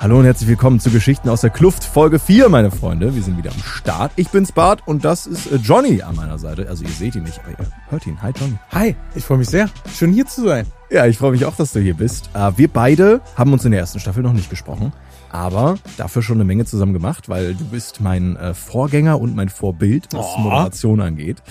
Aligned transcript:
Hallo 0.00 0.20
und 0.20 0.24
herzlich 0.26 0.48
willkommen 0.48 0.78
zu 0.78 0.90
Geschichten 0.90 1.28
aus 1.28 1.40
der 1.40 1.50
Kluft, 1.50 1.82
Folge 1.82 2.20
4, 2.20 2.48
meine 2.48 2.70
Freunde. 2.70 3.16
Wir 3.16 3.22
sind 3.22 3.36
wieder 3.36 3.50
am 3.50 3.58
Start. 3.60 4.12
Ich 4.14 4.28
bin's 4.28 4.52
Bart 4.52 4.86
und 4.86 5.04
das 5.04 5.26
ist 5.26 5.50
äh, 5.50 5.56
Johnny 5.56 6.02
an 6.02 6.14
meiner 6.14 6.38
Seite. 6.38 6.68
Also 6.68 6.84
ihr 6.84 6.90
seht 6.90 7.16
ihn 7.16 7.24
nicht, 7.24 7.40
aber 7.40 7.50
ihr 7.50 7.66
hört 7.90 8.06
ihn. 8.06 8.22
Hi 8.22 8.32
Johnny. 8.38 8.54
Hi, 8.70 8.94
ich 9.16 9.24
freue 9.24 9.38
mich 9.38 9.48
sehr, 9.48 9.68
schön 9.92 10.12
hier 10.12 10.26
zu 10.26 10.44
sein. 10.44 10.66
Ja, 10.90 11.06
ich 11.06 11.18
freue 11.18 11.32
mich 11.32 11.44
auch, 11.44 11.56
dass 11.56 11.72
du 11.72 11.80
hier 11.80 11.94
bist. 11.94 12.30
Äh, 12.32 12.52
wir 12.56 12.68
beide 12.68 13.20
haben 13.34 13.52
uns 13.52 13.64
in 13.64 13.72
der 13.72 13.80
ersten 13.80 13.98
Staffel 13.98 14.22
noch 14.22 14.32
nicht 14.32 14.50
gesprochen, 14.50 14.92
aber 15.30 15.78
dafür 15.96 16.22
schon 16.22 16.36
eine 16.36 16.44
Menge 16.44 16.64
zusammen 16.64 16.92
gemacht, 16.92 17.28
weil 17.28 17.54
du 17.54 17.64
bist 17.64 18.00
mein 18.00 18.36
äh, 18.36 18.54
Vorgänger 18.54 19.20
und 19.20 19.34
mein 19.34 19.48
Vorbild, 19.48 20.06
was 20.12 20.26
Oh. 20.36 20.40
Moderation 20.42 21.00
angeht. 21.00 21.42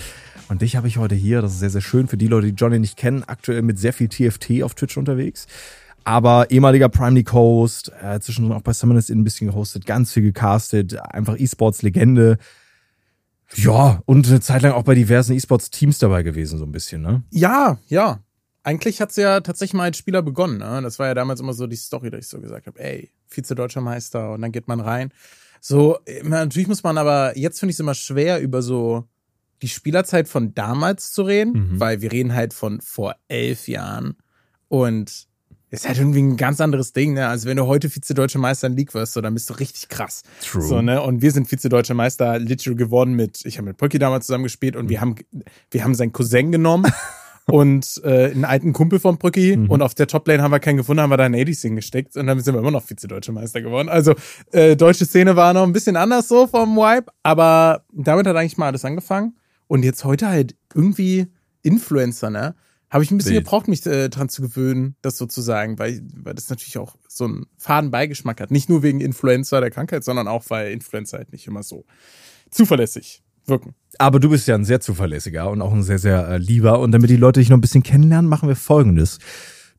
Und 0.48 0.62
dich 0.62 0.76
habe 0.76 0.88
ich 0.88 0.96
heute 0.96 1.14
hier, 1.14 1.42
das 1.42 1.52
ist 1.52 1.58
sehr, 1.60 1.68
sehr 1.68 1.82
schön 1.82 2.08
für 2.08 2.16
die 2.16 2.26
Leute, 2.28 2.46
die 2.46 2.54
Johnny 2.54 2.78
nicht 2.78 2.96
kennen, 2.96 3.24
aktuell 3.26 3.60
mit 3.60 3.78
sehr 3.78 3.92
viel 3.92 4.08
TFT 4.08 4.62
auf 4.62 4.72
Twitch 4.74 4.96
unterwegs. 4.96 5.46
Aber 6.08 6.50
ehemaliger 6.50 6.88
Prime 6.88 7.16
League 7.16 7.34
Host, 7.34 7.92
äh, 8.02 8.18
zwischendrin 8.18 8.56
auch 8.56 8.62
bei 8.62 8.72
Summoners 8.72 9.10
ein 9.10 9.24
bisschen 9.24 9.46
gehostet, 9.48 9.84
ganz 9.84 10.10
viel 10.10 10.22
gecastet, 10.22 10.96
einfach 10.98 11.38
E-Sports-Legende. 11.38 12.38
Ja, 13.54 14.02
und 14.06 14.26
eine 14.26 14.40
Zeit 14.40 14.62
lang 14.62 14.72
auch 14.72 14.84
bei 14.84 14.94
diversen 14.94 15.34
E-Sports-Teams 15.34 15.98
dabei 15.98 16.22
gewesen, 16.22 16.58
so 16.58 16.64
ein 16.64 16.72
bisschen, 16.72 17.02
ne? 17.02 17.24
Ja, 17.30 17.78
ja. 17.88 18.20
Eigentlich 18.62 19.02
hat's 19.02 19.16
ja 19.16 19.40
tatsächlich 19.40 19.74
mal 19.74 19.84
als 19.84 19.98
Spieler 19.98 20.22
begonnen. 20.22 20.58
Ne? 20.58 20.80
Das 20.82 20.98
war 20.98 21.08
ja 21.08 21.14
damals 21.14 21.40
immer 21.40 21.52
so 21.52 21.66
die 21.66 21.76
Story, 21.76 22.10
dass 22.10 22.20
ich 22.20 22.28
so 22.28 22.40
gesagt 22.40 22.66
habe, 22.66 22.80
ey, 22.80 23.10
Vize-Deutscher 23.26 23.82
Meister 23.82 24.32
und 24.32 24.40
dann 24.40 24.52
geht 24.52 24.66
man 24.66 24.80
rein. 24.80 25.12
So, 25.60 25.98
natürlich 26.22 26.68
muss 26.68 26.82
man 26.82 26.96
aber, 26.96 27.36
jetzt 27.36 27.60
finde 27.60 27.70
ich 27.70 27.76
es 27.76 27.80
immer 27.80 27.94
schwer, 27.94 28.40
über 28.40 28.62
so 28.62 29.04
die 29.60 29.68
Spielerzeit 29.68 30.26
von 30.26 30.54
damals 30.54 31.12
zu 31.12 31.22
reden, 31.22 31.52
Mhm. 31.52 31.80
weil 31.80 32.00
wir 32.00 32.12
reden 32.12 32.32
halt 32.34 32.54
von 32.54 32.80
vor 32.80 33.14
elf 33.28 33.68
Jahren 33.68 34.16
und 34.68 35.27
ist 35.70 35.86
halt 35.86 35.98
irgendwie 35.98 36.22
ein 36.22 36.36
ganz 36.36 36.60
anderes 36.60 36.92
Ding, 36.92 37.12
ne? 37.14 37.28
Also 37.28 37.48
wenn 37.48 37.56
du 37.56 37.66
heute 37.66 37.90
Vize-Deutscher 37.90 38.38
Meister 38.38 38.66
in 38.68 38.76
League 38.76 38.94
wirst, 38.94 39.12
so, 39.12 39.20
dann 39.20 39.34
bist 39.34 39.50
du 39.50 39.54
richtig 39.54 39.88
krass. 39.88 40.22
True. 40.42 40.62
So, 40.62 40.80
ne? 40.82 41.02
Und 41.02 41.20
wir 41.22 41.30
sind 41.30 41.46
Vize-Deutscher 41.48 41.94
Meister 41.94 42.38
literally 42.38 42.76
geworden 42.76 43.12
mit, 43.14 43.44
ich 43.44 43.58
habe 43.58 43.68
mit 43.68 43.76
Pocky 43.76 43.98
damals 43.98 44.26
zusammen 44.26 44.44
gespielt 44.44 44.76
und 44.76 44.86
Mhm. 44.86 44.88
wir 44.90 45.00
haben, 45.00 45.14
wir 45.70 45.84
haben 45.84 45.94
seinen 45.94 46.12
Cousin 46.12 46.52
genommen 46.52 46.90
und 47.46 48.00
äh, 48.04 48.30
einen 48.30 48.44
alten 48.44 48.72
Kumpel 48.72 48.98
von 48.98 49.18
Brücki 49.18 49.56
Mhm. 49.56 49.70
und 49.70 49.82
auf 49.82 49.94
der 49.94 50.06
Toplane 50.06 50.42
haben 50.42 50.52
wir 50.52 50.60
keinen 50.60 50.76
gefunden, 50.78 51.02
haben 51.02 51.10
wir 51.10 51.16
da 51.18 51.24
einen 51.24 51.34
80s 51.34 51.62
hingesteckt 51.62 52.16
und 52.16 52.26
dann 52.26 52.40
sind 52.40 52.54
wir 52.54 52.60
immer 52.60 52.70
noch 52.70 52.84
Vize-Deutscher 52.84 53.32
Meister 53.32 53.60
geworden. 53.60 53.88
Also 53.90 54.14
äh, 54.52 54.74
deutsche 54.76 55.04
Szene 55.04 55.36
war 55.36 55.52
noch 55.52 55.64
ein 55.64 55.72
bisschen 55.72 55.96
anders 55.96 56.28
so 56.28 56.46
vom 56.46 56.76
Vibe, 56.76 57.06
aber 57.22 57.84
damit 57.92 58.26
hat 58.26 58.36
eigentlich 58.36 58.56
mal 58.58 58.66
alles 58.68 58.84
angefangen 58.84 59.36
und 59.66 59.82
jetzt 59.84 60.04
heute 60.04 60.28
halt 60.28 60.56
irgendwie 60.74 61.26
Influencer, 61.62 62.30
ne? 62.30 62.54
Habe 62.90 63.04
ich 63.04 63.10
ein 63.10 63.18
bisschen 63.18 63.34
Wild. 63.34 63.44
gebraucht, 63.44 63.68
mich 63.68 63.84
äh, 63.86 64.08
dran 64.08 64.28
zu 64.30 64.40
gewöhnen, 64.40 64.96
das 65.02 65.18
sozusagen, 65.18 65.78
weil, 65.78 66.00
weil 66.16 66.34
das 66.34 66.48
natürlich 66.48 66.78
auch 66.78 66.96
so 67.06 67.24
einen 67.24 67.46
faden 67.58 67.90
Beigeschmack 67.90 68.40
hat. 68.40 68.50
Nicht 68.50 68.68
nur 68.70 68.82
wegen 68.82 69.00
Influencer 69.00 69.60
der 69.60 69.70
Krankheit, 69.70 70.04
sondern 70.04 70.26
auch, 70.26 70.44
weil 70.48 70.72
Influencer 70.72 71.18
halt 71.18 71.30
nicht 71.32 71.46
immer 71.46 71.62
so 71.62 71.84
zuverlässig 72.50 73.22
wirken. 73.46 73.74
Aber 73.98 74.20
du 74.20 74.30
bist 74.30 74.46
ja 74.48 74.54
ein 74.54 74.64
sehr 74.64 74.80
zuverlässiger 74.80 75.50
und 75.50 75.62
auch 75.62 75.72
ein 75.72 75.82
sehr, 75.82 75.98
sehr 75.98 76.28
äh, 76.28 76.38
lieber. 76.38 76.80
Und 76.80 76.92
damit 76.92 77.10
die 77.10 77.16
Leute 77.16 77.40
dich 77.40 77.48
noch 77.48 77.56
ein 77.56 77.62
bisschen 77.62 77.82
kennenlernen, 77.82 78.28
machen 78.28 78.48
wir 78.48 78.56
folgendes. 78.56 79.18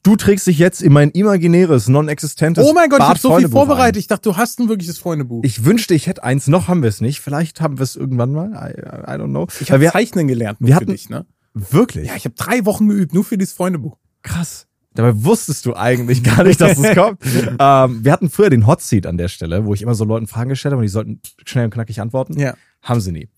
Du 0.02 0.16
trägst 0.16 0.48
dich 0.48 0.58
jetzt 0.60 0.82
in 0.82 0.94
mein 0.94 1.10
imaginäres, 1.12 1.88
non-existentes 1.90 2.66
Oh 2.66 2.73
mein 2.73 2.90
Gott, 2.90 3.00
ich 3.00 3.06
habe 3.06 3.20
so 3.20 3.36
viel 3.38 3.50
vorbereitet. 3.50 3.98
ein. 3.98 4.00
Ich 4.00 4.08
dachte, 4.08 4.30
du 4.30 4.38
hast 4.38 4.60
ein 4.60 4.70
wirkliches 4.70 4.98
Freundebuch. 4.98 5.44
Ich 5.44 5.66
wünschte, 5.66 5.94
ich 5.94 6.08
hätte 6.08 6.23
eins. 6.23 6.48
Noch 6.48 6.68
haben 6.68 6.82
wir 6.84 6.90
es 6.90 7.02
nicht. 7.02 7.20
Vielleicht 7.20 7.60
haben 7.60 7.78
wir 7.80 7.84
es 7.84 7.96
irgendwann 7.98 8.32
mal. 8.32 8.52
I, 8.54 8.80
I 8.80 9.16
don't 9.20 9.30
know. 9.30 9.48
Ich 9.60 9.72
habe 9.72 9.86
Zeichnen 9.88 10.28
gelernt, 10.28 10.62
nur 10.62 10.70
wir 10.70 10.76
für 10.76 10.82
hatten- 10.82 10.92
dich, 10.92 11.10
ne? 11.10 11.26
Wirklich? 11.72 12.08
Ja, 12.08 12.16
ich 12.16 12.26
habe 12.26 12.36
drei 12.36 12.66
Wochen 12.66 12.88
geübt, 12.88 13.14
nur 13.14 13.24
für 13.24 13.38
dieses 13.38 13.54
Freundebuch. 13.54 13.98
krass. 14.24 14.66
Dabei 14.96 15.24
wusstest 15.24 15.66
du 15.68 15.76
eigentlich 15.76 16.24
gar 16.24 16.44
nicht, 16.44 16.60
dass 16.60 16.78
es 16.78 16.96
kommt. 16.96 17.22
ähm, 17.60 18.04
wir 18.04 18.12
hatten 18.12 18.30
früher 18.30 18.50
den 18.50 18.66
Hot 18.66 18.82
Seat 18.82 19.06
an 19.06 19.18
der 19.18 19.28
Stelle, 19.28 19.64
wo 19.66 19.74
ich 19.76 19.84
immer 19.84 19.94
so 19.94 20.04
Leuten 20.04 20.26
Fragen 20.28 20.50
gestellt 20.50 20.72
habe 20.74 20.80
und 20.80 20.84
die 20.84 20.90
sollten 20.90 21.22
schnell 21.46 21.66
und 21.66 21.72
knackig 21.72 22.02
antworten. 22.02 22.38
Ja. 22.40 22.56
Haben 22.82 23.00
sie 23.00 23.12
nie. 23.12 23.30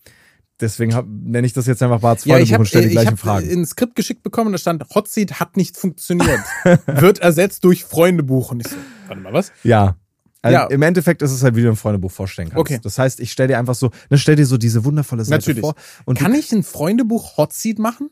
Deswegen 0.60 0.94
hab, 0.94 1.06
nenne 1.06 1.46
ich 1.46 1.52
das 1.52 1.66
jetzt 1.66 1.82
einfach 1.82 2.00
Barts 2.00 2.24
Ja, 2.24 2.34
Freundebuch 2.36 2.46
ich 2.48 2.52
habe 2.54 2.60
und 2.62 2.66
stelle 2.66 2.82
die 2.84 2.88
ich 2.88 2.92
gleichen 2.94 3.10
hab 3.12 3.18
Fragen. 3.18 3.50
ein 3.50 3.66
Skript 3.66 3.94
geschickt 3.96 4.22
bekommen, 4.22 4.50
da 4.52 4.58
stand 4.58 4.82
Hot 4.94 5.08
Seat 5.08 5.40
hat 5.40 5.56
nicht 5.58 5.76
funktioniert. 5.76 6.40
Wird 6.86 7.18
ersetzt 7.18 7.64
durch 7.64 7.84
Freundebuch. 7.84 8.50
Und 8.50 8.60
ich 8.60 8.68
so, 8.68 8.76
warte 9.06 9.20
mal, 9.20 9.32
was? 9.32 9.52
Ja. 9.62 9.96
Also 10.40 10.54
Ja. 10.56 10.64
Im 10.66 10.82
Endeffekt 10.82 11.20
ist 11.22 11.32
es 11.32 11.42
halt, 11.44 11.54
wie 11.54 11.62
du 11.62 11.68
ein 11.68 11.76
Freundebuch 11.76 12.10
vorstellen 12.10 12.48
kannst. 12.48 12.60
Okay. 12.60 12.80
Das 12.82 12.98
heißt, 12.98 13.20
ich 13.20 13.30
stell 13.30 13.46
dir 13.48 13.58
einfach 13.58 13.74
so, 13.74 13.90
ne, 14.10 14.18
stell 14.18 14.36
dir 14.36 14.46
so 14.46 14.56
diese 14.56 14.84
wundervolle 14.84 15.24
Seite 15.24 15.40
Natürlich. 15.42 15.60
vor. 15.60 15.74
Und 16.06 16.18
Kann 16.18 16.34
ich 16.34 16.50
ein 16.50 16.62
Freundebuch 16.62 17.36
Hot 17.36 17.52
Seat 17.52 17.78
machen? 17.78 18.10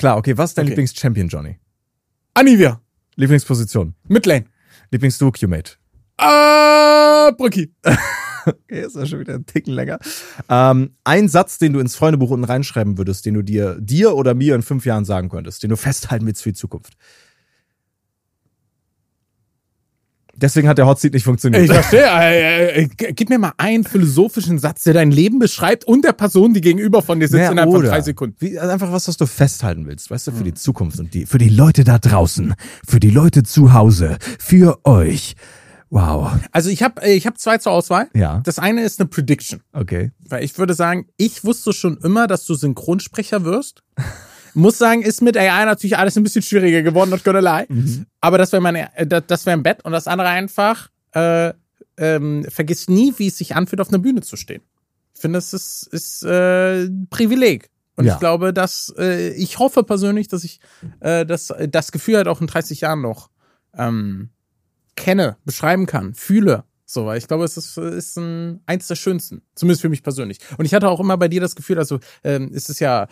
Klar, 0.00 0.16
okay, 0.16 0.36
was 0.36 0.50
ist 0.50 0.58
dein 0.58 0.64
Okay. 0.64 0.70
Lieblings-Champion, 0.70 1.28
Johnny? 1.28 1.58
Anivia. 2.34 2.80
Lieblingsposition? 3.16 3.94
Midlane. 4.08 4.46
Lieblings-Duo-Q-Mate? 4.90 5.72
Ah, 6.16 7.30
Brücki. 7.36 7.72
Okay, 8.46 8.86
ist 8.86 8.96
ja 8.96 9.04
schon 9.04 9.20
wieder 9.20 9.34
ein 9.34 9.44
Ticken 9.44 9.74
länger. 9.74 9.98
Ähm, 10.48 10.96
ein 11.04 11.28
Satz, 11.28 11.58
den 11.58 11.74
du 11.74 11.78
ins 11.78 11.94
Freundebuch 11.94 12.30
unten 12.30 12.44
reinschreiben 12.46 12.96
würdest, 12.96 13.26
den 13.26 13.34
du 13.34 13.42
dir, 13.42 13.76
dir 13.78 14.14
oder 14.16 14.32
mir 14.32 14.54
in 14.54 14.62
fünf 14.62 14.86
Jahren 14.86 15.04
sagen 15.04 15.28
könntest, 15.28 15.62
den 15.62 15.68
du 15.68 15.76
festhalten 15.76 16.24
willst 16.26 16.42
für 16.42 16.48
die 16.48 16.58
Zukunft. 16.58 16.94
Deswegen 20.40 20.68
hat 20.68 20.78
der 20.78 20.86
Hot 20.86 21.00
Seat 21.00 21.12
nicht 21.12 21.24
funktioniert. 21.24 21.64
Ich 21.64 21.70
verstehe. 21.72 22.04
Äh, 22.06 22.82
äh, 22.82 22.88
g- 22.88 23.12
gib 23.12 23.28
mir 23.28 23.38
mal 23.38 23.52
einen 23.56 23.84
philosophischen 23.84 24.58
Satz, 24.58 24.84
der 24.84 24.94
dein 24.94 25.10
Leben 25.10 25.38
beschreibt 25.38 25.84
und 25.84 26.04
der 26.04 26.12
Person, 26.12 26.54
die 26.54 26.60
gegenüber 26.60 27.02
von 27.02 27.20
dir 27.20 27.28
sitzt, 27.28 27.40
Ja, 27.42 27.50
innerhalb 27.52 27.70
von 27.72 27.82
drei 27.84 28.00
Sekunden. 28.00 28.36
Wie, 28.38 28.58
also 28.58 28.72
einfach 28.72 28.92
was, 28.92 29.06
was 29.08 29.16
du 29.16 29.26
festhalten 29.26 29.86
willst, 29.86 30.10
weißt 30.10 30.28
du, 30.28 30.32
für 30.32 30.44
die 30.44 30.54
Zukunft 30.54 30.98
und 30.98 31.12
die, 31.14 31.26
für 31.26 31.38
die 31.38 31.48
Leute 31.48 31.84
da 31.84 31.98
draußen, 31.98 32.54
für 32.86 33.00
die 33.00 33.10
Leute 33.10 33.42
zu 33.42 33.72
Hause, 33.72 34.16
für 34.38 34.78
euch. 34.84 35.34
Wow. 35.92 36.30
Also 36.52 36.70
ich 36.70 36.84
habe 36.84 37.04
ich 37.08 37.26
hab 37.26 37.36
zwei 37.38 37.58
zur 37.58 37.72
Auswahl. 37.72 38.08
Ja. 38.14 38.40
Das 38.44 38.60
eine 38.60 38.82
ist 38.84 39.00
eine 39.00 39.08
Prediction. 39.08 39.60
Okay. 39.72 40.12
Weil 40.28 40.44
ich 40.44 40.56
würde 40.56 40.74
sagen, 40.74 41.06
ich 41.16 41.44
wusste 41.44 41.72
schon 41.72 41.98
immer, 41.98 42.28
dass 42.28 42.46
du 42.46 42.54
Synchronsprecher 42.54 43.44
wirst. 43.44 43.82
Muss 44.54 44.78
sagen, 44.78 45.02
ist 45.02 45.22
mit 45.22 45.36
AI 45.36 45.64
natürlich 45.64 45.96
alles 45.98 46.16
ein 46.16 46.22
bisschen 46.22 46.42
schwieriger 46.42 46.82
geworden, 46.82 47.10
not 47.10 47.24
gonna 47.24 47.38
lie. 47.40 47.66
Aber 48.20 48.38
das 48.38 48.52
wäre 48.52 48.60
meine, 48.62 48.94
äh, 48.96 49.06
das 49.06 49.46
wäre 49.46 49.56
ein 49.56 49.62
Bett 49.62 49.84
und 49.84 49.92
das 49.92 50.06
andere 50.06 50.28
einfach, 50.28 50.88
äh, 51.12 51.52
ähm, 51.96 52.44
vergiss 52.48 52.88
nie, 52.88 53.12
wie 53.18 53.26
es 53.28 53.38
sich 53.38 53.54
anfühlt, 53.54 53.80
auf 53.80 53.88
einer 53.88 53.98
Bühne 53.98 54.22
zu 54.22 54.36
stehen. 54.36 54.62
Ich 55.14 55.20
finde, 55.20 55.36
das 55.38 55.52
ist, 55.52 55.86
ist 55.92 56.22
äh, 56.22 56.84
ein 56.84 57.06
Privileg. 57.10 57.68
Und 57.96 58.06
Ja. 58.06 58.14
ich 58.14 58.20
glaube, 58.20 58.54
dass 58.54 58.94
äh, 58.98 59.30
ich 59.34 59.58
hoffe 59.58 59.82
persönlich, 59.82 60.28
dass 60.28 60.44
ich 60.44 60.60
äh, 61.00 61.26
das, 61.26 61.52
das 61.68 61.92
Gefühl 61.92 62.16
halt 62.16 62.28
auch 62.28 62.40
in 62.40 62.46
30 62.46 62.80
Jahren 62.80 63.02
noch 63.02 63.28
ähm, 63.76 64.30
kenne, 64.96 65.36
beschreiben 65.44 65.84
kann, 65.86 66.14
fühle. 66.14 66.64
So, 66.92 67.06
weil 67.06 67.18
ich 67.18 67.28
glaube, 67.28 67.44
es 67.44 67.56
ist, 67.56 67.78
ist 67.78 68.18
ein, 68.18 68.62
eins 68.66 68.88
der 68.88 68.96
schönsten. 68.96 69.42
Zumindest 69.54 69.80
für 69.80 69.88
mich 69.88 70.02
persönlich. 70.02 70.40
Und 70.58 70.64
ich 70.64 70.74
hatte 70.74 70.88
auch 70.88 70.98
immer 70.98 71.16
bei 71.16 71.28
dir 71.28 71.40
das 71.40 71.54
Gefühl, 71.54 71.78
also 71.78 72.00
ähm, 72.24 72.50
es 72.52 72.68
ist 72.68 72.80
ja 72.80 73.06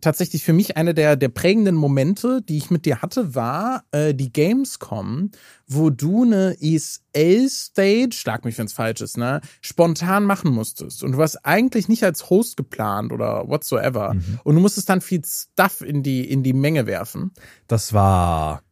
tatsächlich 0.00 0.44
für 0.44 0.52
mich 0.52 0.76
eine 0.76 0.94
der, 0.94 1.16
der 1.16 1.30
prägenden 1.30 1.74
Momente, 1.74 2.42
die 2.42 2.56
ich 2.56 2.70
mit 2.70 2.86
dir 2.86 3.02
hatte, 3.02 3.34
war 3.34 3.82
äh, 3.90 4.14
die 4.14 4.32
Gamescom, 4.32 5.32
wo 5.66 5.90
du 5.90 6.22
eine 6.22 6.56
ESL-Stage, 6.60 8.12
schlag 8.12 8.44
mich, 8.44 8.56
wenn 8.56 8.66
es 8.66 8.72
falsch 8.72 9.00
ist, 9.00 9.18
ne, 9.18 9.40
spontan 9.60 10.26
machen 10.26 10.52
musstest. 10.52 11.02
Und 11.02 11.10
du 11.10 11.18
warst 11.18 11.44
eigentlich 11.44 11.88
nicht 11.88 12.04
als 12.04 12.30
Host 12.30 12.56
geplant 12.56 13.10
oder 13.10 13.48
whatsoever. 13.48 14.14
Und 14.44 14.54
du 14.54 14.60
musstest 14.60 14.88
dann 14.88 15.00
viel 15.00 15.22
Stuff 15.24 15.80
in 15.80 16.04
die, 16.04 16.30
in 16.30 16.44
die 16.44 16.52
Menge 16.52 16.86
werfen. 16.86 17.32
Das 17.66 17.92
war 17.92 18.62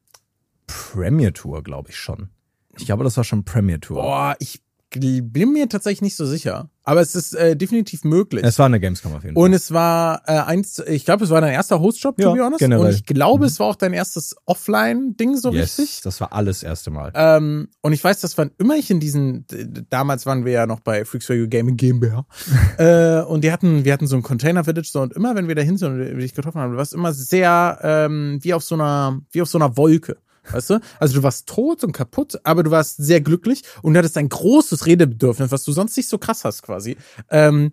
Premier 0.68 1.32
Tour, 1.32 1.64
glaube 1.64 1.90
ich 1.90 1.96
schon. 1.96 2.28
Ich 2.78 2.86
glaube, 2.86 3.04
das 3.04 3.16
war 3.16 3.24
schon 3.24 3.44
Premier 3.44 3.80
Tour. 3.80 4.02
Boah, 4.02 4.36
ich 4.38 4.62
bin 5.00 5.52
mir 5.52 5.68
tatsächlich 5.68 6.02
nicht 6.02 6.16
so 6.16 6.26
sicher. 6.26 6.68
Aber 6.84 7.00
es 7.00 7.14
ist 7.14 7.34
äh, 7.34 7.56
definitiv 7.56 8.02
möglich. 8.04 8.44
Es 8.44 8.58
war 8.58 8.66
eine 8.66 8.80
Gamescom 8.80 9.14
auf 9.14 9.22
jeden 9.22 9.36
Fall. 9.36 9.44
und 9.44 9.52
es 9.52 9.70
war 9.70 10.22
äh, 10.26 10.32
eins, 10.32 10.80
ich 10.80 11.04
glaube, 11.04 11.24
es 11.24 11.30
war 11.30 11.40
dein 11.40 11.52
erster 11.52 11.80
Hostjob, 11.80 12.18
Ja, 12.20 12.28
to 12.28 12.34
be 12.34 12.42
honest. 12.42 12.58
generell. 12.58 12.86
Und 12.86 12.94
ich 12.94 13.06
glaube, 13.06 13.46
es 13.46 13.60
war 13.60 13.68
auch 13.68 13.76
dein 13.76 13.92
erstes 13.92 14.34
Offline-Ding 14.46 15.36
so 15.36 15.52
yes, 15.52 15.78
richtig. 15.78 16.00
das 16.02 16.20
war 16.20 16.32
alles 16.32 16.62
erste 16.64 16.90
Mal. 16.90 17.12
Ähm, 17.14 17.68
und 17.82 17.92
ich 17.92 18.02
weiß, 18.02 18.20
dass 18.20 18.36
wann 18.36 18.50
immer 18.58 18.74
ich 18.76 18.90
in 18.90 18.98
diesen, 18.98 19.46
damals 19.90 20.26
waren 20.26 20.44
wir 20.44 20.52
ja 20.52 20.66
noch 20.66 20.80
bei 20.80 21.04
Freaks 21.04 21.30
Radio 21.30 21.46
Gaming 21.48 21.76
GmbH, 21.76 22.26
äh, 22.78 23.22
und 23.22 23.44
die 23.44 23.52
hatten, 23.52 23.84
wir 23.84 23.92
hatten 23.92 24.08
so 24.08 24.16
ein 24.16 24.22
Container 24.22 24.64
Village 24.64 24.88
so 24.92 25.00
und 25.02 25.12
immer, 25.12 25.36
wenn 25.36 25.46
wir 25.46 25.54
da 25.54 25.62
hin 25.62 25.76
sind 25.76 25.92
und 26.00 26.18
dich 26.18 26.34
getroffen 26.34 26.60
haben, 26.60 26.72
du 26.72 26.78
warst 26.78 26.94
immer 26.94 27.12
sehr 27.12 27.78
ähm, 27.82 28.40
wie 28.42 28.54
auf 28.54 28.64
so 28.64 28.74
einer, 28.74 29.20
wie 29.30 29.40
auf 29.40 29.48
so 29.48 29.56
einer 29.56 29.76
Wolke. 29.76 30.16
Weißt 30.50 30.70
du? 30.70 30.80
Also 30.98 31.14
du 31.14 31.22
warst 31.22 31.48
tot 31.48 31.84
und 31.84 31.92
kaputt, 31.92 32.40
aber 32.44 32.62
du 32.62 32.70
warst 32.70 32.96
sehr 32.96 33.20
glücklich 33.20 33.62
und 33.82 33.94
du 33.94 33.98
hattest 33.98 34.18
ein 34.18 34.28
großes 34.28 34.86
Redebedürfnis, 34.86 35.52
was 35.52 35.64
du 35.64 35.72
sonst 35.72 35.96
nicht 35.96 36.08
so 36.08 36.18
krass 36.18 36.44
hast 36.44 36.62
quasi. 36.62 36.96
Ähm, 37.30 37.70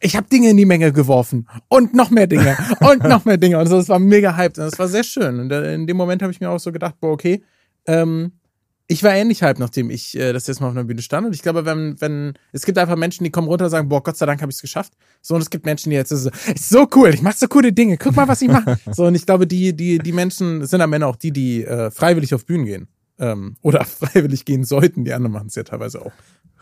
ich 0.00 0.16
habe 0.16 0.28
Dinge 0.28 0.50
in 0.50 0.56
die 0.56 0.66
Menge 0.66 0.92
geworfen 0.92 1.48
und 1.68 1.94
noch 1.94 2.10
mehr 2.10 2.26
Dinge 2.26 2.56
und 2.80 3.04
noch 3.04 3.24
mehr 3.24 3.36
Dinge 3.36 3.58
und 3.58 3.66
so. 3.66 3.76
Das 3.76 3.88
war 3.88 3.98
mega 3.98 4.36
hyped 4.36 4.58
und 4.58 4.64
das 4.64 4.78
war 4.78 4.88
sehr 4.88 5.04
schön. 5.04 5.40
Und 5.40 5.50
äh, 5.50 5.74
in 5.74 5.86
dem 5.86 5.96
Moment 5.96 6.22
habe 6.22 6.32
ich 6.32 6.40
mir 6.40 6.50
auch 6.50 6.60
so 6.60 6.72
gedacht, 6.72 6.96
boah, 7.00 7.12
okay, 7.12 7.42
ähm, 7.86 8.32
ich 8.88 9.02
war 9.02 9.12
ähnlich 9.14 9.42
hyped, 9.42 9.58
nachdem 9.58 9.90
ich 9.90 10.16
äh, 10.16 10.32
das 10.32 10.46
jetzt 10.46 10.60
mal 10.60 10.68
auf 10.68 10.74
einer 10.74 10.84
Bühne 10.84 11.02
stand. 11.02 11.26
Und 11.26 11.34
ich 11.34 11.42
glaube, 11.42 11.64
wenn, 11.64 12.00
wenn, 12.00 12.34
es 12.52 12.64
gibt 12.64 12.78
einfach 12.78 12.96
Menschen, 12.96 13.24
die 13.24 13.30
kommen 13.30 13.48
runter 13.48 13.64
und 13.64 13.70
sagen, 13.70 13.88
boah, 13.88 14.02
Gott 14.02 14.16
sei 14.16 14.26
Dank 14.26 14.40
habe 14.42 14.50
ich 14.50 14.56
es 14.56 14.62
geschafft. 14.62 14.92
So, 15.22 15.34
und 15.34 15.40
es 15.40 15.50
gibt 15.50 15.66
Menschen, 15.66 15.90
die 15.90 15.96
jetzt 15.96 16.10
so, 16.10 16.30
ist 16.30 16.68
so 16.68 16.88
cool, 16.94 17.10
ich 17.12 17.22
mache 17.22 17.36
so 17.36 17.48
coole 17.48 17.72
Dinge, 17.72 17.96
guck 17.96 18.14
mal, 18.14 18.28
was 18.28 18.42
ich 18.42 18.48
mache. 18.48 18.78
so, 18.92 19.06
und 19.06 19.14
ich 19.14 19.26
glaube, 19.26 19.46
die, 19.46 19.76
die, 19.76 19.98
die 19.98 20.12
Menschen 20.12 20.64
sind 20.66 20.80
am 20.80 20.92
Ende 20.92 21.06
auch 21.06 21.16
die, 21.16 21.32
die 21.32 21.64
äh, 21.64 21.90
freiwillig 21.90 22.34
auf 22.34 22.46
Bühnen 22.46 22.64
gehen. 22.64 22.88
Ähm, 23.18 23.56
oder 23.62 23.84
freiwillig 23.84 24.44
gehen 24.44 24.64
sollten. 24.64 25.04
Die 25.04 25.12
anderen 25.12 25.32
machen 25.32 25.48
es 25.48 25.54
ja 25.54 25.62
teilweise 25.62 26.02
auch. 26.02 26.12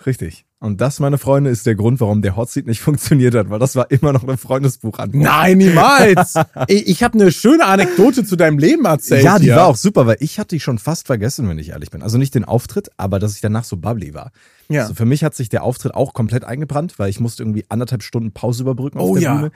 Richtig. 0.07 0.45
Und 0.59 0.81
das, 0.81 0.99
meine 0.99 1.19
Freunde, 1.19 1.51
ist 1.51 1.67
der 1.67 1.75
Grund, 1.75 2.01
warum 2.01 2.21
der 2.21 2.37
Hotseat 2.37 2.67
nicht 2.67 2.81
funktioniert 2.83 3.35
hat, 3.35 3.51
weil 3.51 3.59
das 3.59 3.77
war 3.77 3.91
immer 3.91 4.13
noch 4.13 4.23
eine 4.23 4.37
Freundesbuchantwort. 4.37 5.23
Nein, 5.23 5.59
niemals. 5.59 6.35
ich 6.69 6.89
ich 6.89 7.03
habe 7.03 7.19
eine 7.19 7.33
schöne 7.33 7.65
Anekdote 7.65 8.25
zu 8.25 8.37
deinem 8.37 8.59
Leben 8.59 8.85
erzählt. 8.85 9.25
Ja, 9.25 9.39
die 9.39 9.47
hier. 9.47 9.57
war 9.57 9.67
auch 9.67 9.77
super, 9.77 10.07
weil 10.07 10.17
ich 10.21 10.39
hatte 10.39 10.57
die 10.57 10.61
schon 10.61 10.79
fast 10.79 11.07
vergessen, 11.07 11.49
wenn 11.49 11.59
ich 11.59 11.71
ehrlich 11.71 11.91
bin. 11.91 12.03
Also 12.03 12.19
nicht 12.19 12.35
den 12.35 12.45
Auftritt, 12.45 12.91
aber 12.97 13.19
dass 13.19 13.35
ich 13.35 13.41
danach 13.41 13.65
so 13.65 13.77
bubbly 13.77 14.15
war. 14.15 14.33
Ja. 14.69 14.83
Also 14.83 14.95
für 14.95 15.05
mich 15.05 15.23
hat 15.25 15.35
sich 15.35 15.49
der 15.49 15.63
Auftritt 15.63 15.95
auch 15.95 16.15
komplett 16.15 16.45
eingebrannt, 16.45 16.99
weil 16.99 17.11
ich 17.11 17.21
musste 17.21 17.43
irgendwie 17.43 17.65
anderthalb 17.69 18.03
Stunden 18.03 18.33
Pause 18.33 18.63
überbrücken 18.63 18.99
auf 18.99 19.11
Oh 19.11 19.15
der 19.15 19.23
ja. 19.23 19.35
Bühne. 19.35 19.53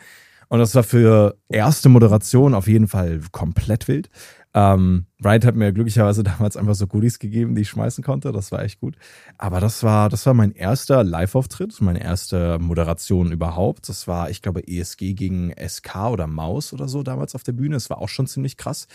Und 0.48 0.58
das 0.60 0.74
war 0.74 0.82
für 0.82 1.36
erste 1.48 1.88
Moderation 1.88 2.54
auf 2.54 2.68
jeden 2.68 2.88
Fall 2.88 3.20
komplett 3.32 3.86
wild. 3.86 4.08
Ähm, 4.54 5.06
Riot 5.22 5.44
hat 5.44 5.56
mir 5.56 5.72
glücklicherweise 5.72 6.22
damals 6.24 6.56
einfach 6.56 6.74
so 6.74 6.86
Goodies 6.86 7.18
gegeben, 7.18 7.54
die 7.54 7.62
ich 7.62 7.68
schmeißen 7.68 8.02
konnte. 8.02 8.32
Das 8.32 8.50
war 8.50 8.62
echt 8.62 8.80
gut. 8.80 8.96
Aber 9.36 9.60
das 9.60 9.82
war, 9.82 10.08
das 10.08 10.24
war 10.26 10.34
mein 10.34 10.52
erster 10.52 11.04
Live-Auftritt, 11.04 11.80
meine 11.80 12.02
erste 12.02 12.58
Moderation 12.58 13.30
überhaupt. 13.30 13.88
Das 13.88 14.08
war, 14.08 14.30
ich 14.30 14.42
glaube, 14.42 14.66
ESG 14.66 15.14
gegen 15.14 15.52
SK 15.52 16.10
oder 16.10 16.26
Maus 16.26 16.72
oder 16.72 16.88
so 16.88 17.02
damals 17.02 17.34
auf 17.34 17.42
der 17.42 17.52
Bühne. 17.52 17.76
Das 17.76 17.90
war 17.90 17.98
auch 17.98 18.08
schon 18.08 18.26
ziemlich 18.26 18.56
krass. 18.56 18.86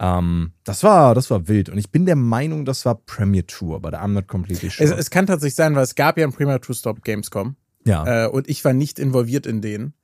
Ähm, 0.00 0.52
das 0.64 0.82
war, 0.82 1.14
das 1.14 1.30
war 1.30 1.48
wild. 1.48 1.68
Und 1.68 1.78
ich 1.78 1.90
bin 1.90 2.06
der 2.06 2.16
Meinung, 2.16 2.64
das 2.64 2.84
war 2.84 2.96
Premier 2.96 3.46
Tour, 3.46 3.76
aber 3.76 3.90
I'm 3.90 4.08
not 4.08 4.28
completely 4.28 4.70
sure. 4.70 4.88
Es, 4.88 4.96
es 4.96 5.10
kann 5.10 5.26
tatsächlich 5.26 5.56
sein, 5.56 5.74
weil 5.74 5.84
es 5.84 5.94
gab 5.94 6.18
ja 6.18 6.26
ein 6.26 6.32
Premier 6.32 6.60
True 6.60 6.74
Stop 6.74 7.02
Gamescom 7.02 7.56
ja. 7.84 8.26
äh, 8.26 8.28
und 8.28 8.48
ich 8.48 8.64
war 8.64 8.72
nicht 8.72 8.98
involviert 8.98 9.46
in 9.46 9.60
den. 9.60 9.94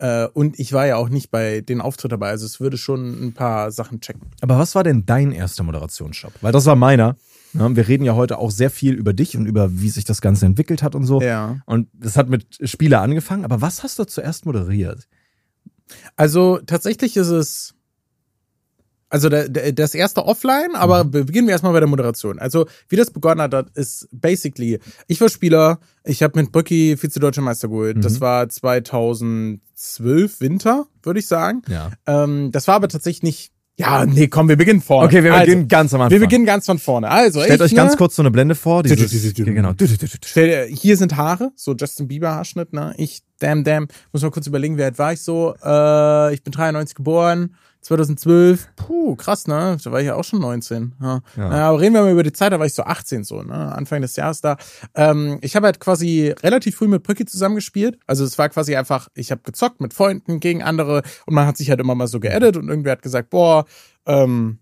Äh, 0.00 0.28
und 0.32 0.58
ich 0.58 0.72
war 0.72 0.86
ja 0.86 0.96
auch 0.96 1.10
nicht 1.10 1.30
bei 1.30 1.60
den 1.60 1.80
Auftritt 1.80 2.10
dabei. 2.10 2.30
Also 2.30 2.46
es 2.46 2.58
würde 2.58 2.78
schon 2.78 3.26
ein 3.26 3.34
paar 3.34 3.70
Sachen 3.70 4.00
checken. 4.00 4.30
Aber 4.40 4.58
was 4.58 4.74
war 4.74 4.82
denn 4.82 5.04
dein 5.04 5.30
erster 5.30 5.62
Moderationsjob? 5.62 6.32
Weil 6.40 6.52
das 6.52 6.64
war 6.66 6.74
meiner. 6.74 7.16
Ja, 7.52 7.74
wir 7.76 7.86
reden 7.86 8.04
ja 8.04 8.14
heute 8.14 8.38
auch 8.38 8.50
sehr 8.50 8.70
viel 8.70 8.94
über 8.94 9.12
dich 9.12 9.36
und 9.36 9.46
über 9.46 9.80
wie 9.80 9.90
sich 9.90 10.04
das 10.04 10.20
Ganze 10.20 10.46
entwickelt 10.46 10.82
hat 10.82 10.94
und 10.94 11.04
so. 11.04 11.20
Ja. 11.20 11.58
Und 11.66 11.88
das 11.92 12.16
hat 12.16 12.28
mit 12.28 12.46
Spieler 12.62 13.02
angefangen. 13.02 13.44
Aber 13.44 13.60
was 13.60 13.82
hast 13.82 13.98
du 13.98 14.04
zuerst 14.04 14.46
moderiert? 14.46 15.06
Also 16.16 16.58
tatsächlich 16.64 17.16
ist 17.16 17.28
es. 17.28 17.74
Also 19.10 19.28
der, 19.28 19.48
der, 19.48 19.72
das 19.72 19.94
erste 19.94 20.24
offline, 20.24 20.74
aber 20.74 21.04
Mhm. 21.04 21.10
beginnen 21.10 21.48
wir 21.48 21.52
erstmal 21.52 21.72
bei 21.72 21.80
der 21.80 21.88
Moderation. 21.88 22.38
Also 22.38 22.66
wie 22.88 22.96
das 22.96 23.10
begonnen 23.10 23.42
hat, 23.42 23.70
ist 23.74 24.08
basically, 24.12 24.78
ich 25.08 25.20
war 25.20 25.28
Spieler, 25.28 25.80
ich 26.04 26.22
habe 26.22 26.40
mit 26.40 26.52
Brücki 26.52 26.96
Vize-Deutscher 26.96 27.42
Meister 27.42 27.68
geholt. 27.68 27.98
Mhm. 27.98 28.02
Das 28.02 28.20
war 28.20 28.48
2012 28.48 30.40
Winter, 30.40 30.86
würde 31.02 31.20
ich 31.20 31.26
sagen. 31.26 31.62
Ja. 31.68 31.90
Ähm, 32.06 32.50
das 32.52 32.68
war 32.68 32.76
aber 32.76 32.88
tatsächlich 32.88 33.22
nicht. 33.22 33.52
Ja, 33.76 34.04
nee, 34.04 34.28
komm, 34.28 34.48
wir 34.48 34.56
beginnen 34.56 34.82
vorne. 34.82 35.06
Okay, 35.06 35.24
wir 35.24 35.32
also, 35.32 35.46
beginnen 35.46 35.66
ganz 35.66 35.94
am 35.94 36.02
Anfang. 36.02 36.12
Wir 36.12 36.20
beginnen 36.20 36.44
ganz 36.44 36.66
von 36.66 36.78
vorne. 36.78 37.08
Also, 37.08 37.40
Stellt 37.40 37.60
ich, 37.60 37.64
euch 37.64 37.72
ne, 37.72 37.76
ganz 37.76 37.96
kurz 37.96 38.14
so 38.14 38.20
eine 38.20 38.30
Blende 38.30 38.54
vor. 38.54 38.82
Dieses, 38.82 39.34
genau. 39.34 39.72
Hier 40.68 40.96
sind 40.98 41.16
Haare, 41.16 41.52
so 41.56 41.74
Justin 41.74 42.06
Bieber 42.06 42.32
Haarschnitt, 42.32 42.74
ne? 42.74 42.92
Ich, 42.98 43.22
damn, 43.38 43.64
damn, 43.64 43.88
muss 44.12 44.20
mal 44.20 44.30
kurz 44.30 44.46
überlegen, 44.46 44.76
wie 44.76 44.82
alt 44.82 44.98
war 44.98 45.14
ich 45.14 45.22
so? 45.22 45.54
Äh, 45.64 46.34
ich 46.34 46.42
bin 46.42 46.52
93 46.52 46.94
geboren, 46.94 47.54
2012, 47.82 48.68
puh, 48.76 49.16
krass, 49.16 49.46
ne? 49.46 49.78
Da 49.82 49.92
war 49.92 50.00
ich 50.00 50.06
ja 50.06 50.14
auch 50.14 50.24
schon 50.24 50.40
19. 50.40 50.94
Ja. 51.00 51.20
Ja. 51.36 51.50
Ja. 51.50 51.68
aber 51.68 51.80
reden 51.80 51.94
wir 51.94 52.02
mal 52.02 52.12
über 52.12 52.22
die 52.22 52.32
Zeit, 52.32 52.52
da 52.52 52.58
war 52.58 52.66
ich 52.66 52.74
so 52.74 52.82
18 52.82 53.24
so, 53.24 53.42
ne? 53.42 53.74
Anfang 53.74 54.02
des 54.02 54.16
Jahres 54.16 54.40
da. 54.40 54.56
Ähm, 54.94 55.38
ich 55.40 55.56
habe 55.56 55.66
halt 55.66 55.80
quasi 55.80 56.34
relativ 56.42 56.76
früh 56.76 56.88
mit 56.88 57.02
Brücki 57.02 57.24
zusammengespielt. 57.24 57.98
Also 58.06 58.24
es 58.24 58.38
war 58.38 58.48
quasi 58.50 58.76
einfach, 58.76 59.08
ich 59.14 59.30
habe 59.30 59.40
gezockt 59.42 59.80
mit 59.80 59.94
Freunden 59.94 60.40
gegen 60.40 60.62
andere 60.62 61.02
und 61.26 61.34
man 61.34 61.46
hat 61.46 61.56
sich 61.56 61.70
halt 61.70 61.80
immer 61.80 61.94
mal 61.94 62.06
so 62.06 62.20
geedit 62.20 62.56
und 62.56 62.68
irgendwer 62.68 62.92
hat 62.92 63.02
gesagt, 63.02 63.30
boah, 63.30 63.64
ähm, 64.06 64.58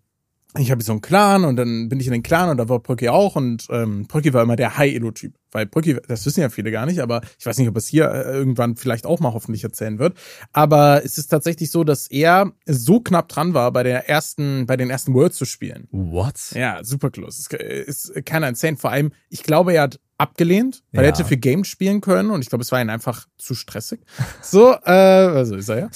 ich 0.57 0.71
habe 0.71 0.83
so 0.83 0.93
einen 0.93 1.03
Clan 1.03 1.45
und 1.45 1.57
dann 1.57 1.89
bin 1.89 2.01
ich 2.01 2.07
in 2.07 2.13
den 2.13 2.23
Clan 2.23 2.49
und 2.49 2.57
da 2.57 2.69
war 2.69 2.79
Brücki 2.79 3.09
auch 3.09 3.37
und 3.37 3.67
ähm, 3.71 4.07
Brücki 4.07 4.33
war 4.33 4.43
immer 4.43 4.57
der 4.57 4.79
High-Elo-Typ. 4.79 5.35
Weil 5.53 5.67
Brücki, 5.67 5.97
das 6.09 6.25
wissen 6.27 6.41
ja 6.41 6.49
viele 6.51 6.71
gar 6.71 6.87
nicht, 6.87 7.01
aber 7.01 7.21
ich 7.39 7.47
weiß 7.47 7.59
nicht, 7.59 7.69
ob 7.69 7.77
es 7.77 7.87
hier 7.87 8.11
äh, 8.11 8.33
irgendwann 8.33 8.77
vielleicht 8.77 9.07
auch 9.07 9.21
mal 9.21 9.33
hoffentlich 9.33 9.65
erzählen 9.65 9.99
wird. 9.99 10.17
Aber 10.53 11.03
es 11.05 11.19
ist 11.19 11.29
tatsächlich 11.29 11.71
so, 11.71 11.85
dass 11.85 12.07
er 12.09 12.53
so 12.67 13.01
knapp 13.01 13.29
dran 13.29 13.55
war, 13.55 13.73
bei 13.73 13.83
der 13.83 14.09
ersten, 14.09 14.67
bei 14.67 14.77
den 14.77 14.91
ersten 14.91 15.15
Worlds 15.15 15.37
zu 15.39 15.45
spielen. 15.45 15.89
What? 15.91 16.53
Ja, 16.53 16.85
super 16.85 17.11
close. 17.11 17.49
Ist, 17.57 18.11
ist 18.11 18.27
keiner 18.27 18.49
insane. 18.49 18.77
Vor 18.77 18.91
allem, 18.91 19.13
ich 19.31 19.43
glaube, 19.43 19.73
er 19.73 19.83
hat 19.83 20.01
abgelehnt, 20.21 20.83
weil 20.93 21.05
Ja. 21.05 21.11
er 21.11 21.15
hätte 21.15 21.25
für 21.25 21.37
Games 21.37 21.69
spielen 21.69 22.01
können 22.01 22.31
und 22.31 22.43
ich 22.43 22.49
glaube, 22.49 22.63
es 22.63 22.73
war 22.73 22.81
ihm 22.81 22.91
einfach 22.91 23.27
zu 23.39 23.55
stressig. 23.55 24.01
So, 24.43 24.73
äh, 24.85 24.91
also 24.91 25.55
ist 25.55 25.69
er 25.69 25.79
ja. 25.79 25.89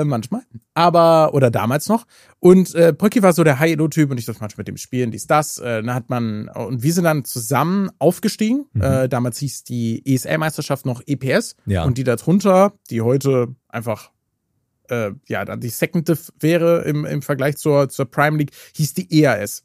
Äh, 0.00 0.04
manchmal. 0.04 0.42
Aber, 0.72 1.34
oder 1.34 1.50
damals 1.50 1.88
noch. 1.88 2.06
Und 2.38 2.74
äh, 2.74 2.94
Brücki 2.96 3.22
war 3.22 3.32
so 3.34 3.44
der 3.44 3.58
High-Elo-Typ 3.58 4.10
und 4.10 4.18
ich 4.18 4.24
durfte 4.26 4.42
manchmal 4.42 4.60
mit 4.62 4.68
dem 4.68 4.76
spielen, 4.78 5.10
dies, 5.10 5.26
das. 5.26 5.58
Äh, 5.58 5.82
dann 5.82 5.94
hat 5.94 6.08
man, 6.08 6.48
und 6.48 6.82
wir 6.82 6.92
sind 6.92 7.04
dann 7.04 7.24
zusammen 7.24 7.90
aufgestiegen. 7.98 8.66
Mhm. 8.72 8.82
Äh, 8.82 8.95
damals 9.04 9.38
hieß 9.38 9.64
die 9.64 10.02
ESL-Meisterschaft 10.04 10.86
noch 10.86 11.02
EPS. 11.06 11.56
Ja. 11.66 11.84
Und 11.84 11.98
die 11.98 12.04
darunter, 12.04 12.72
die 12.90 13.02
heute 13.02 13.54
einfach 13.68 14.10
äh, 14.88 15.12
ja, 15.28 15.44
dann 15.44 15.60
die 15.60 15.68
Second 15.68 16.08
Div 16.08 16.32
wäre 16.40 16.82
im, 16.82 17.04
im 17.04 17.22
Vergleich 17.22 17.56
zur, 17.56 17.88
zur 17.88 18.10
Prime 18.10 18.38
League, 18.38 18.52
hieß 18.74 18.94
die 18.94 19.22
EAS. 19.22 19.64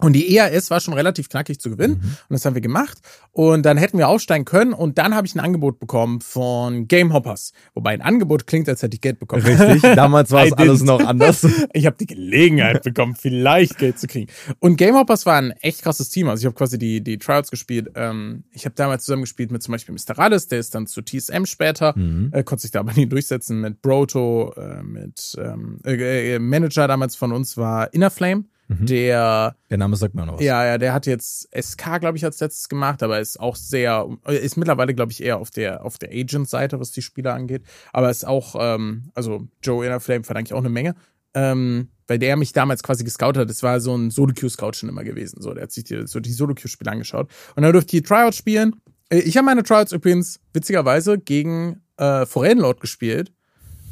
Und 0.00 0.14
die 0.14 0.34
EAS 0.36 0.70
war 0.70 0.80
schon 0.80 0.94
relativ 0.94 1.28
knackig 1.28 1.60
zu 1.60 1.70
gewinnen. 1.70 2.00
Mhm. 2.02 2.08
Und 2.28 2.30
das 2.30 2.44
haben 2.44 2.54
wir 2.54 2.60
gemacht. 2.62 2.98
Und 3.32 3.64
dann 3.64 3.76
hätten 3.76 3.98
wir 3.98 4.08
aufsteigen 4.08 4.44
können. 4.44 4.72
Und 4.72 4.98
dann 4.98 5.14
habe 5.14 5.26
ich 5.26 5.34
ein 5.34 5.40
Angebot 5.40 5.78
bekommen 5.78 6.20
von 6.20 6.88
Game 6.88 7.12
Hoppers. 7.12 7.52
Wobei 7.74 7.90
ein 7.92 8.02
Angebot 8.02 8.46
klingt, 8.46 8.68
als 8.68 8.82
hätte 8.82 8.94
ich 8.94 9.00
Geld 9.00 9.18
bekommen. 9.18 9.42
Richtig. 9.42 9.82
Damals 9.94 10.30
war 10.30 10.44
es 10.44 10.52
alles 10.52 10.82
noch 10.82 11.04
anders. 11.04 11.46
Ich 11.72 11.86
habe 11.86 11.96
die 11.98 12.06
Gelegenheit 12.06 12.82
bekommen, 12.82 13.14
vielleicht 13.14 13.78
Geld 13.78 13.98
zu 13.98 14.06
kriegen. 14.06 14.30
Und 14.58 14.76
Game 14.76 14.94
Hoppers 14.96 15.24
war 15.26 15.36
ein 15.36 15.52
echt 15.60 15.82
krasses 15.82 16.08
Team. 16.10 16.28
Also 16.28 16.42
ich 16.42 16.46
habe 16.46 16.56
quasi 16.56 16.78
die, 16.78 17.02
die 17.02 17.18
Trials 17.18 17.50
gespielt. 17.50 17.90
Ähm, 17.94 18.44
ich 18.52 18.64
habe 18.64 18.74
damals 18.74 19.04
zusammen 19.04 19.22
gespielt 19.22 19.50
mit 19.52 19.62
zum 19.62 19.72
Beispiel 19.72 19.94
Mr. 19.94 20.18
Rallis, 20.18 20.48
der 20.48 20.58
ist 20.58 20.74
dann 20.74 20.86
zu 20.86 21.02
TSM 21.02 21.44
später, 21.44 21.96
Mhm. 21.96 22.30
äh, 22.32 22.42
konnte 22.42 22.62
sich 22.62 22.70
da 22.70 22.80
aber 22.80 22.92
nie 22.92 23.06
durchsetzen. 23.06 23.60
Mit 23.60 23.82
Broto, 23.82 24.52
äh, 24.56 24.82
mit 24.82 25.36
ähm, 25.38 25.78
äh, 25.84 26.34
äh, 26.34 26.38
Manager 26.38 26.88
damals 26.88 27.14
von 27.16 27.32
uns 27.32 27.56
war 27.56 27.92
Inner 27.94 28.10
Flame, 28.10 28.44
Mhm. 28.70 28.86
der 28.86 29.56
Der 29.68 29.78
Name 29.78 29.96
sagt 29.96 30.14
mir 30.14 30.24
noch 30.26 30.34
was. 30.36 30.42
ja, 30.44 30.64
ja, 30.64 30.78
der 30.78 30.92
hat 30.92 31.06
jetzt 31.06 31.48
SK, 31.60 31.98
glaube 32.00 32.16
ich, 32.16 32.24
als 32.24 32.38
letztes 32.40 32.68
gemacht, 32.68 33.02
aber 33.02 33.18
ist 33.18 33.40
auch 33.40 33.56
sehr, 33.56 34.06
ist 34.28 34.56
mittlerweile, 34.56 34.94
glaube 34.94 35.10
ich, 35.10 35.22
eher 35.22 35.38
auf 35.38 35.50
der, 35.50 35.84
auf 35.84 35.98
der 35.98 36.10
Agent-Seite, 36.10 36.78
was 36.78 36.92
die 36.92 37.02
Spieler 37.02 37.34
angeht. 37.34 37.62
Aber 37.92 38.10
ist 38.10 38.26
auch, 38.26 38.54
ähm, 38.58 39.10
also 39.14 39.48
Joe 39.62 39.84
Innerflame 39.84 40.22
verdanke 40.24 40.48
ich 40.48 40.54
auch 40.54 40.58
eine 40.58 40.68
Menge. 40.70 40.94
Ähm, 41.34 41.88
weil 42.08 42.18
der 42.18 42.36
mich 42.36 42.52
damals 42.52 42.82
quasi 42.82 43.04
gescoutet 43.04 43.42
hat. 43.42 43.50
Das 43.50 43.62
war 43.62 43.80
so 43.80 43.94
ein 43.96 44.10
Solo-Queue-Scout 44.10 44.72
schon 44.74 44.88
immer 44.88 45.04
gewesen. 45.04 45.40
So, 45.40 45.54
der 45.54 45.62
hat 45.64 45.70
sich 45.72 45.84
die, 45.84 46.06
so 46.08 46.18
die 46.18 46.32
Solo-Queue-Spiele 46.32 46.90
angeschaut. 46.90 47.30
Und 47.54 47.62
dann 47.62 47.72
durfte 47.72 47.96
ich 47.96 48.02
die 48.02 48.08
Tryouts 48.08 48.36
spielen. 48.36 48.74
Äh, 49.10 49.20
Ich 49.20 49.36
habe 49.36 49.46
meine 49.46 49.62
Tryouts 49.62 49.92
übrigens 49.92 50.40
witzigerweise 50.52 51.18
gegen 51.18 51.82
äh, 51.98 52.26
Forellenlord 52.26 52.80
gespielt. 52.80 53.32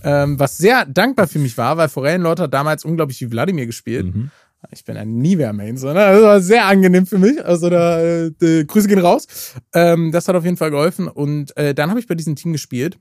Ähm, 0.02 0.38
was 0.38 0.56
sehr 0.56 0.84
dankbar 0.86 1.28
für 1.28 1.38
mich 1.38 1.56
war, 1.58 1.76
weil 1.76 1.88
Forellenlord 1.88 2.40
hat 2.40 2.54
damals 2.54 2.84
unglaublich 2.84 3.20
wie 3.20 3.30
Wladimir 3.30 3.66
gespielt. 3.66 4.06
Mhm. 4.14 4.30
Ich 4.72 4.84
bin 4.84 4.96
ein 4.96 5.18
Nivea-Main, 5.18 5.76
so, 5.76 5.88
ne? 5.88 5.94
Das 5.94 6.22
war 6.22 6.40
sehr 6.40 6.66
angenehm 6.66 7.06
für 7.06 7.18
mich. 7.18 7.44
Also 7.44 7.70
da, 7.70 8.02
äh, 8.02 8.30
Grüße 8.64 8.88
gehen 8.88 8.98
raus. 8.98 9.54
Ähm, 9.72 10.10
das 10.10 10.26
hat 10.26 10.34
auf 10.34 10.44
jeden 10.44 10.56
Fall 10.56 10.70
geholfen. 10.70 11.06
Und 11.08 11.56
äh, 11.56 11.74
dann 11.74 11.90
habe 11.90 12.00
ich 12.00 12.08
bei 12.08 12.14
diesem 12.16 12.34
Team 12.34 12.52
gespielt. 12.52 12.98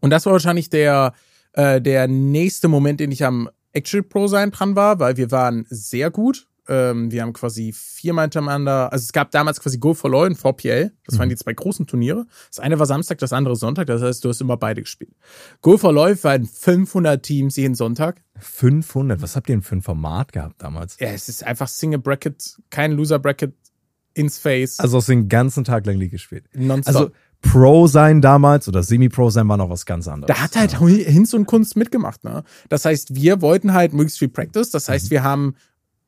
Und 0.00 0.10
das 0.10 0.26
war 0.26 0.32
wahrscheinlich 0.32 0.70
der, 0.70 1.12
äh, 1.54 1.80
der 1.80 2.06
nächste 2.06 2.68
Moment, 2.68 3.00
den 3.00 3.10
ich 3.10 3.24
am 3.24 3.50
Actual 3.72 4.04
Pro 4.04 4.28
sein 4.28 4.52
dran 4.52 4.76
war, 4.76 5.00
weil 5.00 5.16
wir 5.16 5.30
waren 5.30 5.66
sehr 5.68 6.10
gut. 6.10 6.46
Ähm, 6.68 7.10
wir 7.10 7.22
haben 7.22 7.32
quasi 7.32 7.72
viermal 7.72 8.24
hintereinander, 8.24 8.92
also 8.92 9.02
es 9.02 9.12
gab 9.12 9.30
damals 9.30 9.60
quasi 9.60 9.78
Go 9.78 9.94
for 9.94 10.10
Law 10.10 10.26
und 10.26 10.38
4PL. 10.38 10.90
Das 11.06 11.18
waren 11.18 11.28
die 11.28 11.36
zwei 11.36 11.52
großen 11.52 11.86
Turniere. 11.86 12.26
Das 12.48 12.58
eine 12.58 12.78
war 12.78 12.86
Samstag, 12.86 13.18
das 13.18 13.32
andere 13.32 13.56
Sonntag. 13.56 13.86
Das 13.86 14.02
heißt, 14.02 14.24
du 14.24 14.28
hast 14.28 14.40
immer 14.40 14.56
beide 14.56 14.82
gespielt. 14.82 15.12
Go 15.62 15.78
for 15.78 15.92
Law 15.92 16.14
waren 16.22 16.46
500 16.46 17.22
Teams 17.22 17.56
jeden 17.56 17.74
Sonntag. 17.74 18.22
500. 18.38 19.22
Was 19.22 19.36
habt 19.36 19.48
ihr 19.48 19.54
denn 19.56 19.62
für 19.62 19.76
ein 19.76 19.82
Format 19.82 20.32
gehabt 20.32 20.62
damals? 20.62 20.96
Ja, 21.00 21.08
es 21.08 21.28
ist 21.28 21.44
einfach 21.44 21.68
Single 21.68 22.00
Bracket, 22.00 22.58
kein 22.70 22.92
Loser 22.92 23.18
Bracket 23.18 23.54
ins 24.14 24.38
Face. 24.38 24.80
Also 24.80 24.98
hast 24.98 25.08
du 25.08 25.12
den 25.12 25.28
ganzen 25.28 25.64
Tag 25.64 25.86
lang 25.86 25.96
League 25.96 26.10
gespielt. 26.10 26.44
nonstop. 26.54 26.94
Also 26.94 27.10
Pro 27.42 27.86
sein 27.86 28.22
damals 28.22 28.66
oder 28.66 28.82
Semi-Pro 28.82 29.30
sein 29.30 29.48
war 29.48 29.56
noch 29.56 29.70
was 29.70 29.86
ganz 29.86 30.08
anderes. 30.08 30.34
da 30.34 30.42
hat 30.42 30.56
halt 30.56 30.78
Hinz 30.78 31.34
und 31.34 31.46
Kunst 31.46 31.76
mitgemacht, 31.76 32.24
ne? 32.24 32.42
Das 32.68 32.84
heißt, 32.84 33.14
wir 33.14 33.40
wollten 33.40 33.72
halt 33.72 33.92
möglichst 33.92 34.18
viel 34.18 34.28
Practice. 34.28 34.70
Das 34.70 34.88
heißt, 34.88 35.10
wir 35.10 35.22
haben 35.22 35.54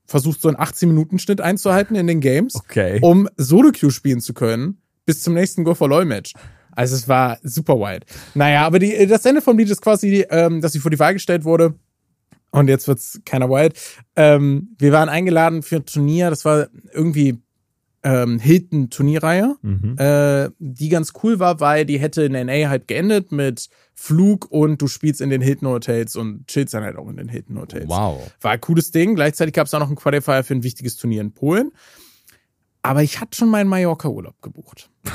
versucht, 0.08 0.40
so 0.40 0.48
einen 0.48 0.56
18-Minuten-Schnitt 0.56 1.40
einzuhalten 1.40 1.94
in 1.94 2.06
den 2.08 2.20
Games, 2.20 2.56
Okay. 2.56 2.98
um 3.02 3.28
Solo-Queue 3.36 3.90
spielen 3.92 4.20
zu 4.20 4.34
können, 4.34 4.78
bis 5.06 5.22
zum 5.22 5.34
nächsten 5.34 5.62
Go 5.62 5.74
for 5.74 5.88
LOL-Match. 5.88 6.32
Also 6.72 6.96
es 6.96 7.08
war 7.08 7.38
super 7.42 7.74
wild. 7.78 8.04
Naja, 8.34 8.64
aber 8.66 8.78
die, 8.78 9.06
das 9.06 9.24
Ende 9.24 9.40
vom 9.42 9.56
Lied 9.58 9.68
ist 9.70 9.82
quasi, 9.82 10.24
ähm, 10.30 10.60
dass 10.60 10.72
sie 10.72 10.78
vor 10.80 10.90
die 10.90 10.98
Wahl 10.98 11.12
gestellt 11.12 11.44
wurde. 11.44 11.74
Und 12.50 12.68
jetzt 12.68 12.88
wird's 12.88 13.20
keiner 13.26 13.48
wild. 13.50 13.74
Ähm, 14.16 14.74
wir 14.78 14.90
waren 14.92 15.08
eingeladen 15.10 15.62
für 15.62 15.76
ein 15.76 15.84
Turnier, 15.86 16.30
das 16.30 16.44
war 16.46 16.68
irgendwie 16.94 17.38
ähm, 18.04 18.38
Hilton-Turnierreihe, 18.38 19.56
Mhm. 19.60 19.96
äh, 19.98 20.48
die 20.58 20.88
ganz 20.88 21.12
cool 21.22 21.38
war, 21.40 21.60
weil 21.60 21.84
die 21.84 21.98
hätte 21.98 22.22
in 22.22 22.32
NA 22.32 22.68
halt 22.68 22.86
geendet 22.88 23.32
mit 23.32 23.68
Flug 24.00 24.46
und 24.50 24.80
du 24.80 24.86
spielst 24.86 25.20
in 25.20 25.28
den 25.28 25.42
Hilton-Hotels 25.42 26.14
und 26.14 26.46
chillst 26.46 26.72
dann 26.72 26.84
halt 26.84 26.96
auch 26.96 27.08
in 27.08 27.16
den 27.16 27.28
Hilton-Hotels. 27.28 27.88
Wow. 27.88 28.30
War 28.40 28.52
ein 28.52 28.60
cooles 28.60 28.92
Ding. 28.92 29.16
Gleichzeitig 29.16 29.52
gab 29.52 29.66
es 29.66 29.74
auch 29.74 29.80
noch 29.80 29.88
einen 29.88 29.96
Qualifier 29.96 30.44
für 30.44 30.54
ein 30.54 30.62
wichtiges 30.62 30.96
Turnier 30.96 31.20
in 31.20 31.32
Polen. 31.32 31.72
Aber 32.80 33.02
ich 33.02 33.20
hatte 33.20 33.36
schon 33.36 33.50
meinen 33.50 33.68
Mallorca-Urlaub 33.68 34.40
gebucht. 34.40 34.88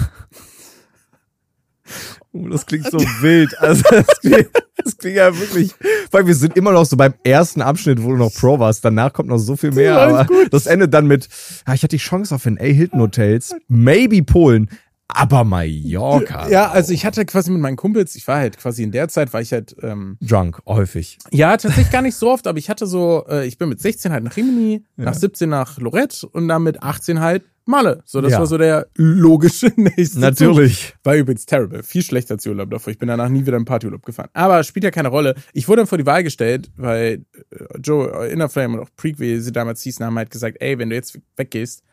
Oh, 2.36 2.48
das 2.48 2.66
klingt 2.66 2.90
so 2.90 2.98
wild. 2.98 3.56
Also 3.60 3.84
das 3.92 4.08
klingt, 4.22 4.50
das 4.78 4.98
klingt 4.98 5.18
ja 5.18 5.38
wirklich. 5.38 5.72
Weil 6.10 6.26
wir 6.26 6.34
sind 6.34 6.58
immer 6.58 6.72
noch 6.72 6.86
so 6.86 6.98
beim 6.98 7.14
ersten 7.24 7.62
Abschnitt, 7.62 8.02
wo 8.02 8.10
du 8.10 8.18
noch 8.18 8.34
Pro 8.34 8.58
warst. 8.58 8.84
Danach 8.84 9.14
kommt 9.14 9.30
noch 9.30 9.38
so 9.38 9.56
viel 9.56 9.72
mehr. 9.72 10.00
Aber 10.00 10.28
das 10.50 10.66
endet 10.66 10.94
dann 10.94 11.06
mit, 11.06 11.28
ja, 11.68 11.76
ich 11.76 11.84
hatte 11.84 11.96
die 11.96 11.98
Chance 11.98 12.34
auf 12.34 12.46
NA 12.46 12.64
Hilton 12.64 13.02
Hotels, 13.02 13.54
maybe 13.68 14.24
Polen, 14.24 14.70
aber 15.08 15.44
Mallorca. 15.44 16.50
Ja, 16.50 16.72
also 16.72 16.94
ich 16.94 17.06
hatte 17.06 17.26
quasi 17.26 17.52
mit 17.52 17.62
meinen 17.62 17.76
Kumpels, 17.76 18.16
ich 18.16 18.28
war 18.28 18.38
halt 18.38 18.58
quasi 18.58 18.84
in 18.84 18.92
der 18.92 19.08
Zeit, 19.10 19.34
war 19.34 19.42
ich 19.42 19.52
halt, 19.52 19.76
ähm, 19.82 20.18
Drunk, 20.22 20.60
häufig. 20.66 21.18
ja, 21.32 21.52
tatsächlich 21.58 21.92
gar 21.92 22.02
nicht 22.02 22.16
so 22.16 22.32
oft, 22.32 22.48
aber 22.48 22.58
ich 22.58 22.70
hatte 22.70 22.88
so, 22.88 23.26
äh, 23.30 23.46
ich 23.46 23.58
bin 23.58 23.70
mit 23.70 23.80
16 23.82 24.12
halt 24.12 24.24
nach 24.24 24.36
Rimini, 24.36 24.84
nach 24.96 25.14
17 25.14 25.50
nach 25.50 25.78
Lorette 25.78 26.28
und 26.28 26.48
dann 26.48 26.64
mit 26.64 26.82
18 26.82 27.20
halt 27.20 27.44
Malle. 27.66 28.02
So, 28.06 28.20
das 28.20 28.34
Ja. 28.34 28.40
war 28.40 28.46
so 28.46 28.58
der 28.58 28.88
logische 28.96 29.68
nächste 29.78 30.16
Zug. 30.16 30.20
Natürlich. 30.20 30.96
War 31.04 31.16
übrigens 31.16 31.46
terrible. 31.46 31.82
Viel 31.82 32.04
schlechter 32.04 32.34
als 32.34 32.46
Urlaub 32.46 32.70
davor. 32.70 32.92
Ich 32.92 32.98
bin 33.00 33.08
danach 33.08 33.30
nie 33.30 33.46
wieder 33.46 33.56
im 33.56 33.64
Partyurlaub 33.64 34.06
gefahren. 34.06 34.28
Aber 34.34 34.62
spielt 34.66 34.84
ja 34.84 34.92
keine 34.92 35.08
Rolle. 35.08 35.36
Ich 35.54 35.70
wurde 35.70 35.78
dann 35.82 35.88
vor 35.88 35.98
die 35.98 36.06
Wahl 36.06 36.24
gestellt, 36.26 36.72
weil 36.76 37.24
äh, 37.52 37.80
Joe, 37.82 38.26
äh, 38.28 38.34
Innerflame 38.34 38.78
und 38.78 38.84
auch 38.84 38.90
Preak, 38.98 39.18
wie 39.20 39.38
sie 39.40 39.54
damals 39.54 39.82
hießen, 39.82 40.06
haben 40.06 40.18
halt 40.18 40.30
gesagt, 40.30 40.58
ey, 40.60 40.78
wenn 40.78 40.90
du 40.90 40.96
jetzt 40.98 41.18
weggehst, 41.38 41.84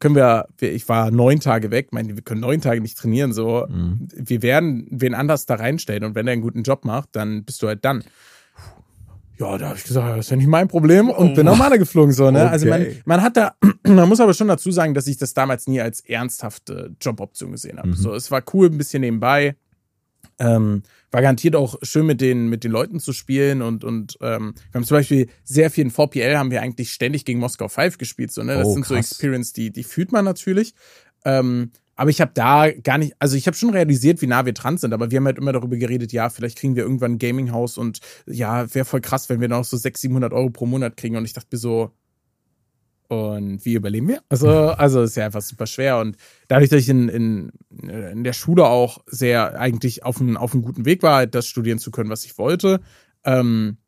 können 0.00 0.14
wir, 0.14 0.46
ich 0.60 0.88
war 0.88 1.10
neun 1.10 1.40
Tage 1.40 1.70
weg, 1.70 1.88
meine, 1.92 2.14
wir 2.14 2.22
können 2.22 2.40
neun 2.40 2.60
Tage 2.60 2.80
nicht 2.80 2.96
trainieren, 2.98 3.32
so. 3.32 3.66
Wir 3.68 4.42
werden 4.42 4.86
wen 4.90 5.14
anders 5.14 5.46
da 5.46 5.54
reinstellen 5.56 6.04
und 6.04 6.14
wenn 6.14 6.26
er 6.26 6.32
einen 6.32 6.42
guten 6.42 6.62
Job 6.62 6.84
macht, 6.84 7.10
dann 7.12 7.44
bist 7.44 7.62
du 7.62 7.68
halt 7.68 7.84
dann. 7.84 8.04
Ja, 9.36 9.58
da 9.58 9.68
habe 9.70 9.78
ich 9.78 9.84
gesagt, 9.84 10.16
das 10.16 10.26
ist 10.26 10.30
ja 10.30 10.36
nicht 10.36 10.46
mein 10.46 10.68
Problem 10.68 11.10
und 11.10 11.34
bin 11.34 11.44
normal 11.46 11.76
geflogen, 11.76 12.12
so, 12.12 12.30
ne? 12.30 12.48
Also 12.48 12.66
man, 12.68 12.82
Okay. 12.82 13.02
man 13.04 13.20
hat 13.20 13.36
da, 13.36 13.54
man 13.86 14.08
muss 14.08 14.20
aber 14.20 14.32
schon 14.32 14.46
dazu 14.46 14.70
sagen, 14.70 14.94
dass 14.94 15.08
ich 15.08 15.16
das 15.16 15.34
damals 15.34 15.66
nie 15.66 15.80
als 15.80 16.00
ernsthafte 16.00 16.94
Joboption 17.00 17.50
gesehen 17.50 17.78
habe. 17.78 17.94
So, 17.94 18.14
es 18.14 18.30
war 18.30 18.42
cool, 18.52 18.68
ein 18.68 18.78
bisschen 18.78 19.00
nebenbei. 19.00 19.56
Ähm, 20.38 20.82
war 21.14 21.22
garantiert 21.22 21.54
auch 21.54 21.76
schön 21.82 22.06
mit 22.06 22.20
den, 22.20 22.48
mit 22.48 22.64
den 22.64 22.72
Leuten 22.72 22.98
zu 22.98 23.12
spielen 23.12 23.62
und, 23.62 23.84
und 23.84 24.18
ähm, 24.20 24.52
wir 24.72 24.80
haben 24.80 24.84
zum 24.84 24.96
Beispiel 24.96 25.28
sehr 25.44 25.70
viel 25.70 25.84
in 25.84 25.92
4PL 25.92 26.36
haben 26.36 26.50
wir 26.50 26.60
eigentlich 26.60 26.90
ständig 26.90 27.24
gegen 27.24 27.38
Moskau 27.38 27.68
5 27.68 27.98
gespielt. 27.98 28.32
So, 28.32 28.42
ne? 28.42 28.56
Das 28.56 28.66
Oh, 28.66 28.74
sind 28.74 28.84
so. 28.84 28.96
Experience, 28.96 29.52
die, 29.52 29.70
die 29.70 29.84
fühlt 29.84 30.10
man 30.10 30.24
natürlich. 30.24 30.74
Ähm, 31.24 31.70
aber 31.94 32.10
ich 32.10 32.20
habe 32.20 32.32
da 32.34 32.68
gar 32.72 32.98
nicht, 32.98 33.14
also 33.20 33.36
ich 33.36 33.46
habe 33.46 33.56
schon 33.56 33.70
realisiert, 33.70 34.22
wie 34.22 34.26
nah 34.26 34.44
wir 34.44 34.54
dran 34.54 34.76
sind, 34.76 34.92
aber 34.92 35.12
wir 35.12 35.18
haben 35.18 35.26
halt 35.26 35.38
immer 35.38 35.52
darüber 35.52 35.76
geredet, 35.76 36.12
ja, 36.12 36.30
vielleicht 36.30 36.58
kriegen 36.58 36.74
wir 36.74 36.82
irgendwann 36.82 37.12
ein 37.12 37.18
Gaming-Haus 37.18 37.78
und 37.78 38.00
ja, 38.26 38.74
wäre 38.74 38.84
voll 38.84 39.00
krass, 39.00 39.28
wenn 39.28 39.40
wir 39.40 39.46
noch 39.46 39.62
so 39.64 39.76
600, 39.76 40.00
700 40.00 40.32
Euro 40.32 40.50
pro 40.50 40.66
Monat 40.66 40.96
kriegen. 40.96 41.14
Und 41.16 41.24
ich 41.26 41.32
dachte 41.32 41.46
mir 41.52 41.58
so, 41.58 41.92
und 43.08 43.64
wie 43.64 43.74
überleben 43.74 44.08
wir? 44.08 44.22
Also, 44.28 44.48
also 44.48 45.02
ist 45.02 45.16
ja 45.16 45.26
einfach 45.26 45.42
super 45.42 45.66
schwer. 45.66 45.98
Und 45.98 46.16
dadurch, 46.48 46.70
dass 46.70 46.80
ich 46.80 46.88
in, 46.88 47.08
in, 47.08 47.52
in 47.70 48.24
der 48.24 48.32
Schule 48.32 48.66
auch 48.66 48.98
sehr 49.06 49.58
eigentlich 49.60 50.04
auf 50.04 50.20
einem 50.20 50.36
auf 50.36 50.52
einem 50.52 50.62
guten 50.62 50.84
Weg 50.84 51.02
war, 51.02 51.16
halt 51.16 51.34
das 51.34 51.46
studieren 51.46 51.78
zu 51.78 51.90
können, 51.90 52.10
was 52.10 52.24
ich 52.24 52.36
wollte, 52.38 52.80
ähm, 53.24 53.78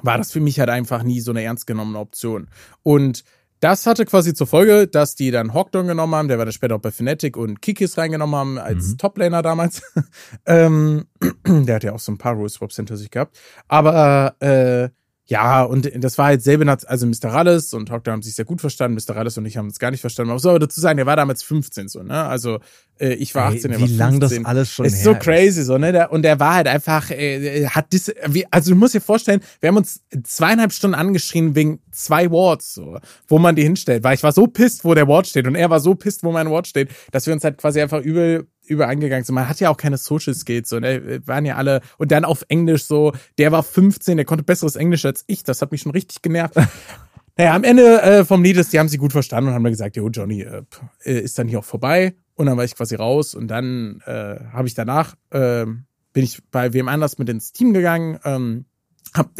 war 0.00 0.18
das 0.18 0.32
für 0.32 0.40
mich 0.40 0.58
halt 0.58 0.70
einfach 0.70 1.02
nie 1.02 1.20
so 1.20 1.30
eine 1.30 1.42
ernst 1.42 1.66
genommene 1.66 1.98
Option. 1.98 2.48
Und 2.82 3.24
das 3.62 3.86
hatte 3.86 4.04
quasi 4.06 4.34
zur 4.34 4.48
Folge, 4.48 4.88
dass 4.88 5.14
die 5.14 5.30
dann 5.30 5.54
Hawkdown 5.54 5.86
genommen 5.86 6.16
haben, 6.16 6.26
der 6.26 6.38
war 6.38 6.44
dann 6.44 6.52
später 6.52 6.74
auch 6.74 6.80
bei 6.80 6.90
Fnatic 6.90 7.36
und 7.36 7.62
Kikis 7.62 7.96
reingenommen 7.96 8.34
haben 8.34 8.58
als 8.58 8.96
Toplaner 8.96 9.40
damals. 9.42 9.82
ähm, 10.46 11.04
der 11.46 11.76
hat 11.76 11.84
ja 11.84 11.92
auch 11.92 12.00
so 12.00 12.10
ein 12.10 12.18
paar 12.18 12.34
Rule 12.34 12.48
Swaps 12.48 12.74
hinter 12.74 12.96
sich 12.96 13.12
gehabt. 13.12 13.38
Aber 13.68 14.34
äh, 14.40 14.88
ja, 15.26 15.62
und 15.62 15.88
das 16.02 16.18
war 16.18 16.26
halt 16.26 16.42
selbe, 16.42 16.68
also 16.68 17.06
Mr. 17.06 17.32
Rallis 17.32 17.72
und 17.74 17.90
Hawkdown 17.90 18.14
haben 18.14 18.22
sich 18.22 18.34
sehr 18.34 18.44
gut 18.44 18.60
verstanden, 18.60 18.98
Mr. 18.98 19.14
Rallis 19.16 19.38
und 19.38 19.46
ich 19.46 19.56
haben 19.56 19.66
uns 19.66 19.78
gar 19.78 19.90
nicht 19.90 20.00
verstanden. 20.00 20.28
Man 20.28 20.34
muss 20.34 20.46
aber 20.46 20.58
dazu 20.58 20.80
sagen, 20.80 20.96
der 20.96 21.06
war 21.06 21.16
damals 21.16 21.42
15 21.42 21.88
so, 21.88 22.02
ne? 22.02 22.24
Also 22.24 22.58
äh, 23.02 23.14
ich 23.14 23.34
war 23.34 23.50
Ey, 23.50 23.56
18, 23.56 23.72
er 23.72 23.78
wie 23.78 23.82
war 23.82 23.88
lang 23.88 24.20
das 24.20 24.30
15 24.30 24.46
alles 24.46 24.70
schon 24.70 24.86
ist 24.86 24.96
her 24.98 25.04
so 25.04 25.12
ist. 25.12 25.20
crazy, 25.20 25.62
so, 25.64 25.76
ne? 25.76 26.08
Und 26.08 26.22
der 26.22 26.38
war 26.38 26.54
halt 26.54 26.68
einfach, 26.68 27.10
äh, 27.10 27.66
hat 27.66 27.92
dis, 27.92 28.12
wie, 28.26 28.46
also 28.50 28.70
du 28.70 28.76
musst 28.76 28.94
dir 28.94 29.00
vorstellen, 29.00 29.40
wir 29.60 29.68
haben 29.68 29.76
uns 29.76 30.02
zweieinhalb 30.22 30.72
Stunden 30.72 30.94
angeschrien 30.94 31.54
wegen 31.54 31.80
zwei 31.90 32.30
Wards, 32.30 32.74
so, 32.74 32.98
wo 33.26 33.38
man 33.38 33.56
die 33.56 33.62
hinstellt. 33.62 34.04
Weil 34.04 34.14
ich 34.14 34.22
war 34.22 34.32
so 34.32 34.46
pisst, 34.46 34.84
wo 34.84 34.94
der 34.94 35.08
Ward 35.08 35.26
steht 35.26 35.46
und 35.46 35.56
er 35.56 35.68
war 35.68 35.80
so 35.80 35.94
pisst, 35.94 36.22
wo 36.22 36.32
mein 36.32 36.50
Ward 36.50 36.66
steht, 36.66 36.90
dass 37.10 37.26
wir 37.26 37.34
uns 37.34 37.44
halt 37.44 37.58
quasi 37.58 37.80
einfach 37.80 38.00
übel 38.00 38.46
über 38.64 38.86
angegangen 38.86 39.24
sind. 39.24 39.34
Man 39.34 39.48
hat 39.48 39.58
ja 39.58 39.70
auch 39.70 39.76
keine 39.76 39.98
Social 39.98 40.34
Skills, 40.34 40.68
so, 40.68 40.78
ne? 40.78 41.20
Waren 41.26 41.44
ja 41.44 41.56
alle, 41.56 41.80
und 41.98 42.12
dann 42.12 42.24
auf 42.24 42.44
Englisch 42.48 42.84
so, 42.84 43.12
der 43.36 43.50
war 43.50 43.64
15, 43.64 44.16
der 44.16 44.24
konnte 44.24 44.44
besseres 44.44 44.76
Englisch 44.76 45.04
als 45.04 45.24
ich, 45.26 45.42
das 45.42 45.60
hat 45.60 45.72
mich 45.72 45.82
schon 45.82 45.92
richtig 45.92 46.22
genervt. 46.22 46.54
Naja, 47.36 47.54
am 47.54 47.64
Ende 47.64 48.02
äh, 48.02 48.24
vom 48.24 48.42
Lied 48.42 48.72
die 48.72 48.78
haben 48.78 48.88
sie 48.88 48.98
gut 48.98 49.12
verstanden 49.12 49.48
und 49.48 49.54
haben 49.54 49.64
dann 49.64 49.72
gesagt, 49.72 49.96
jo, 49.96 50.08
Johnny 50.08 50.42
äh, 50.42 50.62
äh, 51.04 51.20
ist 51.20 51.38
dann 51.38 51.48
hier 51.48 51.60
auch 51.60 51.64
vorbei. 51.64 52.14
Und 52.34 52.46
dann 52.46 52.56
war 52.56 52.64
ich 52.64 52.74
quasi 52.74 52.94
raus 52.94 53.34
und 53.34 53.48
dann 53.48 54.02
äh, 54.06 54.38
habe 54.52 54.66
ich 54.66 54.74
danach, 54.74 55.14
äh, 55.30 55.66
bin 55.66 56.24
ich 56.24 56.42
bei 56.50 56.72
wem 56.72 56.88
anders 56.88 57.18
mit 57.18 57.28
ins 57.28 57.52
Team 57.52 57.72
gegangen, 57.72 58.18
ähm, 58.24 58.64
hab 59.14 59.30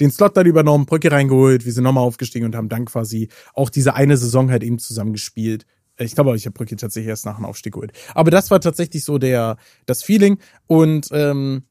den 0.00 0.10
Slot 0.10 0.36
dann 0.36 0.46
übernommen, 0.46 0.86
Brücke 0.86 1.10
reingeholt, 1.10 1.64
wir 1.64 1.72
sind 1.72 1.84
nochmal 1.84 2.04
aufgestiegen 2.04 2.46
und 2.46 2.54
haben 2.54 2.68
dann 2.68 2.84
quasi 2.84 3.28
auch 3.54 3.70
diese 3.70 3.94
eine 3.94 4.16
Saison 4.16 4.50
halt 4.50 4.62
eben 4.62 4.78
zusammen 4.78 5.12
gespielt. 5.12 5.66
Ich 5.98 6.14
glaube, 6.14 6.36
ich 6.36 6.46
habe 6.46 6.54
Brücke 6.54 6.76
tatsächlich 6.76 7.08
erst 7.08 7.26
nach 7.26 7.36
dem 7.36 7.44
Aufstieg 7.44 7.74
geholt. 7.74 7.92
Aber 8.14 8.30
das 8.30 8.52
war 8.52 8.60
tatsächlich 8.60 9.04
so 9.04 9.18
der 9.18 9.56
das 9.86 10.04
Feeling 10.04 10.38
und 10.68 11.08
ähm, 11.10 11.64
äh, 11.64 11.67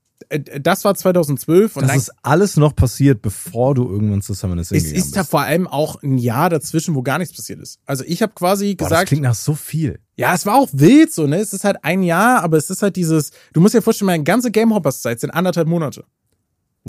das 0.59 0.83
war 0.83 0.95
2012 0.95 1.75
und 1.75 1.81
Das 1.83 1.89
dann 1.89 1.97
ist 1.97 2.11
alles 2.23 2.57
noch 2.57 2.75
passiert, 2.75 3.21
bevor 3.21 3.75
du 3.75 3.87
irgendwann 3.89 4.21
zu 4.21 4.33
Summoners 4.33 4.71
es 4.71 4.83
ist 4.91 5.15
ja 5.15 5.21
bist. 5.21 5.31
vor 5.31 5.41
allem 5.41 5.67
auch 5.67 6.01
ein 6.03 6.17
Jahr 6.17 6.49
dazwischen, 6.49 6.95
wo 6.95 7.03
gar 7.03 7.17
nichts 7.19 7.35
passiert 7.35 7.59
ist. 7.59 7.79
Also 7.85 8.03
ich 8.05 8.21
habe 8.21 8.33
quasi 8.33 8.75
Boah, 8.75 8.85
das 8.85 8.89
gesagt, 8.89 9.07
klingt 9.09 9.23
nach 9.23 9.35
so 9.35 9.53
viel. 9.53 9.99
ja, 10.15 10.33
es 10.33 10.45
war 10.45 10.55
auch 10.55 10.69
wild 10.73 11.13
so, 11.13 11.27
ne? 11.27 11.37
Es 11.37 11.53
ist 11.53 11.63
halt 11.63 11.77
ein 11.83 12.03
Jahr, 12.03 12.43
aber 12.43 12.57
es 12.57 12.69
ist 12.69 12.81
halt 12.81 12.95
dieses, 12.95 13.31
du 13.53 13.61
musst 13.61 13.75
dir 13.75 13.81
vorstellen, 13.81 14.07
meine 14.07 14.23
ganze 14.23 14.51
Game 14.51 14.73
Hoppers 14.73 15.01
Zeit 15.01 15.19
sind 15.19 15.29
anderthalb 15.31 15.67
Monate. 15.67 16.03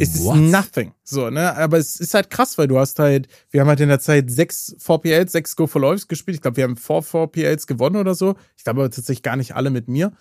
Es 0.01 0.15
ist 0.15 0.25
What? 0.25 0.37
nothing. 0.37 0.93
So, 1.03 1.29
ne? 1.29 1.57
Aber 1.57 1.77
es 1.77 1.99
ist 1.99 2.15
halt 2.15 2.31
krass, 2.31 2.57
weil 2.57 2.69
du 2.69 2.79
hast 2.79 2.99
halt, 3.01 3.27
wir 3.51 3.61
haben 3.61 3.69
halt 3.69 3.81
in 3.81 3.89
der 3.89 3.99
Zeit 3.99 4.31
sechs 4.31 4.77
4PLs, 4.81 5.31
sechs 5.31 5.57
Go 5.57 5.67
for 5.67 5.81
Lives 5.81 6.07
gespielt. 6.07 6.37
Ich 6.37 6.41
glaube, 6.41 6.57
wir 6.57 6.65
haben 6.65 6.77
vier 6.77 7.03
4PLs 7.03 7.67
gewonnen 7.67 7.97
oder 7.97 8.15
so. 8.15 8.37
Ich 8.57 8.63
glaube 8.65 8.81
aber 8.81 8.91
tatsächlich 8.91 9.23
gar 9.25 9.37
nicht 9.37 9.57
alle 9.57 9.71
mit 9.71 9.89
mir. 9.89 10.13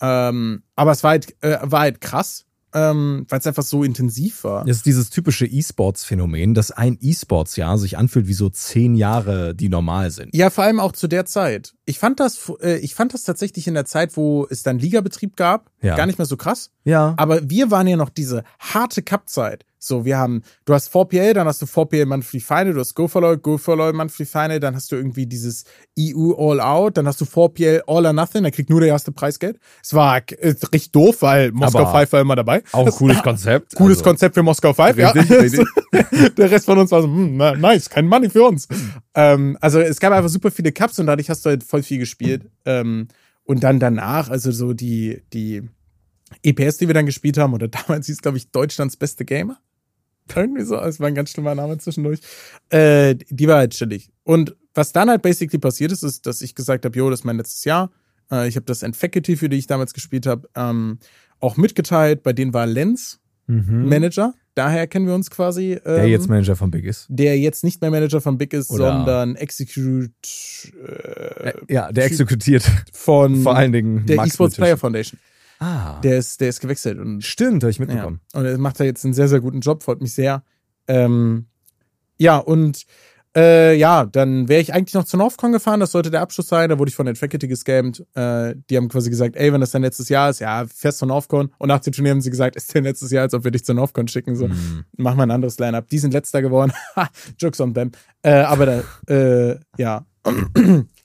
Ähm, 0.00 0.62
aber 0.76 0.92
es 0.92 1.02
war 1.02 1.10
halt, 1.10 1.34
äh, 1.42 1.58
war 1.62 1.80
halt 1.80 2.00
krass, 2.00 2.46
ähm, 2.72 3.26
weil 3.28 3.40
es 3.40 3.46
einfach 3.46 3.64
so 3.64 3.82
intensiv 3.82 4.44
war. 4.44 4.64
Das 4.64 4.78
ist 4.78 4.86
dieses 4.86 5.10
typische 5.10 5.44
E-Sports-Phänomen, 5.46 6.54
dass 6.54 6.70
ein 6.70 6.96
E-Sports-Jahr 7.00 7.78
sich 7.78 7.98
anfühlt 7.98 8.28
wie 8.28 8.32
so 8.32 8.48
zehn 8.48 8.94
Jahre, 8.94 9.54
die 9.54 9.68
normal 9.68 10.10
sind. 10.10 10.34
Ja, 10.34 10.50
vor 10.50 10.64
allem 10.64 10.78
auch 10.80 10.92
zu 10.92 11.08
der 11.08 11.26
Zeit. 11.26 11.72
Ich 11.84 11.98
fand 11.98 12.20
das, 12.20 12.52
äh, 12.62 12.76
ich 12.78 12.94
fand 12.94 13.12
das 13.12 13.24
tatsächlich 13.24 13.66
in 13.66 13.74
der 13.74 13.86
Zeit, 13.86 14.16
wo 14.16 14.46
es 14.48 14.62
dann 14.62 14.78
Ligabetrieb 14.78 15.36
gab, 15.36 15.70
Ja. 15.82 15.96
gar 15.96 16.06
nicht 16.06 16.18
mehr 16.18 16.26
so 16.26 16.36
krass. 16.36 16.70
Ja. 16.84 17.14
Aber 17.16 17.48
wir 17.50 17.70
waren 17.70 17.86
ja 17.88 17.96
noch 17.96 18.10
diese 18.10 18.44
harte 18.60 19.02
Cup-Zeit. 19.02 19.64
So, 19.82 20.04
wir 20.04 20.18
haben, 20.18 20.42
du 20.66 20.74
hast 20.74 20.94
4PL, 20.94 21.32
dann 21.32 21.46
hast 21.46 21.62
du 21.62 21.66
4PL 21.66 22.04
Monthly 22.04 22.40
Final, 22.40 22.74
du 22.74 22.80
hast 22.80 22.94
Go 22.94 23.08
for 23.08 23.22
LOL, 23.22 23.38
Go 23.38 23.56
for 23.56 23.76
LOL 23.76 23.94
Monthly 23.94 24.26
Final, 24.26 24.60
dann 24.60 24.76
hast 24.76 24.92
du 24.92 24.96
irgendwie 24.96 25.26
dieses 25.26 25.64
EU 25.98 26.34
All 26.34 26.60
Out, 26.60 26.98
dann 26.98 27.06
hast 27.06 27.18
du 27.20 27.24
4PL 27.24 27.80
All 27.86 28.04
or 28.04 28.12
Nothing, 28.12 28.42
da 28.42 28.50
kriegt 28.50 28.68
nur 28.68 28.80
der 28.80 28.90
erste 28.90 29.10
Preisgeld. 29.10 29.58
Es 29.82 29.94
war 29.94 30.18
äh, 30.18 30.54
richtig 30.72 30.92
doof, 30.92 31.22
weil 31.22 31.50
Moskau 31.52 31.78
Aber 31.86 31.98
5 31.98 32.12
war 32.12 32.20
immer 32.20 32.36
dabei. 32.36 32.62
Auch 32.72 32.86
ein 32.86 32.92
cooles 32.92 33.22
Konzept. 33.22 33.74
Cooles 33.74 33.98
Also, 33.98 34.10
Konzept 34.10 34.34
für 34.34 34.42
Moskau 34.42 34.74
5, 34.74 34.98
ja. 34.98 35.10
Richtig. 35.10 35.66
Der 36.36 36.50
Rest 36.50 36.66
von 36.66 36.78
uns 36.78 36.90
war 36.90 37.00
so, 37.00 37.08
hm, 37.08 37.36
nice, 37.36 37.88
kein 37.88 38.06
Money 38.06 38.28
für 38.28 38.44
uns. 38.44 38.68
ähm, 39.14 39.56
also 39.62 39.80
es 39.80 39.98
gab 39.98 40.12
einfach 40.12 40.28
super 40.28 40.50
viele 40.50 40.72
Cups 40.72 40.98
und 40.98 41.06
dadurch 41.06 41.30
hast 41.30 41.44
du 41.46 41.50
halt 41.50 41.64
voll 41.64 41.82
viel 41.82 41.98
gespielt. 41.98 42.50
Ähm, 42.66 43.08
und 43.44 43.64
dann 43.64 43.80
danach, 43.80 44.28
also 44.28 44.52
so 44.52 44.74
die, 44.74 45.22
die 45.32 45.62
EPS, 46.42 46.78
die 46.78 46.86
wir 46.86 46.94
dann 46.94 47.06
gespielt 47.06 47.38
haben, 47.38 47.54
oder 47.54 47.68
damals 47.86 48.06
hieß, 48.06 48.22
glaube 48.22 48.36
ich, 48.38 48.50
Deutschlands 48.50 48.96
beste 48.96 49.24
Gamer. 49.24 49.58
Irgendwie 50.36 50.62
so, 50.64 50.76
es 50.80 51.00
war 51.00 51.08
ein 51.08 51.14
ganz 51.14 51.30
schlimmer 51.30 51.54
Name 51.54 51.78
zwischendurch. 51.78 52.20
Äh, 52.70 53.16
die 53.28 53.48
war 53.48 53.56
halt 53.58 53.72
chillig. 53.72 54.10
Und 54.24 54.56
was 54.74 54.92
dann 54.92 55.10
halt 55.10 55.22
basically 55.22 55.58
passiert 55.58 55.92
ist, 55.92 56.02
ist, 56.02 56.26
dass 56.26 56.42
ich 56.42 56.54
gesagt 56.54 56.84
habe, 56.84 56.96
jo, 56.96 57.10
das 57.10 57.20
ist 57.20 57.24
mein 57.24 57.36
letztes 57.36 57.64
Jahr. 57.64 57.90
Äh, 58.30 58.48
ich 58.48 58.56
habe 58.56 58.66
das 58.66 58.82
Entfaculty, 58.82 59.36
für 59.36 59.48
die 59.48 59.56
ich 59.58 59.66
damals 59.66 59.92
gespielt 59.94 60.26
habe, 60.26 60.48
ähm, 60.54 60.98
auch 61.40 61.56
mitgeteilt. 61.56 62.22
Bei 62.22 62.32
denen 62.32 62.52
war 62.54 62.66
Lenz 62.66 63.18
Mhm. 63.46 63.88
Manager. 63.88 64.34
Daher 64.54 64.86
kennen 64.86 65.08
wir 65.08 65.14
uns 65.16 65.28
quasi. 65.28 65.72
Ähm, 65.72 65.80
Der 65.84 66.06
jetzt 66.08 66.28
Manager 66.28 66.54
von 66.54 66.70
Big 66.70 66.84
ist. 66.84 67.06
der 67.08 67.36
jetzt 67.36 67.64
nicht 67.64 67.80
mehr 67.80 67.90
Manager 67.90 68.20
von 68.20 68.38
Big 68.38 68.52
ist, 68.52 68.70
Oder- 68.70 68.92
sondern 68.98 69.34
Execute 69.34 70.12
äh, 70.86 71.52
ja, 71.68 71.90
der 71.90 72.04
exekutiert 72.04 72.62
von 72.92 73.42
vor 73.42 73.56
allen 73.56 73.72
Dingen 73.72 74.06
der 74.06 74.18
Esports. 74.22 74.54
Player 74.56 74.76
Foundation. 74.76 75.18
Ah, 75.60 76.00
Der 76.00 76.18
ist, 76.18 76.40
der 76.40 76.48
ist 76.48 76.60
gewechselt 76.60 76.98
und 76.98 77.22
stimmt, 77.22 77.62
habe 77.62 77.70
ich 77.70 77.78
ja, 77.78 77.84
mitbekommen. 77.86 78.20
und 78.32 78.44
er 78.46 78.58
macht 78.58 78.80
da 78.80 78.84
jetzt 78.84 79.04
einen 79.04 79.14
sehr, 79.14 79.28
sehr 79.28 79.40
guten 79.40 79.60
Job, 79.60 79.82
freut 79.82 80.00
mich 80.00 80.14
sehr. 80.14 80.42
Ähm, 80.88 81.46
ja, 82.18 82.38
und 82.38 82.84
Äh, 83.36 83.76
ja, 83.76 84.06
dann 84.06 84.48
wäre 84.48 84.60
ich 84.60 84.74
eigentlich 84.74 84.94
noch 84.94 85.04
zu 85.04 85.16
Northcon 85.16 85.52
gefahren, 85.52 85.78
das 85.78 85.92
sollte 85.92 86.10
der 86.10 86.20
Abschluss 86.20 86.48
sein. 86.48 86.68
Da 86.68 86.80
wurde 86.80 86.88
ich 86.88 86.96
von 86.96 87.14
Faculty 87.14 87.46
gescammt. 87.46 88.04
Äh, 88.14 88.56
die 88.68 88.76
haben 88.76 88.88
quasi 88.88 89.08
gesagt, 89.08 89.36
ey, 89.36 89.52
wenn 89.52 89.60
das 89.60 89.70
dein 89.70 89.82
letztes 89.82 90.08
Jahr 90.08 90.30
ist, 90.30 90.40
ja, 90.40 90.66
fährst 90.66 90.98
zu 90.98 91.06
Northcon. 91.06 91.52
Und 91.58 91.68
nach 91.68 91.78
dem 91.78 91.92
Turnier 91.92 92.10
haben 92.10 92.20
sie 92.22 92.30
gesagt, 92.30 92.56
ist 92.56 92.74
dein 92.74 92.82
letztes 92.82 93.12
Jahr, 93.12 93.22
als 93.22 93.32
ob 93.34 93.44
wir 93.44 93.52
dich 93.52 93.64
zu 93.64 93.72
Northcon 93.72 94.08
schicken. 94.08 94.34
So, 94.34 94.48
Mhm. 94.48 94.84
mach 94.96 95.14
mal 95.14 95.22
ein 95.22 95.30
anderes 95.30 95.60
Line-Up. 95.60 95.86
Die 95.90 95.98
sind 95.98 96.12
letzter 96.12 96.42
geworden. 96.42 96.72
Jokes 97.38 97.60
on 97.60 97.72
them. 97.72 97.92
Äh, 98.22 98.32
aber 98.32 98.66
da, 98.66 98.82
äh, 99.14 99.60
ja. 99.78 100.04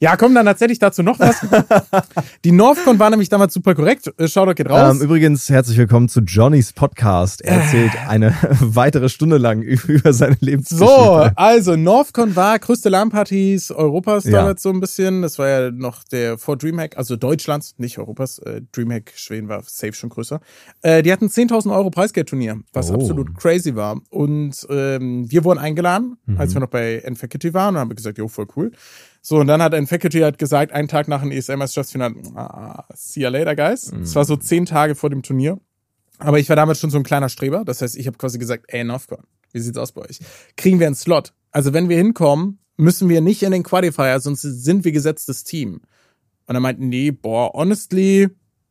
Ja, 0.05 0.15
komm, 0.17 0.35
dann 0.35 0.45
erzähl 0.45 0.69
ich 0.69 0.77
dazu 0.77 1.01
noch 1.01 1.17
was. 1.19 1.37
Die 2.45 2.51
Northcon 2.51 2.99
war 2.99 3.09
nämlich 3.09 3.27
damals 3.29 3.55
super 3.55 3.73
korrekt. 3.73 4.13
Äh, 4.19 4.27
Shoutout 4.27 4.53
geht 4.53 4.69
raus. 4.69 4.95
Ähm, 4.95 5.01
übrigens, 5.01 5.49
herzlich 5.49 5.79
willkommen 5.79 6.09
zu 6.09 6.19
Johnnys 6.21 6.73
Podcast. 6.73 7.41
Er 7.41 7.61
erzählt 7.61 7.91
eine 8.07 8.35
weitere 8.61 9.09
Stunde 9.09 9.37
lang 9.39 9.61
über 9.87 10.13
seine 10.13 10.37
Lebensgeschichte. 10.41 10.85
So, 10.85 11.27
also 11.35 11.75
Northcon 11.75 12.35
war 12.35 12.59
größte 12.59 12.89
LAN-Partys 12.89 13.71
Europas 13.71 14.25
Ja. 14.25 14.31
damals 14.41 14.61
so 14.61 14.69
ein 14.69 14.79
bisschen. 14.79 15.23
Das 15.23 15.39
war 15.39 15.49
ja 15.49 15.71
noch 15.71 16.03
der 16.03 16.37
vor 16.37 16.55
Dreamhack, 16.55 16.97
also 16.97 17.15
Deutschlands, 17.15 17.73
nicht 17.79 17.97
Europas. 17.97 18.37
Äh, 18.37 18.61
Dreamhack 18.73 19.11
Schweden 19.15 19.47
war 19.49 19.63
safe 19.65 19.93
schon 19.93 20.09
größer. 20.11 20.39
Äh, 20.83 21.01
die 21.01 21.11
hatten 21.11 21.29
10.000 21.29 21.75
Euro 21.75 21.89
Preisgeldturnier, 21.89 22.59
was 22.73 22.91
Oh. 22.91 22.93
absolut 22.93 23.35
crazy 23.39 23.75
war. 23.75 23.99
Und 24.11 24.67
ähm, 24.69 25.25
wir 25.31 25.43
wurden 25.43 25.57
eingeladen, 25.57 26.17
Mhm. 26.27 26.39
als 26.39 26.53
wir 26.53 26.61
noch 26.61 26.69
bei 26.69 26.97
N-Faculty 27.03 27.55
waren 27.55 27.73
und 27.73 27.81
haben 27.81 27.95
gesagt, 27.95 28.19
jo, 28.19 28.27
voll 28.27 28.45
cool. 28.55 28.71
So, 29.27 29.37
und 29.39 29.47
dann 29.47 29.59
hat 29.59 29.73
N-Faculty 29.73 30.19
halt 30.19 30.37
gesagt, 30.37 30.71
einen 30.71 30.87
Tag 30.87 31.07
nach 31.07 31.21
dem 31.21 31.31
ESL-Meisterschaftsfinale, 31.31 32.13
ah, 32.35 32.83
see 32.93 33.21
you 33.21 33.29
later, 33.29 33.55
guys. 33.55 33.91
Es 33.91 34.11
Mhm. 34.11 34.15
war 34.15 34.23
so 34.25 34.35
zehn 34.35 34.67
Tage 34.67 34.93
vor 34.93 35.09
dem 35.09 35.23
Turnier. 35.23 35.59
Aber 36.19 36.37
ich 36.37 36.47
war 36.47 36.55
damals 36.55 36.79
schon 36.79 36.91
so 36.91 36.97
ein 36.97 37.03
kleiner 37.03 37.27
Streber. 37.29 37.65
Das 37.65 37.81
heißt, 37.81 37.97
ich 37.97 38.05
habe 38.05 38.19
quasi 38.19 38.37
gesagt, 38.37 38.65
ey, 38.67 38.83
Northcon, 38.83 39.23
wie 39.51 39.59
sieht's 39.59 39.79
aus 39.79 39.93
bei 39.93 40.01
euch? 40.01 40.19
Kriegen 40.57 40.79
wir 40.79 40.85
einen 40.85 40.95
Slot? 40.95 41.33
Also 41.49 41.73
wenn 41.73 41.89
wir 41.89 41.97
hinkommen, 41.97 42.59
müssen 42.77 43.09
wir 43.09 43.19
nicht 43.21 43.41
in 43.41 43.51
den 43.51 43.63
Qualifier, 43.63 44.19
sonst 44.19 44.41
sind 44.43 44.85
wir 44.85 44.91
gesetztes 44.91 45.43
Team. 45.43 45.81
Und 46.45 46.53
er 46.55 46.59
meinte, 46.61 46.85
nee, 46.85 47.09
boah, 47.09 47.51
honestly, 47.53 48.29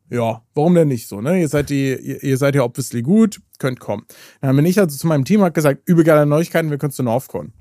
ja, 0.08 0.40
warum 0.54 0.76
denn 0.76 0.86
nicht 0.86 1.08
so, 1.08 1.20
ne? 1.20 1.40
Ihr 1.40 1.48
seid 1.48 1.68
die, 1.70 1.94
ihr, 1.96 2.22
ihr 2.22 2.36
seid 2.36 2.54
ja 2.54 2.62
obviously 2.62 3.02
gut, 3.02 3.40
könnt 3.58 3.80
kommen. 3.80 4.04
Dann 4.40 4.54
bin 4.54 4.66
ich 4.66 4.78
also 4.78 4.96
zu 4.96 5.08
meinem 5.08 5.24
Team 5.24 5.42
hat 5.42 5.54
gesagt, 5.54 5.82
übel 5.88 6.04
geile 6.04 6.26
Neuigkeiten, 6.26 6.70
wir 6.70 6.78
können 6.78 6.92
zu 6.92 7.02
Northcon. 7.02 7.52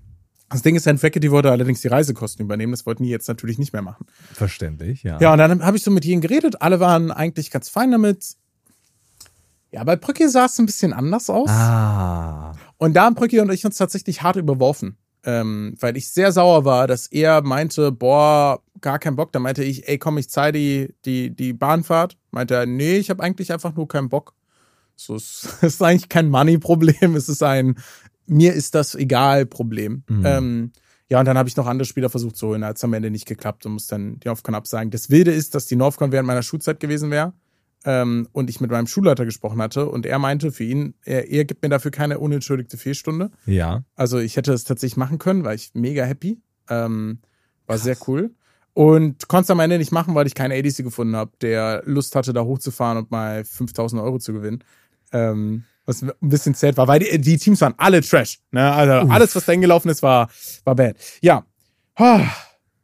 Das 0.54 0.62
Ding 0.62 0.76
ist, 0.76 0.86
Herrn 0.86 0.98
Faculty 0.98 1.32
wollte 1.32 1.52
allerdings 1.52 1.82
die 1.82 1.88
Reisekosten 1.88 2.46
übernehmen, 2.46 2.72
das 2.72 2.86
wollten 2.86 3.04
die 3.04 3.10
jetzt 3.10 3.28
natürlich 3.28 3.58
nicht 3.58 3.74
mehr 3.74 3.82
machen. 3.82 4.06
Verständlich, 4.34 5.04
ja. 5.04 5.20
Ja, 5.20 5.34
und 5.34 5.40
dann 5.40 5.66
habe 5.66 5.76
ich 5.76 5.84
so 5.84 5.92
mit 5.92 6.06
ihnen 6.06 6.22
geredet, 6.22 6.62
alle 6.62 6.80
waren 6.80 7.12
eigentlich 7.12 7.52
ganz 7.52 7.70
fein 7.70 7.92
damit. 7.92 8.36
Ja, 9.72 9.84
bei 9.84 9.96
Brücke 9.96 10.30
sah 10.30 10.46
es 10.46 10.60
ein 10.60 10.68
bisschen 10.68 10.94
anders 10.94 11.30
aus. 11.30 11.50
Ah. 11.50 12.54
Und 12.78 12.94
da 12.94 13.06
haben 13.06 13.16
Brücke 13.16 13.42
und 13.42 13.52
ich 13.52 13.66
uns 13.66 13.78
tatsächlich 13.78 14.22
hart 14.22 14.36
überworfen. 14.36 14.98
Ähm, 15.26 15.76
weil 15.80 15.98
ich 15.98 16.12
sehr 16.12 16.32
sauer 16.32 16.66
war, 16.66 16.86
dass 16.86 17.08
er 17.08 17.42
meinte, 17.42 17.92
boah, 17.92 18.62
gar 18.82 19.00
keinen 19.00 19.16
Bock. 19.16 19.32
Da 19.32 19.40
meinte 19.40 19.64
ich, 19.64 19.88
ey, 19.88 19.98
komm, 19.98 20.18
ich 20.18 20.30
zahle 20.30 20.52
die, 20.52 20.94
die, 21.06 21.36
die 21.36 21.54
Bahnfahrt. 21.54 22.18
Meinte 22.30 22.56
er, 22.56 22.66
nee, 22.68 22.98
ich 22.98 23.10
habe 23.10 23.24
eigentlich 23.24 23.52
einfach 23.52 23.74
nur 23.74 23.88
keinen 23.88 24.10
Bock. 24.10 24.36
So, 24.96 25.16
es 25.16 25.48
ist 25.62 25.82
eigentlich 25.82 26.10
kein 26.10 26.30
Money-Problem, 26.30 27.16
es 27.16 27.30
ist 27.30 27.42
ein 27.42 27.78
mir 28.26 28.54
ist 28.54 28.76
das 28.76 28.96
egal 28.96 29.46
Problem. 29.46 30.04
Mhm. 30.08 30.24
Ähm, 30.26 30.72
ja, 31.10 31.20
und 31.20 31.26
dann 31.26 31.38
habe 31.38 31.50
ich 31.50 31.58
noch 31.58 31.68
andere 31.68 31.86
Spieler 31.86 32.10
versucht 32.10 32.38
zu 32.38 32.48
holen. 32.48 32.62
Da 32.62 32.68
hat 32.68 32.78
es 32.78 32.84
am 32.84 32.94
Ende 32.94 33.12
nicht 33.12 33.28
geklappt 33.28 33.66
und 33.66 33.74
muss 33.74 33.88
dann 33.88 34.20
die 34.20 34.28
Northcon 34.28 34.56
absagen. 34.56 34.90
Das 34.90 35.10
Wilde 35.10 35.32
ist, 35.32 35.54
dass 35.54 35.66
die 35.66 35.76
Northcon 35.76 36.12
während 36.12 36.28
meiner 36.28 36.44
Schulzeit 36.44 36.80
gewesen 36.80 37.12
wäre 37.12 37.34
ähm, 37.86 38.28
und 38.32 38.50
ich 38.50 38.62
mit 38.62 38.72
meinem 38.72 38.88
Schulleiter 38.88 39.26
gesprochen 39.26 39.62
hatte 39.62 39.88
und 39.88 40.06
er 40.06 40.20
meinte 40.20 40.52
für 40.52 40.64
ihn, 40.64 40.96
er, 41.04 41.30
er 41.30 41.46
gibt 41.46 41.62
mir 41.62 41.70
dafür 41.70 41.92
keine 41.92 42.20
unentschuldigte 42.20 42.78
Fehlstunde. 42.78 43.32
Ja. 43.46 43.84
Also 43.96 44.20
ich 44.20 44.38
hätte 44.38 44.54
es 44.54 44.64
tatsächlich 44.64 44.98
machen 44.98 45.20
können, 45.20 45.44
war 45.44 45.54
ich 45.54 45.72
mega 45.74 46.04
happy. 46.04 46.42
Ähm, 46.70 47.20
war 47.68 47.78
sehr 47.78 47.98
cool. 48.08 48.34
Und 48.74 49.28
konnte 49.28 49.44
es 49.44 49.50
am 49.52 49.60
Ende 49.60 49.78
nicht 49.78 49.92
machen, 49.92 50.16
weil 50.16 50.26
ich 50.26 50.34
keinen 50.34 50.52
ADC 50.52 50.78
gefunden 50.78 51.16
habe, 51.16 51.32
der 51.42 51.84
Lust 51.86 52.16
hatte, 52.16 52.34
da 52.34 52.44
hochzufahren 52.44 52.98
und 52.98 53.12
mal 53.12 53.46
5000 53.46 54.02
Euro 54.02 54.18
zu 54.18 54.34
gewinnen. 54.34 54.64
Ähm, 55.12 55.64
was 55.86 56.02
ein 56.02 56.12
bisschen 56.22 56.54
sad 56.54 56.78
war, 56.78 56.88
weil 56.88 57.00
die, 57.00 57.20
die 57.20 57.38
Teams 57.38 57.60
waren 57.62 57.74
alle 57.78 58.02
Trash. 58.02 58.40
Ne? 58.52 58.72
Also 58.72 59.10
alles, 59.10 59.36
was 59.36 59.46
da 59.46 59.52
hingelaufen 59.52 59.90
ist, 59.92 60.02
war, 60.04 60.30
war 60.64 60.76
bad. 60.76 60.96
Ja. 61.22 61.46
Ah, 61.96 62.22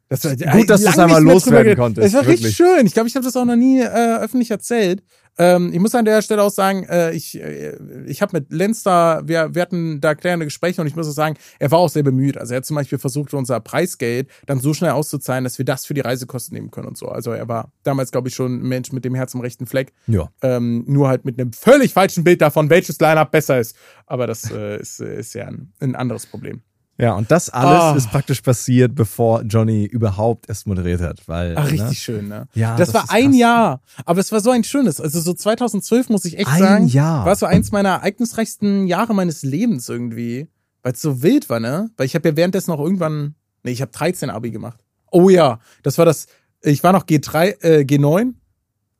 Das 0.10 0.24
war, 0.25 0.36
Gut, 0.36 0.70
dass 0.70 0.82
du 0.82 0.89
es 0.89 0.98
einmal 1.00 1.24
loswerden 1.24 1.75
konntest, 1.75 2.08
Es 2.08 2.13
war 2.13 2.22
richtig 2.22 2.41
wirklich. 2.44 2.56
schön. 2.58 2.86
Ich 2.86 2.94
glaube, 2.94 3.08
ich 3.08 3.15
habe 3.15 3.25
das 3.25 3.36
auch 3.38 3.46
noch 3.46 3.56
nie 3.56 3.79
äh, 3.82 4.18
öffentlich 4.18 4.51
erzählt. 4.51 5.03
Ähm, 5.39 5.72
ich 5.74 5.79
muss 5.79 5.96
an 5.96 6.03
der 6.03 6.22
Stelle 6.22 6.43
auch 6.43 6.51
sagen, 6.51 6.84
äh, 6.84 7.14
ich, 7.14 7.42
äh, 7.42 7.77
ich 8.05 8.22
habe 8.22 8.37
mit 8.37 8.51
Lenz 8.51 8.83
da, 8.83 9.22
wir, 9.24 9.55
wir 9.55 9.61
hatten 9.61 10.01
da 10.01 10.14
klärende 10.14 10.46
Gespräche 10.46 10.81
und 10.81 10.87
ich 10.87 10.98
muss 10.98 11.07
auch 11.07 11.14
sagen, 11.14 11.37
er 11.59 11.72
war 11.72 11.79
auch 11.79 11.87
sehr 11.87 12.03
bemüht. 12.03 12.37
Also 12.37 12.53
er 12.53 12.57
hat 12.57 12.66
zum 12.66 12.75
Beispiel 12.75 13.00
versucht, 13.00 13.33
unser 13.33 13.61
Preisgeld 13.61 14.29
dann 14.46 14.59
so 14.59 14.74
schnell 14.74 14.92
auszuzahlen, 14.92 15.46
dass 15.46 15.57
wir 15.57 15.64
das 15.64 15.85
für 15.85 15.94
die 15.94 16.01
Reisekosten 16.01 16.55
nehmen 16.55 16.72
können 16.72 16.90
und 16.90 16.98
so. 16.98 17.07
Also 17.07 17.31
er 17.31 17.48
war 17.48 17.72
damals, 17.83 18.11
glaube 18.11 18.27
ich, 18.27 18.35
schon 18.35 18.59
ein 18.59 18.68
Mensch 18.68 18.92
mit 18.92 19.05
dem 19.05 19.16
Herz 19.16 19.33
am 19.33 19.40
rechten 19.40 19.66
Fleck. 19.66 19.94
Ja. 20.07 20.29
Ähm, 20.42 20.83
nur 20.87 21.07
halt 21.07 21.24
mit 21.24 21.40
einem 21.40 21.53
völlig 21.53 21.94
falschen 21.94 22.25
Bild 22.25 22.42
davon, 22.42 22.70
welches 22.70 23.00
Line-Up 23.00 23.31
besser 23.31 23.59
ist. 23.59 23.77
Aber 24.07 24.27
das 24.27 24.51
äh, 24.51 24.81
ist, 24.81 25.00
äh, 25.00 25.20
ist 25.20 25.33
ja 25.35 25.46
ein, 25.46 25.72
ein 25.79 25.96
anderes 25.96 26.25
Problem. 26.25 26.61
Ja, 27.00 27.14
und 27.14 27.31
das 27.31 27.50
alles 27.50 27.79
Ah. 27.81 27.96
ist 27.96 28.12
praktisch 28.12 28.42
passiert, 28.42 28.94
bevor 28.94 29.44
Johnny 29.44 29.85
überhaupt 29.85 30.50
erst 30.50 30.68
moderiert 30.68 31.00
hat. 31.01 31.25
Weil, 31.27 31.55
Ach, 31.57 31.64
ne? 31.66 31.72
richtig 31.72 32.00
schön, 32.00 32.27
ne? 32.27 32.48
Ja, 32.53 32.75
das, 32.75 32.92
das 32.92 32.96
war 32.96 33.05
ein 33.16 33.29
krass. 33.31 33.40
Jahr, 33.40 33.81
aber 34.05 34.20
es 34.20 34.31
war 34.33 34.42
so 34.42 34.51
ein 34.51 34.64
schönes. 34.66 35.00
Also 35.00 35.22
so 35.22 35.33
2012 35.33 36.09
muss 36.09 36.25
ich 36.25 36.38
echt 36.38 36.50
Ein 36.50 36.59
sagen, 36.59 36.88
Jahr. 36.88 37.25
war 37.25 37.35
so 37.38 37.46
eins 37.46 37.72
meiner 37.72 37.90
ereignisreichsten 37.90 38.85
Jahre 38.88 39.14
meines 39.16 39.44
Lebens 39.44 39.88
irgendwie, 39.88 40.50
weil 40.83 40.92
es 40.94 41.01
so 41.01 41.24
wild 41.24 41.50
war, 41.50 41.59
ne? 41.62 41.90
Weil 41.96 42.05
ich 42.05 42.16
habe 42.16 42.27
ja 42.29 42.35
währenddessen 42.35 42.72
noch 42.72 42.79
irgendwann, 42.79 43.35
nee, 43.64 43.72
ich 43.72 43.81
habe 43.81 43.92
13 43.92 44.29
Abi 44.29 44.51
gemacht. 44.51 44.79
Oh 45.12 45.29
ja, 45.29 45.59
das 45.83 45.98
war 45.98 46.05
das. 46.05 46.27
Ich 46.62 46.83
war 46.83 46.92
noch 46.92 47.05
G3, 47.05 47.64
äh, 47.64 47.79
G9. 47.85 48.33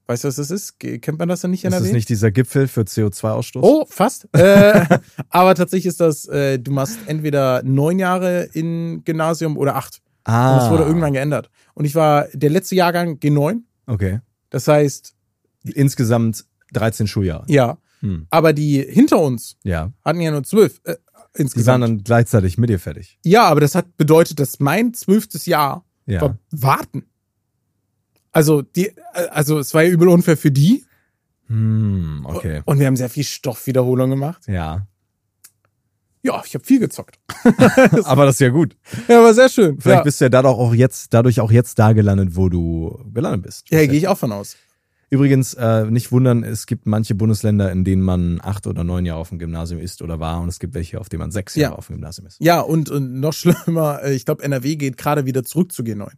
Weißt 0.10 0.24
du, 0.24 0.28
was 0.28 0.38
das 0.38 0.50
ist? 0.50 0.80
Kennt 0.80 1.20
man 1.20 1.30
das 1.30 1.42
denn 1.42 1.52
nicht 1.52 1.64
in 1.66 1.72
Ist 1.72 1.82
das 1.82 1.92
nicht 1.92 2.10
dieser 2.10 2.32
Gipfel 2.32 2.68
für 2.68 2.82
CO2-Ausstoß? 2.82 3.60
Oh, 3.62 3.86
fast. 3.88 4.28
äh, 4.34 4.84
aber 5.30 5.54
tatsächlich 5.54 5.86
ist 5.86 6.00
das, 6.00 6.26
äh, 6.26 6.58
du 6.58 6.72
machst 6.72 6.98
entweder 7.06 7.62
neun 7.64 8.00
Jahre 8.00 8.46
in 8.54 9.04
Gymnasium 9.06 9.56
oder 9.56 9.76
acht. 9.76 10.02
ah. 10.24 10.54
Und 10.54 10.62
das 10.64 10.72
wurde 10.72 10.84
irgendwann 10.86 11.14
geändert. 11.14 11.52
Und 11.76 11.86
ich 11.86 11.94
war 11.94 12.26
der 12.34 12.50
letzte 12.50 12.74
Jahrgang 12.74 13.18
G9. 13.20 13.60
Okay. 13.86 14.20
Das 14.50 14.68
heißt, 14.68 15.14
Insgesamt 15.76 16.46
13 16.74 17.06
Schuljahre. 17.08 17.44
ja. 17.48 17.78
Hm. 18.00 18.26
Aber 18.30 18.54
die 18.54 18.82
hinter 18.82 19.20
uns 19.20 19.58
Ja. 19.64 19.92
hatten 20.06 20.22
ja 20.22 20.32
nur 20.32 20.44
zwölf 20.44 20.80
äh, 20.86 20.94
Die 20.94 20.96
waren 20.96 20.98
insgesamt. 21.36 21.84
dann 21.84 22.04
gleichzeitig 22.04 22.58
mit 22.58 22.70
dir 22.70 22.80
fertig. 22.80 23.20
Ja, 23.26 23.44
aber 23.44 23.60
das 23.60 23.76
hat 23.76 23.96
bedeutet, 23.98 24.40
dass 24.40 24.60
mein 24.62 24.94
zwölftes 24.94 25.46
Jahr 25.46 25.86
Ja. 26.08 26.22
war 26.22 26.38
warten. 26.50 27.04
Also 28.32 28.62
die, 28.62 28.88
äh, 28.88 29.28
also 29.32 29.60
es 29.60 29.74
war 29.74 29.84
ja 29.84 29.90
übel 29.90 30.08
unfair 30.08 30.38
für 30.38 30.52
die. 30.52 30.86
Hm, 31.48 32.26
okay. 32.26 32.62
Und 32.66 32.80
wir 32.80 32.88
haben 32.88 32.96
sehr 32.96 33.10
viel 33.10 33.24
Stoffwiederholung 33.24 34.10
gemacht. 34.10 34.44
Ja. 34.48 34.88
Ja, 36.22 36.44
ich 36.46 36.54
habe 36.54 36.66
viel 36.66 36.80
gezockt. 36.80 37.18
Aber 38.04 38.26
das 38.26 38.36
ist 38.36 38.42
ja 38.42 38.50
gut. 38.50 38.76
Ja, 39.08 39.24
war 39.24 39.34
sehr 39.34 39.48
schön. 39.50 39.80
Vielleicht 39.80 40.00
ja. 40.00 40.04
bist 40.04 40.20
du 40.20 40.26
ja 40.26 40.30
dadurch 40.30 40.54
auch 40.58 40.74
jetzt, 40.74 41.14
dadurch 41.14 41.40
auch 41.40 41.52
jetzt 41.52 41.80
da 41.80 41.94
gelandet, 41.94 42.36
wo 42.36 42.50
du 42.50 43.04
gelandet 43.14 43.44
bist. 43.44 43.70
ja, 43.72 43.86
gehe 43.86 43.98
ich 43.98 44.08
auch 44.08 44.18
von 44.18 44.32
aus. 44.34 44.58
Übrigens, 45.12 45.56
äh, 45.56 45.86
nicht 45.86 46.12
wundern, 46.12 46.44
es 46.44 46.68
gibt 46.68 46.86
manche 46.86 47.16
Bundesländer, 47.16 47.72
in 47.72 47.84
denen 47.84 48.04
man 48.04 48.40
acht 48.44 48.68
oder 48.68 48.84
neun 48.84 49.06
Jahre 49.06 49.20
auf 49.20 49.30
dem 49.30 49.40
Gymnasium 49.40 49.80
ist 49.80 50.04
oder 50.04 50.20
war 50.20 50.40
und 50.42 50.50
es 50.50 50.60
gibt 50.60 50.76
welche, 50.76 51.00
auf 51.00 51.10
denen 51.10 51.22
man 51.22 51.32
sechs 51.32 51.56
Ja. 51.56 51.64
Jahre 51.70 51.78
auf 51.80 51.88
dem 51.88 51.96
Gymnasium 51.96 52.28
ist. 52.28 52.38
Ja, 52.40 52.60
und, 52.60 52.92
und 52.92 53.20
noch 53.20 53.34
schlimmer, 53.34 54.04
äh, 54.04 54.14
ich 54.14 54.26
glaube, 54.26 54.44
NRW 54.44 54.76
geht 54.76 54.98
gerade 54.98 55.26
wieder 55.26 55.44
zurück 55.44 55.72
zu 55.72 55.82
G9. 55.82 56.12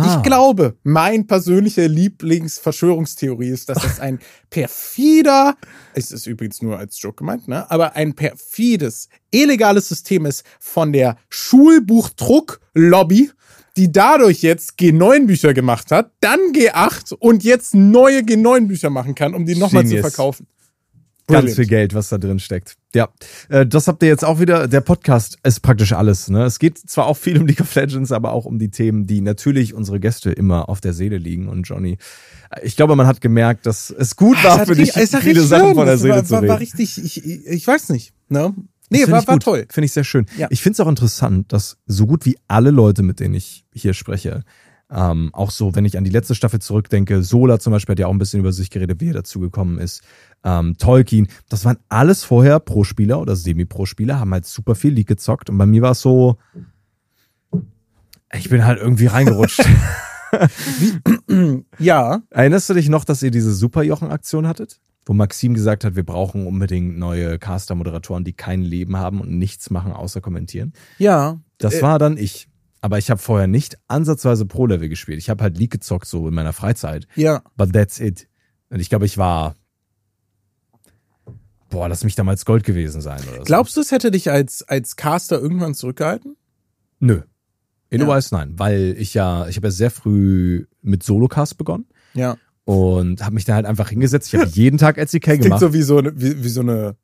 Ah. 0.00 0.16
Ich 0.16 0.22
glaube, 0.22 0.76
mein 0.82 1.26
persönliche 1.26 1.86
Lieblingsverschwörungstheorie 1.86 3.48
ist, 3.48 3.68
dass 3.68 3.82
das 3.82 4.00
ein 4.00 4.18
perfider, 4.50 5.56
es 5.94 6.10
ist 6.10 6.26
übrigens 6.26 6.62
nur 6.62 6.78
als 6.78 7.00
Joke 7.00 7.16
gemeint, 7.16 7.48
ne, 7.48 7.70
aber 7.70 7.96
ein 7.96 8.14
perfides, 8.14 9.08
illegales 9.30 9.88
System 9.88 10.26
ist 10.26 10.44
von 10.58 10.92
der 10.92 11.16
Schulbuchdruck-Lobby, 11.28 13.30
die 13.76 13.92
dadurch 13.92 14.42
jetzt 14.42 14.78
G9-Bücher 14.78 15.54
gemacht 15.54 15.90
hat, 15.90 16.12
dann 16.20 16.40
G8 16.52 17.14
und 17.14 17.44
jetzt 17.44 17.74
neue 17.74 18.20
G9-Bücher 18.20 18.90
machen 18.90 19.14
kann, 19.14 19.34
um 19.34 19.46
die 19.46 19.54
nochmal 19.54 19.84
zu 19.84 19.94
Genius. 19.94 20.12
Verkaufen. 21.30 21.46
Ganz 21.46 21.56
Brilliant. 21.56 21.56
viel 21.56 21.66
Geld, 21.66 21.94
was 21.94 22.08
da 22.08 22.18
drin 22.18 22.38
steckt. 22.38 22.76
Ja, 22.94 23.08
äh, 23.48 23.66
das 23.66 23.88
habt 23.88 24.02
ihr 24.02 24.08
jetzt 24.08 24.24
auch 24.24 24.40
wieder. 24.40 24.68
Der 24.68 24.80
Podcast 24.80 25.38
ist 25.42 25.60
praktisch 25.60 25.92
alles. 25.92 26.28
Ne? 26.28 26.44
Es 26.44 26.58
geht 26.58 26.78
zwar 26.78 27.06
auch 27.06 27.16
viel 27.16 27.38
um 27.38 27.46
League 27.46 27.60
of 27.60 27.74
Legends, 27.74 28.12
aber 28.12 28.32
auch 28.32 28.44
um 28.44 28.58
die 28.58 28.70
Themen, 28.70 29.06
die 29.06 29.20
natürlich 29.20 29.74
unsere 29.74 30.00
Gäste 30.00 30.32
immer 30.32 30.68
auf 30.68 30.80
der 30.80 30.92
Seele 30.92 31.18
liegen. 31.18 31.48
Und 31.48 31.64
Johnny, 31.64 31.98
äh, 32.50 32.64
ich 32.64 32.76
glaube, 32.76 32.96
man 32.96 33.06
hat 33.06 33.20
gemerkt, 33.20 33.66
dass 33.66 33.90
es 33.90 34.16
gut 34.16 34.42
war 34.42 34.54
Es 34.54 34.58
hat 34.60 34.68
für 34.68 34.74
dich, 34.74 34.94
war 34.94 35.02
viele 35.02 35.24
richtig 35.24 35.48
Sachen 35.48 35.66
schön. 35.66 35.74
von 35.76 35.86
der 35.86 35.98
Seele 35.98 36.14
war, 36.14 36.24
zu 36.24 36.30
war, 36.32 36.42
reden. 36.42 36.50
war 36.50 36.60
richtig, 36.60 37.02
ich, 37.02 37.24
ich, 37.24 37.66
weiß 37.66 37.90
nicht, 37.90 38.12
ne? 38.28 38.54
Nee, 38.90 39.08
war, 39.08 39.24
war 39.26 39.38
toll. 39.38 39.66
Finde 39.70 39.84
ich 39.84 39.92
sehr 39.92 40.02
schön. 40.02 40.26
Ja. 40.36 40.48
Ich 40.50 40.62
finde 40.62 40.74
es 40.74 40.80
auch 40.80 40.88
interessant, 40.88 41.52
dass 41.52 41.78
so 41.86 42.06
gut 42.06 42.26
wie 42.26 42.36
alle 42.48 42.72
Leute, 42.72 43.04
mit 43.04 43.20
denen 43.20 43.34
ich 43.34 43.64
hier 43.72 43.94
spreche, 43.94 44.42
ähm, 44.92 45.30
auch 45.32 45.50
so, 45.50 45.74
wenn 45.74 45.84
ich 45.84 45.96
an 45.96 46.04
die 46.04 46.10
letzte 46.10 46.34
Staffel 46.34 46.60
zurückdenke, 46.60 47.22
Sola 47.22 47.58
zum 47.60 47.72
Beispiel 47.72 47.92
hat 47.92 47.98
ja 48.00 48.06
auch 48.06 48.12
ein 48.12 48.18
bisschen 48.18 48.40
über 48.40 48.52
sich 48.52 48.70
geredet, 48.70 49.00
wie 49.00 49.08
er 49.10 49.14
dazu 49.14 49.38
gekommen 49.40 49.78
ist. 49.78 50.02
Ähm, 50.44 50.76
Tolkien, 50.78 51.28
das 51.48 51.64
waren 51.64 51.78
alles 51.88 52.24
vorher 52.24 52.58
Pro-Spieler 52.60 53.20
oder 53.20 53.36
Semi-Pro-Spieler, 53.36 54.18
haben 54.18 54.32
halt 54.32 54.46
super 54.46 54.74
viel 54.74 54.92
League 54.92 55.06
gezockt 55.08 55.48
und 55.50 55.58
bei 55.58 55.66
mir 55.66 55.82
war 55.82 55.92
es 55.92 56.00
so, 56.00 56.38
Ich 58.32 58.48
bin 58.48 58.64
halt 58.64 58.78
irgendwie 58.80 59.06
reingerutscht. 59.06 59.64
Ja, 61.78 62.22
Erinnerst 62.30 62.70
du 62.70 62.74
dich 62.74 62.88
noch, 62.88 63.04
dass 63.04 63.22
ihr 63.22 63.30
diese 63.32 63.52
Superjochen-Aktion 63.52 64.46
hattet? 64.46 64.78
Wo 65.04 65.12
Maxim 65.12 65.54
gesagt 65.54 65.82
hat, 65.84 65.96
wir 65.96 66.04
brauchen 66.04 66.46
unbedingt 66.46 66.98
neue 66.98 67.38
Caster-Moderatoren, 67.38 68.22
die 68.22 68.32
kein 68.32 68.62
Leben 68.62 68.96
haben 68.96 69.20
und 69.20 69.30
nichts 69.38 69.70
machen, 69.70 69.92
außer 69.92 70.20
kommentieren. 70.20 70.72
ja. 70.98 71.38
Das 71.58 71.74
Äh, 71.74 71.82
war 71.82 71.98
dann 71.98 72.16
ich. 72.16 72.48
Aber 72.82 72.98
ich 72.98 73.10
habe 73.10 73.20
vorher 73.20 73.46
nicht 73.46 73.76
ansatzweise 73.88 74.46
Pro-Level 74.46 74.88
gespielt. 74.88 75.18
Ich 75.18 75.28
habe 75.28 75.42
halt 75.42 75.58
League 75.58 75.70
gezockt, 75.72 76.06
so 76.06 76.28
in 76.28 76.34
meiner 76.34 76.52
Freizeit. 76.54 77.06
Ja. 77.14 77.42
But 77.56 77.72
that's 77.72 78.00
it. 78.00 78.26
Und 78.70 78.80
ich 78.80 78.88
glaube, 78.88 79.04
ich 79.06 79.18
war. 79.18 79.54
Boah, 81.68 81.88
lass 81.88 82.02
mich 82.04 82.16
damals 82.16 82.44
Gold 82.44 82.64
gewesen 82.64 83.00
sein 83.00 83.20
oder 83.28 83.38
so. 83.38 83.44
Glaubst 83.44 83.76
du, 83.76 83.80
es 83.80 83.92
hätte 83.92 84.10
dich 84.10 84.30
als, 84.30 84.62
als 84.62 84.96
Caster 84.96 85.38
irgendwann 85.40 85.74
zurückgehalten? 85.74 86.36
Nö. 86.98 87.22
In 87.90 88.00
Ja. 88.00 88.18
ja. 88.18 88.20
nein, 88.32 88.54
weil 88.58 88.94
ich 88.98 89.14
ja, 89.14 89.46
ich 89.46 89.56
habe 89.56 89.68
ja 89.68 89.70
sehr 89.72 89.90
früh 89.90 90.66
mit 90.82 91.02
Solocast 91.02 91.58
begonnen 91.58 91.86
Ja. 92.14 92.36
und 92.64 93.22
habe 93.24 93.34
mich 93.34 93.44
da 93.44 93.54
halt 93.54 93.66
einfach 93.66 93.90
hingesetzt. 93.90 94.32
Ich 94.32 94.40
habe 94.40 94.50
jeden 94.52 94.78
Tag 94.78 94.96
LCK 94.96 95.22
Klingt 95.22 95.42
gemacht. 95.44 95.60
so 95.60 95.72
wie 95.72 95.82
so, 95.82 95.98
eine, 95.98 96.18
wie, 96.20 96.42
wie 96.42 96.48
so 96.48 96.60
eine 96.60 96.96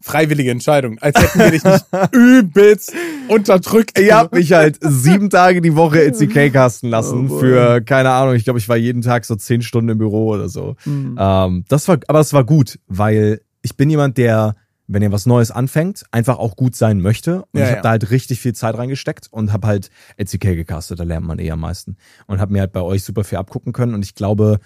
freiwillige 0.00 0.50
Entscheidung. 0.50 0.98
Als 1.00 1.20
hätten 1.20 1.38
wir 1.38 1.50
dich 1.50 1.64
nicht 1.64 1.84
übelst 2.12 2.92
unterdrückt. 3.32 3.98
Ich 3.98 4.12
habe 4.12 4.36
mich 4.36 4.52
halt 4.52 4.78
sieben 4.80 5.30
Tage 5.30 5.60
die 5.60 5.74
Woche 5.74 6.00
LCK 6.02 6.52
casten 6.52 6.90
lassen 6.90 7.30
Oh 7.30 7.38
für, 7.38 7.80
keine 7.80 8.10
Ahnung, 8.10 8.34
ich 8.34 8.44
glaube, 8.44 8.58
ich 8.58 8.68
war 8.68 8.76
jeden 8.76 9.02
Tag 9.02 9.24
so 9.24 9.36
zehn 9.36 9.62
Stunden 9.62 9.90
im 9.90 9.98
Büro 9.98 10.28
oder 10.28 10.48
so. 10.48 10.76
Mhm. 10.84 11.16
Ähm, 11.18 11.64
das 11.68 11.88
war, 11.88 11.98
aber 12.08 12.20
es 12.20 12.32
war 12.32 12.44
gut, 12.44 12.78
weil 12.86 13.40
ich 13.62 13.76
bin 13.76 13.90
jemand, 13.90 14.18
der, 14.18 14.56
wenn 14.86 15.02
er 15.02 15.12
was 15.12 15.26
Neues 15.26 15.50
anfängt, 15.50 16.04
einfach 16.10 16.38
auch 16.38 16.56
gut 16.56 16.74
sein 16.74 17.00
möchte. 17.00 17.42
Und 17.52 17.60
Ja, 17.60 17.64
ich 17.64 17.66
habe 17.70 17.76
ja. 17.76 17.82
da 17.82 17.90
halt 17.90 18.10
richtig 18.10 18.40
viel 18.40 18.54
Zeit 18.54 18.76
reingesteckt 18.76 19.28
und 19.30 19.52
habe 19.52 19.66
halt 19.66 19.90
LCK 20.16 20.54
gecastet, 20.56 21.00
da 21.00 21.04
lernt 21.04 21.26
man 21.26 21.38
eh 21.38 21.50
am 21.50 21.60
meisten. 21.60 21.96
Und 22.26 22.40
habe 22.40 22.52
mir 22.52 22.60
halt 22.60 22.72
bei 22.72 22.82
euch 22.82 23.04
super 23.04 23.24
viel 23.24 23.38
abgucken 23.38 23.72
können. 23.72 23.94
Und 23.94 24.04
ich 24.04 24.14
glaube, 24.14 24.58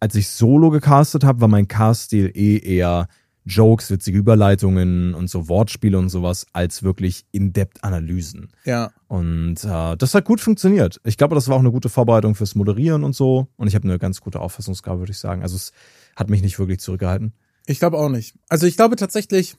als 0.00 0.14
ich 0.14 0.28
solo 0.28 0.70
gecastet 0.70 1.24
habe, 1.24 1.40
war 1.40 1.48
mein 1.48 1.68
Cast-Stil 1.68 2.32
eh 2.34 2.58
eher 2.58 3.08
Jokes, 3.48 3.90
witzige 3.90 4.18
Überleitungen 4.18 5.14
und 5.14 5.28
so 5.28 5.48
Wortspiele 5.48 5.98
und 5.98 6.08
sowas, 6.10 6.46
als 6.52 6.82
wirklich 6.82 7.24
In-Depth-Analysen. 7.32 8.52
Ja. 8.64 8.92
Und 9.08 9.64
äh, 9.64 9.96
das 9.96 10.14
hat 10.14 10.24
gut 10.24 10.40
funktioniert. 10.40 11.00
Ich 11.04 11.16
glaube, 11.16 11.34
das 11.34 11.48
war 11.48 11.56
auch 11.56 11.60
eine 11.60 11.72
gute 11.72 11.88
Vorbereitung 11.88 12.34
fürs 12.34 12.54
Moderieren 12.54 13.04
und 13.04 13.14
so. 13.14 13.48
Und 13.56 13.68
ich 13.68 13.74
habe 13.74 13.88
eine 13.88 13.98
ganz 13.98 14.20
gute 14.20 14.40
Auffassungsgabe, 14.40 15.00
würde 15.00 15.12
ich 15.12 15.18
sagen. 15.18 15.42
Also 15.42 15.56
es 15.56 15.72
hat 16.14 16.30
mich 16.30 16.42
nicht 16.42 16.58
wirklich 16.58 16.80
zurückgehalten. 16.80 17.32
Ich 17.66 17.78
glaube 17.78 17.98
auch 17.98 18.08
nicht. 18.08 18.34
Also 18.48 18.66
ich 18.66 18.76
glaube 18.76 18.96
tatsächlich, 18.96 19.56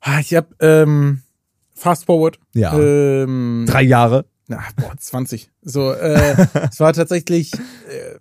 ah, 0.00 0.20
ich 0.20 0.34
habe 0.34 0.48
ähm, 0.60 1.22
Fast 1.74 2.06
Forward. 2.06 2.38
Ja. 2.54 2.78
Ähm, 2.78 3.64
Drei 3.68 3.82
Jahre. 3.82 4.26
Na, 4.48 4.62
boah, 4.76 4.96
20. 4.96 5.50
So, 5.62 5.92
äh, 5.92 6.46
es 6.70 6.80
war 6.80 6.92
tatsächlich 6.92 7.52
äh, 7.54 8.18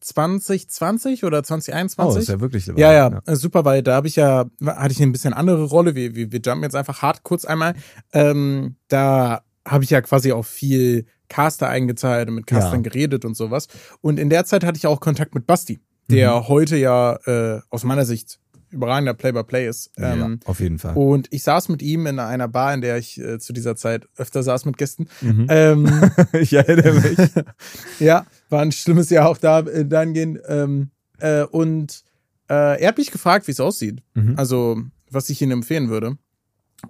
2020 0.00 1.24
oder 1.24 1.38
Oh, 1.38 1.42
2021. 1.42 2.22
ist 2.22 2.28
ja 2.28 2.40
wirklich 2.40 2.66
Ja, 2.66 2.92
ja, 2.92 3.20
äh, 3.26 3.36
super, 3.36 3.64
weil 3.64 3.82
da 3.82 3.94
habe 3.94 4.08
ich 4.08 4.16
ja, 4.16 4.46
hatte 4.64 4.92
ich 4.92 5.00
eine 5.02 5.12
bisschen 5.12 5.32
andere 5.32 5.64
Rolle. 5.64 5.94
Wir, 5.94 6.14
wir, 6.14 6.32
wir 6.32 6.40
jumpen 6.40 6.62
jetzt 6.64 6.76
einfach 6.76 7.02
hart 7.02 7.22
kurz 7.22 7.44
einmal. 7.44 7.74
Ähm, 8.12 8.76
da 8.88 9.42
habe 9.66 9.84
ich 9.84 9.90
ja 9.90 10.00
quasi 10.00 10.32
auch 10.32 10.44
viel 10.44 11.06
Caster 11.28 11.68
eingezahlt 11.68 12.28
und 12.28 12.34
mit 12.36 12.46
Castern 12.46 12.82
Ja. 12.82 12.90
geredet 12.90 13.24
und 13.24 13.36
sowas. 13.36 13.68
Und 14.00 14.18
in 14.18 14.30
der 14.30 14.44
Zeit 14.44 14.64
hatte 14.64 14.78
ich 14.78 14.86
auch 14.86 15.00
Kontakt 15.00 15.34
mit 15.34 15.46
Basti, 15.46 15.80
der 16.10 16.34
Mhm. 16.36 16.48
heute 16.48 16.76
ja 16.76 17.14
äh, 17.26 17.60
aus 17.70 17.84
meiner 17.84 18.04
Sicht 18.04 18.40
überragender 18.70 19.14
Play-by-Play 19.14 19.68
ist. 19.68 19.90
ja, 19.98 20.14
Ähm, 20.14 20.38
auf 20.44 20.60
jeden 20.60 20.78
Fall. 20.78 20.96
und 20.96 21.26
ich 21.32 21.42
saß 21.42 21.68
mit 21.70 21.82
ihm 21.82 22.06
in 22.06 22.18
einer 22.20 22.46
Bar, 22.48 22.72
in 22.72 22.80
der 22.80 22.98
ich 22.98 23.18
äh, 23.20 23.38
zu 23.40 23.52
dieser 23.52 23.74
Zeit 23.76 24.08
öfter 24.16 24.42
saß 24.44 24.64
mit 24.64 24.76
Gästen. 24.78 25.08
Mhm. 25.20 25.46
Ähm, 25.48 26.10
ich 26.32 26.52
erinnere 26.52 26.92
mich. 27.00 27.18
ja, 27.98 28.24
war 28.50 28.60
ein 28.62 28.72
schlimmes 28.72 29.10
Jahr 29.10 29.28
auch 29.28 29.38
da 29.38 29.60
äh, 29.60 29.86
dahingehend. 29.86 30.40
Ähm, 30.46 30.90
äh, 31.18 31.44
und 31.44 32.02
äh, 32.48 32.80
er 32.80 32.88
hat 32.88 32.98
mich 32.98 33.10
gefragt, 33.10 33.46
wie 33.46 33.52
es 33.52 33.60
aussieht. 33.60 34.02
Mhm. 34.14 34.34
Also, 34.36 34.82
was 35.10 35.30
ich 35.30 35.40
ihm 35.42 35.50
empfehlen 35.50 35.88
würde. 35.88 36.16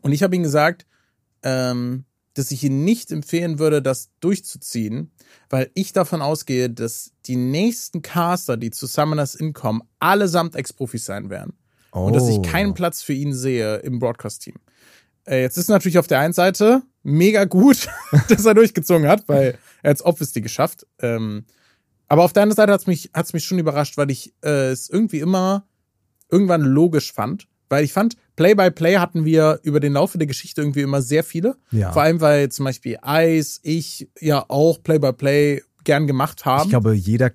Und 0.02 0.12
ich 0.12 0.22
habe 0.22 0.36
ihm 0.36 0.42
gesagt, 0.42 0.86
ähm, 1.42 2.04
dass 2.34 2.50
ich 2.52 2.62
ihm 2.64 2.84
nicht 2.84 3.10
empfehlen 3.10 3.58
würde, 3.58 3.82
das 3.82 4.10
durchzuziehen, 4.20 5.10
weil 5.48 5.70
ich 5.74 5.92
davon 5.92 6.22
ausgehe, 6.22 6.70
dass 6.70 7.12
die 7.26 7.36
nächsten 7.36 8.02
Caster, 8.02 8.56
die 8.56 8.70
zu 8.70 8.86
Summoners 8.86 9.34
Inn 9.34 9.52
kommen, 9.52 9.82
allesamt 9.98 10.54
Ex-Profis 10.54 11.04
sein 11.04 11.28
werden. 11.28 11.54
Und 11.90 12.14
dass 12.14 12.28
ich 12.28 12.38
Oh. 12.38 12.42
keinen 12.42 12.74
Platz 12.74 13.02
für 13.02 13.14
ihn 13.14 13.34
sehe 13.34 13.76
im 13.78 13.98
Broadcast-Team. 13.98 14.54
Äh, 15.26 15.42
jetzt 15.42 15.58
ist 15.58 15.68
natürlich 15.68 15.98
auf 15.98 16.06
der 16.06 16.20
einen 16.20 16.32
Seite 16.32 16.82
mega 17.02 17.44
gut, 17.44 17.88
dass 18.28 18.44
er 18.44 18.54
durchgezogen 18.54 19.08
hat, 19.08 19.28
weil 19.28 19.58
er 19.82 19.90
hat 19.90 19.96
es 19.96 20.04
obviously 20.04 20.40
geschafft. 20.40 20.86
Ähm, 21.00 21.44
aber 22.08 22.24
auf 22.24 22.32
der 22.32 22.42
anderen 22.42 22.56
Seite 22.56 22.72
hat 22.72 22.80
es 22.80 22.86
mich, 22.86 23.10
hat's 23.14 23.32
mich 23.32 23.44
schon 23.44 23.58
überrascht, 23.58 23.96
weil 23.96 24.10
ich 24.10 24.34
äh, 24.44 24.70
es 24.70 24.88
irgendwie 24.90 25.20
immer 25.20 25.66
irgendwann 26.30 26.62
logisch 26.62 27.12
fand. 27.12 27.46
Weil 27.68 27.84
ich 27.84 27.92
fand, 27.92 28.16
Play-by-Play 28.34 28.96
hatten 28.96 29.24
wir 29.24 29.60
über 29.62 29.78
den 29.78 29.92
Laufe 29.92 30.18
der 30.18 30.26
Geschichte 30.26 30.60
irgendwie 30.60 30.80
immer 30.80 31.02
sehr 31.02 31.22
viele. 31.22 31.56
Ja. 31.70 31.92
Vor 31.92 32.02
allem, 32.02 32.20
weil 32.20 32.48
zum 32.48 32.64
Beispiel 32.64 32.98
Ice, 33.06 33.60
ich 33.62 34.08
ja 34.20 34.44
auch 34.48 34.82
Play-by-Play 34.82 35.62
gern 35.84 36.08
gemacht 36.08 36.44
haben. 36.44 36.64
Ich 36.64 36.70
glaube, 36.70 36.94
jeder, 36.94 37.30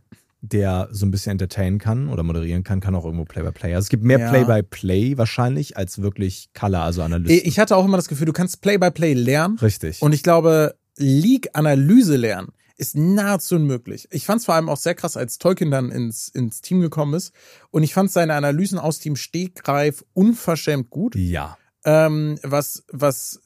der 0.51 0.87
so 0.91 1.05
ein 1.05 1.11
bisschen 1.11 1.31
entertainen 1.33 1.79
kann 1.79 2.09
oder 2.09 2.23
moderieren 2.23 2.63
kann, 2.63 2.79
kann 2.79 2.95
auch 2.95 3.05
irgendwo 3.05 3.25
Play-by-Play. 3.25 3.73
Also 3.75 3.85
es 3.85 3.89
gibt 3.89 4.03
mehr 4.03 4.19
Ja. 4.19 4.29
Play-by-Play 4.29 5.17
wahrscheinlich 5.17 5.77
als 5.77 6.01
wirklich 6.01 6.49
Color, 6.53 6.81
also 6.81 7.01
Analysten. 7.01 7.47
ich 7.47 7.59
hatte 7.59 7.75
auch 7.75 7.85
immer 7.85 7.97
das 7.97 8.07
Gefühl, 8.07 8.25
du 8.25 8.33
kannst 8.33 8.61
Play-by-Play 8.61 9.13
lernen. 9.13 9.57
Richtig. 9.59 10.01
Und 10.01 10.13
ich 10.13 10.23
glaube, 10.23 10.75
League-Analyse 10.97 12.15
lernen 12.15 12.49
ist 12.77 12.95
nahezu 12.97 13.55
unmöglich. 13.55 14.07
Ich 14.11 14.25
fand 14.25 14.39
es 14.39 14.45
vor 14.45 14.55
allem 14.55 14.67
auch 14.67 14.77
sehr 14.77 14.95
krass, 14.95 15.15
als 15.15 15.37
Tolkien 15.37 15.71
dann 15.71 15.91
ins, 15.91 16.27
ins 16.27 16.61
Team 16.61 16.81
gekommen 16.81 17.13
ist. 17.13 17.33
Und 17.71 17.83
ich 17.83 17.93
fand 17.93 18.11
seine 18.11 18.33
Analysen 18.33 18.79
aus 18.79 18.99
Team 18.99 19.15
Stegreif 19.15 20.03
unverschämt 20.13 20.89
gut. 20.89 21.15
ja. 21.15 21.57
Ähm, 21.87 22.39
was, 22.41 22.83
was 22.91 23.41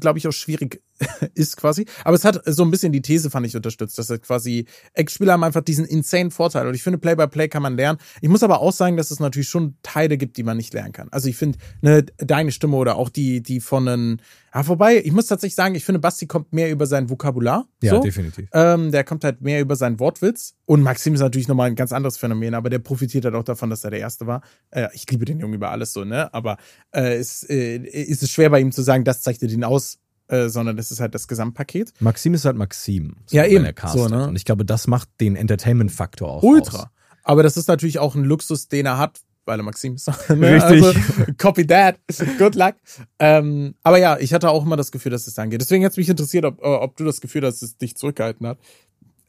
glaube 0.00 0.18
ich, 0.18 0.26
auch 0.26 0.32
schwierig 0.32 0.82
ist 1.34 1.56
quasi. 1.56 1.86
Aber 2.04 2.16
es 2.16 2.24
hat 2.24 2.42
so 2.46 2.62
ein 2.62 2.70
bisschen 2.70 2.92
die 2.92 3.02
These, 3.02 3.30
fand 3.30 3.46
ich, 3.46 3.56
unterstützt, 3.56 3.98
dass 3.98 4.10
er 4.10 4.18
quasi 4.18 4.66
Ex-Spieler 4.94 5.32
haben 5.34 5.44
einfach 5.44 5.62
diesen 5.62 5.84
insane 5.84 6.30
Vorteil. 6.30 6.66
Und 6.66 6.74
ich 6.74 6.82
finde, 6.82 6.98
Play-by-Play 6.98 7.48
kann 7.48 7.62
man 7.62 7.76
lernen. 7.76 7.98
Ich 8.20 8.28
muss 8.28 8.42
aber 8.42 8.60
auch 8.60 8.72
sagen, 8.72 8.96
dass 8.96 9.10
es 9.10 9.20
natürlich 9.20 9.48
schon 9.48 9.76
Teile 9.82 10.16
gibt, 10.18 10.36
die 10.36 10.42
man 10.42 10.56
nicht 10.56 10.72
lernen 10.74 10.92
kann. 10.92 11.08
Also 11.10 11.28
ich 11.28 11.36
finde, 11.36 11.58
ne, 11.80 12.04
deine 12.18 12.52
Stimme 12.52 12.76
oder 12.76 12.96
auch 12.96 13.08
die, 13.08 13.42
die 13.42 13.60
von 13.60 13.88
einem, 13.88 14.18
ja, 14.54 14.62
vorbei, 14.62 15.00
ich 15.02 15.12
muss 15.12 15.26
tatsächlich 15.26 15.54
sagen, 15.54 15.74
ich 15.74 15.84
finde, 15.84 15.98
Basti 15.98 16.26
kommt 16.26 16.52
mehr 16.52 16.70
über 16.70 16.86
sein 16.86 17.08
Vokabular. 17.08 17.66
Ja, 17.82 17.96
so. 17.96 18.02
definitiv. 18.02 18.48
Ähm, 18.52 18.90
der 18.92 19.04
kommt 19.04 19.24
halt 19.24 19.40
mehr 19.40 19.60
über 19.60 19.76
seinen 19.76 19.98
Wortwitz. 19.98 20.54
Und 20.66 20.82
Maxim 20.82 21.14
ist 21.14 21.20
natürlich 21.20 21.48
nochmal 21.48 21.68
ein 21.68 21.76
ganz 21.76 21.92
anderes 21.92 22.18
Phänomen, 22.18 22.54
aber 22.54 22.70
der 22.70 22.78
profitiert 22.78 23.24
halt 23.24 23.34
auch 23.34 23.44
davon, 23.44 23.70
dass 23.70 23.84
er 23.84 23.90
der 23.90 24.00
Erste 24.00 24.26
war. 24.26 24.42
Äh, 24.70 24.88
ich 24.92 25.10
liebe 25.10 25.24
den 25.24 25.40
Jungen 25.40 25.54
über 25.54 25.70
alles 25.70 25.92
so, 25.92 26.04
ne? 26.04 26.32
Aber 26.34 26.58
äh, 26.92 27.16
es 27.16 27.42
äh, 27.48 27.76
ist 27.76 28.22
es 28.22 28.30
schwer 28.30 28.50
bei 28.50 28.60
ihm 28.60 28.72
zu 28.72 28.82
sagen, 28.82 29.04
das 29.04 29.22
zeichnet 29.22 29.50
ihn 29.52 29.64
aus, 29.64 29.98
äh, 30.28 30.48
sondern 30.48 30.76
das 30.76 30.90
ist 30.90 31.00
halt 31.00 31.14
das 31.14 31.28
Gesamtpaket. 31.28 31.92
Maxim 32.00 32.34
ist 32.34 32.44
halt 32.44 32.56
Maxim. 32.56 33.16
so, 33.26 33.36
Ja, 33.36 33.44
eben. 33.44 33.66
So, 33.92 34.08
ne? 34.08 34.28
Und 34.28 34.36
ich 34.36 34.44
glaube, 34.44 34.64
das 34.64 34.86
macht 34.86 35.08
den 35.20 35.36
Entertainment-Faktor 35.36 36.28
auch 36.30 36.42
Ultra. 36.42 36.78
Aus. 36.78 36.86
Aber 37.24 37.42
das 37.42 37.56
ist 37.56 37.68
natürlich 37.68 37.98
auch 37.98 38.14
ein 38.14 38.24
Luxus, 38.24 38.68
den 38.68 38.86
er 38.86 38.98
hat, 38.98 39.20
weil 39.44 39.58
er 39.60 39.62
Maxim 39.62 39.94
ist. 39.94 40.10
Ne? 40.28 40.54
Richtig. 40.54 40.82
Also, 40.84 41.00
copy 41.38 41.66
that. 41.66 41.98
Good 42.38 42.54
luck. 42.54 42.74
Ähm, 43.18 43.74
aber 43.82 43.98
ja, 43.98 44.18
ich 44.18 44.32
hatte 44.32 44.50
auch 44.50 44.64
immer 44.64 44.76
das 44.76 44.92
Gefühl, 44.92 45.12
dass 45.12 45.26
es 45.26 45.34
dann 45.34 45.50
geht. 45.50 45.60
Deswegen 45.60 45.84
hat 45.84 45.96
mich 45.96 46.08
interessiert, 46.08 46.44
ob, 46.44 46.60
äh, 46.60 46.66
ob 46.66 46.96
du 46.96 47.04
das 47.04 47.20
Gefühl 47.20 47.44
hast, 47.46 47.62
dass 47.62 47.70
es 47.70 47.76
dich 47.76 47.96
zurückgehalten 47.96 48.46
hat. 48.46 48.58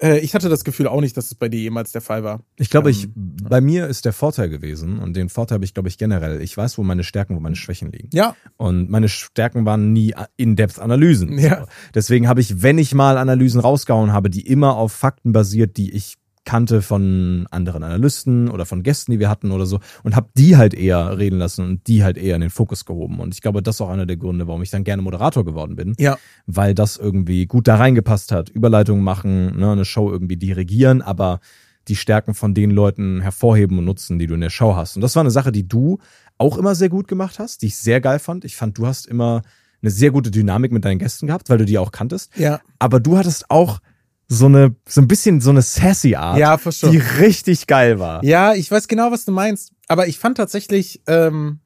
Äh, 0.03 0.19
ich 0.19 0.35
hatte 0.35 0.49
das 0.49 0.63
Gefühl 0.63 0.87
auch 0.87 0.99
nicht, 1.01 1.15
dass 1.15 1.27
es 1.27 1.35
bei 1.35 1.47
dir 1.47 1.61
jemals 1.61 1.91
der 1.93 2.01
Fall 2.01 2.23
war. 2.23 2.41
Ich 2.57 2.69
glaube, 2.69 2.91
ich, 2.91 3.05
Ähm, 3.05 3.35
bei 3.41 3.61
mir 3.61 3.87
ist 3.87 4.05
der 4.05 4.13
Vorteil 4.13 4.49
gewesen, 4.49 4.99
und 4.99 5.15
den 5.15 5.29
Vorteil 5.29 5.55
habe 5.55 5.65
ich, 5.65 5.73
glaube 5.73 5.87
ich, 5.87 5.97
generell. 5.97 6.41
Ich 6.41 6.55
weiß, 6.55 6.77
wo 6.77 6.83
meine 6.83 7.03
Stärken, 7.03 7.35
wo 7.35 7.39
meine 7.39 7.55
Schwächen 7.55 7.91
liegen. 7.91 8.09
Ja, 8.13 8.35
Und 8.57 8.89
meine 8.89 9.07
Stärken 9.07 9.65
waren 9.65 9.93
nie 9.93 10.13
In-Depth-Analysen. 10.35 11.39
Ja. 11.39 11.61
So. 11.61 11.67
Deswegen 11.95 12.27
habe 12.27 12.41
ich, 12.41 12.61
wenn 12.61 12.77
ich 12.77 12.93
mal 12.93 13.17
Analysen 13.17 13.61
rausgehauen 13.61 14.11
habe, 14.11 14.29
die 14.29 14.45
immer 14.45 14.75
auf 14.75 14.91
Fakten 14.91 15.31
basiert, 15.31 15.77
die 15.77 15.91
ich 15.91 16.15
kannte 16.45 16.81
von 16.81 17.47
anderen 17.51 17.83
Analysten 17.83 18.49
oder 18.49 18.65
von 18.65 18.83
Gästen, 18.83 19.11
die 19.11 19.19
wir 19.19 19.29
hatten 19.29 19.51
oder 19.51 19.65
so, 19.65 19.79
und 20.03 20.15
habe 20.15 20.29
die 20.35 20.57
halt 20.57 20.73
eher 20.73 21.17
reden 21.17 21.39
lassen 21.39 21.65
und 21.65 21.87
die 21.87 22.03
halt 22.03 22.17
eher 22.17 22.35
in 22.35 22.41
den 22.41 22.49
Fokus 22.49 22.85
gehoben. 22.85 23.19
Und 23.19 23.33
ich 23.33 23.41
glaube, 23.41 23.61
das 23.61 23.75
ist 23.75 23.81
auch 23.81 23.89
einer 23.89 24.05
der 24.05 24.17
Gründe, 24.17 24.47
warum 24.47 24.61
ich 24.61 24.69
dann 24.69 24.83
gerne 24.83 25.01
Moderator 25.01 25.45
geworden 25.45 25.75
bin, 25.75 25.95
ja, 25.97 26.17
weil 26.45 26.73
das 26.73 26.97
irgendwie 26.97 27.45
gut 27.45 27.67
da 27.67 27.75
reingepasst 27.75 28.31
hat. 28.31 28.49
Überleitungen 28.49 29.03
machen, 29.03 29.57
ne, 29.57 29.71
eine 29.71 29.85
Show 29.85 30.11
irgendwie 30.11 30.37
dirigieren, 30.37 31.01
aber 31.01 31.39
die 31.87 31.95
Stärken 31.95 32.33
von 32.33 32.53
den 32.53 32.71
Leuten 32.71 33.21
hervorheben 33.21 33.77
und 33.77 33.85
nutzen, 33.85 34.19
die 34.19 34.27
du 34.27 34.35
in 34.35 34.41
der 34.41 34.49
Show 34.49 34.75
hast. 34.75 34.95
Und 34.95 35.01
das 35.01 35.15
war 35.15 35.21
eine 35.21 35.31
Sache, 35.31 35.51
die 35.51 35.67
du 35.67 35.99
auch 36.37 36.57
immer 36.57 36.75
sehr 36.75 36.89
gut 36.89 37.07
gemacht 37.07 37.39
hast, 37.39 37.61
die 37.61 37.67
ich 37.67 37.77
sehr 37.77 38.01
geil 38.01 38.19
fand. 38.19 38.45
Ich 38.45 38.55
fand, 38.55 38.77
du 38.77 38.87
hast 38.87 39.05
immer 39.05 39.41
eine 39.81 39.91
sehr 39.91 40.11
gute 40.11 40.31
Dynamik 40.31 40.71
mit 40.71 40.85
deinen 40.85 40.99
Gästen 40.99 41.27
gehabt, 41.27 41.49
weil 41.49 41.57
du 41.57 41.65
die 41.65 41.77
auch 41.77 41.91
kanntest. 41.91 42.31
ja. 42.37 42.61
Aber 42.79 42.99
du 42.99 43.17
hattest 43.17 43.49
auch 43.49 43.79
so 44.27 44.45
eine, 44.47 44.75
so 44.87 45.01
ein 45.01 45.07
bisschen 45.07 45.41
so 45.41 45.49
eine 45.51 45.61
sassy 45.61 46.15
Art, 46.15 46.37
Ja, 46.37 46.57
die 46.57 46.97
richtig 46.97 47.67
geil 47.67 47.99
war. 47.99 48.23
Ja, 48.23 48.53
ich 48.53 48.69
weiß 48.71 48.87
genau, 48.87 49.11
was 49.11 49.25
du 49.25 49.31
meinst. 49.31 49.71
Aber 49.87 50.07
ich 50.07 50.17
fand 50.17 50.37
tatsächlich, 50.37 51.01
ähm, 51.07 51.59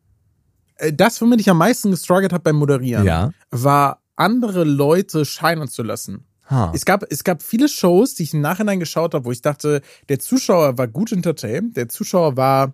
äh, 0.78 0.92
das, 0.92 1.22
womit 1.22 1.40
ich 1.40 1.50
am 1.50 1.58
meisten 1.60 1.92
gestruggelt 1.92 2.34
habe 2.34 2.44
beim 2.44 2.56
Moderieren, 2.58 3.06
Ja. 3.06 3.32
war 3.52 4.02
andere 4.16 4.64
Leute 4.64 5.24
scheinen 5.26 5.68
zu 5.68 5.84
lassen. 5.84 6.26
Ha. 6.50 6.72
Es 6.74 6.86
gab, 6.86 7.04
es 7.10 7.24
gab 7.24 7.44
viele 7.44 7.68
Shows, 7.68 8.16
die 8.16 8.24
ich 8.24 8.34
im 8.34 8.42
Nachhinein 8.42 8.80
geschaut 8.80 9.14
habe, 9.14 9.26
wo 9.26 9.32
ich 9.32 9.42
dachte, 9.42 9.82
der 10.10 10.20
Zuschauer 10.20 10.78
war 10.78 10.88
gut 10.88 11.12
entertained, 11.12 11.76
der 11.78 11.90
Zuschauer 11.90 12.38
war 12.38 12.74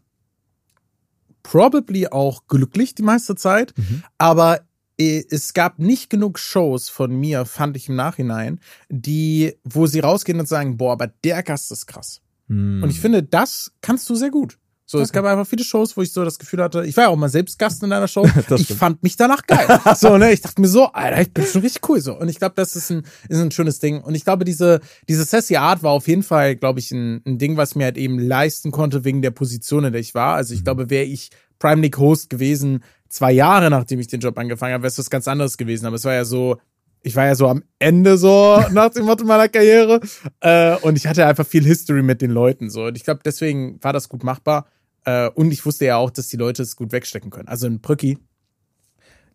probably 1.44 2.08
auch 2.08 2.44
glücklich 2.48 2.96
die 2.96 3.04
meiste 3.04 3.36
Zeit, 3.36 3.74
Mhm. 3.78 4.04
aber 4.18 4.62
es 4.98 5.54
gab 5.54 5.80
nicht 5.80 6.10
genug 6.10 6.38
Shows 6.40 6.90
von 6.90 7.16
mir, 7.16 7.46
fand 7.46 7.76
ich 7.78 7.90
im 7.90 7.96
Nachhinein, 7.96 8.60
die, 8.90 9.54
wo 9.64 9.88
sie 9.88 10.00
rausgehen 10.00 10.40
und 10.40 10.48
sagen, 10.48 10.78
boah, 10.78 10.94
aber 10.94 11.08
der 11.08 11.42
Gast 11.44 11.72
ist 11.72 11.88
krass. 11.88 12.22
Hm. 12.48 12.82
Und 12.84 12.90
ich 12.90 13.00
finde, 13.00 13.24
das 13.24 13.72
kannst 13.82 14.10
du 14.10 14.16
sehr 14.16 14.30
gut. 14.30 14.58
So, 14.86 15.00
es 15.00 15.10
Okay. 15.10 15.20
gab 15.22 15.26
einfach 15.26 15.48
viele 15.48 15.64
Shows, 15.64 15.96
wo 15.98 16.02
ich 16.02 16.12
so 16.12 16.24
das 16.26 16.38
Gefühl 16.38 16.62
hatte, 16.62 16.86
ich 16.86 16.96
war 16.98 17.06
ja 17.06 17.10
auch 17.10 17.16
mal 17.16 17.30
selbst 17.30 17.58
Gast 17.58 17.82
in 17.82 17.92
einer 17.92 18.08
Show. 18.08 18.28
Ich 18.58 18.68
fand 18.68 19.02
mich 19.02 19.16
danach 19.16 19.42
geil. 19.48 19.66
so, 19.96 20.18
ne, 20.18 20.32
ich 20.34 20.42
dachte 20.42 20.62
mir 20.62 20.68
so, 20.68 20.88
Alter, 20.88 21.22
ich 21.22 21.32
bin 21.34 21.46
schon 21.46 21.62
richtig 21.62 21.90
cool 21.90 22.00
so. 22.02 22.14
Und 22.20 22.28
ich 22.30 22.38
glaube, 22.38 22.54
das 22.56 22.76
ist 22.76 22.92
ein, 22.92 23.04
ist 23.30 23.40
ein 23.40 23.50
schönes 23.50 23.80
Ding. 23.80 24.02
Und 24.02 24.14
ich 24.14 24.26
glaube, 24.26 24.44
diese, 24.46 24.82
diese 25.08 25.24
sassy 25.24 25.56
Art 25.56 25.82
war 25.84 25.92
auf 25.92 26.08
jeden 26.08 26.22
Fall, 26.22 26.56
glaube 26.58 26.80
ich, 26.80 26.92
ein, 26.92 27.22
ein 27.26 27.38
Ding, 27.40 27.56
was 27.58 27.76
mir 27.76 27.86
halt 27.86 27.98
eben 27.98 28.20
leisten 28.20 28.72
konnte 28.72 29.06
wegen 29.06 29.22
der 29.22 29.32
Position, 29.32 29.86
in 29.86 29.94
der 29.94 30.02
ich 30.02 30.14
war. 30.14 30.36
Also 30.36 30.54
ich 30.54 30.60
Mhm. 30.60 30.64
glaube, 30.66 30.90
wäre 30.90 31.06
ich 31.06 31.32
Prime 31.60 31.82
League 31.82 31.98
Host 31.98 32.30
gewesen, 32.30 32.84
zwei 33.14 33.32
Jahre 33.32 33.70
nachdem 33.70 34.00
ich 34.00 34.08
den 34.08 34.20
Job 34.20 34.38
angefangen 34.38 34.74
habe, 34.74 34.84
wäre 34.84 34.90
es 34.90 34.98
was 34.98 35.10
ganz 35.10 35.28
anderes 35.28 35.58
gewesen. 35.58 35.86
Aber 35.86 35.96
es 35.96 36.06
war 36.06 36.14
ja 36.14 36.26
so, 36.26 36.58
ich 37.04 37.16
war 37.16 37.26
ja 37.26 37.36
so 37.36 37.48
am 37.48 37.64
Ende 37.80 38.18
so 38.18 38.62
nach 38.72 38.90
dem 38.90 39.06
Motto 39.06 39.24
meiner 39.24 39.48
Karriere 39.48 40.02
äh, 40.42 40.76
und 40.78 40.98
ich 40.98 41.08
hatte 41.08 41.26
einfach 41.26 41.46
viel 41.46 41.64
History 41.64 42.02
mit 42.02 42.22
den 42.22 42.32
Leuten 42.32 42.70
so 42.70 42.86
und 42.86 42.98
ich 42.98 43.04
glaube 43.04 43.22
deswegen 43.24 43.82
war 43.84 43.94
das 43.94 44.10
gut 44.10 44.24
machbar 44.24 44.68
äh, 45.06 45.30
und 45.30 45.52
ich 45.52 45.66
wusste 45.66 45.86
ja 45.86 45.98
auch, 45.98 46.10
dass 46.10 46.28
die 46.30 46.38
Leute 46.38 46.64
es 46.64 46.76
gut 46.76 46.92
wegstecken 46.92 47.30
können. 47.30 47.48
Also 47.48 47.68
ein 47.68 47.82
Brücki, 47.82 48.18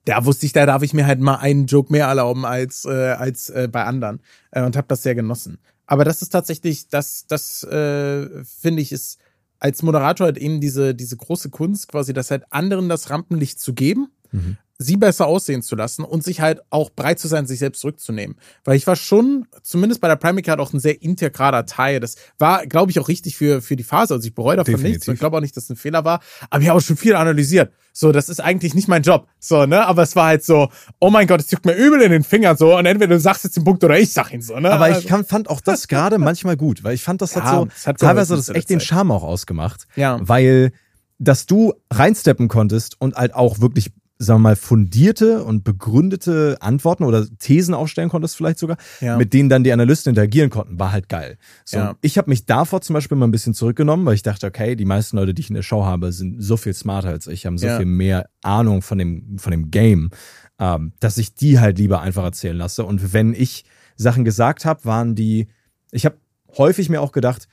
da 0.05 0.25
wusste 0.25 0.47
ich, 0.47 0.53
da 0.53 0.67
darf 0.67 0.83
ich 0.83 0.95
mir 0.95 1.07
halt 1.07 1.21
mal 1.21 1.37
einen 1.37 1.67
Joke 1.67 1.93
mehr 1.93 2.07
erlauben 2.07 2.45
als 2.45 2.85
äh, 2.85 3.13
als 3.13 3.51
äh, 3.51 3.69
bei 3.71 3.85
anderen 3.85 4.21
äh, 4.51 4.63
und 4.63 4.77
habe 4.77 4.89
das 4.89 5.03
sehr 5.03 5.15
genossen. 5.15 5.59
Aber 5.87 6.05
das 6.05 6.21
ist 6.23 6.31
tatsächlich, 6.31 6.89
das 6.89 7.27
das 7.27 7.63
äh, 7.65 8.45
finde 8.45 8.83
ich 8.83 8.93
ist 8.93 9.19
als 9.59 9.83
Moderator 9.83 10.27
halt 10.27 10.39
eben 10.39 10.61
diese 10.61 10.95
diese 10.95 11.17
große 11.17 11.51
Kunst 11.51 11.89
quasi, 11.89 12.13
das 12.13 12.31
halt 12.31 12.45
anderen 12.51 12.89
das 12.89 13.11
Rampenlicht 13.11 13.61
zu 13.61 13.75
geben 13.75 14.09
Mhm. 14.33 14.57
Sie 14.81 14.97
besser 14.97 15.27
aussehen 15.27 15.61
zu 15.63 15.75
lassen 15.75 16.05
und 16.05 16.23
sich 16.23 16.41
halt 16.41 16.61
auch 16.71 16.91
bereit 16.91 17.19
zu 17.19 17.27
sein, 17.27 17.47
sich 17.47 17.59
selbst 17.59 17.81
zurückzunehmen. 17.81 18.37
Weil 18.65 18.77
ich 18.77 18.87
war 18.87 18.95
schon, 18.95 19.47
zumindest 19.63 20.01
bei 20.01 20.07
der 20.07 20.15
Prime 20.15 20.41
Card, 20.41 20.61
auch 20.61 20.73
ein 20.73 20.79
sehr 20.79 21.03
integraler 21.03 21.67
Teil. 21.67 21.99
Das 21.99 22.15
war, 22.39 22.65
glaube 22.65 22.93
ich, 22.93 23.01
auch 23.01 23.09
richtig 23.09 23.37
für, 23.37 23.61
für 23.61 23.75
die 23.75 23.83
Phase. 23.83 24.15
Also 24.15 24.27
ich 24.29 24.35
bereue 24.37 24.57
davon 24.57 24.75
Definitiv. 24.75 24.95
nichts. 24.95 25.09
Und 25.09 25.15
ich 25.15 25.21
glaube 25.21 25.37
auch 25.37 25.41
nicht, 25.41 25.57
dass 25.57 25.65
es 25.65 25.71
ein 25.71 25.77
Fehler 25.77 26.05
war. 26.05 26.21
Aber 26.49 26.63
ich 26.63 26.69
habe 26.69 26.79
auch 26.79 26.83
schon 26.83 26.97
viel 26.97 27.17
analysiert. 27.17 27.73
So, 27.93 28.13
das 28.13 28.29
ist 28.29 28.39
eigentlich 28.41 28.75
nicht 28.77 28.87
mein 28.87 29.03
Job. 29.03 29.27
So, 29.41 29.67
ne? 29.67 29.85
Aber 29.85 30.03
es 30.05 30.15
war 30.15 30.27
halt 30.27 30.45
so, 30.45 30.69
oh 31.01 31.11
mein 31.11 31.27
Gott, 31.27 31.41
es 31.41 31.51
juckt 31.51 31.67
mir 31.67 31.75
übel 31.75 32.01
in 32.01 32.13
den 32.13 32.23
Fingern 32.23 32.57
so. 32.57 32.77
Und 32.79 32.87
entweder 32.87 33.15
du 33.17 33.21
sagst 33.21 33.43
jetzt 33.43 33.57
den 33.57 33.65
Punkt 33.65 33.83
oder 33.83 33.99
ich 33.99 34.13
sag 34.13 34.33
ihn 34.33 34.43
so, 34.43 34.61
ne? 34.61 34.71
Aber 34.71 34.85
Also- 34.85 35.01
ich 35.01 35.07
kann, 35.09 35.25
fand 35.25 35.51
auch 35.51 35.61
das 35.61 35.89
gerade 35.89 36.19
manchmal 36.19 36.57
gut, 36.57 36.85
weil 36.85 36.95
ich 36.95 37.03
fand, 37.03 37.21
das 37.21 37.35
hat 37.35 37.43
Ja, 37.43 37.55
so 37.59 37.69
es 37.77 37.85
hat 37.89 37.99
teilweise 37.99 38.37
das 38.37 38.49
echt 38.49 38.71
den. 38.71 38.79
Charme 38.79 39.11
auch 39.11 39.25
ausgemacht. 39.25 39.89
Ja. 39.97 40.21
Weil, 40.23 40.71
dass 41.19 41.47
du 41.47 41.75
reinsteppen 41.93 42.47
konntest 42.47 43.01
und 43.01 43.17
halt 43.17 43.35
auch 43.35 43.59
wirklich, 43.59 43.91
sagen 44.21 44.41
wir 44.41 44.51
mal, 44.51 44.57
fundierte 44.57 45.45
und 45.45 45.63
begründete 45.63 46.57
Antworten 46.61 47.05
oder 47.05 47.25
Thesen 47.39 47.73
aufstellen 47.73 48.09
konntest 48.09 48.37
vielleicht 48.37 48.59
sogar, 48.59 48.77
Ja. 49.01 49.17
mit 49.17 49.33
denen 49.33 49.49
dann 49.49 49.63
die 49.63 49.73
Analysten 49.73 50.11
interagieren 50.11 50.51
konnten, 50.51 50.79
war 50.79 50.91
halt 50.91 51.09
geil. 51.09 51.39
So, 51.65 51.79
Ja. 51.79 51.97
Ich 52.01 52.19
habe 52.19 52.29
mich 52.29 52.45
davor 52.45 52.81
zum 52.81 52.95
Beispiel 52.95 53.17
mal 53.17 53.29
ein 53.29 53.31
bisschen 53.31 53.55
zurückgenommen, 53.55 54.05
weil 54.07 54.15
ich 54.15 54.23
dachte, 54.25 54.47
okay, 54.49 54.75
die 54.75 54.85
meisten 54.85 55.17
Leute, 55.17 55.35
die 55.35 55.43
ich 55.43 55.51
in 55.51 55.55
der 55.55 55.63
Show 55.63 55.85
habe, 55.85 56.11
sind 56.13 56.43
so 56.43 56.57
viel 56.57 56.75
smarter 56.75 57.11
als 57.11 57.29
ich, 57.29 57.47
haben 57.47 57.59
so 57.59 57.67
Ja. 57.69 57.77
viel 57.77 57.87
mehr 57.87 58.29
Ahnung 58.43 58.83
von 58.83 58.99
dem, 58.99 59.39
von 59.39 59.53
dem 59.53 59.71
Game, 59.71 60.11
ähm, 60.59 60.93
dass 60.99 61.17
ich 61.19 61.35
die 61.37 61.61
halt 61.61 61.79
lieber 61.79 62.01
einfach 62.01 62.25
erzählen 62.25 62.57
lasse. 62.57 62.85
Und 62.85 63.13
wenn 63.13 63.33
ich 63.35 63.65
Sachen 63.97 64.25
gesagt 64.25 64.65
habe, 64.65 64.85
waren 64.85 65.15
die, 65.15 65.47
ich 65.93 66.05
habe 66.05 66.17
häufig 66.57 66.89
mir 66.89 67.01
auch 67.03 67.13
gedacht, 67.13 67.47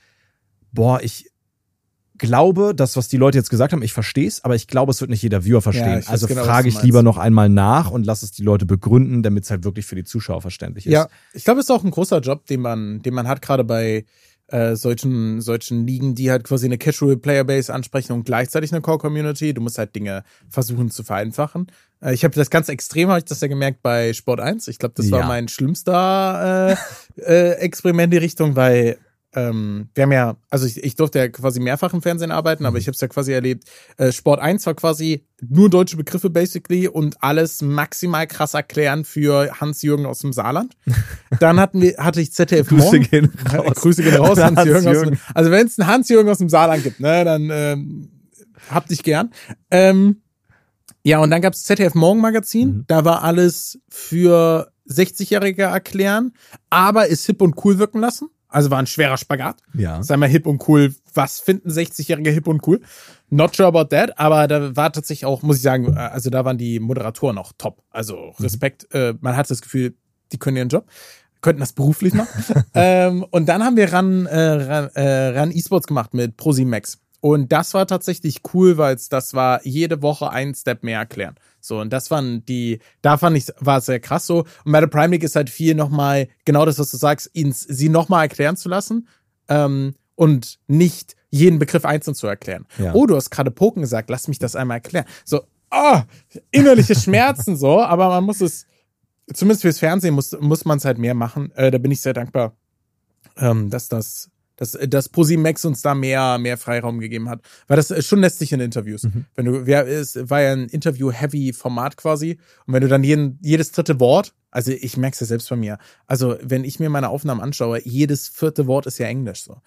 boah, 0.72 1.00
ich 1.00 1.30
glaube, 2.18 2.74
das, 2.74 2.96
was 2.96 3.08
die 3.08 3.16
Leute 3.16 3.38
jetzt 3.38 3.50
gesagt 3.50 3.72
haben, 3.72 3.82
ich 3.82 3.92
verstehe 3.92 4.26
es, 4.28 4.44
aber 4.44 4.54
ich 4.54 4.66
glaube, 4.66 4.90
es 4.90 5.00
wird 5.00 5.10
nicht 5.10 5.22
jeder 5.22 5.44
Viewer 5.44 5.62
verstehen. 5.62 6.02
Ja, 6.02 6.08
also 6.08 6.26
genau, 6.26 6.44
frage 6.44 6.68
ich 6.68 6.82
lieber 6.82 7.02
noch 7.02 7.18
einmal 7.18 7.48
nach 7.48 7.90
und 7.90 8.04
lass 8.06 8.22
es 8.22 8.32
die 8.32 8.42
Leute 8.42 8.66
begründen, 8.66 9.22
damit 9.22 9.44
es 9.44 9.50
halt 9.50 9.64
wirklich 9.64 9.86
für 9.86 9.96
die 9.96 10.04
Zuschauer 10.04 10.40
verständlich 10.42 10.86
ist. 10.86 10.92
Ja, 10.92 11.08
ich 11.32 11.44
glaube, 11.44 11.60
es 11.60 11.66
ist 11.66 11.70
auch 11.70 11.84
ein 11.84 11.90
großer 11.90 12.20
Job, 12.20 12.46
den 12.46 12.60
man, 12.60 13.02
den 13.02 13.14
man 13.14 13.28
hat, 13.28 13.42
gerade 13.42 13.64
bei 13.64 14.04
äh, 14.48 14.76
solchen, 14.76 15.40
solchen 15.40 15.86
Ligen, 15.86 16.14
die 16.14 16.30
halt 16.30 16.44
quasi 16.44 16.66
eine 16.66 16.78
Casual 16.78 17.16
Player 17.16 17.42
Base 17.44 17.72
ansprechen 17.74 18.12
und 18.12 18.24
gleichzeitig 18.24 18.72
eine 18.72 18.80
Core 18.80 18.98
Community. 18.98 19.52
Du 19.52 19.60
musst 19.60 19.76
halt 19.78 19.94
Dinge 19.96 20.22
versuchen 20.48 20.90
zu 20.90 21.02
vereinfachen. 21.02 21.66
Äh, 22.00 22.14
ich 22.14 22.22
habe 22.22 22.34
das 22.34 22.48
ganz 22.48 22.68
extrem, 22.68 23.08
habe 23.08 23.18
ich 23.18 23.24
das 23.24 23.40
ja 23.40 23.48
gemerkt 23.48 23.82
bei 23.82 24.12
Sport 24.12 24.40
1. 24.40 24.68
Ich 24.68 24.78
glaube, 24.78 24.94
das 24.96 25.10
war 25.10 25.20
Ja. 25.20 25.26
mein 25.26 25.48
schlimmster 25.48 26.76
äh, 27.18 27.20
äh, 27.22 27.50
Experiment 27.54 28.12
in 28.12 28.20
die 28.20 28.24
Richtung, 28.24 28.54
weil 28.54 28.98
ähm, 29.36 29.90
wir 29.94 30.02
haben 30.04 30.12
ja, 30.12 30.36
also 30.50 30.66
ich, 30.66 30.82
ich 30.82 30.96
durfte 30.96 31.18
ja 31.18 31.28
quasi 31.28 31.60
mehrfach 31.60 31.92
im 31.94 32.00
Fernsehen 32.02 32.30
arbeiten, 32.32 32.64
aber 32.66 32.78
ich 32.78 32.86
habe 32.86 32.94
es 32.94 33.00
ja 33.02 33.06
quasi 33.08 33.32
erlebt. 33.32 33.64
Äh, 33.98 34.10
Sport 34.10 34.40
1 34.40 34.64
war 34.66 34.74
quasi 34.74 35.26
nur 35.46 35.68
deutsche 35.70 35.96
Begriffe 35.98 36.30
basically 36.30 36.88
und 36.88 37.22
alles 37.22 37.60
maximal 37.62 38.26
krass 38.26 38.54
erklären 38.54 39.04
für 39.04 39.60
Hans-Jürgen 39.60 40.06
aus 40.06 40.20
dem 40.20 40.32
Saarland. 40.32 40.74
Dann 41.40 41.60
hatten 41.60 41.82
wir, 41.82 41.96
hatte 41.98 42.20
ich 42.22 42.32
ZDF 42.32 42.68
Grüße 42.68 42.82
Morgen. 42.84 43.02
gehen 43.02 43.32
raus. 43.52 43.74
Grüße 43.76 44.02
gehen 44.02 44.16
raus, 44.16 44.38
An 44.40 44.56
Hans-Jürgen. 44.56 44.78
aus 44.80 44.86
Hans-Jürgen. 44.86 45.10
dem- 45.16 45.20
also 45.34 45.50
wenn 45.50 45.66
es 45.66 45.78
einen 45.78 45.88
Hans-Jürgen 45.88 46.30
aus 46.30 46.38
dem 46.38 46.48
Saarland 46.48 46.82
gibt, 46.82 47.00
ne, 47.00 47.24
dann 47.24 47.50
ähm, 47.52 48.08
hab 48.70 48.88
dich 48.88 49.02
gern. 49.02 49.30
Ähm, 49.70 50.22
ja, 51.04 51.18
und 51.20 51.30
dann 51.30 51.42
gab's 51.42 51.62
ZDF 51.64 51.94
Morgen 51.94 52.20
Magazin. 52.20 52.68
Mhm. 52.68 52.84
Da 52.88 53.04
war 53.04 53.22
alles 53.22 53.78
für 53.88 54.72
60-Jährige 54.88 55.64
erklären, 55.64 56.32
aber 56.70 57.06
ist 57.08 57.26
hip 57.26 57.42
und 57.42 57.62
cool 57.64 57.78
wirken 57.78 58.00
lassen. 58.00 58.28
Also 58.56 58.70
war 58.70 58.78
ein 58.78 58.86
schwerer 58.86 59.18
Spagat. 59.18 59.58
Ja. 59.74 60.02
Sei 60.02 60.16
mal 60.16 60.30
hip 60.30 60.46
und 60.46 60.66
cool. 60.66 60.94
Was 61.12 61.40
finden 61.40 61.68
60-Jährige 61.68 62.30
hip 62.30 62.46
und 62.46 62.66
cool? 62.66 62.80
Not 63.28 63.54
sure 63.54 63.68
about 63.68 63.94
that, 63.94 64.18
aber 64.18 64.48
da 64.48 64.74
war 64.74 64.90
tatsächlich 64.90 65.26
auch, 65.26 65.42
muss 65.42 65.56
ich 65.56 65.62
sagen, 65.62 65.94
äh, 65.94 65.98
also 65.98 66.30
da 66.30 66.46
waren 66.46 66.56
die 66.56 66.80
Moderatoren 66.80 67.36
auch 67.36 67.52
top. 67.58 67.82
Also 67.90 68.30
Respekt. 68.40 68.86
Äh, 68.94 69.12
man 69.20 69.36
hat 69.36 69.50
das 69.50 69.60
Gefühl, 69.60 69.94
die 70.32 70.38
können 70.38 70.56
ihren 70.56 70.70
Job, 70.70 70.86
könnten 71.42 71.60
das 71.60 71.74
beruflich 71.74 72.14
machen. 72.14 72.64
ähm, 72.74 73.26
und 73.30 73.44
dann 73.46 73.62
haben 73.62 73.76
wir 73.76 73.92
ran, 73.92 74.24
äh, 74.24 74.40
ran, 74.40 74.88
äh, 74.94 75.38
ran 75.38 75.50
E-Sports 75.50 75.86
gemacht 75.86 76.14
mit 76.14 76.38
ProSimax. 76.38 76.96
Und 77.20 77.52
das 77.52 77.74
war 77.74 77.86
tatsächlich 77.86 78.40
cool, 78.54 78.78
weil 78.78 78.96
das 79.10 79.34
war 79.34 79.66
jede 79.66 80.00
Woche 80.00 80.30
einen 80.30 80.54
Step 80.54 80.82
mehr 80.82 81.00
erklären. 81.00 81.34
So, 81.66 81.80
und 81.80 81.92
das 81.92 82.10
waren 82.10 82.44
die, 82.44 82.78
da 83.02 83.16
fand 83.16 83.36
ich, 83.36 83.46
war 83.58 83.78
es 83.78 83.86
sehr 83.86 84.00
krass 84.00 84.26
so. 84.26 84.44
Und 84.64 84.72
bei 84.72 84.80
der 84.80 84.86
Prime 84.86 85.08
League 85.08 85.24
ist 85.24 85.36
halt 85.36 85.50
viel 85.50 85.74
nochmal, 85.74 86.28
genau 86.44 86.64
das, 86.64 86.78
was 86.78 86.90
du 86.90 86.96
sagst, 86.96 87.30
ihn, 87.32 87.52
sie 87.52 87.88
nochmal 87.88 88.24
erklären 88.24 88.56
zu 88.56 88.68
lassen. 88.68 89.08
Ähm, 89.48 89.94
und 90.14 90.58
nicht 90.66 91.14
jeden 91.30 91.58
Begriff 91.58 91.84
einzeln 91.84 92.14
zu 92.14 92.26
erklären. 92.26 92.66
Ja. 92.78 92.94
Oh, 92.94 93.06
du 93.06 93.16
hast 93.16 93.30
gerade 93.30 93.50
Poken 93.50 93.82
gesagt, 93.82 94.10
lass 94.10 94.28
mich 94.28 94.38
das 94.38 94.56
einmal 94.56 94.78
erklären. 94.78 95.06
So, 95.24 95.42
ah, 95.70 96.04
innerliche 96.50 96.94
Schmerzen 96.98 97.56
so, 97.56 97.82
aber 97.82 98.08
man 98.08 98.24
muss 98.24 98.40
es, 98.40 98.66
zumindest 99.32 99.62
fürs 99.62 99.78
Fernsehen 99.78 100.14
muss, 100.14 100.36
muss 100.40 100.64
man 100.64 100.78
es 100.78 100.84
halt 100.84 100.98
mehr 100.98 101.14
machen. 101.14 101.52
Äh, 101.54 101.70
da 101.70 101.78
bin 101.78 101.90
ich 101.90 102.00
sehr 102.00 102.14
dankbar, 102.14 102.56
ähm, 103.36 103.70
dass 103.70 103.88
das, 103.88 104.30
dass, 104.56 104.72
dass 104.88 105.08
Posimax 105.08 105.64
uns 105.64 105.82
da 105.82 105.94
mehr, 105.94 106.38
mehr 106.38 106.56
Freiraum 106.58 106.98
gegeben 106.98 107.28
hat. 107.28 107.40
Weil 107.66 107.76
das 107.76 107.90
ist 107.90 108.06
schon 108.06 108.20
lästig 108.20 108.52
in 108.52 108.60
Interviews. 108.60 109.04
Mhm. 109.04 109.26
Wenn 109.34 109.44
du, 109.46 109.66
wer, 109.66 109.86
es 109.86 110.16
war 110.28 110.42
ja 110.42 110.52
ein 110.52 110.68
Interview-Heavy-Format 110.68 111.96
quasi. 111.96 112.38
Und 112.66 112.74
wenn 112.74 112.82
du 112.82 112.88
dann 112.88 113.04
jeden, 113.04 113.38
jedes 113.42 113.72
dritte 113.72 114.00
Wort, 114.00 114.34
also 114.50 114.72
ich 114.72 114.96
merke 114.96 115.14
es 115.14 115.20
ja 115.20 115.26
selbst 115.26 115.48
bei 115.48 115.56
mir. 115.56 115.78
Also 116.06 116.36
wenn 116.42 116.64
ich 116.64 116.80
mir 116.80 116.88
meine 116.90 117.10
Aufnahmen 117.10 117.40
anschaue, 117.40 117.80
jedes 117.84 118.28
vierte 118.28 118.66
Wort 118.66 118.86
ist 118.86 118.98
ja 118.98 119.06
Englisch 119.06 119.42
so. 119.42 119.60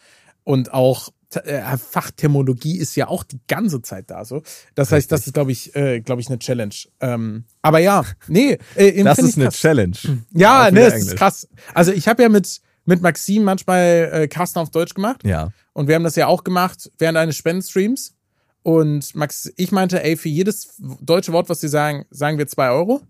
Und 0.43 0.73
auch 0.73 1.09
äh, 1.35 1.77
Fachterminologie 1.77 2.77
ist 2.77 2.95
ja 2.95 3.07
auch 3.07 3.23
die 3.23 3.39
ganze 3.47 3.81
Zeit 3.83 4.09
da 4.09 4.25
so. 4.25 4.41
Das 4.73 4.91
heißt, 4.91 5.11
das 5.11 5.27
ist, 5.27 5.33
glaube 5.33 5.51
ich, 5.51 5.75
äh, 5.75 6.01
glaube 6.01 6.21
ich, 6.21 6.27
eine 6.27 6.39
Challenge. 6.39 6.73
Ähm, 7.01 7.43
aber 7.61 7.79
ja, 7.79 8.03
nee, 8.27 8.57
äh, 8.75 9.03
Das 9.03 9.19
ist 9.19 9.35
eine 9.35 9.45
krass. 9.45 9.57
Challenge. 9.57 9.97
Ja, 10.33 10.67
Auch 10.67 10.71
ne, 10.71 10.81
es 10.81 11.05
ist 11.05 11.15
krass. 11.17 11.47
Also 11.73 11.91
ich 11.91 12.07
habe 12.07 12.23
ja 12.23 12.29
mit 12.29 12.61
mit 12.89 13.03
Maxim 13.03 13.43
manchmal 13.43 14.09
äh, 14.11 14.27
Carsten 14.27 14.57
auf 14.59 14.71
Deutsch 14.71 14.95
gemacht 14.95 15.23
Ja. 15.23 15.51
und 15.73 15.87
wir 15.87 15.93
haben 15.95 16.03
das 16.03 16.15
ja 16.15 16.25
auch 16.27 16.43
gemacht 16.43 16.91
während 16.97 17.17
eines 17.19 17.35
Spendenstreams. 17.37 18.15
Und 18.63 19.15
Max, 19.15 19.51
ich 19.55 19.71
meinte, 19.71 20.03
ey, 20.03 20.17
für 20.17 20.27
jedes 20.27 20.73
deutsche 20.99 21.31
Wort, 21.31 21.47
was 21.49 21.61
sie 21.61 21.69
sagen, 21.69 22.05
sagen 22.09 22.37
wir 22.39 22.47
zwei 22.47 22.69
Euro. 22.71 23.01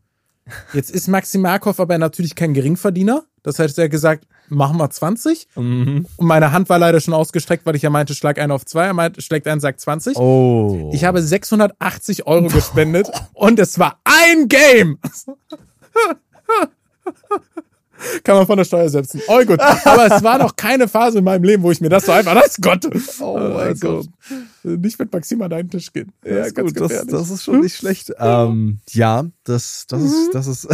Jetzt 0.73 0.91
ist 0.91 1.07
Maxim 1.07 1.41
Markov 1.41 1.79
aber 1.79 1.97
natürlich 1.97 2.35
kein 2.35 2.53
Geringverdiener. 2.53 3.23
Das 3.41 3.57
heißt, 3.57 3.77
er 3.77 3.85
hat 3.85 3.91
gesagt, 3.91 4.27
machen 4.49 4.77
wir 4.77 4.89
20. 4.89 5.47
Mhm. 5.55 6.05
Und 6.17 6.27
meine 6.27 6.51
Hand 6.51 6.67
war 6.69 6.77
leider 6.77 6.99
schon 6.99 7.13
ausgestreckt, 7.13 7.65
weil 7.65 7.75
ich 7.75 7.81
ja 7.83 7.89
meinte, 7.89 8.15
schlag 8.15 8.37
einen 8.37 8.51
auf 8.51 8.65
zwei. 8.65 8.85
Er 8.85 8.93
meinte, 8.93 9.21
schlägt 9.21 9.47
einen, 9.47 9.61
sagt 9.61 9.79
20. 9.79 10.17
Oh. 10.17 10.91
Ich 10.93 11.03
habe 11.05 11.21
680 11.21 12.27
Euro 12.27 12.47
gespendet 12.49 13.09
und 13.33 13.59
es 13.59 13.79
war 13.79 13.99
ein 14.03 14.47
Game. 14.49 14.99
Kann 18.23 18.37
man 18.37 18.45
von 18.45 18.57
der 18.57 18.63
Steuer 18.63 18.89
setzen. 18.89 19.21
Oh 19.27 19.43
gut. 19.45 19.59
Aber 19.59 20.07
es 20.07 20.23
war 20.23 20.37
noch 20.37 20.55
keine 20.55 20.87
Phase 20.87 21.19
in 21.19 21.23
meinem 21.23 21.43
Leben, 21.43 21.63
wo 21.63 21.71
ich 21.71 21.81
mir 21.81 21.89
das 21.89 22.05
so 22.05 22.11
einfach, 22.11 22.33
das 22.33 22.57
Gott. 22.61 22.87
Oh 23.19 23.37
mein 23.37 23.51
also, 23.51 24.05
Nicht 24.63 24.99
mit 24.99 25.11
Maxim 25.11 25.41
an 25.41 25.49
deinen 25.49 25.69
Tisch 25.69 25.91
gehen. 25.91 26.11
Ja, 26.25 26.43
ist 26.43 26.55
gut, 26.55 26.79
das, 26.79 27.05
das 27.07 27.29
ist 27.29 27.43
schon 27.43 27.61
nicht 27.61 27.75
schlecht. 27.75 28.11
Ähm, 28.17 28.79
ja, 28.89 29.25
das, 29.43 29.85
das 29.87 30.01
ist, 30.03 30.33
das 30.33 30.47
ist, 30.47 30.67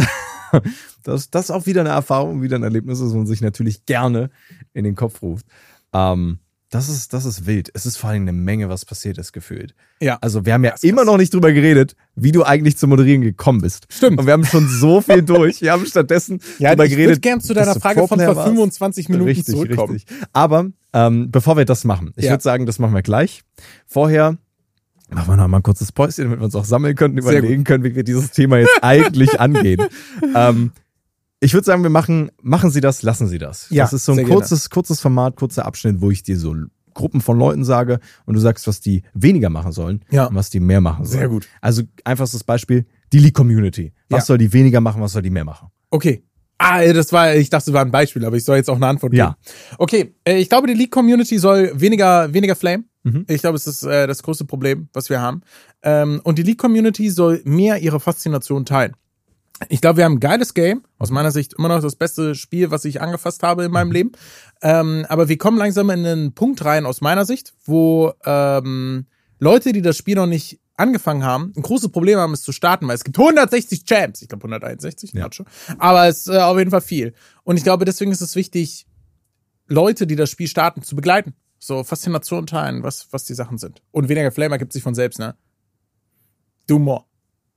das, 1.02 1.30
das 1.30 1.44
ist 1.44 1.50
auch 1.50 1.66
wieder 1.66 1.80
eine 1.80 1.90
Erfahrung, 1.90 2.42
wieder 2.42 2.56
ein 2.56 2.62
Erlebnis, 2.62 3.00
das 3.00 3.12
man 3.12 3.26
sich 3.26 3.40
natürlich 3.40 3.86
gerne 3.86 4.30
in 4.72 4.84
den 4.84 4.94
Kopf 4.94 5.22
ruft. 5.22 5.46
Ähm, 5.92 6.38
das 6.76 6.88
ist, 6.88 7.12
das 7.12 7.24
ist 7.24 7.46
wild. 7.46 7.70
Es 7.74 7.86
ist 7.86 7.96
vor 7.96 8.10
allem 8.10 8.22
eine 8.22 8.32
Menge, 8.32 8.68
was 8.68 8.84
passiert 8.84 9.18
ist, 9.18 9.32
gefühlt. 9.32 9.74
Ja. 10.00 10.18
Also 10.20 10.44
wir 10.44 10.52
haben 10.54 10.62
ja 10.64 10.72
Das 10.72 10.82
immer 10.84 11.04
noch 11.04 11.16
nicht 11.16 11.32
drüber 11.32 11.52
geredet, 11.52 11.96
wie 12.14 12.32
du 12.32 12.44
eigentlich 12.44 12.76
zum 12.76 12.90
Moderieren 12.90 13.22
gekommen 13.22 13.60
bist. 13.62 13.86
Stimmt. 13.90 14.18
Und 14.18 14.26
wir 14.26 14.32
haben 14.34 14.44
schon 14.44 14.68
so 14.68 15.00
viel 15.00 15.22
durch. 15.22 15.62
Wir 15.62 15.72
haben 15.72 15.86
stattdessen 15.86 16.40
Ja, 16.58 16.70
drüber 16.70 16.84
ich 16.84 16.92
würde 16.92 17.02
geredet. 17.04 17.22
gern 17.22 17.40
zu 17.40 17.54
dass 17.54 17.62
deiner 17.64 17.74
du 17.74 17.80
Frage 17.80 18.06
von 18.06 18.20
vor 18.20 18.36
warst. 18.36 18.48
25 18.48 19.08
Minuten 19.08 19.28
richtig, 19.28 19.46
zurückkommen. 19.46 19.94
Richtig. 19.94 20.16
Aber 20.32 20.66
ähm, 20.92 21.30
bevor 21.30 21.56
wir 21.56 21.64
das 21.64 21.84
machen, 21.84 22.12
ich 22.16 22.24
Ja. 22.26 22.32
würde 22.32 22.42
sagen, 22.42 22.66
das 22.66 22.78
machen 22.78 22.94
wir 22.94 23.02
gleich. 23.02 23.42
Vorher 23.86 24.36
machen 25.08 25.28
wir 25.28 25.36
noch 25.36 25.48
mal 25.48 25.58
ein 25.58 25.62
kurzes 25.62 25.92
Päuschen, 25.92 26.24
damit 26.24 26.40
wir 26.40 26.44
uns 26.44 26.54
auch 26.54 26.64
sammeln 26.64 26.94
können, 26.94 27.16
überlegen 27.16 27.64
können, 27.64 27.84
wie 27.84 27.94
wir 27.94 28.04
dieses 28.04 28.32
Thema 28.32 28.58
jetzt 28.58 28.82
eigentlich 28.82 29.40
angehen. 29.40 29.80
Ähm, 30.34 30.72
ich 31.40 31.52
würde 31.54 31.64
sagen, 31.64 31.82
wir 31.82 31.90
machen, 31.90 32.30
machen 32.42 32.70
Sie 32.70 32.80
das, 32.80 33.02
lassen 33.02 33.26
Sie 33.28 33.38
das. 33.38 33.68
Ja, 33.70 33.84
das 33.84 33.92
ist 33.92 34.04
so 34.04 34.12
ein 34.12 34.16
sehr 34.16 34.24
gerne. 34.24 34.36
kurzes, 34.40 34.70
kurzes 34.70 35.00
Format, 35.00 35.36
kurzer 35.36 35.66
Abschnitt, 35.66 36.00
wo 36.00 36.10
ich 36.10 36.22
dir 36.22 36.38
so 36.38 36.54
Gruppen 36.94 37.20
von 37.20 37.38
Leuten 37.38 37.62
sage 37.64 38.00
und 38.24 38.34
du 38.34 38.40
sagst, 38.40 38.66
was 38.66 38.80
die 38.80 39.02
weniger 39.12 39.50
machen 39.50 39.70
sollen 39.72 40.02
Ja. 40.10 40.26
und 40.26 40.34
was 40.34 40.48
die 40.48 40.60
mehr 40.60 40.80
machen 40.80 41.04
sollen. 41.04 41.18
Sehr 41.18 41.28
gut. 41.28 41.46
Also 41.60 41.82
einfachstes 42.04 42.42
Beispiel, 42.42 42.86
die 43.12 43.18
League 43.18 43.34
Community. 43.34 43.92
Was 44.08 44.22
Ja. 44.22 44.26
soll 44.26 44.38
die 44.38 44.52
weniger 44.52 44.80
machen, 44.80 45.02
was 45.02 45.12
soll 45.12 45.20
die 45.22 45.30
mehr 45.30 45.44
machen? 45.44 45.68
Okay. 45.90 46.22
Ah, 46.58 46.82
das 46.90 47.12
war, 47.12 47.34
ich 47.34 47.50
dachte, 47.50 47.66
das 47.66 47.74
war 47.74 47.82
ein 47.84 47.90
Beispiel, 47.90 48.24
aber 48.24 48.34
ich 48.36 48.44
soll 48.44 48.56
jetzt 48.56 48.70
auch 48.70 48.76
eine 48.76 48.86
Antwort 48.86 49.12
geben. 49.12 49.18
Ja. 49.18 49.36
Okay, 49.76 50.14
äh, 50.26 50.38
ich 50.38 50.48
glaube, 50.48 50.66
die 50.68 50.72
League-Community 50.72 51.38
soll 51.38 51.70
weniger, 51.74 52.32
weniger 52.32 52.56
Flame. 52.56 52.84
Mhm. 53.02 53.26
Ich 53.28 53.42
glaube, 53.42 53.56
es 53.56 53.66
ist 53.66 53.82
äh, 53.82 54.06
das 54.06 54.22
größte 54.22 54.46
Problem, 54.46 54.88
was 54.94 55.10
wir 55.10 55.20
haben. 55.20 55.42
Ähm, 55.82 56.22
und 56.24 56.38
die 56.38 56.42
League-Community 56.44 57.10
soll 57.10 57.42
mehr 57.44 57.76
ihre 57.82 58.00
Faszination 58.00 58.64
teilen. 58.64 58.94
Ich 59.68 59.80
glaube, 59.80 59.96
wir 59.98 60.04
haben 60.04 60.14
ein 60.14 60.20
geiles 60.20 60.52
Game. 60.54 60.84
Aus 60.98 61.10
meiner 61.10 61.30
Sicht 61.30 61.54
immer 61.54 61.68
noch 61.68 61.80
das 61.80 61.96
beste 61.96 62.34
Spiel, 62.34 62.70
was 62.70 62.84
ich 62.84 63.00
angefasst 63.00 63.42
habe 63.42 63.64
in 63.64 63.72
meinem 63.72 63.90
Leben. 63.90 64.12
Ähm, 64.62 65.06
aber 65.08 65.28
wir 65.28 65.38
kommen 65.38 65.56
langsam 65.56 65.88
in 65.90 66.04
einen 66.04 66.34
Punkt 66.34 66.64
rein, 66.64 66.84
aus 66.86 67.00
meiner 67.00 67.24
Sicht, 67.24 67.54
wo 67.64 68.12
ähm, 68.24 69.06
Leute, 69.38 69.72
die 69.72 69.82
das 69.82 69.96
Spiel 69.96 70.16
noch 70.16 70.26
nicht 70.26 70.60
angefangen 70.76 71.24
haben, 71.24 71.54
ein 71.56 71.62
großes 71.62 71.90
Problem 71.90 72.18
haben, 72.18 72.34
es 72.34 72.42
zu 72.42 72.52
starten, 72.52 72.86
weil 72.86 72.96
es 72.96 73.04
gibt 73.04 73.18
160 73.18 73.84
Champs. 73.86 74.20
Ich 74.20 74.28
glaube 74.28 74.42
161, 74.42 75.14
Ja. 75.14 75.28
sure. 75.32 75.48
aber 75.78 76.06
es 76.06 76.26
ist 76.26 76.28
äh, 76.28 76.38
auf 76.38 76.58
jeden 76.58 76.70
Fall 76.70 76.82
viel. 76.82 77.14
Und 77.44 77.56
ich 77.56 77.62
glaube, 77.64 77.86
deswegen 77.86 78.12
ist 78.12 78.20
es 78.20 78.36
wichtig, 78.36 78.86
Leute, 79.68 80.06
die 80.06 80.16
das 80.16 80.28
Spiel 80.30 80.48
starten, 80.48 80.82
zu 80.82 80.94
begleiten. 80.94 81.34
So 81.58 81.82
Faszination 81.82 82.46
teilen, 82.46 82.82
was, 82.82 83.08
was 83.10 83.24
die 83.24 83.32
Sachen 83.34 83.56
sind. 83.56 83.80
Und 83.90 84.10
weniger 84.10 84.30
Flame 84.30 84.54
ergibt 84.56 84.74
sich 84.74 84.82
von 84.82 84.94
selbst, 84.94 85.18
ne? 85.18 85.34
Do 86.66 86.78
more. 86.78 87.04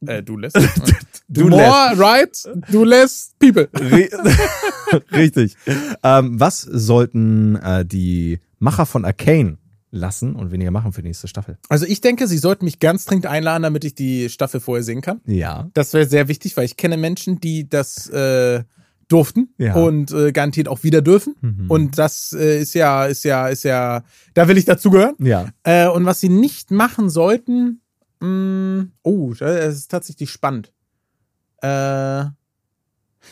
Äh, 0.06 0.24
do 0.24 0.38
less. 0.38 0.54
do, 1.30 1.44
Do 1.44 1.50
more, 1.50 1.94
right? 1.98 2.36
Do 2.72 2.84
less 2.84 3.34
people. 3.40 3.70
Richtig. 5.12 5.56
Ähm, 6.04 6.40
was 6.40 6.62
sollten 6.62 7.56
äh, 7.56 7.86
die 7.86 8.40
Macher 8.60 8.86
von 8.86 9.06
Arcane 9.06 9.58
lassen 9.92 10.36
und 10.36 10.52
weniger 10.52 10.72
machen 10.72 10.92
für 10.94 11.02
die 11.02 11.08
nächste 11.10 11.28
Staffel? 11.28 11.58
Also 11.70 11.86
ich 11.86 12.02
denke, 12.02 12.28
sie 12.28 12.38
sollten 12.38 12.66
mich 12.66 12.80
ganz 12.80 13.06
dringend 13.06 13.26
einladen, 13.26 13.64
damit 13.64 13.84
ich 13.86 13.96
die 13.96 14.30
Staffel 14.30 14.60
vorher 14.60 14.84
sehen 14.84 15.02
kann. 15.02 15.22
Ja. 15.26 15.70
Das 15.74 15.94
wäre 15.94 16.06
sehr 16.08 16.28
wichtig, 16.28 16.58
weil 16.58 16.66
ich 16.66 16.78
kenne 16.78 16.98
Menschen, 16.98 17.40
die 17.40 17.68
das 17.70 18.08
äh, 18.10 18.64
durften 19.08 19.50
Ja. 19.58 19.74
und 19.76 20.12
äh, 20.12 20.32
garantiert 20.32 20.68
auch 20.68 20.84
wieder 20.84 21.02
dürfen. 21.02 21.36
Mhm. 21.42 21.66
Und 21.70 21.98
das 21.98 22.36
äh, 22.38 22.60
ist 22.62 22.76
ja, 22.76 23.06
ist 23.06 23.24
ja, 23.24 23.48
ist 23.48 23.64
ja, 23.64 24.04
da 24.36 24.48
will 24.48 24.58
ich 24.58 24.66
dazugehören. 24.66 25.16
Ja. 25.20 25.48
Äh, 25.64 25.88
und 25.88 26.06
was 26.06 26.20
sie 26.20 26.30
nicht 26.30 26.70
machen 26.70 27.10
sollten, 27.10 27.82
mh, 28.20 28.88
oh, 29.02 29.34
das 29.34 29.76
ist 29.76 29.90
tatsächlich 29.92 30.30
spannend. 30.30 30.72
Äh, 31.62 32.26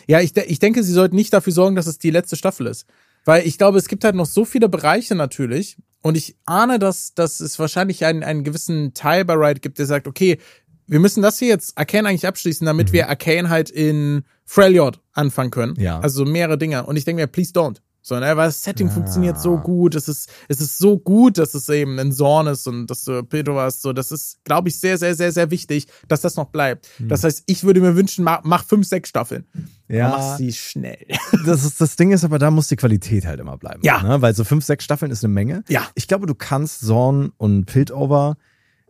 ja, 0.07 0.21
ich, 0.21 0.35
ich 0.37 0.59
denke, 0.59 0.83
sie 0.83 0.93
sollten 0.93 1.15
nicht 1.15 1.33
dafür 1.33 1.53
sorgen, 1.53 1.75
dass 1.75 1.87
es 1.87 1.97
die 1.99 2.11
letzte 2.11 2.35
Staffel 2.35 2.67
ist. 2.67 2.85
Weil 3.25 3.45
ich 3.45 3.57
glaube, 3.57 3.77
es 3.77 3.87
gibt 3.87 4.03
halt 4.03 4.15
noch 4.15 4.25
so 4.25 4.45
viele 4.45 4.69
Bereiche 4.69 5.15
natürlich. 5.15 5.77
Und 6.01 6.15
ich 6.15 6.37
ahne, 6.45 6.79
dass, 6.79 7.13
dass 7.13 7.39
es 7.39 7.59
wahrscheinlich 7.59 8.05
einen, 8.05 8.23
einen 8.23 8.43
gewissen 8.43 8.93
Teil 8.93 9.25
bei 9.25 9.33
Riot 9.33 9.61
gibt, 9.61 9.79
der 9.79 9.85
sagt, 9.85 10.07
okay, 10.07 10.37
wir 10.85 10.99
müssen 10.99 11.21
das 11.21 11.37
hier 11.39 11.49
jetzt 11.49 11.77
Arcane 11.77 12.07
eigentlich 12.07 12.27
abschließen, 12.27 12.65
damit 12.65 12.89
Mhm. 12.89 12.93
wir 12.93 13.09
Arcane 13.09 13.49
halt 13.49 13.69
in 13.69 14.23
Freljord 14.45 15.01
anfangen 15.11 15.51
können. 15.51 15.75
Ja. 15.77 15.99
Also 15.99 16.23
mehrere 16.23 16.57
Dinge. 16.57 16.85
Und 16.85 16.95
ich 16.95 17.03
denke 17.03 17.21
mir, 17.21 17.27
please 17.27 17.51
don't. 17.51 17.77
So, 18.07 18.17
ne, 18.17 18.37
weil 18.37 18.47
das 18.47 18.63
Setting 18.63 18.87
Ah. 18.87 18.91
funktioniert 18.91 19.37
so 19.37 19.57
gut. 19.57 19.93
Es 19.93 20.07
ist, 20.07 20.29
es 20.47 20.61
ist 20.61 20.77
so 20.77 20.97
gut, 20.97 21.37
dass 21.37 21.53
es 21.53 21.67
eben 21.67 21.99
in 21.99 22.13
Zorn 22.13 22.47
ist 22.47 22.65
und 22.65 22.87
dass 22.87 23.03
du 23.03 23.21
Pedro 23.21 23.59
hast. 23.59 23.81
So, 23.81 23.91
das 23.91 24.13
ist, 24.13 24.39
glaube 24.45 24.69
ich, 24.69 24.79
sehr, 24.79 24.97
sehr, 24.97 25.13
sehr, 25.13 25.33
sehr 25.33 25.51
wichtig, 25.51 25.87
dass 26.07 26.21
das 26.21 26.37
noch 26.37 26.45
bleibt. 26.45 26.87
Hm. 26.99 27.09
Das 27.09 27.25
heißt, 27.25 27.43
ich 27.47 27.65
würde 27.65 27.81
mir 27.81 27.97
wünschen, 27.97 28.23
mach, 28.23 28.43
mach 28.45 28.63
fünf, 28.63 28.87
sechs 28.87 29.09
Staffeln. 29.09 29.45
Ja. 29.89 30.07
Mach 30.09 30.37
sie 30.37 30.53
schnell. 30.53 31.05
Das, 31.45 31.65
ist, 31.65 31.81
das 31.81 31.97
Ding 31.97 32.11
ist 32.11 32.23
aber, 32.23 32.39
da 32.39 32.49
muss 32.49 32.67
die 32.69 32.75
Qualität 32.77 33.25
halt 33.25 33.39
immer 33.41 33.57
bleiben. 33.57 33.81
Ja. 33.83 34.01
Ne? 34.01 34.21
Weil 34.21 34.33
so 34.33 34.43
fünf, 34.45 34.63
sechs 34.63 34.85
Staffeln 34.85 35.11
ist 35.11 35.23
eine 35.25 35.33
Menge. 35.33 35.63
Ja. 35.67 35.85
Ich 35.95 36.07
glaube, 36.07 36.27
du 36.27 36.35
kannst 36.35 36.85
Zorn 36.85 37.31
und 37.37 37.65
Piltover 37.65 38.37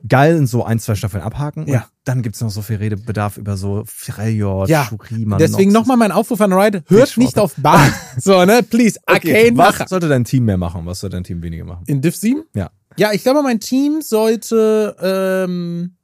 geil 0.07 0.35
in 0.35 0.47
so 0.47 0.63
ein, 0.63 0.79
zwei 0.79 0.95
Staffeln 0.95 1.23
abhaken. 1.23 1.67
Ja. 1.67 1.79
Und 1.81 1.85
dann 2.05 2.21
gibt's 2.21 2.41
noch 2.41 2.49
so 2.51 2.61
viel 2.61 2.77
Redebedarf 2.77 3.37
über 3.37 3.57
so 3.57 3.83
Freljord, 3.85 4.69
Ja. 4.69 4.85
Shurima, 4.85 5.37
Deswegen 5.37 5.71
nochmal 5.71 5.97
mein 5.97 6.11
Aufruf 6.11 6.39
an 6.41 6.53
Riot, 6.53 6.83
hört 6.87 7.17
nicht 7.17 7.37
auf 7.39 7.53
Bart. 7.57 7.91
so, 8.17 8.45
ne, 8.45 8.63
please, 8.63 8.99
Okay, 9.07 9.33
Arcane 9.33 9.57
was 9.57 9.73
Macher. 9.79 9.87
sollte 9.87 10.07
dein 10.07 10.23
Team 10.23 10.45
mehr 10.45 10.57
machen? 10.57 10.85
Was 10.85 10.99
soll 10.99 11.09
dein 11.09 11.23
Team 11.23 11.41
weniger 11.41 11.65
machen? 11.65 11.83
In 11.87 12.01
Div 12.01 12.15
7? 12.15 12.43
Ja. 12.53 12.69
Ja, 12.97 13.11
ich 13.13 13.23
glaube, 13.23 13.43
mein 13.43 13.59
Team 13.59 14.01
sollte 14.01 14.95
ähm, 15.01 15.95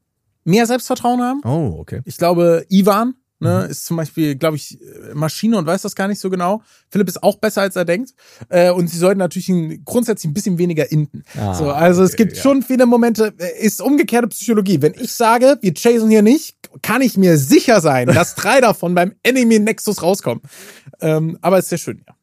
mehr 0.43 0.65
Selbstvertrauen 0.67 1.21
haben. 1.21 1.41
Oh, 1.43 1.79
okay. 1.79 2.01
Ich 2.05 2.17
glaube, 2.17 2.65
Ivan. 2.69 3.15
Ne, 3.43 3.65
ist 3.65 3.85
zum 3.85 3.97
Beispiel, 3.97 4.35
glaube 4.35 4.55
ich, 4.55 4.79
äh, 4.81 5.13
Maschine 5.13 5.57
und 5.57 5.65
weiß 5.65 5.81
das 5.81 5.95
gar 5.95 6.07
nicht 6.07 6.19
so 6.19 6.29
genau. 6.29 6.61
Philipp 6.89 7.07
ist 7.07 7.21
auch 7.21 7.37
besser, 7.37 7.61
als 7.61 7.75
er 7.75 7.85
denkt. 7.85 8.13
Äh, 8.49 8.71
und 8.71 8.89
sie 8.89 8.97
sollten 8.97 9.19
natürlich 9.19 9.49
ein, 9.49 9.83
grundsätzlich 9.85 10.29
ein 10.29 10.33
bisschen 10.33 10.57
weniger 10.57 10.91
inten. 10.91 11.23
Ah, 11.37 11.53
so, 11.53 11.69
also 11.71 12.03
es 12.03 12.13
okay, 12.13 12.23
gibt 12.23 12.37
ja. 12.37 12.43
schon 12.43 12.63
viele 12.63 12.85
Momente, 12.85 13.33
äh, 13.37 13.65
ist 13.65 13.81
umgekehrte 13.81 14.27
Psychologie. 14.27 14.81
Wenn 14.81 14.93
ich 14.95 15.13
sage, 15.13 15.57
wir 15.61 15.73
chasen 15.73 16.09
hier 16.09 16.21
nicht, 16.21 16.55
kann 16.81 17.01
ich 17.01 17.17
mir 17.17 17.37
sicher 17.37 17.81
sein, 17.81 18.07
dass 18.07 18.35
drei 18.35 18.61
davon 18.61 18.95
beim 18.95 19.13
Enemy 19.23 19.59
Nexus 19.59 20.01
rauskommen. 20.01 20.41
Ähm, 21.01 21.37
aber 21.41 21.59
ist 21.59 21.69
sehr 21.69 21.77
schön, 21.77 22.01
ja. 22.07 22.15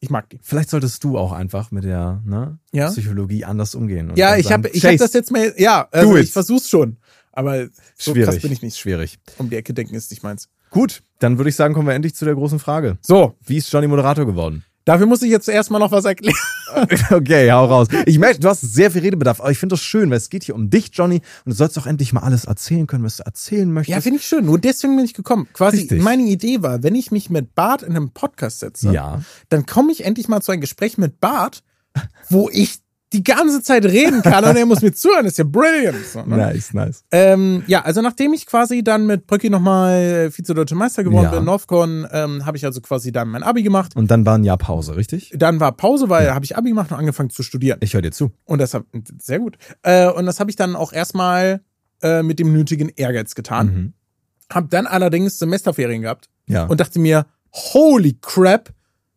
Ich 0.00 0.10
mag 0.10 0.28
die. 0.30 0.40
Vielleicht 0.42 0.68
solltest 0.68 1.04
du 1.04 1.16
auch 1.16 1.30
einfach 1.30 1.70
mit 1.70 1.84
der 1.84 2.20
ne, 2.26 2.58
Ja? 2.72 2.90
Psychologie 2.90 3.44
anders 3.44 3.76
umgehen. 3.76 4.10
Ja, 4.16 4.36
ich 4.36 4.50
habe 4.50 4.68
ich 4.70 4.84
hab 4.84 4.96
das 4.96 5.12
jetzt 5.12 5.30
mal, 5.30 5.54
ja, 5.56 5.86
also 5.92 6.16
ich 6.16 6.32
versuch's 6.32 6.68
schon. 6.68 6.96
Aber 7.32 7.66
so 7.96 8.12
schwierig. 8.12 8.28
krass 8.28 8.42
bin 8.42 8.52
ich 8.52 8.62
nicht. 8.62 8.76
Schwierig. 8.76 9.18
Um 9.38 9.48
die 9.48 9.56
Ecke 9.56 9.72
denken 9.72 9.94
ist 9.94 10.10
nicht 10.10 10.22
meins. 10.22 10.48
Gut, 10.72 11.02
dann 11.20 11.38
würde 11.38 11.50
ich 11.50 11.56
sagen, 11.56 11.74
kommen 11.74 11.86
wir 11.86 11.94
endlich 11.94 12.14
zu 12.16 12.24
der 12.24 12.34
großen 12.34 12.58
Frage. 12.58 12.98
So, 13.02 13.36
Wie 13.46 13.58
ist 13.58 13.72
Johnny 13.72 13.86
Moderator 13.86 14.26
geworden? 14.26 14.64
dafür 14.84 15.06
muss 15.06 15.22
ich 15.22 15.30
jetzt 15.30 15.48
erstmal 15.48 15.78
noch 15.78 15.92
was 15.92 16.04
erklären. 16.04 16.34
okay, 17.10 17.52
hau 17.52 17.66
raus. 17.66 17.86
Ich 18.04 18.18
merke, 18.18 18.40
du 18.40 18.48
hast 18.48 18.62
sehr 18.62 18.90
viel 18.90 19.02
Redebedarf, 19.02 19.40
aber 19.40 19.52
ich 19.52 19.58
finde 19.58 19.74
das 19.74 19.80
schön, 19.82 20.10
weil 20.10 20.16
es 20.16 20.28
geht 20.28 20.42
hier 20.42 20.56
um 20.56 20.70
dich, 20.70 20.90
Johnny, 20.92 21.16
und 21.44 21.50
du 21.50 21.52
sollst 21.52 21.78
auch 21.78 21.86
endlich 21.86 22.12
mal 22.12 22.22
alles 22.22 22.46
erzählen 22.46 22.88
können, 22.88 23.04
was 23.04 23.18
du 23.18 23.22
erzählen 23.24 23.70
möchtest. 23.72 23.94
Ja, 23.94 24.00
finde 24.00 24.18
ich 24.18 24.26
schön. 24.26 24.44
Nur 24.44 24.58
deswegen 24.58 24.96
bin 24.96 25.04
ich 25.04 25.14
gekommen. 25.14 25.46
Quasi 25.52 25.76
Richtig. 25.78 26.02
meine 26.02 26.22
Idee 26.24 26.62
war, 26.62 26.82
wenn 26.82 26.96
ich 26.96 27.12
mich 27.12 27.30
mit 27.30 27.54
Bart 27.54 27.82
in 27.84 27.90
einem 27.94 28.10
Podcast 28.10 28.58
setze, 28.58 28.90
Ja. 28.92 29.22
dann 29.50 29.66
komme 29.66 29.92
ich 29.92 30.04
endlich 30.04 30.26
mal 30.26 30.40
zu 30.40 30.50
einem 30.50 30.60
Gespräch 30.62 30.98
mit 30.98 31.20
Bart, 31.20 31.62
wo 32.28 32.48
ich 32.50 32.80
die 33.12 33.22
ganze 33.22 33.62
Zeit 33.62 33.84
reden 33.84 34.22
kann 34.22 34.44
und 34.44 34.56
er 34.56 34.66
muss 34.66 34.82
mir 34.82 34.92
zuhören. 34.94 35.24
Das 35.24 35.32
ist 35.34 35.38
ja 35.38 35.44
brilliant. 35.44 36.04
So, 36.06 36.22
ne? 36.24 36.36
Nice, 36.36 36.72
nice. 36.74 37.04
ähm, 37.12 37.62
ja, 37.66 37.82
also 37.82 38.00
nachdem 38.02 38.32
ich 38.32 38.46
quasi 38.46 38.82
dann 38.82 39.06
mit 39.06 39.26
Brücki 39.26 39.50
nochmal 39.50 40.30
Vize-Deutsche 40.30 40.74
Meister 40.74 41.04
geworden 41.04 41.24
Ja. 41.24 41.30
bin, 41.30 41.44
Northcon, 41.44 42.06
ähm, 42.10 42.46
habe 42.46 42.56
ich 42.56 42.64
also 42.64 42.80
quasi 42.80 43.12
dann 43.12 43.28
mein 43.28 43.42
Abi 43.42 43.62
gemacht. 43.62 43.94
Und 43.96 44.10
dann 44.10 44.24
war 44.26 44.36
ein 44.38 44.44
Jahr 44.44 44.58
Pause, 44.58 44.96
richtig? 44.96 45.32
Dann 45.36 45.60
war 45.60 45.72
Pause, 45.72 46.08
weil 46.08 46.32
habe 46.34 46.44
ich 46.44 46.56
Abi 46.56 46.70
gemacht 46.70 46.90
und 46.90 46.98
angefangen 46.98 47.30
zu 47.30 47.42
studieren. 47.42 47.78
Ich 47.82 47.94
höre 47.94 48.02
dir 48.02 48.12
zu. 48.12 48.32
Und 48.44 48.60
das 48.60 48.74
hab, 48.74 48.84
sehr 49.20 49.38
gut. 49.38 49.58
Äh, 49.82 50.08
und 50.08 50.26
das 50.26 50.40
habe 50.40 50.50
ich 50.50 50.56
dann 50.56 50.74
auch 50.76 50.92
erstmal 50.92 51.60
äh, 52.02 52.22
mit 52.22 52.38
dem 52.38 52.52
nötigen 52.52 52.88
Ehrgeiz 52.88 53.34
getan. 53.34 53.66
Mhm. 53.66 53.92
Hab 54.52 54.70
dann 54.70 54.86
allerdings 54.86 55.38
Semesterferien 55.38 56.02
gehabt 56.02 56.28
Ja. 56.46 56.64
und 56.66 56.80
dachte 56.80 56.98
mir, 56.98 57.26
holy 57.52 58.18
crap, 58.20 58.70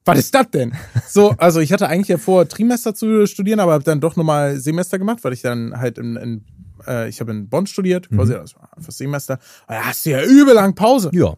was 0.06 0.20
ist 0.20 0.36
das 0.36 0.50
denn? 0.52 0.74
So, 1.08 1.32
also 1.32 1.60
ich 1.60 1.74
hatte 1.74 1.88
eigentlich 1.88 2.08
ja 2.10 2.18
vor, 2.18 2.48
Trimester 2.48 2.94
zu 2.94 3.26
studieren, 3.26 3.60
aber 3.60 3.74
habe 3.74 3.84
dann 3.84 4.00
doch 4.00 4.16
nochmal 4.16 4.58
Semester 4.60 5.00
gemacht, 5.00 5.24
weil 5.24 5.34
ich 5.34 5.42
dann 5.42 5.78
halt 5.78 5.98
in, 5.98 6.16
in 6.16 6.46
äh, 6.88 7.10
ich 7.10 7.20
habe 7.20 7.32
in 7.32 7.50
Bonn 7.50 7.68
studiert, 7.68 8.10
quasi 8.10 8.34
das 8.34 8.56
war 8.56 8.70
fürs 8.80 8.98
Semester. 8.98 9.40
Und 9.68 9.76
da 9.76 9.86
hast 9.86 10.06
du 10.06 10.12
ja 10.12 10.24
übel 10.24 10.54
lang 10.54 10.76
Pause. 10.76 11.10
ja, 11.14 11.36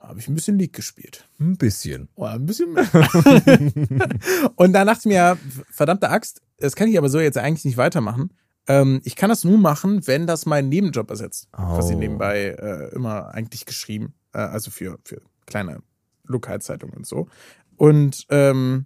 Habe 0.00 0.18
ich 0.18 0.28
ein 0.28 0.34
bisschen 0.34 0.58
League 0.58 0.72
gespielt. 0.72 1.28
ein 1.38 1.56
bisschen. 1.56 2.08
Oder 2.14 2.32
ein 2.32 2.46
bisschen 2.46 2.72
mehr. 2.72 2.88
und 4.56 4.72
dann 4.72 4.86
dachte 4.86 5.00
ich 5.00 5.06
mir, 5.06 5.38
verdammte 5.70 6.10
Axt, 6.10 6.42
das 6.58 6.76
kann 6.76 6.88
ich 6.88 6.98
aber 6.98 7.08
so 7.08 7.20
jetzt 7.20 7.38
eigentlich 7.38 7.64
nicht 7.64 7.76
weitermachen. 7.76 8.30
Ähm, 8.66 9.00
ich 9.04 9.16
kann 9.16 9.30
das 9.30 9.44
nur 9.44 9.58
machen, 9.58 10.06
wenn 10.06 10.26
das 10.26 10.46
meinen 10.46 10.68
Nebenjob 10.68 11.10
ersetzt. 11.10 11.48
Oh. 11.56 11.78
Was 11.78 11.90
ich 11.90 11.96
nebenbei 11.96 12.56
äh, 12.58 12.94
immer 12.94 13.34
eigentlich 13.34 13.66
geschrieben, 13.66 14.14
äh, 14.32 14.38
also 14.38 14.70
für, 14.70 14.98
für 15.04 15.22
kleine 15.46 15.82
Lokalzeitungen 16.24 16.96
und 16.96 17.06
so. 17.06 17.28
Und 17.80 18.26
ähm, 18.28 18.84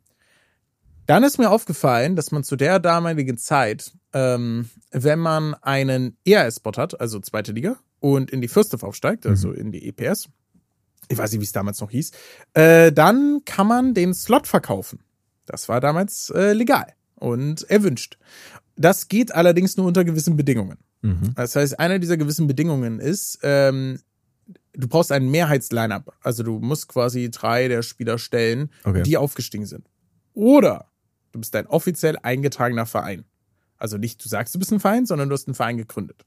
dann 1.06 1.24
ist 1.24 1.38
mir 1.38 1.50
aufgefallen, 1.50 2.14
dass 2.14 2.30
man 2.30 2.44
zu 2.44 2.54
der 2.54 2.78
damaligen 2.78 3.36
Zeit, 3.38 3.90
ähm, 4.12 4.70
wenn 4.92 5.18
man 5.18 5.54
einen 5.54 6.16
ERS-Spot 6.24 6.70
hat, 6.76 7.00
also 7.00 7.18
zweite 7.18 7.50
Liga, 7.50 7.76
und 7.98 8.30
in 8.30 8.40
die 8.40 8.46
First 8.46 8.72
aufsteigt, 8.84 9.26
also 9.26 9.50
in 9.50 9.72
die 9.72 9.88
EPS, 9.88 10.28
Ich 11.08 11.18
weiß 11.18 11.32
nicht, 11.32 11.40
wie 11.40 11.44
es 11.44 11.50
damals 11.50 11.80
noch 11.80 11.90
hieß. 11.90 12.12
Äh, 12.52 12.92
dann 12.92 13.40
kann 13.44 13.66
man 13.66 13.94
den 13.94 14.14
Slot 14.14 14.46
verkaufen. 14.46 15.00
Das 15.44 15.68
war 15.68 15.80
damals 15.80 16.30
äh, 16.30 16.52
legal 16.52 16.86
und 17.16 17.68
erwünscht. 17.68 18.16
Das 18.76 19.08
geht 19.08 19.34
allerdings 19.34 19.76
nur 19.76 19.86
unter 19.86 20.04
gewissen 20.04 20.36
Bedingungen. 20.36 20.78
Mhm. 21.02 21.32
Das 21.34 21.56
heißt, 21.56 21.80
eine 21.80 21.98
dieser 21.98 22.16
gewissen 22.16 22.46
Bedingungen 22.46 23.00
ist, 23.00 23.40
ähm, 23.42 23.98
du 24.74 24.88
brauchst 24.88 25.12
ein 25.12 25.30
Mehrheitsline-up. 25.30 26.12
Also 26.22 26.42
du 26.42 26.58
musst 26.58 26.88
quasi 26.88 27.30
drei 27.30 27.68
der 27.68 27.82
Spieler 27.82 28.18
stellen, 28.18 28.70
Okay. 28.84 29.02
die 29.02 29.16
aufgestiegen 29.16 29.66
sind. 29.66 29.88
Oder 30.32 30.90
du 31.32 31.40
bist 31.40 31.54
ein 31.56 31.66
offiziell 31.66 32.16
eingetragener 32.22 32.86
Verein. 32.86 33.24
Also 33.76 33.98
nicht, 33.98 34.24
du 34.24 34.28
sagst, 34.28 34.54
du 34.54 34.58
bist 34.58 34.72
ein 34.72 34.80
Verein, 34.80 35.06
sondern 35.06 35.28
du 35.28 35.34
hast 35.34 35.46
einen 35.48 35.54
Verein 35.54 35.76
gegründet. 35.76 36.24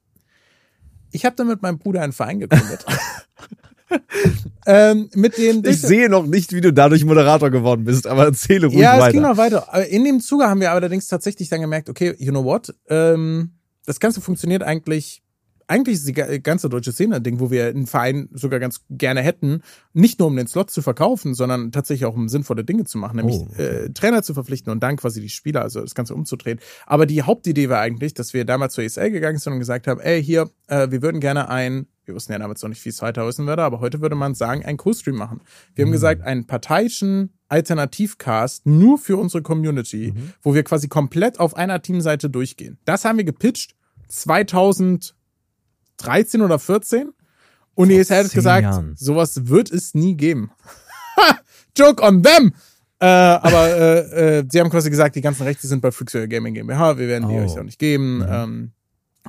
Ich 1.12 1.26
habe 1.26 1.36
dann 1.36 1.48
mit 1.48 1.62
meinem 1.62 1.80
Bruder 1.80 2.02
einen 2.02 2.14
Verein 2.14 2.40
gegründet. 2.40 2.86
ähm, 4.66 5.10
mit 5.14 5.38
dem 5.38 5.64
Ich 5.66 5.82
sehe 5.82 6.10
noch 6.10 6.26
nicht, 6.26 6.54
wie 6.54 6.62
du 6.62 6.74
dadurch 6.74 7.06
Moderator 7.06 7.50
geworden 7.50 7.86
bist, 7.86 8.06
aber 8.06 8.26
erzähle 8.26 8.68
ruhig 8.68 8.80
ja, 8.80 8.96
es 8.96 9.02
weiter. 9.02 9.12
ging 9.14 9.22
noch 9.22 9.38
weiter. 9.38 9.88
In 9.88 10.04
dem 10.04 10.20
Zuge 10.20 10.46
haben 10.48 10.60
wir 10.60 10.72
allerdings 10.72 11.08
tatsächlich 11.08 11.50
dann 11.50 11.62
gemerkt, 11.62 11.90
okay, 11.90 12.16
you 12.20 12.32
know 12.32 12.44
what? 12.44 12.76
Ähm, 12.90 13.52
das 13.86 14.00
Ganze 14.00 14.20
funktioniert 14.20 14.64
eigentlich. 14.64 15.24
Eigentlich 15.70 15.96
ist 15.98 16.08
die 16.08 16.14
ga- 16.14 16.38
ganze 16.38 16.70
deutsche 16.70 16.92
Szene 16.94 17.18
ein 17.18 17.24
Ding, 17.24 17.40
wo 17.40 17.52
wir 17.52 17.68
einen 17.68 17.88
Verein 17.88 18.30
sogar 18.34 18.60
ganz 18.60 18.82
gerne 18.90 19.22
hätten, 19.22 19.62
nicht 19.94 20.18
nur 20.20 20.30
um 20.30 20.36
den 20.38 20.48
Slot 20.48 20.72
zu 20.72 20.82
verkaufen, 20.82 21.34
sondern 21.34 21.72
tatsächlich 21.74 22.06
auch 22.06 22.16
um 22.16 22.30
sinnvolle 22.30 22.64
Dinge 22.64 22.86
zu 22.86 22.98
machen, 22.98 23.18
nämlich 23.18 23.36
Oh, 23.38 23.48
okay. 23.52 23.64
äh, 23.64 23.90
Trainer 23.92 24.24
zu 24.24 24.34
verpflichten 24.34 24.72
und 24.72 24.82
dann 24.82 24.96
quasi 24.96 25.20
die 25.20 25.30
Spieler, 25.30 25.62
also 25.64 25.82
das 25.82 25.94
Ganze 25.94 26.16
umzudrehen. 26.16 26.60
Aber 26.86 27.06
die 27.06 27.22
Hauptidee 27.24 27.68
war 27.70 27.80
eigentlich, 27.82 28.14
dass 28.14 28.34
wir 28.34 28.46
damals 28.46 28.74
zur 28.76 28.84
ESL 28.86 29.12
gegangen 29.12 29.38
sind 29.40 29.54
und 29.54 29.60
gesagt 29.60 29.88
haben, 29.88 30.00
ey, 30.00 30.24
hier, 30.24 30.50
äh, 30.68 30.90
wir 30.90 31.02
würden 31.02 31.20
gerne 31.20 31.50
ein, 31.50 31.88
wir 32.06 32.16
wussten 32.16 32.32
ja 32.32 32.40
damals 32.40 32.62
noch 32.62 32.70
nicht, 32.70 32.86
wie 32.86 32.90
es 32.90 33.02
weiter 33.02 33.24
aussehen 33.24 33.48
würde, 33.48 33.64
aber 33.64 33.82
heute 33.82 34.00
würde 34.00 34.16
man 34.16 34.34
sagen, 34.36 34.64
ein 34.64 34.78
Co-Stream 34.78 35.16
machen. 35.18 35.42
Wir 35.76 35.84
haben 35.84 35.92
gesagt, 35.92 36.22
einen 36.22 36.48
parteiischen 36.48 37.34
Alternativcast 37.50 38.66
nur 38.66 38.98
für 38.98 39.18
unsere 39.18 39.44
Community, 39.44 40.14
wo 40.42 40.54
wir 40.56 40.64
quasi 40.64 40.88
komplett 40.88 41.40
auf 41.40 41.56
einer 41.58 41.82
Teamseite 41.82 42.30
durchgehen. 42.30 42.78
Das 42.86 43.04
haben 43.04 43.18
wir 43.18 43.26
gepitcht 43.26 43.76
2013 45.98 46.42
oder 46.42 46.60
14 46.60 47.10
und 47.76 47.90
Vor 47.90 47.98
ESL 48.00 48.24
hat 48.26 48.32
gesagt, 48.32 48.64
Jahren. 48.64 48.96
sowas 48.98 49.48
wird 49.48 49.72
es 49.72 49.94
nie 49.94 50.16
geben. 50.16 50.52
Joke 51.78 52.04
on 52.04 52.24
them! 52.24 52.54
Äh, 53.00 53.06
aber 53.06 53.68
äh, 53.78 54.40
äh, 54.40 54.46
sie 54.50 54.60
haben 54.60 54.72
quasi 54.72 54.90
gesagt, 54.90 55.16
die 55.16 55.22
ganzen 55.22 55.44
Rechte 55.44 55.68
sind 55.68 55.82
bei 55.82 55.92
Freakzilla 55.92 56.26
Gaming 56.26 56.56
GmbH, 56.56 56.98
wir 56.98 57.08
werden 57.08 57.30
die 57.30 57.36
Oh. 57.36 57.44
euch 57.44 57.60
auch 57.60 57.64
nicht 57.64 57.78
geben. 57.78 58.18
Mhm. 58.20 58.26
Ähm, 58.28 58.72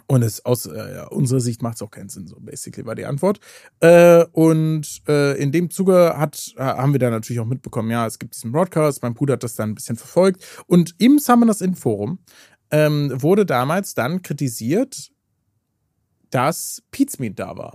und 0.07 0.23
es 0.23 0.45
aus 0.47 0.65
äh, 0.65 0.95
ja, 0.95 1.07
unserer 1.09 1.41
Sicht 1.41 1.61
macht 1.61 1.75
es 1.75 1.83
auch 1.83 1.91
keinen 1.91 2.09
Sinn, 2.09 2.27
so 2.29 2.37
basically 2.41 2.87
war 2.87 2.95
die 2.95 3.05
Antwort. 3.05 3.41
Äh, 3.81 4.25
und 4.33 5.03
äh, 5.09 5.37
in 5.43 5.53
dem 5.53 5.69
Zuge 5.71 6.15
hat, 6.17 6.55
äh, 6.57 6.63
haben 6.63 6.93
wir 6.93 7.01
dann 7.01 7.11
natürlich 7.11 7.41
auch 7.41 7.47
mitbekommen, 7.47 7.91
ja, 7.91 8.07
es 8.07 8.19
gibt 8.19 8.35
diesen 8.35 8.53
Broadcast, 8.53 9.03
mein 9.03 9.13
Bruder 9.15 9.35
hat 9.35 9.43
das 9.43 9.55
dann 9.57 9.71
ein 9.71 9.75
bisschen 9.75 9.97
verfolgt. 9.97 10.43
Und 10.67 10.95
im 10.99 11.19
Summoners 11.19 11.61
In 11.61 11.75
Forum 11.75 12.21
ähm, 12.71 13.13
wurde 13.21 13.45
damals 13.45 13.95
dann 13.95 14.23
kritisiert, 14.23 15.11
dass 16.31 16.83
Pizmeet 16.91 17.39
da 17.39 17.57
war. 17.57 17.75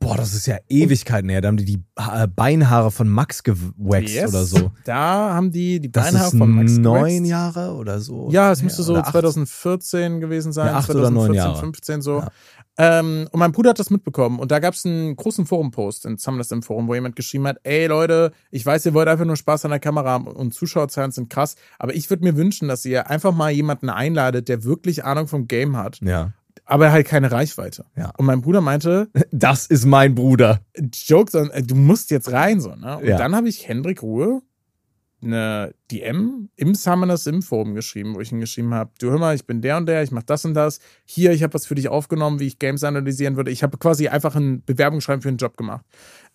Boah, 0.00 0.16
das 0.18 0.34
ist 0.34 0.46
ja 0.46 0.58
Ewigkeiten 0.68 1.30
her. 1.30 1.40
Da 1.40 1.48
haben 1.48 1.56
die 1.56 1.64
die 1.64 1.82
äh, 1.96 2.26
Beinhaare 2.26 2.90
von 2.90 3.08
Max 3.08 3.42
gewaxt 3.42 4.12
Yes. 4.12 4.28
oder 4.34 4.44
so. 4.44 4.72
Da 4.84 5.32
haben 5.32 5.50
die 5.50 5.80
die 5.80 5.90
Das 5.90 6.10
Beinhaare 6.12 6.36
von 6.36 6.50
Max 6.50 6.76
neun. 6.76 7.24
Jahre 7.24 7.72
oder 7.74 8.00
so. 8.00 8.28
Ja, 8.30 8.52
es 8.52 8.62
müsste 8.62 8.82
so 8.82 8.92
Oder 8.92 9.06
acht. 9.06 9.12
2014 9.12 10.20
gewesen 10.20 10.52
sein. 10.52 10.66
Ja, 10.66 10.74
acht 10.76 10.90
oder 10.90 11.04
2014, 11.04 11.14
neun 11.26 11.34
Jahre. 11.34 11.58
15 11.60 12.02
so. 12.02 12.18
Ja. 12.18 12.28
Ähm, 12.76 13.28
und 13.30 13.38
mein 13.38 13.52
Bruder 13.52 13.70
hat 13.70 13.78
das 13.78 13.88
mitbekommen. 13.88 14.40
Und 14.40 14.50
da 14.50 14.58
gab 14.58 14.74
es 14.74 14.84
einen 14.84 15.14
großen 15.16 15.46
Forum-Post 15.46 16.04
in 16.06 16.18
Summoners 16.18 16.50
im 16.50 16.62
Forum, 16.62 16.88
wo 16.88 16.94
jemand 16.94 17.16
geschrieben 17.16 17.46
hat, 17.46 17.58
ey 17.62 17.86
Leute, 17.86 18.32
ich 18.50 18.66
weiß, 18.66 18.84
ihr 18.86 18.94
wollt 18.94 19.08
einfach 19.08 19.24
nur 19.24 19.36
Spaß 19.36 19.64
an 19.64 19.70
der 19.70 19.80
Kamera 19.80 20.10
haben 20.10 20.26
und 20.26 20.52
Zuschauerzahlen 20.52 21.12
sind 21.12 21.30
krass, 21.30 21.54
aber 21.78 21.94
ich 21.94 22.10
würde 22.10 22.24
mir 22.24 22.36
wünschen, 22.36 22.66
dass 22.68 22.84
ihr 22.84 23.08
einfach 23.08 23.32
mal 23.32 23.52
jemanden 23.52 23.88
einladet, 23.88 24.48
der 24.48 24.64
wirklich 24.64 25.04
Ahnung 25.04 25.28
vom 25.28 25.46
Game 25.46 25.76
hat, 25.76 26.00
Ja. 26.02 26.32
Aber 26.64 26.92
halt 26.92 27.06
keine 27.06 27.30
Reichweite. 27.30 27.84
Ja. 27.96 28.12
Und 28.16 28.26
mein 28.26 28.40
Bruder 28.40 28.60
meinte, 28.60 29.08
Das 29.32 29.66
ist 29.66 29.84
mein 29.84 30.14
Bruder. 30.14 30.60
Jokes, 31.06 31.34
on, 31.34 31.50
äh, 31.50 31.62
du 31.62 31.74
musst 31.74 32.10
jetzt 32.10 32.32
rein, 32.32 32.60
so, 32.60 32.74
ne? 32.74 32.98
Und 32.98 33.06
Ja. 33.06 33.16
dann 33.18 33.34
habe 33.34 33.48
ich 33.48 33.66
Hendrik 33.68 34.02
Ruhe 34.02 34.42
eine 35.22 35.74
DM 35.90 36.50
im 36.56 36.74
Summoners 36.74 37.26
im 37.26 37.40
Forum 37.40 37.74
geschrieben, 37.74 38.14
wo 38.14 38.20
ich 38.20 38.30
ihm 38.30 38.40
geschrieben 38.40 38.74
habe, 38.74 38.90
du 38.98 39.10
hör 39.10 39.18
mal, 39.18 39.34
ich 39.34 39.46
bin 39.46 39.62
der 39.62 39.78
und 39.78 39.86
der, 39.86 40.02
ich 40.02 40.10
mache 40.10 40.26
das 40.26 40.44
und 40.44 40.52
das. 40.52 40.80
Hier, 41.06 41.32
ich 41.32 41.42
habe 41.42 41.54
was 41.54 41.64
für 41.64 41.74
dich 41.74 41.88
aufgenommen, 41.88 42.40
wie 42.40 42.46
ich 42.46 42.58
Games 42.58 42.84
analysieren 42.84 43.36
würde. 43.36 43.50
Ich 43.50 43.62
habe 43.62 43.78
quasi 43.78 44.08
einfach 44.08 44.36
ein 44.36 44.62
Bewerbungsschreiben 44.64 45.22
für 45.22 45.28
einen 45.28 45.38
Job 45.38 45.56
gemacht. 45.56 45.84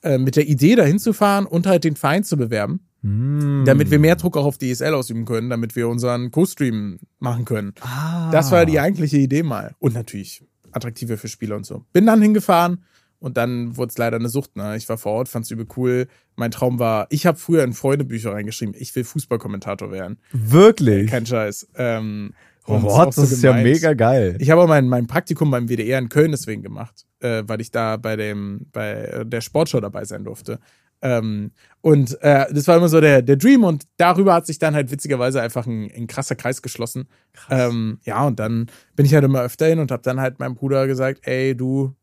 Äh, 0.01 0.17
mit 0.17 0.35
der 0.35 0.47
Idee, 0.47 0.75
dahin 0.75 0.97
zu 0.97 1.13
fahren 1.13 1.45
und 1.45 1.67
halt 1.67 1.83
den 1.83 1.95
Verein 1.95 2.23
zu 2.23 2.35
bewerben, 2.35 2.79
Hm. 3.01 3.63
damit 3.65 3.91
wir 3.91 3.99
mehr 3.99 4.15
Druck 4.17 4.35
auch 4.35 4.45
auf 4.45 4.57
die 4.57 4.71
ESL 4.71 4.93
ausüben 4.93 5.23
können, 5.25 5.49
damit 5.49 5.75
wir 5.75 5.87
unseren 5.87 6.31
Co-Stream 6.31 6.99
machen 7.19 7.45
können. 7.45 7.73
Ah. 7.79 8.29
Das 8.31 8.51
war 8.51 8.65
die 8.65 8.79
eigentliche 8.79 9.17
Idee 9.17 9.43
mal. 9.43 9.75
Und 9.79 9.93
natürlich 9.93 10.43
attraktiver 10.71 11.17
für 11.17 11.29
Spieler 11.29 11.55
und 11.55 11.65
so. 11.65 11.85
Bin 11.93 12.05
dann 12.05 12.21
hingefahren 12.21 12.83
und 13.19 13.37
dann 13.37 13.77
wurde 13.77 13.89
es 13.91 13.97
leider 13.97 14.17
eine 14.17 14.29
Sucht. 14.29 14.55
Ne? 14.57 14.75
Ich 14.75 14.89
war 14.89 14.97
vor 14.97 15.13
Ort, 15.13 15.29
fand's 15.29 15.49
übel 15.49 15.65
cool. 15.77 16.07
Mein 16.35 16.51
Traum 16.51 16.77
war, 16.79 17.07
ich 17.09 17.25
habe 17.25 17.37
früher 17.37 17.63
in 17.63 17.73
Freundebücher 17.73 18.33
reingeschrieben, 18.33 18.75
ich 18.77 18.95
will 18.95 19.03
Fußballkommentator 19.03 19.91
werden. 19.91 20.19
Wirklich? 20.31 21.09
Kein 21.09 21.25
Scheiß. 21.25 21.69
Ähm, 21.75 22.33
Oh, 22.69 22.73
auch 22.73 23.11
so 23.11 23.21
das 23.23 23.31
ist 23.31 23.41
ja 23.41 23.49
gemeint. 23.51 23.63
mega 23.67 23.93
geil. 23.93 24.35
Ich 24.39 24.51
habe 24.51 24.61
auch 24.61 24.67
mein, 24.67 24.87
mein 24.87 25.07
Praktikum 25.07 25.49
beim 25.49 25.67
WDR 25.69 25.97
in 25.97 26.07
Köln 26.09 26.29
deswegen 26.31 26.61
gemacht, 26.61 27.07
äh, 27.19 27.41
weil 27.47 27.61
ich 27.61 27.71
da 27.71 27.97
bei 27.97 28.15
dem 28.15 28.67
bei 28.71 29.23
der 29.25 29.41
Sportshow 29.41 29.79
dabei 29.79 30.05
sein 30.05 30.23
durfte. 30.23 30.59
Ähm, 31.01 31.51
und 31.81 32.21
äh, 32.21 32.53
das 32.53 32.67
war 32.67 32.77
immer 32.77 32.89
so 32.89 32.99
der, 32.99 33.21
der 33.21 33.37
Dream 33.37 33.63
und 33.63 33.85
darüber 33.97 34.33
hat 34.33 34.45
sich 34.45 34.59
dann 34.59 34.75
halt 34.75 34.91
witzigerweise 34.91 35.41
einfach 35.41 35.65
ein, 35.65 35.89
ein 35.95 36.07
krasser 36.07 36.35
Kreis 36.35 36.61
geschlossen. 36.61 37.07
Ähm, 37.49 37.99
ja, 38.03 38.25
und 38.27 38.39
dann 38.39 38.69
bin 38.95 39.05
ich 39.05 39.13
halt 39.13 39.23
immer 39.23 39.41
öfter 39.41 39.67
hin 39.67 39.79
und 39.79 39.91
habe 39.91 40.03
dann 40.03 40.19
halt 40.19 40.39
meinem 40.39 40.55
Bruder 40.55 40.87
gesagt, 40.87 41.21
ey, 41.23 41.55
du, 41.55 41.95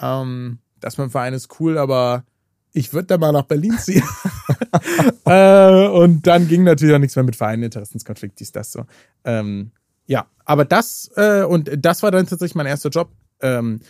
ähm, 0.00 0.58
das 0.80 0.98
mit 0.98 1.06
dem 1.06 1.10
Verein 1.10 1.34
ist 1.34 1.60
cool, 1.60 1.78
aber 1.78 2.24
ich 2.72 2.92
würde 2.92 3.06
da 3.06 3.18
mal 3.18 3.32
nach 3.32 3.44
Berlin 3.44 3.78
ziehen. 3.78 4.02
äh, 5.24 5.86
und 5.88 6.26
dann 6.26 6.48
ging 6.48 6.64
natürlich 6.64 6.94
auch 6.94 6.98
nichts 6.98 7.16
mehr 7.16 7.24
mit 7.24 7.36
Vereinen, 7.36 7.62
Interessenskonflikt, 7.62 8.40
dies, 8.40 8.52
das 8.52 8.72
so. 8.72 8.84
Ähm, 9.24 9.72
ja, 10.06 10.26
aber 10.44 10.64
das, 10.64 11.10
äh, 11.16 11.44
und 11.44 11.70
das 11.78 12.02
war 12.02 12.10
dann 12.10 12.26
tatsächlich 12.26 12.54
mein 12.54 12.66
erster 12.66 12.90
Job. 12.90 13.12
Ähm, 13.40 13.80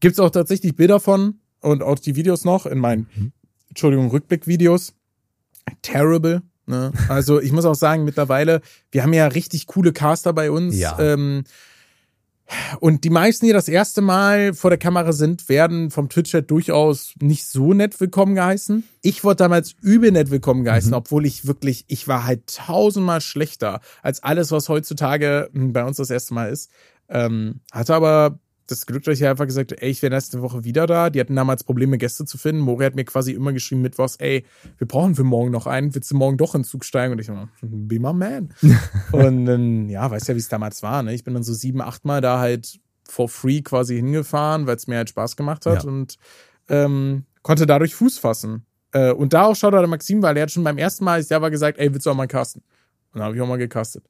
Gibt 0.00 0.14
es 0.14 0.20
auch 0.20 0.30
tatsächlich 0.30 0.76
Bilder 0.76 1.00
von 1.00 1.40
und 1.60 1.82
auch 1.82 1.98
die 1.98 2.16
Videos 2.16 2.44
noch 2.44 2.66
in 2.66 2.78
meinen, 2.78 3.08
Mhm. 3.14 3.32
Entschuldigung, 3.72 4.10
Rückblick-Videos. 4.10 4.92
Terrible. 5.80 6.42
Ne? 6.66 6.92
Also 7.08 7.40
ich 7.40 7.52
muss 7.52 7.64
auch 7.64 7.74
sagen, 7.74 8.04
mittlerweile, 8.04 8.60
wir 8.90 9.02
haben 9.02 9.14
ja 9.14 9.26
richtig 9.28 9.66
coole 9.66 9.92
Caster 9.94 10.34
bei 10.34 10.50
uns. 10.50 10.76
Ja. 10.76 10.98
Ähm, 10.98 11.44
und 12.80 13.04
die 13.04 13.10
meisten, 13.10 13.46
die 13.46 13.52
das 13.52 13.68
erste 13.68 14.02
Mal 14.02 14.52
vor 14.52 14.68
der 14.68 14.78
Kamera 14.78 15.12
sind, 15.12 15.48
werden 15.48 15.90
vom 15.90 16.10
Twitch-Chat 16.10 16.50
durchaus 16.50 17.14
nicht 17.20 17.46
so 17.46 17.72
nett 17.72 17.98
willkommen 17.98 18.34
geheißen. 18.34 18.84
Ich 19.00 19.24
wurde 19.24 19.36
damals 19.36 19.74
übel 19.80 20.12
nett 20.12 20.30
willkommen 20.30 20.62
geheißen, 20.64 20.90
Mhm. 20.90 20.96
obwohl 20.96 21.24
ich 21.24 21.46
wirklich, 21.46 21.86
ich 21.88 22.08
war 22.08 22.26
halt 22.26 22.54
tausendmal 22.54 23.22
schlechter 23.22 23.80
als 24.02 24.22
alles, 24.22 24.50
was 24.50 24.68
heutzutage 24.68 25.48
hm, 25.54 25.72
bei 25.72 25.82
uns 25.82 25.96
das 25.96 26.10
erste 26.10 26.34
Mal 26.34 26.50
ist. 26.50 26.70
Ähm, 27.08 27.60
hatte 27.72 27.94
aber 27.94 28.38
das 28.72 28.86
Glück, 28.86 29.04
dass 29.04 29.18
ich 29.18 29.26
einfach 29.26 29.46
gesagt 29.46 29.72
habe, 29.72 29.82
ey, 29.82 29.90
ich 29.90 30.02
wäre 30.02 30.12
nächste 30.14 30.42
Woche 30.42 30.64
wieder 30.64 30.86
da. 30.86 31.10
Die 31.10 31.20
hatten 31.20 31.36
damals 31.36 31.64
Probleme, 31.64 31.98
Gäste 31.98 32.24
zu 32.24 32.38
finden. 32.38 32.60
Mori 32.62 32.84
hat 32.84 32.94
mir 32.94 33.04
quasi 33.04 33.32
immer 33.32 33.52
geschrieben 33.52 33.82
mittwochs, 33.82 34.16
ey, 34.16 34.44
wir 34.78 34.86
brauchen 34.86 35.14
für 35.14 35.24
morgen 35.24 35.50
noch 35.50 35.66
einen. 35.66 35.94
Willst 35.94 36.10
du 36.10 36.16
morgen 36.16 36.36
doch 36.36 36.54
in 36.54 36.62
den 36.62 36.66
Zug 36.66 36.84
steigen? 36.84 37.12
Und 37.12 37.18
ich 37.20 37.28
war, 37.28 37.48
be 37.60 37.98
my 38.00 38.12
man. 38.12 38.54
und 39.12 39.46
dann, 39.46 39.88
ja, 39.88 40.10
weißt 40.10 40.28
ja, 40.28 40.34
wie 40.34 40.38
es 40.40 40.48
damals 40.48 40.82
war. 40.82 41.02
Ne? 41.02 41.14
Ich 41.14 41.24
bin 41.24 41.34
dann 41.34 41.42
so 41.42 41.52
sieben, 41.54 41.80
acht 41.80 42.04
Mal 42.04 42.20
da 42.20 42.38
halt 42.38 42.80
for 43.08 43.28
free 43.28 43.60
quasi 43.62 43.96
hingefahren, 43.96 44.66
weil 44.66 44.76
es 44.76 44.86
mir 44.86 44.96
halt 44.96 45.10
Spaß 45.10 45.36
gemacht 45.36 45.66
hat 45.66 45.84
Ja. 45.84 45.88
und 45.90 46.16
ähm, 46.68 47.24
konnte 47.42 47.66
dadurch 47.66 47.94
Fuß 47.94 48.18
fassen. 48.18 48.64
Äh, 48.92 49.12
und 49.12 49.32
da 49.32 49.44
auch 49.44 49.56
schaut 49.56 49.74
der 49.74 49.86
Maxim, 49.86 50.22
weil 50.22 50.36
er 50.36 50.44
hat 50.44 50.50
schon 50.50 50.64
beim 50.64 50.78
ersten 50.78 51.04
Mal, 51.04 51.14
als 51.14 51.26
ich 51.26 51.28
da 51.30 51.42
war, 51.42 51.50
gesagt, 51.50 51.78
ey, 51.78 51.92
willst 51.92 52.06
du 52.06 52.10
auch 52.10 52.14
mal 52.14 52.26
casten? 52.28 52.62
Und 53.12 53.18
dann 53.18 53.24
habe 53.24 53.36
ich 53.36 53.42
auch 53.42 53.48
mal 53.48 53.58
gecastet. 53.58 54.04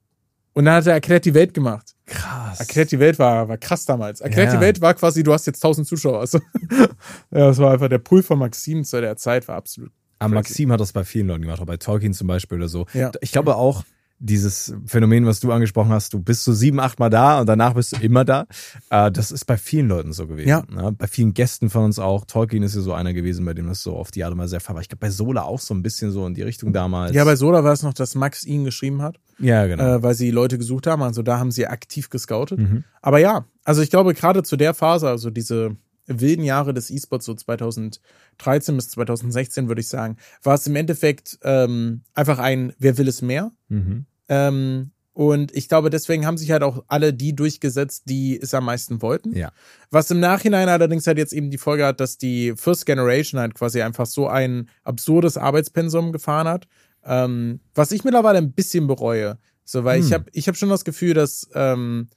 Und 0.55 0.65
dann 0.67 0.75
hat 0.75 0.87
er 0.87 0.95
Erklärt 0.95 1.25
die 1.25 1.35
Welt 1.35 1.55
gemacht. 1.55 1.95
Krass. 2.07 2.61
Erklärt 2.61 2.93
die 2.93 2.99
Welt 2.99 3.19
war, 3.19 3.49
war 3.49 3.57
krass 3.57 3.87
damals. 3.87 4.21
Erklärt 4.21 4.49
Ja. 4.49 4.55
die 4.59 4.61
Welt 4.61 4.81
war 4.81 4.93
quasi, 4.95 5.23
du 5.23 5.33
hast 5.33 5.47
jetzt 5.47 5.65
1000 5.65 5.87
Zuschauer. 5.87 6.21
Also, 6.21 6.39
ja, 6.71 6.87
das 7.31 7.59
war 7.59 7.73
einfach 7.73 7.89
der 7.89 7.99
Pool 7.99 8.23
von 8.23 8.39
Maxim 8.39 8.85
zu 8.85 9.01
der 9.01 9.17
Zeit, 9.17 9.49
war 9.49 9.57
absolut. 9.57 9.91
Aber 10.19 10.35
Crazy. 10.35 10.35
Maxim 10.35 10.73
hat 10.73 10.81
das 10.81 10.93
bei 10.93 11.05
vielen 11.05 11.29
Leuten 11.29 11.43
gemacht, 11.43 11.61
auch 11.61 11.67
bei 11.67 11.79
Tolkien 11.79 12.13
zum 12.13 12.27
Beispiel 12.27 12.59
oder 12.59 12.69
so. 12.69 12.87
Ja. 12.93 13.11
Ich 13.23 13.33
glaube 13.33 13.57
auch, 13.57 13.83
dieses 14.25 14.73
Phänomen, 14.87 15.27
was 15.27 15.41
du 15.41 15.51
angesprochen 15.51 15.91
hast, 15.91 16.15
du 16.15 16.21
bist 16.21 16.45
so 16.45 16.53
sieben, 16.53 16.79
acht 16.79 17.01
Mal 17.01 17.11
da 17.11 17.41
und 17.41 17.47
danach 17.47 17.75
bist 17.75 17.97
du 17.97 18.01
immer 18.01 18.25
da. 18.25 18.47
Äh, 18.89 19.11
das 19.11 19.33
ist 19.33 19.45
bei 19.47 19.57
vielen 19.57 19.89
Leuten 19.89 20.13
so 20.13 20.27
gewesen. 20.29 20.49
Ja. 20.49 20.63
Ne? 20.71 20.93
Bei 20.97 21.09
vielen 21.09 21.35
Gästen 21.35 21.71
von 21.71 21.85
uns 21.85 21.99
auch. 21.99 22.25
Tolkien 22.25 22.63
ist 22.63 22.77
ja 22.77 22.81
so 22.81 22.93
einer 22.93 23.13
gewesen, 23.13 23.45
bei 23.45 23.53
dem 23.53 23.67
das 23.67 23.83
so 23.83 23.97
auf 23.97 24.13
die 24.13 24.23
Art 24.23 24.33
und 24.33 24.39
Weise 24.39 24.59
war. 24.67 24.81
Ich 24.81 24.89
glaube, 24.89 25.01
bei 25.01 25.11
Sola 25.11 25.43
auch 25.43 25.61
so 25.61 25.75
ein 25.75 25.83
bisschen 25.83 26.13
so 26.13 26.25
in 26.27 26.35
die 26.35 26.43
Richtung 26.43 26.73
damals. 26.73 27.15
Ja, 27.15 27.25
bei 27.25 27.35
Soda 27.37 27.65
war 27.65 27.73
es 27.73 27.83
noch, 27.83 27.95
dass 27.95 28.15
Max 28.15 28.45
ihn 28.45 28.65
geschrieben 28.65 29.03
hat, 29.03 29.19
Ja, 29.41 29.67
genau. 29.67 29.97
äh, 29.97 30.03
weil 30.03 30.15
sie 30.15 30.31
Leute 30.31 30.57
gesucht 30.57 30.87
haben. 30.87 31.03
Also 31.03 31.23
da 31.23 31.39
haben 31.39 31.51
sie 31.51 31.67
aktiv 31.67 32.09
gescoutet. 32.09 32.61
Mhm. 32.61 32.85
Aber 33.01 33.19
ja, 33.19 33.47
also 33.65 33.83
ich 33.83 33.91
glaube, 33.91 34.15
gerade 34.15 34.45
zu 34.45 34.57
der 34.57 34.73
Phase, 34.75 35.09
also 35.09 35.31
diese 35.31 35.77
wilden 36.07 36.45
Jahre 36.45 36.75
des 36.75 36.91
E-Sports, 36.91 37.27
so 37.27 37.35
2013 37.35 38.77
bis 38.77 38.89
2016, 38.91 39.69
würde 39.69 39.81
ich 39.81 39.89
sagen, 39.89 40.17
war 40.43 40.55
es 40.55 40.67
im 40.67 40.77
Endeffekt 40.77 41.39
ähm, 41.43 42.03
einfach 42.15 42.39
ein, 42.39 42.73
wer 42.79 42.99
will 42.99 43.09
es 43.09 43.23
mehr? 43.23 43.53
Mhm. 43.69 44.07
Ähm, 44.33 44.93
und 45.15 45.55
ich 45.55 45.69
glaube, 45.69 45.91
deswegen 45.91 46.25
haben 46.25 46.39
sich 46.39 46.51
halt 46.51 46.63
auch 46.63 46.85
alle 46.89 47.13
die 47.13 47.37
durchgesetzt, 47.37 48.05
die 48.07 48.41
es 48.41 48.55
am 48.55 48.65
meisten 48.65 49.03
wollten. 49.03 49.37
Ja. 49.37 49.53
Was 49.91 50.11
im 50.11 50.21
Nachhinein 50.21 50.71
allerdings 50.71 51.07
halt 51.07 51.19
jetzt 51.19 51.35
eben 51.35 51.51
die 51.51 51.59
Folge 51.59 51.85
hat, 51.85 52.01
dass 52.01 52.17
die 52.17 52.55
First 52.57 52.87
Generation 52.87 53.39
halt 53.39 53.55
quasi 53.55 53.83
einfach 53.83 54.07
so 54.07 54.27
ein 54.29 54.71
absurdes 54.85 55.37
Arbeitspensum 55.37 56.13
gefahren 56.13 56.49
hat, 56.49 56.67
ähm, 57.05 57.61
was 57.75 57.93
ich 57.93 58.05
mittlerweile 58.05 58.39
ein 58.39 58.53
bisschen 58.53 58.87
bereue. 58.87 59.37
So, 59.65 59.85
weil 59.85 60.01
Hm. 60.01 60.07
ich 60.07 60.13
habe 60.15 60.25
ich 60.33 60.49
hab 60.49 60.57
schon 60.57 60.71
das 60.71 60.85
Gefühl, 60.85 61.13
dass 61.13 61.47
ähm, 61.55 62.09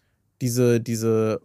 diese, 0.41 0.79
diese, 0.79 1.41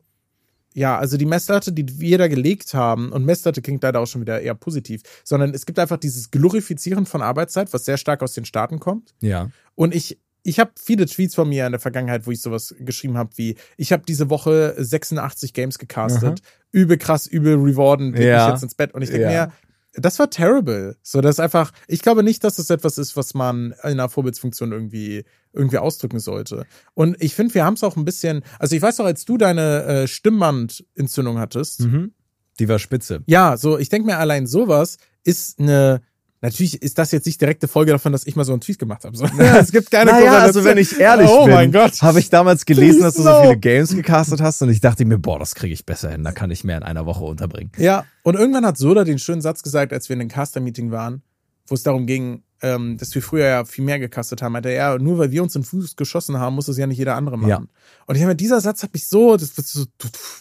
ja, 0.74 0.96
also 0.96 1.16
die 1.16 1.26
Messlatte, 1.26 1.72
die 1.72 1.98
wir 1.98 2.18
da 2.18 2.28
gelegt 2.28 2.74
haben, 2.74 3.10
und 3.10 3.24
Messlatte 3.24 3.60
klingt 3.60 3.82
leider 3.82 3.98
auch 3.98 4.06
schon 4.06 4.20
wieder 4.20 4.40
eher 4.40 4.54
positiv, 4.54 5.02
sondern 5.24 5.52
es 5.52 5.66
gibt 5.66 5.80
einfach 5.80 5.96
dieses 5.96 6.30
Glorifizieren 6.30 7.06
von 7.06 7.22
Arbeitszeit, 7.22 7.72
was 7.72 7.84
sehr 7.84 7.96
stark 7.96 8.22
aus 8.22 8.34
den 8.34 8.44
Staaten 8.44 8.78
kommt. 8.78 9.14
Ja. 9.20 9.50
Und 9.74 9.96
ich, 9.96 10.20
ich 10.42 10.58
habe 10.60 10.70
viele 10.82 11.06
Tweets 11.06 11.34
von 11.34 11.48
mir 11.48 11.66
in 11.66 11.72
der 11.72 11.80
Vergangenheit, 11.80 12.26
wo 12.26 12.30
ich 12.30 12.40
sowas 12.40 12.74
geschrieben 12.78 13.16
habe 13.18 13.30
wie, 13.36 13.56
ich 13.76 13.92
habe 13.92 14.02
diese 14.06 14.30
Woche 14.30 14.74
86 14.78 15.52
Games 15.52 15.78
gecastet, 15.78 16.40
übel 16.72 16.96
krass, 16.98 17.26
übel 17.26 17.56
rewarden, 17.56 18.12
leg 18.12 18.22
Ja. 18.28 18.44
mich 18.46 18.54
jetzt 18.54 18.62
ins 18.62 18.74
Bett. 18.74 18.94
Und 18.94 19.02
ich 19.02 19.10
denke 19.10 19.24
Ja. 19.32 19.46
mir, 19.46 19.52
das 19.94 20.18
war 20.20 20.30
terrible. 20.30 20.96
So, 21.02 21.20
das 21.20 21.34
ist 21.36 21.40
einfach, 21.40 21.72
ich 21.88 22.00
glaube 22.00 22.22
nicht, 22.22 22.44
dass 22.44 22.56
das 22.56 22.70
etwas 22.70 22.96
ist, 22.96 23.16
was 23.16 23.34
man 23.34 23.72
in 23.82 23.90
einer 23.90 24.08
Vorbildsfunktion 24.08 24.70
irgendwie, 24.70 25.24
irgendwie 25.52 25.78
ausdrücken 25.78 26.20
sollte. 26.20 26.64
Und 26.94 27.16
ich 27.20 27.34
finde, 27.34 27.54
wir 27.54 27.64
haben 27.64 27.74
es 27.74 27.82
auch 27.82 27.96
ein 27.96 28.04
bisschen, 28.04 28.42
also 28.60 28.76
ich 28.76 28.82
weiß 28.82 28.98
noch, 28.98 29.06
als 29.06 29.24
du 29.24 29.36
deine 29.36 29.82
äh, 29.84 30.06
Stimmbandentzündung 30.50 31.38
hattest, 31.38 31.80
Mhm. 31.80 32.12
Die 32.58 32.68
war 32.68 32.78
spitze. 32.78 33.22
ja, 33.26 33.56
so, 33.56 33.78
ich 33.78 33.88
denke 33.88 34.06
mir, 34.06 34.18
allein 34.18 34.46
sowas 34.46 34.98
ist 35.24 35.58
eine, 35.58 36.02
natürlich 36.40 36.82
ist 36.82 36.98
das 36.98 37.12
jetzt 37.12 37.26
nicht 37.26 37.40
direkte 37.40 37.68
Folge 37.68 37.92
davon, 37.92 38.12
dass 38.12 38.26
ich 38.26 38.36
mal 38.36 38.44
so 38.44 38.52
einen 38.52 38.60
Tweet 38.60 38.78
gemacht 38.78 39.04
habe. 39.04 39.16
So, 39.16 39.24
es 39.38 39.72
gibt 39.72 39.90
keine 39.90 40.12
naja, 40.12 40.38
also 40.38 40.64
wenn 40.64 40.78
ich 40.78 40.98
ehrlich 40.98 41.28
oh 41.28 41.46
bin, 41.46 41.74
habe 41.74 42.18
ich 42.18 42.30
damals 42.30 42.64
gelesen, 42.66 43.02
dass 43.02 43.14
du 43.14 43.22
so 43.22 43.42
viele 43.42 43.58
Games 43.58 43.94
gecastet 43.94 44.40
hast 44.40 44.62
und 44.62 44.70
ich 44.70 44.80
dachte 44.80 45.04
mir, 45.04 45.18
boah, 45.18 45.38
das 45.38 45.54
kriege 45.54 45.74
ich 45.74 45.84
besser 45.86 46.10
hin, 46.10 46.24
da 46.24 46.32
kann 46.32 46.50
ich 46.50 46.64
mehr 46.64 46.76
in 46.76 46.82
einer 46.82 47.06
Woche 47.06 47.24
unterbringen. 47.24 47.72
Ja, 47.76 48.04
und 48.22 48.36
irgendwann 48.36 48.66
hat 48.66 48.78
Soda 48.78 49.04
den 49.04 49.18
schönen 49.18 49.42
Satz 49.42 49.62
gesagt, 49.62 49.92
als 49.92 50.08
wir 50.08 50.14
in 50.14 50.20
einem 50.20 50.30
Caster-Meeting 50.30 50.90
waren, 50.90 51.22
wo 51.66 51.74
es 51.74 51.82
darum 51.82 52.06
ging, 52.06 52.42
ähm, 52.62 52.96
dass 52.98 53.14
wir 53.14 53.22
früher 53.22 53.46
ja 53.46 53.64
viel 53.64 53.84
mehr 53.84 53.98
gecastet 53.98 54.42
haben. 54.42 54.52
Meinte 54.52 54.68
er, 54.68 54.92
ja, 54.92 54.98
nur 54.98 55.18
weil 55.18 55.30
wir 55.30 55.42
uns 55.42 55.54
in 55.54 55.62
den 55.62 55.66
Fuß 55.66 55.96
geschossen 55.96 56.38
haben, 56.38 56.54
muss 56.54 56.68
es 56.68 56.76
ja 56.76 56.86
nicht 56.86 56.98
jeder 56.98 57.16
andere 57.16 57.38
machen. 57.38 57.48
Ja. 57.48 57.62
Und 58.06 58.16
ich 58.16 58.22
habe 58.22 58.36
dieser 58.36 58.60
Satz 58.60 58.82
hat 58.82 58.92
mich 58.92 59.08
so, 59.08 59.36
das, 59.36 59.54
das 59.54 59.72
so, 59.72 59.86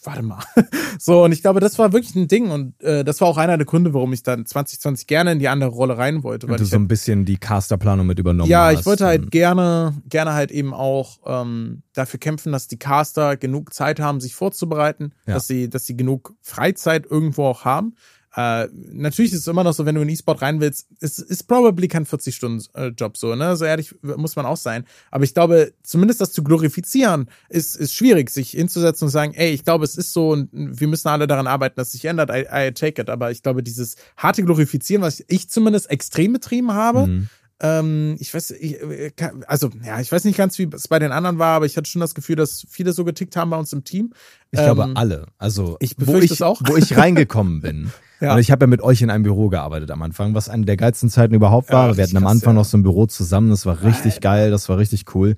warte 0.03 0.21
mal. 0.21 0.43
so, 0.99 1.23
und 1.23 1.31
ich 1.31 1.41
glaube, 1.41 1.59
das 1.59 1.79
war 1.79 1.93
wirklich 1.93 2.15
ein 2.15 2.27
Ding 2.27 2.49
und 2.51 2.81
äh, 2.83 3.03
das 3.03 3.21
war 3.21 3.27
auch 3.27 3.37
einer 3.37 3.57
der 3.57 3.65
Gründe, 3.65 3.93
warum 3.93 4.11
ich 4.13 4.23
dann 4.23 4.45
2020 4.45 5.07
gerne 5.07 5.31
in 5.31 5.39
die 5.39 5.47
andere 5.47 5.69
Rolle 5.69 5.97
rein 5.97 6.23
wollte. 6.23 6.47
Weil 6.47 6.53
Und 6.53 6.61
du 6.61 6.65
so 6.65 6.75
ein 6.75 6.87
bisschen 6.87 7.25
die 7.25 7.37
Casterplanung 7.37 8.05
mit 8.07 8.19
übernommen 8.19 8.49
ja, 8.49 8.67
hast. 8.67 8.79
ich 8.79 8.85
wollte 8.85 9.05
halt 9.05 9.31
gerne, 9.31 10.01
gerne 10.07 10.33
halt 10.33 10.51
eben 10.51 10.73
auch 10.73 11.19
ähm, 11.25 11.83
dafür 11.93 12.19
kämpfen, 12.19 12.51
dass 12.51 12.67
die 12.67 12.77
Caster 12.79 13.37
genug 13.37 13.73
Zeit 13.73 13.99
haben, 13.99 14.19
sich 14.19 14.35
vorzubereiten, 14.35 15.13
Ja. 15.25 15.35
dass 15.35 15.47
sie, 15.47 15.69
dass 15.69 15.85
sie 15.85 15.95
genug 15.95 16.33
Freizeit 16.41 17.05
irgendwo 17.09 17.45
auch 17.45 17.65
haben. 17.65 17.95
Äh, 18.35 18.67
natürlich 18.73 19.33
ist 19.33 19.39
es 19.39 19.47
immer 19.47 19.63
noch 19.63 19.73
so, 19.73 19.85
wenn 19.85 19.95
du 19.95 20.01
in 20.01 20.09
E-Sport 20.09 20.41
rein 20.43 20.59
willst, 20.61 20.87
es 20.99 21.17
ist 21.17 21.47
probably 21.47 21.87
kein 21.87 22.05
40-Stunden-Job 22.05 23.17
so, 23.17 23.33
ne? 23.35 23.55
So 23.57 23.65
ehrlich 23.65 23.95
muss 24.03 24.35
man 24.35 24.45
auch 24.45 24.57
sein. 24.57 24.85
Aber 25.09 25.23
ich 25.23 25.33
glaube, 25.33 25.73
zumindest 25.83 26.21
das 26.21 26.31
zu 26.31 26.43
glorifizieren, 26.43 27.29
ist, 27.49 27.75
ist 27.75 27.93
schwierig, 27.93 28.29
sich 28.29 28.51
hinzusetzen 28.51 29.05
und 29.07 29.11
sagen, 29.11 29.33
ey, 29.33 29.51
ich 29.51 29.63
glaube, 29.65 29.83
es 29.83 29.95
ist 29.97 30.13
so 30.13 30.29
und 30.29 30.49
wir 30.53 30.87
müssen 30.87 31.07
alle 31.07 31.25
daran 31.25 31.47
arbeiten, 31.47 31.75
dass 31.77 31.91
sich 31.93 32.05
ändert. 32.05 32.29
I, 32.29 32.45
I 32.51 32.71
take 32.71 33.01
it. 33.01 33.09
Aber 33.09 33.31
ich 33.31 33.41
glaube, 33.41 33.63
dieses 33.63 33.95
harte 34.15 34.43
Glorifizieren, 34.43 35.01
was 35.01 35.23
ich 35.27 35.49
zumindest 35.49 35.89
extrem 35.89 36.33
betrieben 36.33 36.71
habe, 36.73 37.07
Mhm. 37.07 37.29
ähm, 37.61 38.15
ich 38.19 38.31
weiß, 38.33 38.51
ich, 38.51 38.79
äh, 38.81 39.11
also 39.47 39.69
ja, 39.83 39.99
ich 39.99 40.11
weiß 40.11 40.23
nicht 40.25 40.37
ganz, 40.37 40.57
wie 40.59 40.69
es 40.71 40.87
bei 40.87 40.99
den 40.99 41.11
anderen 41.11 41.39
war, 41.39 41.55
aber 41.55 41.65
ich 41.65 41.75
hatte 41.77 41.89
schon 41.89 41.99
das 41.99 42.13
Gefühl, 42.13 42.35
dass 42.35 42.65
viele 42.69 42.93
so 42.93 43.03
getickt 43.03 43.35
haben 43.35 43.49
bei 43.49 43.57
uns 43.57 43.73
im 43.73 43.83
Team. 43.83 44.13
Ich 44.51 44.59
glaube 44.59 44.83
Ähm, 44.83 44.95
alle. 44.97 45.25
Also 45.39 45.77
ich 45.79 45.95
wo 45.97 46.05
befürchte 46.05 46.25
ich, 46.25 46.31
es 46.33 46.41
auch. 46.43 46.61
wo 46.65 46.77
ich 46.77 46.95
reingekommen 46.95 47.61
bin. 47.61 47.91
Ja. 48.19 48.33
Und 48.33 48.39
ich 48.39 48.51
habe 48.51 48.63
ja 48.63 48.67
mit 48.67 48.81
euch 48.81 49.01
in 49.01 49.09
einem 49.09 49.23
Büro 49.23 49.49
gearbeitet 49.49 49.91
am 49.91 50.01
Anfang, 50.01 50.33
was 50.33 50.49
eine 50.49 50.65
der 50.65 50.77
geilsten 50.77 51.09
Zeiten 51.09 51.33
überhaupt 51.33 51.71
war. 51.71 51.89
Ja, 51.89 51.97
Wir 51.97 52.03
hatten 52.03 52.17
am 52.17 52.27
Anfang 52.27 52.55
noch 52.55 52.65
so 52.65 52.77
ein 52.77 52.83
Büro 52.83 53.05
zusammen, 53.05 53.49
das 53.49 53.65
war 53.65 53.83
richtig 53.83 54.19
geil, 54.19 54.51
das 54.51 54.67
war 54.67 54.77
richtig 54.77 55.15
cool. 55.15 55.35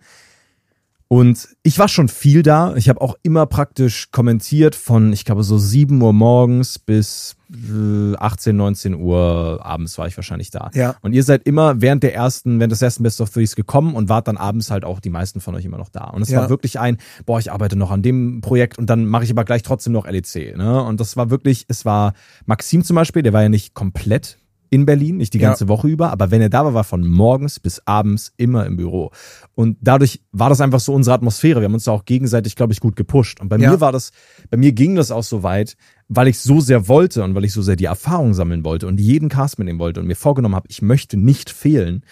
Und 1.11 1.49
ich 1.61 1.77
war 1.77 1.89
schon 1.89 2.07
viel 2.07 2.41
da. 2.41 2.73
Ich 2.77 2.87
habe 2.87 3.01
auch 3.01 3.15
immer 3.21 3.45
praktisch 3.45 4.11
kommentiert 4.11 4.75
von, 4.75 5.11
ich 5.11 5.25
glaube, 5.25 5.43
so 5.43 5.57
7 5.57 6.01
Uhr 6.01 6.13
morgens 6.13 6.79
bis 6.79 7.35
äh, 7.51 8.15
18, 8.15 8.55
19 8.55 8.93
Uhr 8.93 9.59
abends 9.61 9.97
war 9.97 10.07
ich 10.07 10.15
wahrscheinlich 10.15 10.51
da. 10.51 10.69
Ja. 10.73 10.95
Und 11.01 11.11
ihr 11.11 11.25
seid 11.25 11.43
immer 11.43 11.81
während 11.81 12.03
der 12.03 12.15
ersten, 12.15 12.59
während 12.59 12.71
des 12.71 12.81
ersten 12.81 13.03
Best 13.03 13.19
of 13.19 13.29
Threes 13.29 13.57
gekommen 13.57 13.93
und 13.93 14.07
wart 14.07 14.29
dann 14.29 14.37
abends 14.37 14.71
halt 14.71 14.85
auch 14.85 15.01
die 15.01 15.09
meisten 15.09 15.41
von 15.41 15.53
euch 15.53 15.65
immer 15.65 15.77
noch 15.77 15.89
da. 15.89 16.05
Und 16.05 16.21
es 16.21 16.29
Ja. 16.29 16.39
war 16.43 16.49
wirklich 16.49 16.79
ein, 16.79 16.97
boah, 17.25 17.39
ich 17.39 17.51
arbeite 17.51 17.75
noch 17.75 17.91
an 17.91 18.01
dem 18.03 18.39
Projekt 18.39 18.77
und 18.79 18.89
dann 18.89 19.05
mache 19.05 19.25
ich 19.25 19.31
aber 19.31 19.43
gleich 19.43 19.63
trotzdem 19.63 19.91
noch 19.91 20.07
LEC. 20.07 20.55
Ne? 20.55 20.81
Und 20.81 21.01
das 21.01 21.17
war 21.17 21.29
wirklich, 21.29 21.65
es 21.67 21.83
war 21.83 22.13
Maxim 22.45 22.85
zum 22.85 22.95
Beispiel, 22.95 23.21
der 23.21 23.33
war 23.33 23.41
ja 23.41 23.49
nicht 23.49 23.73
komplett 23.73 24.37
in 24.73 24.85
Berlin, 24.85 25.17
nicht 25.17 25.33
die 25.33 25.37
Ja. 25.37 25.49
ganze 25.49 25.67
Woche 25.67 25.87
über, 25.89 26.11
aber 26.11 26.31
wenn 26.31 26.41
er 26.41 26.49
da 26.49 26.63
war, 26.65 26.73
war 26.73 26.85
von 26.85 27.05
morgens 27.05 27.59
bis 27.59 27.81
abends 27.85 28.33
immer 28.37 28.65
im 28.65 28.77
Büro. 28.77 29.11
Und 29.53 29.77
dadurch 29.81 30.21
war 30.31 30.49
das 30.49 30.61
einfach 30.61 30.79
so 30.79 30.93
unsere 30.93 31.13
Atmosphäre. 31.13 31.59
Wir 31.59 31.65
haben 31.65 31.73
uns 31.73 31.83
da 31.83 31.91
auch 31.91 32.05
gegenseitig, 32.05 32.55
glaube 32.55 32.71
ich, 32.71 32.79
gut 32.79 32.95
gepusht. 32.95 33.41
Und 33.41 33.49
bei 33.49 33.57
Ja. 33.57 33.69
mir 33.71 33.81
war 33.81 33.91
das, 33.91 34.11
bei 34.49 34.55
mir 34.57 34.71
ging 34.71 34.95
das 34.95 35.11
auch 35.11 35.23
so 35.23 35.43
weit, 35.43 35.75
weil 36.07 36.29
ich 36.29 36.39
so 36.39 36.61
sehr 36.61 36.87
wollte 36.87 37.23
und 37.23 37.35
weil 37.35 37.43
ich 37.45 37.51
so 37.53 37.61
sehr 37.61 37.75
die 37.75 37.85
Erfahrung 37.85 38.33
sammeln 38.33 38.63
wollte 38.63 38.87
und 38.87 38.99
jeden 38.99 39.27
Cast 39.29 39.59
mitnehmen 39.59 39.79
wollte 39.79 39.99
und 39.99 40.07
mir 40.07 40.15
vorgenommen 40.15 40.55
habe, 40.55 40.67
ich 40.69 40.81
möchte 40.81 41.17
nicht 41.17 41.49
fehlen, 41.49 42.03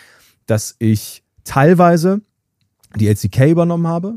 dass 0.45 0.75
ich 0.79 1.23
teilweise 1.45 2.21
die 2.97 3.07
LCK 3.07 3.49
übernommen 3.51 3.87
habe, 3.87 4.15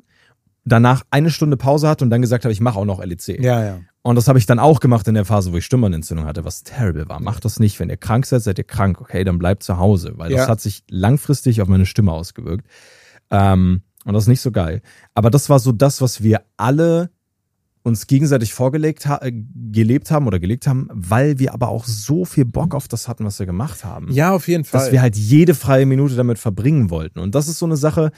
danach 0.64 1.04
eine 1.10 1.30
Stunde 1.30 1.56
Pause 1.56 1.88
hatte 1.88 2.04
und 2.04 2.10
dann 2.10 2.22
gesagt 2.22 2.44
habe, 2.44 2.52
ich 2.52 2.60
mache 2.60 2.78
auch 2.78 2.84
noch 2.84 3.00
LEC. 3.04 3.40
Ja, 3.42 3.64
ja. 3.64 3.80
Und 4.04 4.16
das 4.16 4.26
habe 4.26 4.38
ich 4.38 4.46
dann 4.46 4.58
auch 4.58 4.80
gemacht 4.80 5.06
in 5.06 5.14
der 5.14 5.24
Phase, 5.24 5.52
wo 5.52 5.56
ich 5.56 5.64
Stimmbandentzündung 5.64 6.26
hatte, 6.26 6.44
was 6.44 6.64
terrible 6.64 7.08
war. 7.08 7.20
Macht 7.20 7.44
das 7.44 7.60
nicht. 7.60 7.78
Wenn 7.78 7.88
ihr 7.88 7.96
krank 7.96 8.26
seid, 8.26 8.42
seid 8.42 8.58
ihr 8.58 8.64
krank. 8.64 9.00
Okay, 9.00 9.22
dann 9.22 9.38
bleibt 9.38 9.62
zu 9.62 9.78
Hause, 9.78 10.14
weil 10.16 10.30
das 10.30 10.40
Ja. 10.40 10.48
hat 10.48 10.60
sich 10.60 10.82
langfristig 10.90 11.62
auf 11.62 11.68
meine 11.68 11.86
Stimme 11.86 12.10
ausgewirkt. 12.12 12.66
Ähm, 13.30 13.82
und 14.04 14.12
das 14.14 14.24
ist 14.24 14.28
nicht 14.28 14.40
so 14.40 14.50
geil. 14.50 14.82
Aber 15.14 15.30
das 15.30 15.48
war 15.48 15.60
so 15.60 15.70
das, 15.70 16.00
was 16.00 16.22
wir 16.22 16.42
alle 16.56 17.10
uns 17.84 18.06
gegenseitig 18.06 18.54
vorgelegt 18.54 19.06
ha 19.06 19.18
äh, 19.22 19.32
gelebt 19.32 20.10
haben 20.12 20.26
oder 20.28 20.38
gelegt 20.38 20.66
haben, 20.68 20.88
weil 20.92 21.38
wir 21.40 21.52
aber 21.52 21.68
auch 21.68 21.84
so 21.84 22.24
viel 22.24 22.44
Bock 22.44 22.74
auf 22.76 22.86
das 22.88 23.08
hatten, 23.08 23.24
was 23.24 23.38
wir 23.40 23.46
gemacht 23.46 23.84
haben 23.84 24.10
Ja, 24.12 24.32
auf 24.32 24.46
jeden 24.46 24.64
Fall. 24.64 24.80
dass 24.80 24.92
wir 24.92 25.00
halt 25.02 25.16
jede 25.16 25.54
freie 25.54 25.84
Minute 25.86 26.14
damit 26.14 26.38
verbringen 26.38 26.90
wollten. 26.90 27.18
Und 27.18 27.34
das 27.34 27.48
ist 27.48 27.58
so 27.58 27.66
eine 27.66 27.76
Sache, 27.76 28.12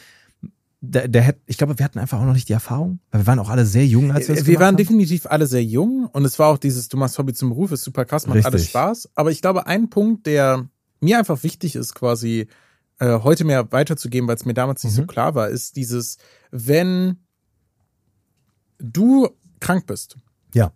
der, 0.91 1.09
der 1.09 1.35
ich 1.47 1.57
glaube, 1.59 1.79
wir 1.79 1.85
hatten 1.85 1.99
einfach 1.99 2.21
auch 2.21 2.25
noch 2.25 2.33
nicht 2.35 2.49
die 2.49 2.53
Erfahrung, 2.53 3.01
weil 3.11 3.23
wir 3.23 3.27
waren 3.27 3.39
auch 3.39 3.49
alle 3.51 3.67
sehr 3.67 3.87
jung, 3.87 4.13
als 4.13 4.29
wir 4.29 4.35
das 4.37 4.47
wir 4.47 4.59
waren 4.61 4.69
haben. 4.69 4.77
definitiv 4.77 5.27
alle 5.27 5.47
sehr 5.47 5.65
jung 5.65 6.07
und 6.13 6.25
es 6.25 6.39
war 6.39 6.49
auch 6.49 6.59
dieses, 6.59 6.89
du 6.89 6.97
machst 6.97 7.19
Hobby 7.19 7.33
zum 7.33 7.49
Beruf, 7.51 7.73
ist 7.73 7.85
super 7.85 8.05
krass, 8.05 8.27
macht 8.27 8.37
Richtig. 8.37 8.53
alles 8.53 8.67
Spaß. 8.69 9.11
Aber 9.15 9.31
ich 9.31 9.41
glaube, 9.43 9.67
ein 9.67 9.91
Punkt, 9.91 10.27
der 10.27 10.69
mir 11.01 11.19
einfach 11.19 11.43
wichtig 11.43 11.75
ist, 11.77 11.95
quasi 11.95 12.49
äh, 13.01 13.19
heute 13.21 13.45
mehr 13.45 13.71
weiterzugeben, 13.73 14.29
weil 14.29 14.37
es 14.37 14.45
mir 14.45 14.55
damals 14.55 14.85
nicht 14.85 14.95
so 14.95 15.03
Mhm. 15.03 15.07
klar 15.09 15.35
war, 15.35 15.49
ist 15.49 15.77
dieses, 15.77 16.19
wenn 16.51 17.19
du 18.79 19.29
krank 19.61 19.87
bist, 19.87 20.17
Ja. 20.55 20.73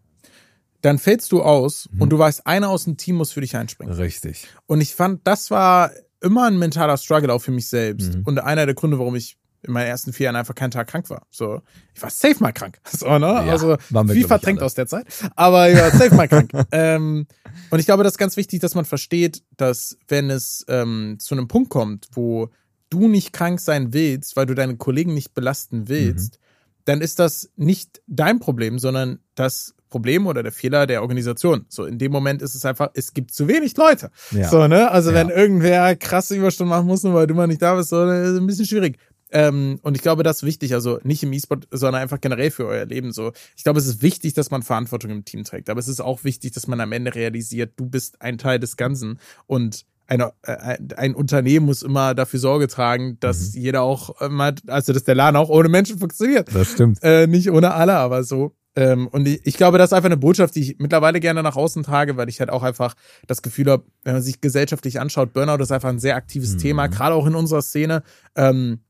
dann 0.80 0.98
fällst 0.98 1.32
du 1.32 1.42
aus 1.42 1.88
Mhm. 1.92 2.02
und 2.02 2.10
du 2.10 2.18
weißt, 2.18 2.46
einer 2.46 2.68
aus 2.70 2.84
dem 2.84 2.96
Team 2.96 3.16
muss 3.16 3.32
für 3.32 3.40
dich 3.40 3.56
einspringen. 3.56 3.94
Richtig. 3.94 4.46
Und 4.66 4.80
ich 4.80 4.94
fand, 4.94 5.26
das 5.26 5.50
war 5.50 5.90
immer 6.20 6.46
ein 6.46 6.58
mentaler 6.58 6.96
Struggle 6.96 7.32
auch 7.32 7.40
für 7.40 7.52
mich 7.52 7.68
selbst. 7.68 8.14
Mhm. 8.14 8.22
Und 8.24 8.38
einer 8.40 8.66
der 8.66 8.74
Gründe, 8.74 8.98
warum 8.98 9.14
ich 9.14 9.36
in 9.62 9.72
meinen 9.72 9.86
ersten 9.88 10.12
vier 10.12 10.24
Jahren 10.24 10.36
einfach 10.36 10.54
keinen 10.54 10.70
Tag 10.70 10.86
krank 10.88 11.10
war. 11.10 11.26
So, 11.30 11.62
ich 11.94 12.02
war 12.02 12.10
safe 12.10 12.36
mal 12.40 12.52
krank. 12.52 12.78
So, 12.90 13.18
ne? 13.18 13.26
also 13.26 13.76
waren 13.90 14.08
wir, 14.08 14.14
viel 14.14 14.26
verdrängt 14.26 14.62
aus 14.62 14.74
der 14.74 14.86
Zeit. 14.86 15.06
Aber 15.36 15.68
ich 15.70 15.76
war 15.78 15.90
safe 15.90 16.14
mal 16.14 16.28
krank. 16.28 16.50
ähm, 16.72 17.26
und 17.70 17.78
ich 17.78 17.86
glaube, 17.86 18.04
das 18.04 18.14
ist 18.14 18.18
ganz 18.18 18.36
wichtig, 18.36 18.60
dass 18.60 18.74
man 18.74 18.84
versteht, 18.84 19.42
dass 19.56 19.96
wenn 20.06 20.30
es 20.30 20.64
ähm, 20.68 21.16
zu 21.18 21.34
einem 21.34 21.48
Punkt 21.48 21.70
kommt, 21.70 22.06
wo 22.12 22.50
du 22.90 23.08
nicht 23.08 23.32
krank 23.32 23.60
sein 23.60 23.92
willst, 23.92 24.36
weil 24.36 24.46
du 24.46 24.54
deine 24.54 24.76
Kollegen 24.76 25.12
nicht 25.14 25.34
belasten 25.34 25.88
willst, 25.88 26.34
Mhm. 26.34 26.44
dann 26.86 27.00
ist 27.02 27.18
das 27.18 27.50
nicht 27.56 28.00
dein 28.06 28.38
Problem, 28.40 28.78
sondern 28.78 29.18
das 29.34 29.74
Problem 29.90 30.26
oder 30.26 30.42
der 30.42 30.52
Fehler 30.52 30.86
der 30.86 31.00
Organisation. 31.02 31.64
So, 31.70 31.84
in 31.86 31.98
dem 31.98 32.12
Moment 32.12 32.42
ist 32.42 32.54
es 32.54 32.64
einfach, 32.66 32.90
es 32.92 33.14
gibt 33.14 33.32
zu 33.32 33.48
wenig 33.48 33.74
Leute. 33.76 34.10
Ja. 34.32 34.48
So, 34.48 34.68
ne? 34.68 34.90
Also, 34.90 35.10
Ja. 35.10 35.16
wenn 35.16 35.30
irgendwer 35.30 35.96
krasse 35.96 36.34
Überstunden 36.36 36.68
machen 36.70 36.86
muss, 36.86 37.02
nur 37.04 37.14
weil 37.14 37.26
du 37.26 37.32
mal 37.34 37.46
nicht 37.46 37.62
da 37.62 37.74
bist, 37.74 37.88
so, 37.90 38.04
dann 38.06 38.22
ist 38.22 38.28
es 38.30 38.38
ein 38.38 38.46
bisschen 38.46 38.66
schwierig. 38.66 38.98
Ähm, 39.30 39.78
und 39.82 39.94
ich 39.96 40.02
glaube, 40.02 40.22
das 40.22 40.38
ist 40.38 40.42
wichtig, 40.44 40.74
also 40.74 40.98
nicht 41.02 41.22
im 41.22 41.32
E-Sport, 41.32 41.68
sondern 41.70 42.00
einfach 42.02 42.20
generell 42.20 42.50
für 42.50 42.66
euer 42.66 42.86
Leben 42.86 43.12
so. 43.12 43.32
Ich 43.56 43.64
glaube, 43.64 43.78
es 43.78 43.86
ist 43.86 44.02
wichtig, 44.02 44.34
dass 44.34 44.50
man 44.50 44.62
Verantwortung 44.62 45.10
im 45.10 45.24
Team 45.24 45.44
trägt, 45.44 45.68
aber 45.70 45.80
es 45.80 45.88
ist 45.88 46.00
auch 46.00 46.24
wichtig, 46.24 46.52
dass 46.52 46.66
man 46.66 46.80
am 46.80 46.92
Ende 46.92 47.14
realisiert, 47.14 47.72
du 47.76 47.86
bist 47.86 48.22
ein 48.22 48.38
Teil 48.38 48.58
des 48.58 48.76
Ganzen 48.76 49.18
und 49.46 49.84
eine, 50.06 50.32
äh, 50.42 50.78
ein- 50.96 51.14
Unternehmen 51.14 51.66
muss 51.66 51.82
immer 51.82 52.14
dafür 52.14 52.40
Sorge 52.40 52.66
tragen, 52.68 53.18
dass 53.20 53.54
jeder 53.54 53.82
auch, 53.82 54.26
mal, 54.30 54.54
also 54.66 54.94
dass 54.94 55.04
der 55.04 55.14
Laden 55.14 55.36
auch 55.36 55.50
ohne 55.50 55.68
Menschen 55.68 55.98
funktioniert. 55.98 56.48
Das 56.54 56.72
stimmt. 56.72 56.98
Äh, 57.02 57.26
nicht 57.26 57.50
ohne 57.50 57.74
alle, 57.74 57.96
aber 57.96 58.24
so. 58.24 58.54
Ähm, 58.74 59.08
und 59.08 59.28
ich, 59.28 59.40
ich 59.44 59.56
glaube, 59.58 59.76
das 59.76 59.90
ist 59.90 59.92
einfach 59.92 60.06
eine 60.06 60.16
Botschaft, 60.16 60.54
die 60.54 60.60
ich 60.60 60.76
mittlerweile 60.78 61.20
gerne 61.20 61.42
nach 61.42 61.56
außen 61.56 61.82
trage, 61.82 62.16
weil 62.16 62.28
ich 62.30 62.40
halt 62.40 62.48
auch 62.48 62.62
einfach 62.62 62.94
das 63.26 63.42
Gefühl 63.42 63.70
habe, 63.70 63.84
wenn 64.04 64.14
man 64.14 64.22
sich 64.22 64.40
gesellschaftlich 64.40 64.98
anschaut, 65.00 65.32
Burnout 65.34 65.62
ist 65.62 65.72
einfach 65.72 65.88
ein 65.90 65.98
sehr 65.98 66.16
aktives 66.16 66.54
Mhm. 66.54 66.58
Thema, 66.58 66.86
gerade 66.86 67.14
auch 67.14 67.26
in 67.26 67.34
unserer 67.34 67.60
Szene. 67.60 68.02
Ähm, 68.34 68.80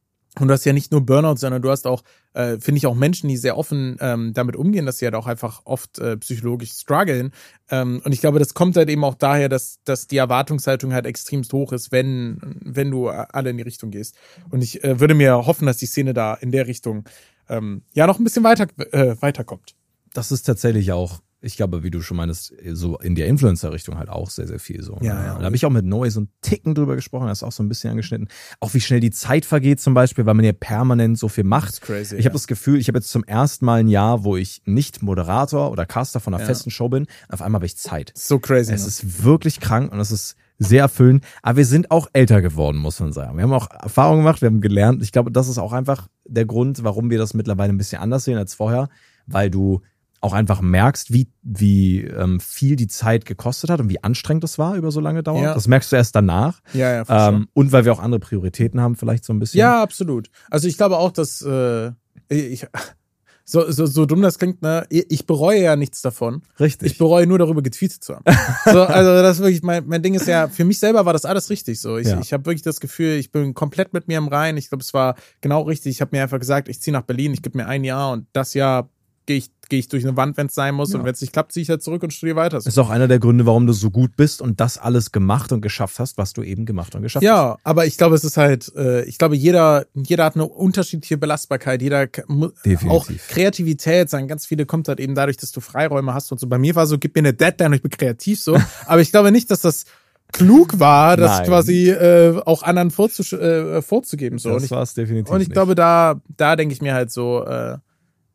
und 0.40 0.48
du 0.48 0.54
hast 0.54 0.64
ja 0.64 0.72
nicht 0.72 0.92
nur 0.92 1.04
Burnout, 1.04 1.36
sondern 1.36 1.62
du 1.62 1.70
hast 1.70 1.86
auch, 1.86 2.02
äh, 2.34 2.58
finde 2.58 2.78
ich, 2.78 2.86
auch 2.86 2.94
Menschen, 2.94 3.28
die 3.28 3.36
sehr 3.36 3.56
offen 3.56 3.96
ähm, 4.00 4.32
damit 4.34 4.56
umgehen, 4.56 4.86
dass 4.86 4.98
sie 4.98 5.06
halt 5.06 5.14
auch 5.14 5.26
einfach 5.26 5.62
oft 5.64 5.98
äh, 5.98 6.16
psychologisch 6.16 6.72
strugglen. 6.72 7.32
Ähm, 7.70 8.00
und 8.04 8.12
ich 8.12 8.20
glaube, 8.20 8.38
das 8.38 8.54
kommt 8.54 8.76
halt 8.76 8.88
eben 8.88 9.04
auch 9.04 9.14
daher, 9.14 9.48
dass, 9.48 9.78
dass 9.84 10.06
die 10.06 10.16
Erwartungshaltung 10.16 10.92
halt 10.92 11.06
extremst 11.06 11.52
hoch 11.52 11.72
ist, 11.72 11.92
wenn, 11.92 12.38
wenn 12.60 12.90
du 12.90 13.08
alle 13.08 13.50
in 13.50 13.56
die 13.56 13.62
Richtung 13.62 13.90
gehst. 13.90 14.16
Und 14.50 14.62
ich 14.62 14.82
äh, 14.84 15.00
würde 15.00 15.14
mir 15.14 15.46
hoffen, 15.46 15.66
dass 15.66 15.78
die 15.78 15.86
Szene 15.86 16.14
da 16.14 16.34
in 16.34 16.52
der 16.52 16.66
Richtung 16.66 17.04
ähm, 17.48 17.82
ja 17.94 18.06
noch 18.06 18.18
ein 18.18 18.24
bisschen 18.24 18.44
weiter, 18.44 18.66
äh, 18.92 19.16
weiterkommt. 19.20 19.74
Das 20.12 20.32
ist 20.32 20.42
tatsächlich 20.42 20.92
auch, 20.92 21.20
ich 21.40 21.56
glaube, 21.56 21.82
wie 21.84 21.90
du 21.90 22.00
schon 22.02 22.16
meinst, 22.16 22.52
so 22.72 22.98
in 22.98 23.14
der 23.14 23.28
Influencer-Richtung 23.28 23.96
halt 23.96 24.08
auch 24.08 24.28
sehr, 24.30 24.46
sehr 24.48 24.58
viel 24.58 24.82
so. 24.82 24.98
Ja, 25.00 25.14
ne? 25.14 25.26
ja. 25.26 25.38
Da 25.38 25.44
habe 25.44 25.54
ich 25.54 25.64
auch 25.64 25.70
mit 25.70 25.84
Noe 25.84 26.10
so 26.10 26.20
einen 26.20 26.28
Ticken 26.40 26.74
drüber 26.74 26.96
gesprochen, 26.96 27.28
das 27.28 27.38
ist 27.38 27.42
auch 27.44 27.52
so 27.52 27.62
ein 27.62 27.68
bisschen 27.68 27.90
angeschnitten. 27.90 28.28
Auch 28.60 28.74
wie 28.74 28.80
schnell 28.80 29.00
die 29.00 29.10
Zeit 29.10 29.44
vergeht 29.44 29.80
zum 29.80 29.94
Beispiel, 29.94 30.26
weil 30.26 30.34
man 30.34 30.44
ja 30.44 30.52
permanent 30.52 31.18
so 31.18 31.28
viel 31.28 31.44
macht. 31.44 31.80
crazy. 31.80 32.16
Ich 32.16 32.24
habe 32.24 32.32
das 32.32 32.46
Gefühl, 32.48 32.78
ich 32.80 32.88
habe 32.88 32.98
jetzt 32.98 33.10
zum 33.10 33.22
ersten 33.24 33.64
Mal 33.64 33.80
ein 33.80 33.88
Jahr, 33.88 34.24
wo 34.24 34.36
ich 34.36 34.62
nicht 34.64 35.02
Moderator 35.02 35.70
oder 35.70 35.86
Caster 35.86 36.18
von 36.20 36.34
einer 36.34 36.42
Ja. 36.42 36.46
festen 36.48 36.70
Show 36.70 36.88
bin. 36.88 37.06
Auf 37.28 37.40
einmal 37.42 37.58
habe 37.60 37.66
ich 37.66 37.76
Zeit. 37.76 38.12
so 38.16 38.38
crazy. 38.38 38.72
Es 38.72 38.82
ne? 38.82 38.88
ist 38.88 39.22
wirklich 39.24 39.60
krank 39.60 39.92
und 39.92 40.00
es 40.00 40.10
ist 40.10 40.34
sehr 40.58 40.82
erfüllend. 40.82 41.24
Aber 41.42 41.58
wir 41.58 41.64
sind 41.66 41.92
auch 41.92 42.08
älter 42.12 42.42
geworden, 42.42 42.78
muss 42.78 42.98
man 42.98 43.12
sagen. 43.12 43.36
Wir 43.36 43.44
haben 43.44 43.52
auch 43.52 43.70
Erfahrungen 43.70 44.22
gemacht, 44.22 44.40
wir 44.42 44.46
haben 44.46 44.60
gelernt. 44.60 45.04
Ich 45.04 45.12
glaube, 45.12 45.30
das 45.30 45.46
ist 45.46 45.58
auch 45.58 45.72
einfach 45.72 46.08
der 46.26 46.46
Grund, 46.46 46.82
warum 46.82 47.10
wir 47.10 47.18
das 47.18 47.32
mittlerweile 47.32 47.72
ein 47.72 47.78
bisschen 47.78 48.00
anders 48.02 48.24
sehen 48.24 48.38
als 48.38 48.54
vorher, 48.54 48.88
weil 49.26 49.50
du 49.50 49.82
auch 50.20 50.32
einfach 50.32 50.60
merkst, 50.60 51.12
wie, 51.12 51.28
wie 51.42 52.00
ähm, 52.02 52.40
viel 52.40 52.76
die 52.76 52.88
Zeit 52.88 53.24
gekostet 53.24 53.70
hat 53.70 53.80
und 53.80 53.88
wie 53.88 54.02
anstrengend 54.02 54.44
das 54.44 54.58
war 54.58 54.74
über 54.76 54.90
so 54.90 55.00
lange 55.00 55.22
Dauer. 55.22 55.42
Ja. 55.42 55.54
Das 55.54 55.68
merkst 55.68 55.92
du 55.92 55.96
erst 55.96 56.14
danach. 56.14 56.60
ja, 56.72 56.92
ja, 56.92 57.04
for 57.04 57.18
sure. 57.18 57.36
Ähm, 57.36 57.48
und 57.54 57.72
weil 57.72 57.84
wir 57.84 57.92
auch 57.92 58.00
andere 58.00 58.20
Prioritäten 58.20 58.80
haben, 58.80 58.96
vielleicht 58.96 59.24
so 59.24 59.32
ein 59.32 59.38
bisschen. 59.38 59.58
Ja, 59.60 59.82
absolut. 59.82 60.30
Also 60.50 60.66
ich 60.68 60.76
glaube 60.76 60.96
auch, 60.98 61.12
dass 61.12 61.42
äh, 61.42 61.92
ich 62.28 62.66
so, 63.44 63.70
so, 63.70 63.86
so 63.86 64.04
dumm 64.06 64.20
das 64.20 64.38
klingt, 64.38 64.60
ne? 64.60 64.86
Ich 64.90 65.26
bereue 65.26 65.62
ja 65.62 65.76
nichts 65.76 66.02
davon. 66.02 66.42
richtig. 66.60 66.92
Ich 66.92 66.98
bereue 66.98 67.26
nur 67.26 67.38
darüber 67.38 67.62
getweetet 67.62 68.04
zu 68.04 68.16
haben. 68.16 68.24
so, 68.64 68.82
also 68.82 69.22
das 69.22 69.36
ist 69.38 69.42
wirklich, 69.42 69.62
mein, 69.62 69.86
mein 69.86 70.02
Ding 70.02 70.14
ist 70.14 70.26
ja, 70.26 70.48
für 70.48 70.64
mich 70.64 70.78
selber 70.78 71.06
war 71.06 71.12
das 71.14 71.24
alles 71.24 71.48
richtig 71.48 71.80
so. 71.80 71.96
Ich, 71.96 72.08
Ja. 72.08 72.20
ich 72.20 72.32
habe 72.32 72.44
wirklich 72.44 72.62
das 72.62 72.80
Gefühl, 72.80 73.12
ich 73.18 73.30
bin 73.32 73.54
komplett 73.54 73.92
mit 73.94 74.06
mir 74.08 74.18
im 74.18 74.28
Rein. 74.28 74.56
Ich 74.56 74.68
glaube, 74.68 74.82
es 74.82 74.92
war 74.92 75.14
genau 75.40 75.62
richtig. 75.62 75.92
Ich 75.92 76.00
habe 76.00 76.14
mir 76.16 76.22
einfach 76.22 76.38
gesagt, 76.40 76.68
ich 76.68 76.80
ziehe 76.82 76.92
nach 76.92 77.02
Berlin, 77.02 77.32
ich 77.32 77.40
gebe 77.42 77.56
mir 77.56 77.66
ein 77.66 77.84
Jahr 77.84 78.12
und 78.12 78.26
das 78.32 78.52
Jahr 78.52 78.90
gehe 79.28 79.36
ich, 79.36 79.50
gehe 79.68 79.78
ich 79.78 79.88
durch 79.88 80.04
eine 80.06 80.16
Wand, 80.16 80.38
wenn 80.38 80.46
es 80.46 80.54
sein 80.54 80.74
muss. 80.74 80.92
Ja. 80.92 80.98
Und 80.98 81.04
wenn 81.04 81.12
es 81.12 81.20
nicht 81.20 81.34
klappt, 81.34 81.52
ziehe 81.52 81.62
ich 81.62 81.68
halt 81.68 81.82
zurück 81.82 82.02
und 82.02 82.12
studiere 82.12 82.36
weiter. 82.36 82.56
Ist 82.56 82.78
auch 82.78 82.88
einer 82.88 83.06
der 83.06 83.18
Gründe, 83.18 83.44
warum 83.44 83.66
du 83.66 83.74
so 83.74 83.90
gut 83.90 84.16
bist 84.16 84.40
und 84.40 84.58
das 84.58 84.78
alles 84.78 85.12
gemacht 85.12 85.52
und 85.52 85.60
geschafft 85.60 85.98
hast, 86.00 86.16
was 86.16 86.32
du 86.32 86.42
eben 86.42 86.64
gemacht 86.64 86.94
und 86.94 87.02
geschafft 87.02 87.24
hast. 87.24 87.28
Ja, 87.28 87.58
aber 87.62 87.86
ich 87.86 87.98
glaube, 87.98 88.16
es 88.16 88.24
ist 88.24 88.38
halt, 88.38 88.72
äh, 88.74 89.04
ich 89.04 89.18
glaube, 89.18 89.36
jeder, 89.36 89.86
jeder 89.94 90.24
hat 90.24 90.34
eine 90.34 90.46
unterschiedliche 90.46 91.18
Belastbarkeit, 91.18 91.82
jeder 91.82 92.06
Definitiv. 92.06 92.88
auch 92.88 93.06
Kreativität, 93.28 94.08
sagen 94.08 94.28
ganz 94.28 94.46
viele 94.46 94.64
kommt 94.64 94.88
halt 94.88 94.98
eben 94.98 95.14
dadurch, 95.14 95.36
dass 95.36 95.52
du 95.52 95.60
Freiräume 95.60 96.14
hast 96.14 96.32
und 96.32 96.40
so. 96.40 96.46
Bei 96.46 96.58
mir 96.58 96.74
war 96.74 96.86
so, 96.86 96.98
gib 96.98 97.14
mir 97.14 97.20
eine 97.20 97.34
Deadline 97.34 97.72
und 97.72 97.76
ich 97.76 97.82
bin 97.82 97.90
kreativ 97.90 98.40
so. 98.40 98.56
aber 98.86 99.02
ich 99.02 99.10
glaube 99.10 99.30
nicht, 99.30 99.50
dass 99.50 99.60
das 99.60 99.84
klug 100.32 100.80
war, 100.80 101.18
das 101.18 101.38
Nein. 101.38 101.46
quasi 101.46 101.90
äh, 101.90 102.40
auch 102.46 102.62
anderen 102.62 102.90
vorzusch 102.90 103.34
äh, 103.34 103.82
vorzugeben 103.82 104.38
so. 104.38 104.54
Das 104.54 104.64
ich, 104.64 104.70
war 104.70 104.82
es 104.82 104.94
definitiv. 104.94 105.30
und 105.32 105.42
ich 105.42 105.48
nicht. 105.48 105.54
glaube, 105.54 105.74
da, 105.74 106.20
da 106.36 106.56
denke 106.56 106.72
ich 106.72 106.82
mir 106.82 106.94
halt 106.94 107.10
so, 107.10 107.44
äh, 107.44 107.76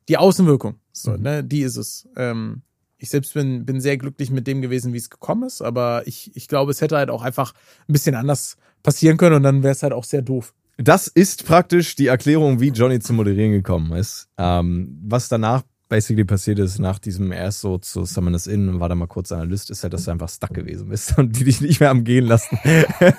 die 0.10 0.18
Außenwirkung, 0.18 0.76
so, 0.92 1.12
Mhm. 1.12 1.22
ne, 1.22 1.44
die 1.44 1.62
ist 1.62 1.78
es. 1.78 2.08
Ähm, 2.18 2.62
ich 2.98 3.10
selbst 3.10 3.34
bin, 3.34 3.66
bin 3.66 3.82
sehr 3.82 3.98
glücklich 3.98 4.32
mit 4.32 4.48
dem 4.48 4.62
gewesen, 4.62 4.94
wie 4.94 4.98
es 4.98 5.10
gekommen 5.10 5.44
ist, 5.44 5.62
aber 5.62 6.04
ich, 6.08 6.32
ich 6.36 6.48
glaube, 6.48 6.72
es 6.72 6.80
hätte 6.82 6.96
halt 6.96 7.10
auch 7.10 7.22
einfach 7.22 7.54
ein 7.90 7.94
bisschen 7.94 8.16
anders 8.16 8.56
passieren 8.82 9.18
können 9.18 9.36
und 9.38 9.44
dann 9.44 9.62
wäre 9.64 9.74
es 9.74 9.84
halt 9.84 9.94
auch 9.94 10.06
sehr 10.06 10.22
doof. 10.22 10.54
Das 10.78 11.08
ist 11.08 11.46
praktisch 11.46 11.96
die 11.96 12.08
Erklärung, 12.08 12.60
wie 12.60 12.70
Johnny 12.70 13.00
zum 13.00 13.18
Moderieren 13.18 13.52
gekommen 13.52 13.92
ist. 13.94 14.28
Ähm, 14.38 14.98
was 15.06 15.28
danach 15.30 15.64
basically 15.90 16.24
passiert 16.26 16.58
ist, 16.58 16.80
nach 16.80 16.98
diesem 16.98 17.32
erst 17.32 17.62
so 17.62 17.78
zu 17.78 18.06
Summon 18.06 18.34
Us 18.34 18.48
In 18.48 18.68
und 18.68 18.80
war 18.80 18.90
da 18.90 18.96
mal 18.96 19.06
kurz 19.06 19.32
Analyst, 19.32 19.70
ist 19.70 19.84
halt, 19.84 19.94
dass 19.94 20.06
du 20.06 20.12
einfach 20.12 20.30
stuck 20.30 20.52
gewesen 20.54 20.90
bist 20.90 21.16
und 21.20 21.38
die 21.38 21.44
dich 21.44 21.62
nicht 21.62 21.80
mehr 21.82 21.92
am 21.92 22.04
Gehen 22.04 22.26
lassen. 22.26 22.58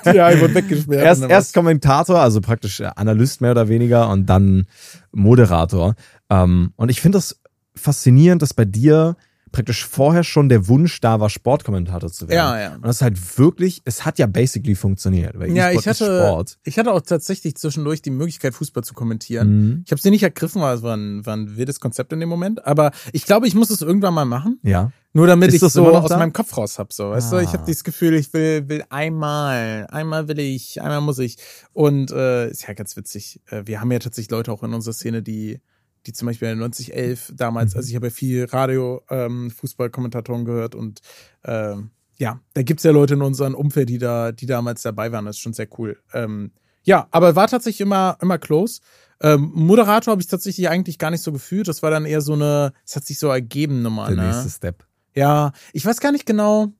Ja, 0.05 0.29
ich 0.31 0.41
wurde 0.41 0.55
weggesperrt. 0.55 1.05
erst, 1.05 1.23
erst 1.23 1.53
Kommentator, 1.53 2.19
also 2.19 2.41
praktisch 2.41 2.81
Analyst 2.81 3.39
mehr 3.39 3.51
oder 3.51 3.69
weniger 3.69 4.09
und 4.09 4.25
dann 4.25 4.65
Moderator. 5.13 5.95
Ähm, 6.29 6.73
und 6.75 6.89
ich 6.89 7.01
finde 7.01 7.17
das 7.17 7.39
faszinierend, 7.75 8.41
dass 8.41 8.53
bei 8.53 8.65
dir 8.65 9.15
praktisch 9.51 9.85
vorher 9.85 10.25
schon 10.25 10.49
der 10.49 10.67
Wunsch 10.67 10.99
da 10.99 11.21
war, 11.21 11.29
Sportkommentator 11.29 12.11
zu 12.11 12.27
werden. 12.27 12.35
Ja, 12.37 12.59
ja. 12.59 12.75
Und 12.75 12.85
das 12.85 13.01
halt 13.01 13.37
wirklich, 13.37 13.81
es 13.85 14.03
hat 14.03 14.19
ja 14.19 14.27
basically 14.27 14.75
funktioniert. 14.75 15.39
Weil 15.39 15.55
Ja, 15.55 15.71
ich 15.71 15.77
ist 15.77 15.87
hatte, 15.87 16.05
Sport. 16.05 16.57
ich 16.65 16.77
hatte 16.77 16.91
auch 16.91 16.99
tatsächlich 16.99 17.55
zwischendurch 17.55 18.01
die 18.01 18.09
Möglichkeit, 18.09 18.53
Fußball 18.53 18.83
zu 18.83 18.93
kommentieren. 18.93 19.47
Mhm. 19.69 19.83
Ich 19.85 19.91
habe 19.93 20.01
sie 20.01 20.09
nicht 20.09 20.23
ergriffen, 20.23 20.61
weil 20.61 20.75
es 20.75 20.83
war 20.83 20.97
ein, 20.97 21.25
war 21.25 21.37
ein 21.37 21.55
wildes 21.55 21.79
Konzept 21.79 22.11
in 22.11 22.19
dem 22.19 22.27
Moment. 22.27 22.65
Aber 22.65 22.91
ich 23.13 23.25
glaube, 23.25 23.47
ich 23.47 23.55
muss 23.55 23.69
es 23.69 23.81
irgendwann 23.81 24.13
mal 24.13 24.25
machen. 24.25 24.59
Ja. 24.61 24.91
Nur 25.13 25.25
damit 25.27 25.47
Ist 25.49 25.53
ich 25.55 25.61
das 25.61 25.71
so 25.71 25.87
aus 25.87 26.09
da? 26.09 26.17
meinem 26.17 26.33
Kopf 26.33 26.57
raus 26.57 26.77
hab, 26.77 26.91
so, 26.91 27.11
weißt 27.11 27.31
du? 27.31 27.37
Ich 27.37 27.47
Ah. 27.49 27.53
habe 27.53 27.63
dieses 27.65 27.85
Gefühl, 27.85 28.15
ich 28.15 28.33
will, 28.33 28.67
will 28.67 28.83
einmal, 28.89 29.87
einmal 29.89 30.27
will 30.27 30.39
ich, 30.39 30.81
einmal 30.81 30.99
muss 30.99 31.19
ich. 31.19 31.37
Und 31.71 32.11
äh, 32.11 32.49
ist 32.49 32.67
ja 32.67 32.73
ganz 32.73 32.97
witzig. 32.97 33.39
Äh, 33.49 33.61
wir 33.65 33.79
haben 33.79 33.89
ja 33.91 33.99
tatsächlich 33.99 34.31
Leute 34.31 34.51
auch 34.51 34.63
in 34.63 34.73
unserer 34.73 34.93
Szene, 34.93 35.23
die, 35.23 35.61
die 36.05 36.13
zum 36.13 36.27
Beispiel 36.27 36.55
9011 36.55 37.33
damals, 37.35 37.73
Mhm. 37.73 37.77
also 37.77 37.89
ich 37.89 37.95
habe 37.95 38.07
ja 38.07 38.11
viel 38.11 38.45
Radio, 38.45 39.01
ähm, 39.09 39.51
Fußballkommentatoren 39.51 40.45
gehört 40.45 40.75
und 40.75 41.01
ähm, 41.43 41.91
ja, 42.17 42.39
da 42.53 42.63
gibt's 42.63 42.83
ja 42.83 42.91
Leute 42.91 43.15
in 43.15 43.21
unserem 43.21 43.55
Umfeld, 43.55 43.89
die 43.89 43.97
da, 43.97 44.31
die 44.31 44.45
damals 44.45 44.81
dabei 44.83 45.11
waren. 45.11 45.25
Das 45.25 45.35
ist 45.35 45.41
schon 45.41 45.53
sehr 45.53 45.67
cool. 45.77 45.97
Ähm, 46.13 46.51
ja, 46.83 47.07
aber 47.11 47.35
war 47.35 47.47
tatsächlich 47.47 47.81
immer, 47.81 48.17
immer 48.21 48.37
close. 48.37 48.79
Ähm, 49.21 49.51
Moderator 49.53 50.11
habe 50.11 50.21
ich 50.21 50.27
tatsächlich 50.27 50.69
eigentlich 50.69 50.97
gar 50.97 51.11
nicht 51.11 51.21
so 51.23 51.31
gefühlt. 51.31 51.67
Das 51.67 51.83
war 51.83 51.89
dann 51.89 52.05
eher 52.05 52.21
so 52.21 52.33
eine, 52.33 52.73
es 52.85 52.95
hat 52.95 53.05
sich 53.05 53.19
so 53.19 53.27
ergeben 53.27 53.81
Nummer. 53.81 54.07
Der 54.07 54.15
ne? 54.15 54.27
nächste 54.27 54.49
Step. 54.49 54.85
Ja, 55.13 55.51
ich 55.73 55.85
weiß 55.85 55.99
gar 55.99 56.11
nicht 56.11 56.25
genau, 56.25 56.73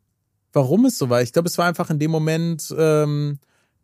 warum 0.53 0.86
es 0.86 0.97
so 0.97 1.09
war. 1.09 1.21
Ich 1.21 1.34
glaube, 1.34 1.47
es 1.47 1.57
war 1.57 1.65
einfach 1.65 1.89
in 1.89 1.99
dem 1.99 2.11
Moment, 2.11 2.73
ähm, 2.78 3.39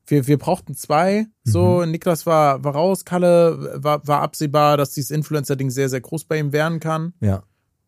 wir, 0.08 0.28
wir 0.28 0.38
brauchten 0.38 0.76
zwei. 0.76 1.28
So, 1.43 1.86
Niklas 1.86 2.26
war, 2.26 2.64
war 2.64 2.74
raus, 2.74 3.06
Kalle 3.06 3.82
war, 3.84 4.06
war 4.08 4.22
absehbar, 4.22 4.78
dass 4.78 4.93
dieses 4.93 5.12
Influencer-Ding 5.12 5.70
sehr, 5.70 5.89
sehr 5.89 6.02
groß 6.02 6.26
bei 6.26 6.39
ihm 6.39 6.52
werden 6.52 6.80
kann. 6.80 7.14
Ja. 7.20 7.43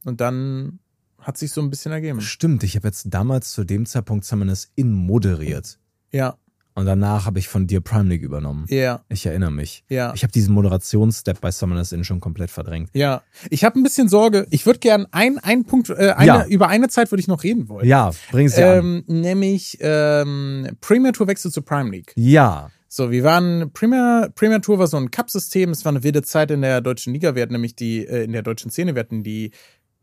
Und 0.06 0.22
dann 0.22 0.80
hat 1.20 1.38
sich 1.38 1.52
so 1.52 1.62
ein 1.62 1.70
bisschen 1.70 1.92
ergeben. 1.92 2.22
Stimmt, 2.22 2.64
ich 2.64 2.76
habe 2.76 2.88
jetzt 2.88 3.06
damals 3.10 3.52
zu 3.52 3.64
dem 3.64 3.86
Zeitpunkt 3.86 4.26
Summoners 4.26 4.72
in 4.76 4.92
moderiert. 4.92 5.80
Ja, 6.12 6.38
Und 6.76 6.86
danach 6.86 7.26
habe 7.28 7.38
ich 7.40 7.48
von 7.48 7.68
dir 7.68 7.82
Prime 7.82 8.10
League 8.10 8.24
übernommen. 8.24 8.66
ja, 8.70 9.04
Ich 9.10 9.26
erinnere 9.26 9.52
mich. 9.52 9.84
ja. 9.90 10.12
Ich 10.16 10.24
habe 10.24 10.32
diesen 10.34 10.54
Moderationsstep 10.56 11.40
bei 11.40 11.52
Summoners 11.52 11.92
in 11.92 12.04
schon 12.04 12.20
komplett 12.20 12.50
verdrängt. 12.50 12.90
Ja, 12.94 13.22
ich 13.50 13.64
habe 13.64 13.80
ein 13.80 13.84
bisschen 13.84 14.10
Sorge. 14.10 14.48
Ich 14.50 14.66
würde 14.66 14.80
gern 14.80 15.06
ein, 15.12 15.38
ein 15.40 15.66
Punkt, 15.66 15.90
äh, 15.90 16.14
eine, 16.18 16.26
Ja. 16.26 16.46
über 16.48 16.68
eine 16.70 16.88
Zeit 16.88 17.12
würde 17.12 17.20
ich 17.22 17.28
noch 17.28 17.44
reden 17.44 17.70
wollen. 17.70 17.88
Ja, 17.88 18.12
bring 18.32 18.50
sie 18.50 18.64
an. 18.64 18.80
ähm, 18.80 19.04
nämlich 19.08 19.78
ähm, 19.82 20.68
Premier 20.82 21.12
Tour 21.14 21.28
Wechsel 21.28 21.52
zu 21.52 21.62
Prime 21.62 21.92
League. 21.92 22.12
Ja. 22.16 22.70
So, 22.88 23.10
wir 23.10 23.24
waren, 23.24 23.72
Premier, 23.74 24.30
Premier 24.36 24.62
Tour 24.62 24.78
war 24.78 24.86
so 24.88 24.98
ein 24.98 25.10
Cup-System, 25.10 25.72
es 25.72 25.84
war 25.84 25.92
eine 25.92 26.04
wilde 26.04 26.22
Zeit 26.22 26.52
in 26.52 26.62
der 26.62 26.80
deutschen 26.82 27.12
Liga, 27.14 27.34
wir 27.34 27.42
hatten 27.42 27.54
nämlich 27.54 27.76
die, 27.76 28.06
äh, 28.06 28.24
in 28.26 28.34
der 28.34 28.44
deutschen 28.44 28.70
Szene, 28.70 28.94
wir 28.94 29.00
hatten 29.00 29.24
die 29.24 29.52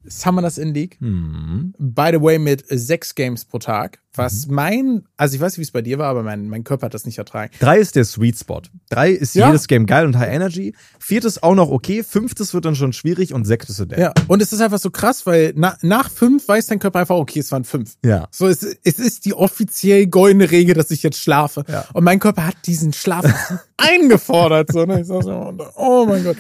Summoners 0.05 0.57
in 0.59 0.73
League, 0.75 0.97
Hm. 1.01 1.75
by 1.79 2.11
the 2.13 2.21
way, 2.21 2.39
mit 2.39 2.65
sechs 2.69 3.15
Games 3.15 3.45
pro 3.45 3.59
Tag, 3.59 3.99
was 4.15 4.47
Mhm. 4.47 4.55
mein, 4.55 5.03
also 5.17 5.35
ich 5.35 5.41
weiß 5.41 5.53
nicht, 5.53 5.59
wie 5.59 5.63
es 5.63 5.71
bei 5.71 5.83
dir 5.83 5.99
war, 5.99 6.09
aber 6.09 6.23
mein, 6.23 6.49
mein 6.49 6.65
Körper 6.65 6.87
hat 6.87 6.95
das 6.95 7.05
nicht 7.05 7.19
ertragen. 7.19 7.53
Drei 7.61 7.79
ist 7.79 7.97
der 7.97 8.05
Sweet 8.05 8.39
Spot. 8.39 8.63
Drei 8.89 9.11
ist 9.11 9.35
Ja. 9.35 9.49
jedes 9.49 9.69
Game 9.69 9.87
geil 9.87 10.07
und 10.07 10.19
High 10.19 10.33
Energy. 10.35 10.75
Viertes 10.99 11.43
auch 11.43 11.55
noch 11.55 11.71
okay. 11.71 12.03
Fünftes 12.03 12.55
wird 12.55 12.65
dann 12.65 12.75
schon 12.77 12.93
schwierig 12.93 13.35
und 13.35 13.45
sechstes 13.45 13.79
wird 13.79 13.97
Ja, 13.99 14.13
und 14.27 14.41
es 14.43 14.53
ist 14.53 14.61
einfach 14.61 14.79
so 14.79 14.91
krass, 14.91 15.27
weil 15.27 15.53
na, 15.55 15.77
nach 15.83 16.11
fünf 16.11 16.49
weiß 16.49 16.67
dein 16.69 16.79
Körper 16.79 17.01
einfach, 17.01 17.17
okay, 17.17 17.41
es 17.41 17.53
waren 17.53 17.65
fünf. 17.65 17.95
Ja. 18.05 18.27
So, 18.31 18.49
es, 18.49 18.63
es 18.63 18.99
ist 18.99 19.27
die 19.27 19.35
offiziell 19.35 20.07
goldene 20.07 20.51
Regel, 20.51 20.75
dass 20.75 20.91
ich 20.91 21.03
jetzt 21.03 21.19
schlafe. 21.19 21.65
Ja. 21.69 21.85
Und 21.93 22.05
mein 22.05 22.19
Körper 22.21 22.47
hat 22.47 22.57
diesen 22.67 22.93
Schlaf 22.93 23.25
eingefordert. 23.77 24.73
So, 24.73 24.85
ne? 24.87 25.01
ich 25.03 25.07
sag 25.07 25.23
so, 25.23 25.55
oh 25.77 26.07
mein 26.09 26.25
Gott. 26.25 26.37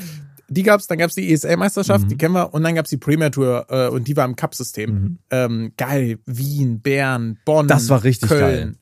Die 0.52 0.62
gab's, 0.64 0.86
dann 0.88 0.98
gab's 0.98 1.14
die 1.14 1.32
ESL-Meisterschaft, 1.32 2.10
die 2.10 2.16
kennen 2.16 2.34
wir, 2.34 2.52
und 2.52 2.62
dann 2.64 2.74
gab's 2.74 2.90
die 2.90 2.96
Premier 2.96 3.30
Tour 3.30 3.66
äh, 3.70 3.88
und 3.88 4.08
die 4.08 4.16
war 4.16 4.24
im 4.24 4.34
Cup-System. 4.36 5.18
Ähm, 5.30 5.72
geil, 5.76 6.18
Wien, 6.26 6.80
Bern, 6.80 7.38
Bonn, 7.44 7.68
Das 7.68 7.88
war 7.88 8.02
richtig 8.04 8.28
Köln. 8.28 8.40
geil. 8.40 8.74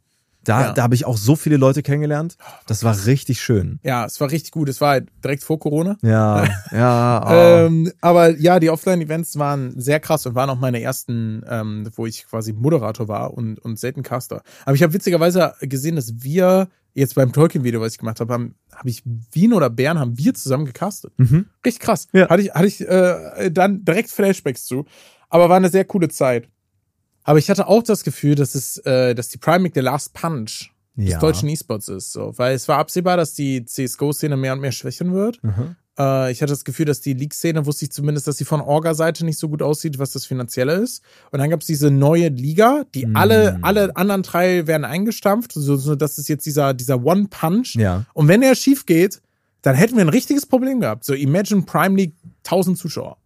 Da, 0.44 0.60
Ja. 0.68 0.72
da 0.72 0.82
habe 0.84 0.94
ich 0.94 1.04
auch 1.04 1.18
so 1.18 1.36
viele 1.36 1.58
Leute 1.58 1.82
kennengelernt. 1.82 2.38
Das 2.66 2.82
war 2.82 3.04
richtig 3.04 3.38
schön. 3.42 3.80
Ja, 3.82 4.06
es 4.06 4.18
war 4.18 4.30
richtig 4.30 4.50
gut. 4.52 4.70
Es 4.70 4.80
war 4.80 4.90
halt 4.92 5.08
direkt 5.22 5.42
vor 5.42 5.58
Corona. 5.58 5.98
Ja, 6.00 6.44
ja. 6.72 7.26
oh. 7.26 7.66
Ähm, 7.66 7.92
aber 8.00 8.34
ja, 8.38 8.58
die 8.58 8.70
Offline-Events 8.70 9.38
waren 9.38 9.78
sehr 9.78 10.00
krass 10.00 10.24
und 10.24 10.34
waren 10.34 10.48
auch 10.48 10.58
meine 10.58 10.80
ersten, 10.80 11.42
ähm, 11.50 11.90
wo 11.96 12.06
ich 12.06 12.26
quasi 12.26 12.54
Moderator 12.54 13.08
war 13.08 13.34
und, 13.34 13.58
und 13.58 13.78
selten 13.78 14.02
Caster. 14.02 14.40
Aber 14.64 14.74
ich 14.74 14.82
habe 14.82 14.94
witzigerweise 14.94 15.52
gesehen, 15.60 15.96
dass 15.96 16.22
wir 16.22 16.68
jetzt 16.98 17.14
beim 17.14 17.32
Tolkien-Video, 17.32 17.80
was 17.80 17.92
ich 17.92 17.98
gemacht 17.98 18.20
habe, 18.20 18.32
habe 18.32 18.50
hab 18.72 18.86
ich 18.86 19.02
Wien 19.32 19.52
oder 19.52 19.70
Bern 19.70 19.98
haben 19.98 20.18
wir 20.18 20.34
zusammen 20.34 20.66
gecastet. 20.66 21.12
Mhm. 21.16 21.46
Richtig 21.64 21.82
krass. 21.82 22.08
Ja. 22.12 22.28
Hatte 22.28 22.42
ich, 22.42 22.52
hatte 22.52 22.66
ich 22.66 22.80
äh, 22.80 23.50
dann 23.50 23.84
direkt 23.84 24.10
Flashbacks 24.10 24.66
zu. 24.66 24.84
Aber 25.28 25.48
war 25.48 25.56
eine 25.56 25.68
sehr 25.70 25.84
coole 25.84 26.08
Zeit. 26.08 26.48
Aber 27.22 27.38
ich 27.38 27.50
hatte 27.50 27.66
auch 27.68 27.82
das 27.82 28.04
Gefühl, 28.04 28.34
dass 28.34 28.54
es, 28.54 28.78
äh, 28.78 29.14
dass 29.14 29.28
die 29.28 29.38
League 29.44 29.74
der 29.74 29.82
Last 29.82 30.14
Punch 30.14 30.70
des 30.96 31.10
Ja. 31.10 31.18
deutschen 31.18 31.48
E-Sports 31.48 31.88
ist. 31.88 32.12
So. 32.12 32.32
Weil 32.36 32.54
es 32.54 32.66
war 32.68 32.78
absehbar, 32.78 33.16
dass 33.16 33.34
die 33.34 33.64
CSGO-Szene 33.64 34.36
mehr 34.36 34.54
und 34.54 34.60
mehr 34.60 34.72
schwächen 34.72 35.12
wird. 35.12 35.42
Mhm. 35.44 35.76
Äh, 35.98 36.30
ich 36.32 36.40
hatte 36.40 36.52
das 36.52 36.64
Gefühl, 36.64 36.86
dass 36.86 37.00
die 37.00 37.14
League-Szene, 37.14 37.66
wusste 37.66 37.86
ich 37.86 37.92
zumindest, 37.92 38.26
dass 38.26 38.36
sie 38.36 38.44
von 38.44 38.60
Orga-Seite 38.60 39.24
nicht 39.24 39.38
so 39.38 39.48
gut 39.48 39.62
aussieht, 39.62 39.98
was 39.98 40.12
das 40.12 40.26
Finanzielle 40.26 40.74
ist. 40.74 41.02
Und 41.30 41.40
dann 41.40 41.50
gab 41.50 41.60
es 41.60 41.66
diese 41.66 41.90
neue 41.90 42.28
Liga, 42.28 42.84
die 42.94 43.06
Mm. 43.06 43.16
alle, 43.16 43.58
alle 43.62 43.96
anderen 43.96 44.22
drei 44.22 44.66
werden 44.66 44.84
eingestampft. 44.84 45.52
So, 45.52 45.76
so 45.76 45.94
das 45.94 46.18
ist 46.18 46.28
jetzt 46.28 46.46
dieser, 46.46 46.74
dieser 46.74 47.04
One-Punch. 47.04 47.74
Ja. 47.74 48.04
Und 48.14 48.28
wenn 48.28 48.40
der 48.40 48.54
schief 48.54 48.86
geht, 48.86 49.20
dann 49.62 49.74
hätten 49.74 49.96
wir 49.96 50.04
ein 50.04 50.08
richtiges 50.08 50.46
Problem 50.46 50.80
gehabt. 50.80 51.04
So 51.04 51.14
Imagine 51.14 51.62
Prime 51.62 51.96
League 51.96 52.14
1000 52.44 52.78
Zuschauer. 52.78 53.18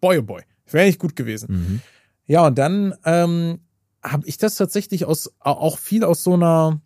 Boy, 0.00 0.18
oh 0.18 0.22
boy. 0.22 0.42
Wäre 0.70 0.86
nicht 0.86 0.98
gut 0.98 1.16
gewesen. 1.16 1.46
Mhm. 1.50 1.80
Ja, 2.26 2.46
und 2.46 2.58
dann 2.58 2.94
ähm, 3.04 3.60
habe 4.02 4.26
ich 4.26 4.36
das 4.36 4.56
tatsächlich 4.56 5.06
aus 5.06 5.32
auch 5.40 5.78
viel 5.78 6.04
aus 6.04 6.22
so 6.22 6.34
einer 6.34 6.80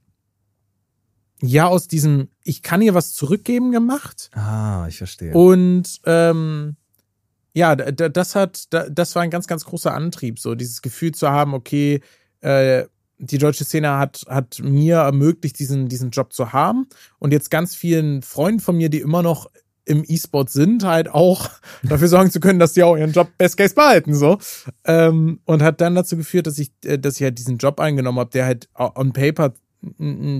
ja 1.42 1.66
aus 1.66 1.88
diesem 1.88 2.28
ich 2.44 2.62
kann 2.62 2.80
hier 2.80 2.94
was 2.94 3.12
zurückgeben 3.14 3.72
gemacht 3.72 4.30
Ah, 4.34 4.86
ich 4.88 4.96
verstehe. 4.98 5.32
und 5.34 6.00
ähm, 6.06 6.76
ja 7.52 7.76
das 7.76 8.34
hat 8.34 8.68
das 8.70 9.14
war 9.14 9.22
ein 9.22 9.30
ganz 9.30 9.46
ganz 9.46 9.64
großer 9.64 9.92
Antrieb 9.92 10.38
so 10.38 10.54
dieses 10.54 10.80
Gefühl 10.82 11.12
zu 11.12 11.28
haben 11.28 11.52
okay 11.54 12.00
äh, 12.40 12.84
die 13.18 13.38
deutsche 13.38 13.64
Szene 13.64 13.98
hat 13.98 14.24
hat 14.28 14.60
mir 14.62 14.96
ermöglicht 14.98 15.58
diesen 15.58 15.88
diesen 15.88 16.10
Job 16.10 16.32
zu 16.32 16.52
haben 16.52 16.86
und 17.18 17.32
jetzt 17.32 17.50
ganz 17.50 17.74
vielen 17.74 18.22
Freunden 18.22 18.60
von 18.60 18.76
mir 18.76 18.88
die 18.88 19.00
immer 19.00 19.22
noch 19.22 19.50
im 19.84 20.04
E-Sport 20.06 20.48
sind, 20.48 20.84
halt 20.84 21.08
auch 21.08 21.50
dafür 21.82 22.06
sorgen 22.06 22.30
zu 22.30 22.38
können, 22.38 22.60
dass 22.60 22.72
die 22.72 22.84
auch 22.84 22.96
ihren 22.96 23.10
Job 23.10 23.30
Best 23.36 23.56
Case 23.56 23.74
behalten, 23.74 24.14
so. 24.14 24.38
Ähm, 24.84 25.40
und 25.44 25.60
hat 25.60 25.80
dann 25.80 25.96
dazu 25.96 26.16
geführt, 26.16 26.46
dass 26.46 26.60
ich, 26.60 26.70
äh, 26.84 27.00
dass 27.00 27.16
ich 27.16 27.24
halt 27.24 27.36
diesen 27.36 27.58
Job 27.58 27.80
eingenommen 27.80 28.20
habe, 28.20 28.30
der 28.30 28.46
halt 28.46 28.68
on 28.76 29.12
paper 29.12 29.52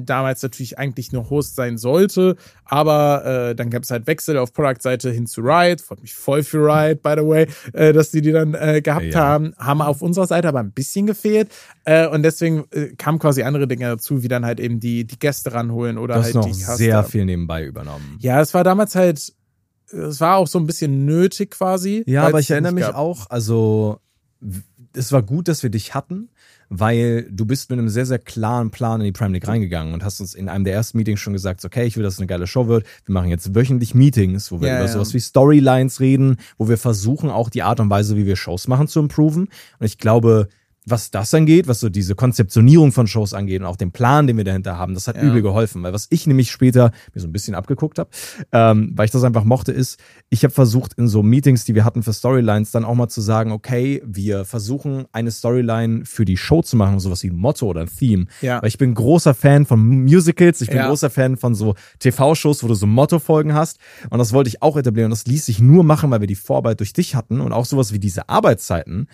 damals 0.06 0.42
natürlich 0.42 0.78
eigentlich 0.78 1.10
nur 1.12 1.28
Host 1.28 1.56
sein 1.56 1.76
sollte, 1.76 2.36
aber 2.64 3.24
äh, 3.50 3.54
dann 3.56 3.70
gab 3.70 3.82
es 3.82 3.90
halt 3.90 4.06
Wechsel 4.06 4.36
auf 4.38 4.52
Product-Seite 4.52 5.10
hin 5.10 5.26
zu 5.26 5.40
Riot, 5.40 5.80
freut 5.80 6.00
mich 6.00 6.14
voll 6.14 6.42
für 6.44 6.58
Riot, 6.64 7.02
by 7.02 7.14
the 7.16 7.26
way, 7.26 7.46
äh, 7.72 7.92
dass 7.92 8.10
die 8.12 8.20
die 8.20 8.30
dann 8.32 8.54
äh, 8.54 8.80
gehabt 8.82 9.06
Ja. 9.06 9.18
haben, 9.20 9.54
haben 9.58 9.82
auf 9.82 10.00
unserer 10.00 10.26
Seite 10.28 10.48
aber 10.48 10.60
ein 10.60 10.70
bisschen 10.70 11.06
gefehlt 11.06 11.50
äh, 11.84 12.06
und 12.06 12.22
deswegen 12.22 12.64
äh, 12.70 12.94
kamen 12.96 13.18
quasi 13.18 13.42
andere 13.42 13.66
Dinge 13.66 13.86
dazu, 13.86 14.22
wie 14.22 14.28
dann 14.28 14.44
halt 14.46 14.60
eben 14.60 14.78
die, 14.78 15.04
die 15.04 15.18
Gäste 15.18 15.52
ranholen 15.52 15.98
oder 15.98 16.14
du 16.14 16.20
hast 16.20 16.26
halt 16.26 16.34
noch 16.36 16.44
die 16.46 16.52
Caster. 16.52 16.76
sehr 16.76 17.04
viel 17.04 17.24
nebenbei 17.24 17.64
übernommen. 17.64 18.16
Ja, 18.20 18.40
es 18.40 18.54
war 18.54 18.62
damals 18.62 18.94
halt, 18.94 19.32
es 19.90 20.20
war 20.20 20.36
auch 20.36 20.46
so 20.46 20.58
ein 20.60 20.66
bisschen 20.66 21.04
nötig 21.04 21.50
quasi. 21.50 22.04
Ja, 22.06 22.26
aber 22.28 22.38
ich 22.40 22.50
erinnere 22.50 22.72
mich 22.72 22.84
gab. 22.84 22.94
auch, 22.94 23.28
also 23.28 23.98
es 24.94 25.10
war 25.12 25.22
gut, 25.22 25.48
dass 25.48 25.62
wir 25.62 25.70
dich 25.70 25.94
hatten, 25.94 26.28
weil 26.74 27.28
du 27.30 27.44
bist 27.44 27.68
mit 27.68 27.78
einem 27.78 27.90
sehr, 27.90 28.06
sehr 28.06 28.18
klaren 28.18 28.70
Plan 28.70 29.00
in 29.02 29.04
die 29.04 29.12
Prime 29.12 29.34
League 29.34 29.46
reingegangen 29.46 29.92
und 29.92 30.02
hast 30.02 30.20
uns 30.20 30.34
in 30.34 30.48
einem 30.48 30.64
der 30.64 30.72
ersten 30.72 30.96
Meetings 30.96 31.20
schon 31.20 31.34
gesagt, 31.34 31.62
okay, 31.66 31.84
ich 31.84 31.96
will, 31.98 32.02
dass 32.02 32.14
es 32.14 32.20
eine 32.20 32.26
geile 32.26 32.46
Show 32.46 32.66
wird. 32.66 32.86
Wir 33.04 33.12
machen 33.12 33.28
jetzt 33.28 33.54
wöchentlich 33.54 33.94
Meetings, 33.94 34.50
wo 34.50 34.62
wir 34.62 34.68
Ja, 34.68 34.76
über 34.76 34.86
ja. 34.86 34.92
sowas 34.92 35.12
wie 35.12 35.20
Storylines 35.20 36.00
reden, 36.00 36.38
wo 36.56 36.70
wir 36.70 36.78
versuchen, 36.78 37.28
auch 37.28 37.50
die 37.50 37.62
Art 37.62 37.78
und 37.78 37.90
Weise, 37.90 38.16
wie 38.16 38.24
wir 38.24 38.36
Shows 38.36 38.68
machen, 38.68 38.88
zu 38.88 39.00
improven. 39.00 39.48
Und 39.78 39.86
ich 39.86 39.98
glaube, 39.98 40.48
was 40.84 41.10
das 41.12 41.32
angeht, 41.32 41.68
was 41.68 41.78
so 41.80 41.88
diese 41.88 42.14
Konzeptionierung 42.16 42.90
von 42.90 43.06
Shows 43.06 43.34
angeht 43.34 43.60
und 43.60 43.66
auch 43.66 43.76
den 43.76 43.92
Plan, 43.92 44.26
den 44.26 44.36
wir 44.36 44.44
dahinter 44.44 44.78
haben, 44.78 44.94
das 44.94 45.06
hat 45.06 45.16
Ja. 45.16 45.22
übel 45.22 45.40
geholfen. 45.42 45.82
Weil 45.82 45.92
was 45.92 46.08
ich 46.10 46.26
nämlich 46.26 46.50
später 46.50 46.90
mir 47.14 47.20
so 47.20 47.28
ein 47.28 47.32
bisschen 47.32 47.54
abgeguckt 47.54 47.98
habe, 48.00 48.10
ähm, 48.50 48.92
weil 48.96 49.04
ich 49.04 49.10
das 49.12 49.22
einfach 49.22 49.44
mochte, 49.44 49.70
ist, 49.70 50.00
ich 50.28 50.42
habe 50.42 50.52
versucht, 50.52 50.94
in 50.94 51.06
so 51.06 51.22
Meetings, 51.22 51.64
die 51.64 51.74
wir 51.76 51.84
hatten 51.84 52.02
für 52.02 52.12
Storylines, 52.12 52.72
dann 52.72 52.84
auch 52.84 52.94
mal 52.96 53.08
zu 53.08 53.20
sagen, 53.20 53.52
okay, 53.52 54.02
wir 54.04 54.44
versuchen 54.44 55.04
eine 55.12 55.30
Storyline 55.30 56.04
für 56.04 56.24
die 56.24 56.36
Show 56.36 56.62
zu 56.62 56.76
machen, 56.76 56.98
sowas 56.98 57.22
wie 57.22 57.28
ein 57.30 57.36
Motto 57.36 57.66
oder 57.66 57.82
ein 57.82 57.88
Theme. 57.88 58.26
Ja. 58.40 58.60
Weil 58.60 58.68
ich 58.68 58.78
bin 58.78 58.94
großer 58.94 59.34
Fan 59.34 59.66
von 59.66 59.78
Musicals, 60.04 60.60
ich 60.62 60.68
bin 60.68 60.78
Ja. 60.78 60.88
großer 60.88 61.10
Fan 61.10 61.36
von 61.36 61.54
so 61.54 61.74
TV-Shows, 62.00 62.64
wo 62.64 62.68
du 62.68 62.74
so 62.74 62.86
Motto-Folgen 62.88 63.54
hast. 63.54 63.78
Und 64.10 64.18
das 64.18 64.32
wollte 64.32 64.48
ich 64.48 64.62
auch 64.62 64.76
etablieren. 64.76 65.06
Und 65.06 65.18
das 65.18 65.26
ließ 65.26 65.46
sich 65.46 65.60
nur 65.60 65.84
machen, 65.84 66.10
weil 66.10 66.20
wir 66.20 66.26
die 66.26 66.34
Vorarbeit 66.34 66.80
durch 66.80 66.92
dich 66.92 67.14
hatten 67.14 67.40
und 67.40 67.52
auch 67.52 67.66
sowas 67.66 67.92
wie 67.92 67.98
diese 68.00 68.28
Arbeitszeiten. 68.28 69.06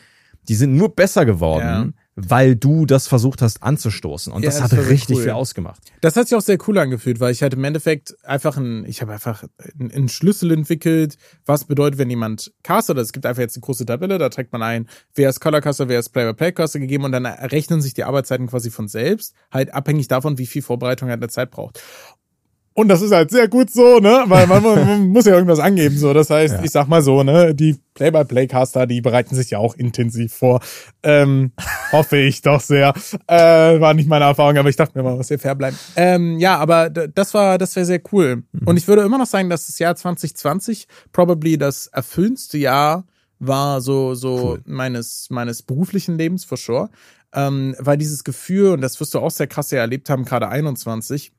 Die 0.49 0.55
sind 0.55 0.75
nur 0.75 0.95
besser 0.95 1.25
geworden, 1.27 1.61
Ja. 1.63 1.87
weil 2.17 2.57
du 2.57 2.87
das 2.87 3.07
versucht 3.07 3.43
hast 3.43 3.63
anzustoßen. 3.63 4.33
Und 4.33 4.43
Ja, 4.43 4.51
das 4.51 4.59
das 4.61 4.73
hat 4.73 4.89
richtig 4.89 5.17
cool. 5.19 5.23
viel 5.25 5.33
ausgemacht. 5.33 5.81
Das 6.01 6.17
hat 6.17 6.27
sich 6.29 6.37
auch 6.37 6.41
sehr 6.43 6.59
cool 6.67 6.79
angefühlt, 6.79 7.21
weil 7.21 7.33
ich 7.33 7.43
halt 7.43 7.55
im 7.55 7.63
Endeffekt 7.65 8.17
einfach 8.25 8.57
ein, 8.57 8.85
ich 8.87 9.01
habe 9.03 9.13
einfach 9.13 9.45
einen 9.79 10.09
Schlüssel 10.09 10.51
entwickelt, 10.51 11.17
was 11.47 11.65
bedeutet, 11.65 11.99
wenn 11.99 12.11
jemand 12.11 12.53
castet. 12.63 12.97
Also 12.97 13.07
es 13.09 13.13
gibt 13.13 13.27
einfach 13.27 13.43
jetzt 13.43 13.57
eine 13.57 13.61
große 13.63 13.87
Tabelle, 13.87 14.19
da 14.19 14.29
trägt 14.31 14.53
man 14.53 14.63
ein, 14.63 14.89
wer 15.15 15.29
ist 15.29 15.41
Color 15.41 15.61
Caster, 15.61 15.89
wer 15.89 16.01
ist 16.01 16.09
Play-by-Play 16.11 16.53
Caster 16.53 16.81
gegeben 16.81 17.05
und 17.05 17.13
dann 17.13 17.25
errechnen 17.25 17.81
sich 17.83 17.95
die 17.95 18.05
Arbeitszeiten 18.05 18.47
quasi 18.49 18.71
von 18.71 18.89
selbst, 18.89 19.35
halt 19.53 19.73
abhängig 19.75 20.09
davon, 20.09 20.39
wie 20.39 20.47
viel 20.47 20.63
Vorbereitung 20.63 21.09
halt 21.11 21.21
eine 21.23 21.29
Zeit 21.29 21.51
braucht. 21.51 21.81
Und 22.79 22.87
das 22.87 23.03
ist 23.03 23.11
halt 23.11 23.33
sehr 23.33 23.49
gut 23.49 23.71
so, 23.73 23.99
ne? 23.99 24.23
Weil 24.27 24.47
man, 24.47 24.63
man 24.63 25.09
muss 25.09 25.25
ja 25.25 25.35
irgendwas 25.35 25.59
angeben, 25.59 25.97
so. 25.99 26.13
Das 26.15 26.31
heißt, 26.31 26.55
Ja. 26.55 26.63
ich 26.63 26.71
sag 26.71 26.87
mal 26.87 27.03
so, 27.03 27.25
ne? 27.25 27.53
Die 27.53 27.77
Play-by-Play-Caster, 27.95 28.87
die 28.87 29.01
bereiten 29.01 29.35
sich 29.35 29.51
ja 29.51 29.59
auch 29.59 29.75
intensiv 29.75 30.33
vor. 30.33 30.61
Ähm, 31.03 31.51
hoffe 31.93 32.19
ich 32.19 32.41
doch 32.43 32.61
sehr. 32.61 32.95
Äh, 33.27 33.81
war 33.81 33.95
nicht 33.95 34.09
meine 34.09 34.27
Erfahrung, 34.27 34.57
aber 34.59 34.69
ich 34.69 34.77
dachte 34.77 34.97
mir 34.97 35.03
mal, 35.03 35.19
was 35.19 35.27
hier 35.27 35.41
fair 35.41 35.57
bleiben. 35.57 35.77
Ähm, 35.97 36.39
ja, 36.39 36.57
aber 36.59 36.89
das 36.89 37.35
war, 37.35 37.59
das 37.59 37.75
wäre 37.75 37.85
sehr 37.85 38.01
cool. 38.13 38.45
Und 38.65 38.77
ich 38.77 38.87
würde 38.87 39.03
immer 39.03 39.19
noch 39.19 39.27
sagen, 39.27 39.51
dass 39.51 39.67
das 39.67 39.81
Jahr 39.81 39.97
2020 39.97 40.87
probably 41.13 41.59
das 41.59 41.89
erfüllendste 41.89 42.59
Jahr 42.59 43.05
war, 43.41 43.81
so, 43.81 44.15
so 44.15 44.51
Cool. 44.53 44.63
meines, 44.67 45.27
meines 45.31 45.63
beruflichen 45.63 46.17
Lebens, 46.17 46.45
for 46.45 46.57
sure. 46.57 46.91
Ähm, 47.35 47.75
weil 47.81 47.99
dieses 47.99 48.23
Gefühl, 48.25 48.71
und 48.71 48.81
das 48.81 48.99
wirst 49.01 49.15
du 49.15 49.19
auch 49.19 49.31
sehr 49.33 49.49
krass 49.49 49.71
ja 49.73 49.81
erlebt 49.81 50.09
haben, 50.11 50.25
gerade 50.25 50.49
21, 50.49 51.33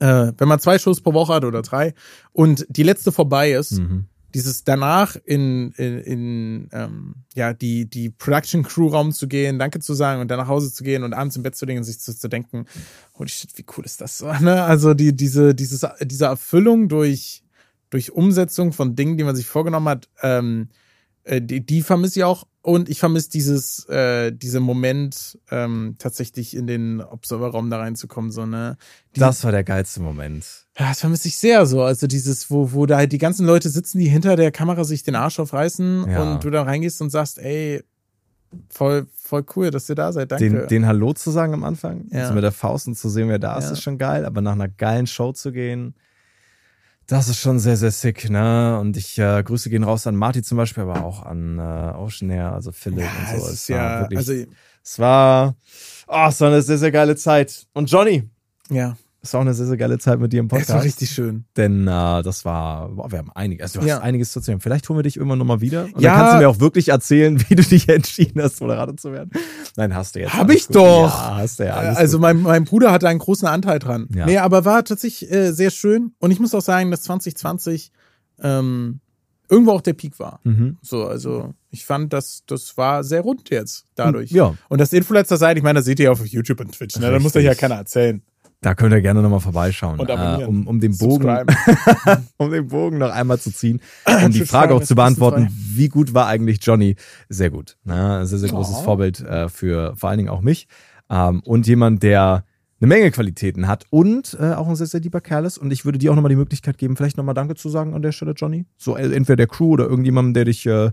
äh, 0.00 0.32
wenn 0.36 0.48
man 0.48 0.60
zwei 0.60 0.78
Shows 0.78 1.00
pro 1.00 1.12
Woche 1.14 1.34
hat 1.34 1.44
oder 1.44 1.62
drei 1.62 1.94
und 2.32 2.66
die 2.68 2.82
letzte 2.82 3.12
vorbei 3.12 3.52
ist, 3.52 3.72
Mhm. 3.78 4.06
dieses 4.34 4.64
danach 4.64 5.16
in, 5.24 5.72
in, 5.72 5.98
in 5.98 6.68
ähm, 6.72 7.14
ja, 7.34 7.54
die, 7.54 7.88
die 7.88 8.10
Production 8.10 8.62
Crew 8.62 8.88
Raum 8.88 9.12
zu 9.12 9.28
gehen, 9.28 9.58
Danke 9.58 9.78
zu 9.80 9.94
sagen 9.94 10.20
und 10.20 10.28
dann 10.30 10.38
nach 10.38 10.48
Hause 10.48 10.72
zu 10.72 10.84
gehen 10.84 11.04
und 11.04 11.14
abends 11.14 11.36
im 11.36 11.42
Bett 11.42 11.56
zu 11.56 11.64
liegen 11.66 11.78
und 11.78 11.84
sich 11.84 12.00
zu, 12.00 12.14
zu 12.14 12.28
denken, 12.28 12.66
holy 13.18 13.28
shit, 13.28 13.56
wie 13.56 13.64
cool 13.76 13.84
ist 13.84 14.00
das 14.00 14.18
so, 14.18 14.32
ne? 14.40 14.64
Also 14.64 14.94
die, 14.94 15.14
diese, 15.16 15.54
dieses, 15.54 15.86
diese 16.02 16.26
Erfüllung 16.26 16.88
durch, 16.88 17.42
durch 17.90 18.12
Umsetzung 18.12 18.72
von 18.72 18.96
Dingen, 18.96 19.16
die 19.16 19.24
man 19.24 19.36
sich 19.36 19.46
vorgenommen 19.46 19.88
hat, 19.88 20.08
ähm, 20.22 20.68
äh, 21.24 21.40
die, 21.40 21.64
die 21.64 21.82
vermisse 21.82 22.20
ich 22.20 22.24
auch 22.24 22.46
und 22.66 22.88
ich 22.88 22.98
vermisse 22.98 23.30
dieses, 23.30 23.88
äh, 23.88 24.32
diesen 24.32 24.62
Moment, 24.64 25.38
ähm, 25.52 25.94
tatsächlich 25.98 26.56
in 26.56 26.66
den 26.66 27.00
Observerraum 27.00 27.70
da 27.70 27.78
reinzukommen, 27.78 28.32
so, 28.32 28.44
ne? 28.44 28.76
Diese- 29.14 29.24
Das 29.24 29.44
war 29.44 29.52
der 29.52 29.62
geilste 29.62 30.00
Moment. 30.00 30.44
ja, 30.76 30.88
das 30.88 30.98
vermisse 31.00 31.28
ich 31.28 31.38
sehr 31.38 31.64
so. 31.66 31.82
Also 31.84 32.08
dieses, 32.08 32.50
wo, 32.50 32.72
wo 32.72 32.84
da 32.86 32.96
halt 32.96 33.12
die 33.12 33.18
ganzen 33.18 33.46
Leute 33.46 33.68
sitzen, 33.68 33.98
die 34.00 34.08
hinter 34.08 34.34
der 34.34 34.50
Kamera 34.50 34.82
sich 34.82 35.04
den 35.04 35.14
Arsch 35.14 35.38
aufreißen 35.38 36.10
Ja. 36.10 36.22
und 36.34 36.42
du 36.42 36.50
da 36.50 36.62
reingehst 36.62 37.00
und 37.00 37.10
sagst, 37.10 37.38
ey, 37.38 37.84
voll, 38.68 39.06
voll 39.14 39.44
cool, 39.54 39.70
dass 39.70 39.88
ihr 39.88 39.94
da 39.94 40.12
seid. 40.12 40.32
Danke. 40.32 40.44
Den, 40.50 40.66
den 40.68 40.86
Hallo 40.86 41.12
zu 41.12 41.30
sagen 41.30 41.54
am 41.54 41.62
Anfang, 41.62 42.06
Ja. 42.10 42.22
also 42.22 42.34
mit 42.34 42.42
der 42.42 42.52
Faust 42.52 42.88
und 42.88 42.96
zu 42.96 43.08
sehen, 43.08 43.28
wer 43.28 43.38
da 43.38 43.58
ist, 43.58 43.66
Ja. 43.66 43.72
ist 43.72 43.82
schon 43.82 43.96
geil. 43.98 44.24
Aber 44.24 44.40
nach 44.40 44.52
einer 44.52 44.68
geilen 44.68 45.06
Show 45.06 45.32
zu 45.32 45.52
gehen, 45.52 45.94
das 47.06 47.28
ist 47.28 47.38
schon 47.38 47.58
sehr, 47.58 47.76
sehr 47.76 47.90
sick, 47.90 48.28
ne? 48.30 48.78
Und 48.80 48.96
ich 48.96 49.18
äh, 49.18 49.42
Grüße 49.42 49.70
gehen 49.70 49.84
raus 49.84 50.06
an 50.06 50.16
Marty 50.16 50.42
zum 50.42 50.56
Beispiel, 50.56 50.82
aber 50.82 51.04
auch 51.04 51.22
an 51.22 51.58
äh, 51.58 51.96
Ocean 51.96 52.30
Air, 52.30 52.52
also 52.52 52.72
Philipp 52.72 53.00
ja, 53.00 53.34
und 53.34 53.40
so. 53.40 53.46
es 53.46 53.52
ist 53.52 53.70
war 53.70 53.76
ja, 53.76 54.00
wirklich, 54.00 54.18
also, 54.18 54.32
es 54.82 54.98
war, 54.98 55.56
oh, 56.08 56.26
es 56.28 56.40
war 56.40 56.48
eine 56.48 56.62
sehr, 56.62 56.78
sehr 56.78 56.90
geile 56.90 57.16
Zeit. 57.16 57.66
Und 57.72 57.90
Johnny, 57.90 58.28
ja, 58.70 58.96
es 59.26 59.32
war 59.34 59.40
auch 59.40 59.44
eine 59.44 59.54
sehr, 59.54 59.66
sehr 59.66 59.76
geile 59.76 59.98
Zeit 59.98 60.18
mit 60.20 60.32
dir 60.32 60.40
im 60.40 60.46
es 60.46 60.52
war 60.52 60.58
Podcast. 60.60 60.84
richtig 60.84 61.10
schön. 61.10 61.44
Denn 61.56 61.82
äh, 61.86 62.22
das 62.22 62.44
war, 62.44 62.88
boah, 62.88 63.10
wir 63.10 63.18
haben 63.18 63.30
einiges, 63.34 63.62
also 63.64 63.80
du 63.80 63.86
Ja. 63.86 63.96
hast 63.96 64.02
einiges 64.02 64.32
zu 64.32 64.38
erzählen. 64.38 64.60
Vielleicht 64.60 64.88
holen 64.88 64.98
wir 64.98 65.02
dich 65.02 65.16
irgendwann 65.16 65.38
nochmal 65.38 65.60
wieder. 65.60 65.84
Und 65.92 66.00
Ja. 66.00 66.10
dann 66.12 66.18
kannst 66.20 66.34
du 66.34 66.38
mir 66.38 66.48
auch 66.48 66.60
wirklich 66.60 66.88
erzählen, 66.88 67.38
wie 67.48 67.54
du 67.54 67.62
dich 67.62 67.88
entschieden 67.88 68.40
hast, 68.42 68.60
Moderator 68.60 68.96
zu 68.96 69.12
werden. 69.12 69.30
Nein, 69.76 69.94
hast 69.94 70.14
du 70.14 70.20
jetzt. 70.20 70.32
Hab 70.34 70.50
ich 70.50 70.66
gut. 70.68 70.76
doch. 70.76 71.08
Ja, 71.08 71.36
hast 71.36 71.58
du 71.60 71.64
ja. 71.66 71.74
Alles 71.74 71.96
also 71.98 72.16
gut. 72.18 72.22
mein, 72.22 72.42
mein 72.42 72.64
Bruder 72.64 72.92
hatte 72.92 73.08
einen 73.08 73.18
großen 73.18 73.46
Anteil 73.46 73.78
dran. 73.78 74.08
Ja. 74.14 74.24
Nee, 74.26 74.38
aber 74.38 74.64
war 74.64 74.84
tatsächlich 74.84 75.30
äh, 75.30 75.52
sehr 75.52 75.70
schön. 75.70 76.14
Und 76.18 76.30
ich 76.30 76.40
muss 76.40 76.54
auch 76.54 76.62
sagen, 76.62 76.90
dass 76.90 77.02
2020 77.02 77.90
ähm, 78.42 79.00
irgendwo 79.48 79.72
auch 79.72 79.80
der 79.80 79.92
Peak 79.92 80.18
war. 80.18 80.40
Mhm. 80.44 80.76
So, 80.82 81.06
also 81.06 81.54
ich 81.70 81.84
fand, 81.84 82.12
dass 82.12 82.42
das 82.46 82.76
war 82.76 83.04
sehr 83.04 83.20
rund 83.20 83.50
jetzt 83.50 83.86
dadurch. 83.94 84.30
Ja, 84.30 84.54
Und 84.68 84.80
das 84.80 84.92
Influencer 84.92 85.36
sein, 85.36 85.56
ich 85.56 85.62
meine, 85.62 85.78
das 85.78 85.84
seht 85.84 86.00
ihr 86.00 86.06
ja 86.06 86.10
auf 86.10 86.24
YouTube 86.26 86.60
und 86.60 86.72
Twitch, 86.72 86.96
ne? 86.98 87.10
Da 87.10 87.18
muss 87.18 87.36
euch 87.36 87.44
ja 87.44 87.54
keiner 87.54 87.76
erzählen. 87.76 88.22
Da 88.60 88.74
könnt 88.74 88.92
ihr 88.92 89.00
gerne 89.00 89.22
nochmal 89.22 89.40
vorbeischauen, 89.40 90.00
äh, 90.00 90.44
um, 90.44 90.66
um 90.66 90.80
den 90.80 90.96
Bogen, 90.96 91.28
um 92.36 92.50
den 92.50 92.66
Bogen 92.68 92.98
noch 92.98 93.10
einmal 93.10 93.38
zu 93.38 93.52
ziehen, 93.52 93.80
um 94.06 94.30
die 94.30 94.44
Frage 94.44 94.74
auch 94.74 94.82
zu 94.82 94.94
beantworten, 94.94 95.48
wie 95.52 95.88
gut 95.88 96.14
war 96.14 96.26
eigentlich 96.26 96.58
Johnny? 96.62 96.96
Sehr 97.28 97.50
gut. 97.50 97.76
Ne? 97.84 98.26
Sehr, 98.26 98.38
sehr 98.38 98.48
großes 98.48 98.76
Oh. 98.78 98.82
Vorbild 98.82 99.20
äh, 99.20 99.48
für 99.48 99.94
vor 99.96 100.08
allen 100.08 100.18
Dingen 100.18 100.30
auch 100.30 100.40
mich. 100.40 100.68
Ähm, 101.10 101.40
und 101.44 101.66
jemand, 101.66 102.02
der 102.02 102.44
eine 102.80 102.88
Menge 102.88 103.10
Qualitäten 103.10 103.68
hat 103.68 103.86
und 103.90 104.36
äh, 104.40 104.52
auch 104.52 104.68
ein 104.68 104.76
sehr, 104.76 104.86
sehr 104.86 105.00
lieber 105.00 105.20
Kerl 105.20 105.44
ist. 105.44 105.58
Und 105.58 105.70
ich 105.70 105.84
würde 105.84 105.98
dir 105.98 106.10
auch 106.10 106.16
nochmal 106.16 106.30
die 106.30 106.36
Möglichkeit 106.36 106.76
geben, 106.78 106.96
vielleicht 106.96 107.16
nochmal 107.16 107.34
Danke 107.34 107.54
zu 107.54 107.68
sagen 107.68 107.94
an 107.94 108.02
der 108.02 108.12
Stelle, 108.12 108.32
Johnny. 108.32 108.66
So 108.76 108.96
äh, 108.96 109.14
entweder 109.14 109.36
der 109.36 109.46
Crew 109.46 109.70
oder 109.70 109.84
irgendjemandem, 109.84 110.34
der 110.34 110.44
dich 110.44 110.66
äh, 110.66 110.90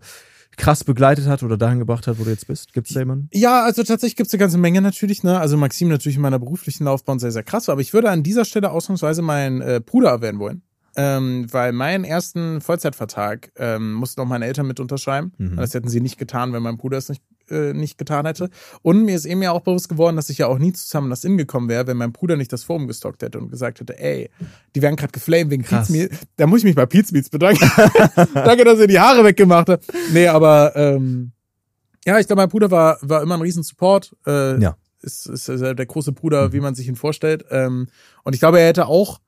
krass 0.57 0.83
begleitet 0.83 1.27
hat 1.27 1.43
oder 1.43 1.57
dahin 1.57 1.79
gebracht 1.79 2.07
hat, 2.07 2.19
wo 2.19 2.23
du 2.23 2.29
jetzt 2.29 2.47
bist. 2.47 2.73
Gibt 2.73 2.87
es 2.87 2.93
da 2.93 3.01
jemanden? 3.01 3.29
Ja, 3.33 3.63
also 3.63 3.83
tatsächlich 3.83 4.15
gibt 4.15 4.27
es 4.27 4.33
eine 4.33 4.39
ganze 4.39 4.57
Menge 4.57 4.81
natürlich. 4.81 5.23
Ne? 5.23 5.39
Also 5.39 5.57
Maxim 5.57 5.89
natürlich 5.89 6.15
in 6.15 6.21
meiner 6.21 6.39
beruflichen 6.39 6.85
Laufbahn 6.85 7.19
sehr, 7.19 7.31
sehr 7.31 7.43
krass. 7.43 7.69
Aber 7.69 7.81
ich 7.81 7.93
würde 7.93 8.09
an 8.09 8.23
dieser 8.23 8.45
Stelle 8.45 8.71
ausnahmsweise 8.71 9.21
meinen 9.21 9.61
äh, 9.61 9.81
Bruder 9.83 10.09
erwähnen 10.09 10.39
wollen. 10.39 10.61
Ähm, 10.95 11.47
weil 11.51 11.71
meinen 11.71 12.03
ersten 12.03 12.61
Vollzeitvertrag 12.61 13.51
ähm, 13.55 13.93
mussten 13.93 14.21
auch 14.21 14.27
meine 14.27 14.45
Eltern 14.45 14.67
mit 14.67 14.79
unterschreiben. 14.79 15.33
Mhm. 15.39 15.55
Das 15.55 15.73
hätten 15.73 15.89
sie 15.89 16.01
nicht 16.01 16.19
getan, 16.19 16.53
wenn 16.53 16.61
mein 16.61 16.77
Bruder 16.77 16.97
es 16.99 17.09
nicht, 17.09 17.23
äh, 17.49 17.73
nicht 17.73 17.97
getan 17.97 18.25
hätte. 18.25 18.49
Und 18.81 19.03
mir 19.05 19.15
ist 19.15 19.25
eben 19.25 19.41
ja 19.41 19.51
auch 19.51 19.61
bewusst 19.61 19.89
geworden, 19.89 20.15
dass 20.15 20.29
ich 20.29 20.37
ja 20.39 20.47
auch 20.47 20.57
nie 20.57 20.73
zusammen 20.73 21.09
das 21.09 21.23
Inn 21.23 21.37
gekommen 21.37 21.69
wäre, 21.69 21.87
wenn 21.87 21.97
mein 21.97 22.11
Bruder 22.11 22.35
nicht 22.37 22.51
das 22.53 22.63
Forum 22.63 22.87
gestockt 22.87 23.21
hätte 23.23 23.39
und 23.39 23.49
gesagt 23.49 23.79
hätte, 23.79 23.97
ey, 23.99 24.29
die 24.75 24.81
werden 24.81 24.95
gerade 24.95 25.11
geflamed 25.11 25.51
wegen 25.51 25.63
Krass. 25.63 25.87
Pizmeal. 25.87 26.09
Da 26.37 26.47
muss 26.47 26.59
ich 26.59 26.65
mich 26.65 26.75
bei 26.75 26.85
Pizmeals 26.85 27.29
bedanken. 27.29 27.69
Danke, 28.33 28.63
dass 28.65 28.79
ihr 28.79 28.87
die 28.87 28.99
Haare 28.99 29.23
weggemacht 29.23 29.69
habt. 29.69 29.85
Nee, 30.11 30.27
aber 30.27 30.75
ähm, 30.75 31.31
ja, 32.05 32.19
ich 32.19 32.27
glaube, 32.27 32.41
mein 32.41 32.49
Bruder 32.49 32.69
war, 32.71 32.97
war 33.01 33.21
immer 33.21 33.35
ein 33.35 33.41
riesen 33.41 33.63
Support. 33.63 34.15
Äh, 34.25 34.59
Ja. 34.61 34.75
Ist, 35.01 35.25
ist 35.25 35.49
äh, 35.49 35.75
der 35.75 35.85
große 35.85 36.13
Bruder, 36.13 36.53
wie 36.53 36.61
man 36.61 36.75
sich 36.75 36.87
ihn 36.87 36.95
vorstellt. 36.95 37.43
Ähm, 37.51 37.87
und 38.23 38.33
ich 38.33 38.39
glaube, 38.39 38.59
er 38.61 38.67
hätte 38.67 38.87
auch 38.87 39.19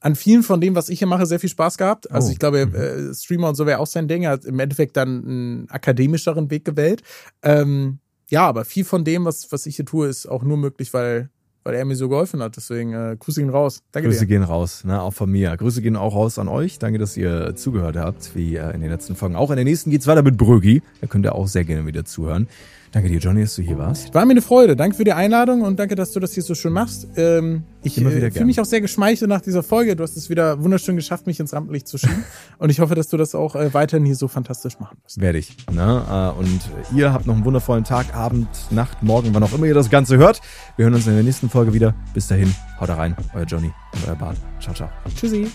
an 0.00 0.14
vielen 0.14 0.42
von 0.42 0.60
dem, 0.60 0.74
was 0.74 0.88
ich 0.88 0.98
hier 1.00 1.08
mache, 1.08 1.26
sehr 1.26 1.40
viel 1.40 1.50
Spaß 1.50 1.76
gehabt. 1.78 2.10
Also 2.10 2.28
Oh. 2.28 2.30
ich 2.32 2.38
glaube, 2.38 2.60
äh, 2.60 3.14
Streamer 3.14 3.48
und 3.48 3.54
so 3.56 3.66
wäre 3.66 3.78
auch 3.80 3.86
sein 3.86 4.06
Ding. 4.08 4.22
Er 4.22 4.30
hat 4.32 4.44
im 4.44 4.58
Endeffekt 4.60 4.96
dann 4.96 5.24
einen 5.24 5.70
akademischeren 5.70 6.50
Weg 6.50 6.64
gewählt. 6.64 7.02
Ähm, 7.42 7.98
ja, 8.28 8.46
aber 8.46 8.64
viel 8.64 8.84
von 8.84 9.04
dem, 9.04 9.24
was, 9.24 9.50
was 9.50 9.66
ich 9.66 9.76
hier 9.76 9.84
tue, 9.86 10.06
ist 10.06 10.26
auch 10.26 10.42
nur 10.44 10.56
möglich, 10.56 10.92
weil, 10.94 11.30
weil 11.64 11.74
er 11.74 11.84
mir 11.84 11.96
so 11.96 12.08
geholfen 12.08 12.40
hat. 12.42 12.56
Deswegen 12.56 12.92
äh, 12.92 13.16
Grüße 13.18 13.40
ihn 13.40 13.48
raus. 13.48 13.80
Danke 13.90 14.08
Grüße 14.08 14.20
dir. 14.20 14.26
gehen 14.26 14.42
raus, 14.44 14.84
ne, 14.84 15.00
auch 15.02 15.14
von 15.14 15.30
mir. 15.30 15.56
Grüße 15.56 15.82
gehen 15.82 15.96
auch 15.96 16.14
raus 16.14 16.38
an 16.38 16.46
euch. 16.46 16.78
Danke, 16.78 16.98
dass 16.98 17.16
ihr 17.16 17.56
zugehört 17.56 17.96
habt, 17.96 18.36
wie 18.36 18.54
äh, 18.56 18.72
in 18.74 18.80
den 18.80 18.90
letzten 18.90 19.16
Folgen. 19.16 19.34
Auch 19.34 19.50
in 19.50 19.56
der 19.56 19.64
nächsten 19.64 19.90
geht's 19.90 20.06
weiter 20.06 20.22
mit 20.22 20.36
Brögi. 20.36 20.82
Da 21.00 21.06
könnt 21.08 21.26
ihr 21.26 21.34
auch 21.34 21.48
sehr 21.48 21.64
gerne 21.64 21.86
wieder 21.86 22.04
zuhören. 22.04 22.48
Danke 22.92 23.08
dir, 23.08 23.18
Johnny, 23.18 23.42
dass 23.42 23.54
du 23.56 23.62
hier 23.62 23.76
warst. 23.76 24.14
War 24.14 24.24
mir 24.24 24.32
eine 24.32 24.42
Freude. 24.42 24.74
Danke 24.76 24.96
für 24.96 25.04
die 25.04 25.12
Einladung 25.12 25.62
und 25.62 25.78
danke, 25.78 25.94
dass 25.94 26.12
du 26.12 26.20
das 26.20 26.32
hier 26.32 26.42
so 26.42 26.54
schön 26.54 26.72
machst. 26.72 27.06
Ähm, 27.16 27.64
ich 27.82 27.98
äh, 27.98 28.30
fühle 28.30 28.44
mich 28.46 28.60
auch 28.60 28.64
sehr 28.64 28.80
geschmeichelt 28.80 29.28
nach 29.28 29.40
dieser 29.40 29.62
Folge. 29.62 29.94
Du 29.94 30.02
hast 30.02 30.16
es 30.16 30.30
wieder 30.30 30.62
wunderschön 30.62 30.96
geschafft, 30.96 31.26
mich 31.26 31.38
ins 31.38 31.52
Rampenlicht 31.52 31.86
zu 31.86 31.98
schieben. 31.98 32.24
und 32.58 32.70
ich 32.70 32.80
hoffe, 32.80 32.94
dass 32.94 33.08
du 33.08 33.16
das 33.16 33.34
auch 33.34 33.56
äh, 33.56 33.74
weiterhin 33.74 34.06
hier 34.06 34.16
so 34.16 34.28
fantastisch 34.28 34.78
machen 34.80 34.96
wirst. 35.02 35.20
Werde 35.20 35.38
ich. 35.38 35.56
Ne? 35.70 36.02
Äh, 36.08 36.38
Und 36.38 36.60
ihr 36.96 37.12
habt 37.12 37.26
noch 37.26 37.34
einen 37.34 37.44
wundervollen 37.44 37.84
Tag, 37.84 38.14
Abend, 38.14 38.48
Nacht, 38.70 39.02
Morgen, 39.02 39.34
wann 39.34 39.42
auch 39.42 39.52
immer 39.52 39.66
ihr 39.66 39.74
das 39.74 39.90
Ganze 39.90 40.16
hört. 40.16 40.40
Wir 40.76 40.84
hören 40.84 40.94
uns 40.94 41.06
in 41.06 41.14
der 41.14 41.22
nächsten 41.22 41.50
Folge 41.50 41.74
wieder. 41.74 41.94
Bis 42.14 42.28
dahin, 42.28 42.54
haut 42.80 42.88
rein, 42.88 43.14
euer 43.34 43.44
Johnny 43.44 43.70
und 43.94 44.08
euer 44.08 44.16
Bart. 44.16 44.36
Ciao, 44.60 44.74
ciao. 44.74 44.88
Tschüssi. 45.14 45.48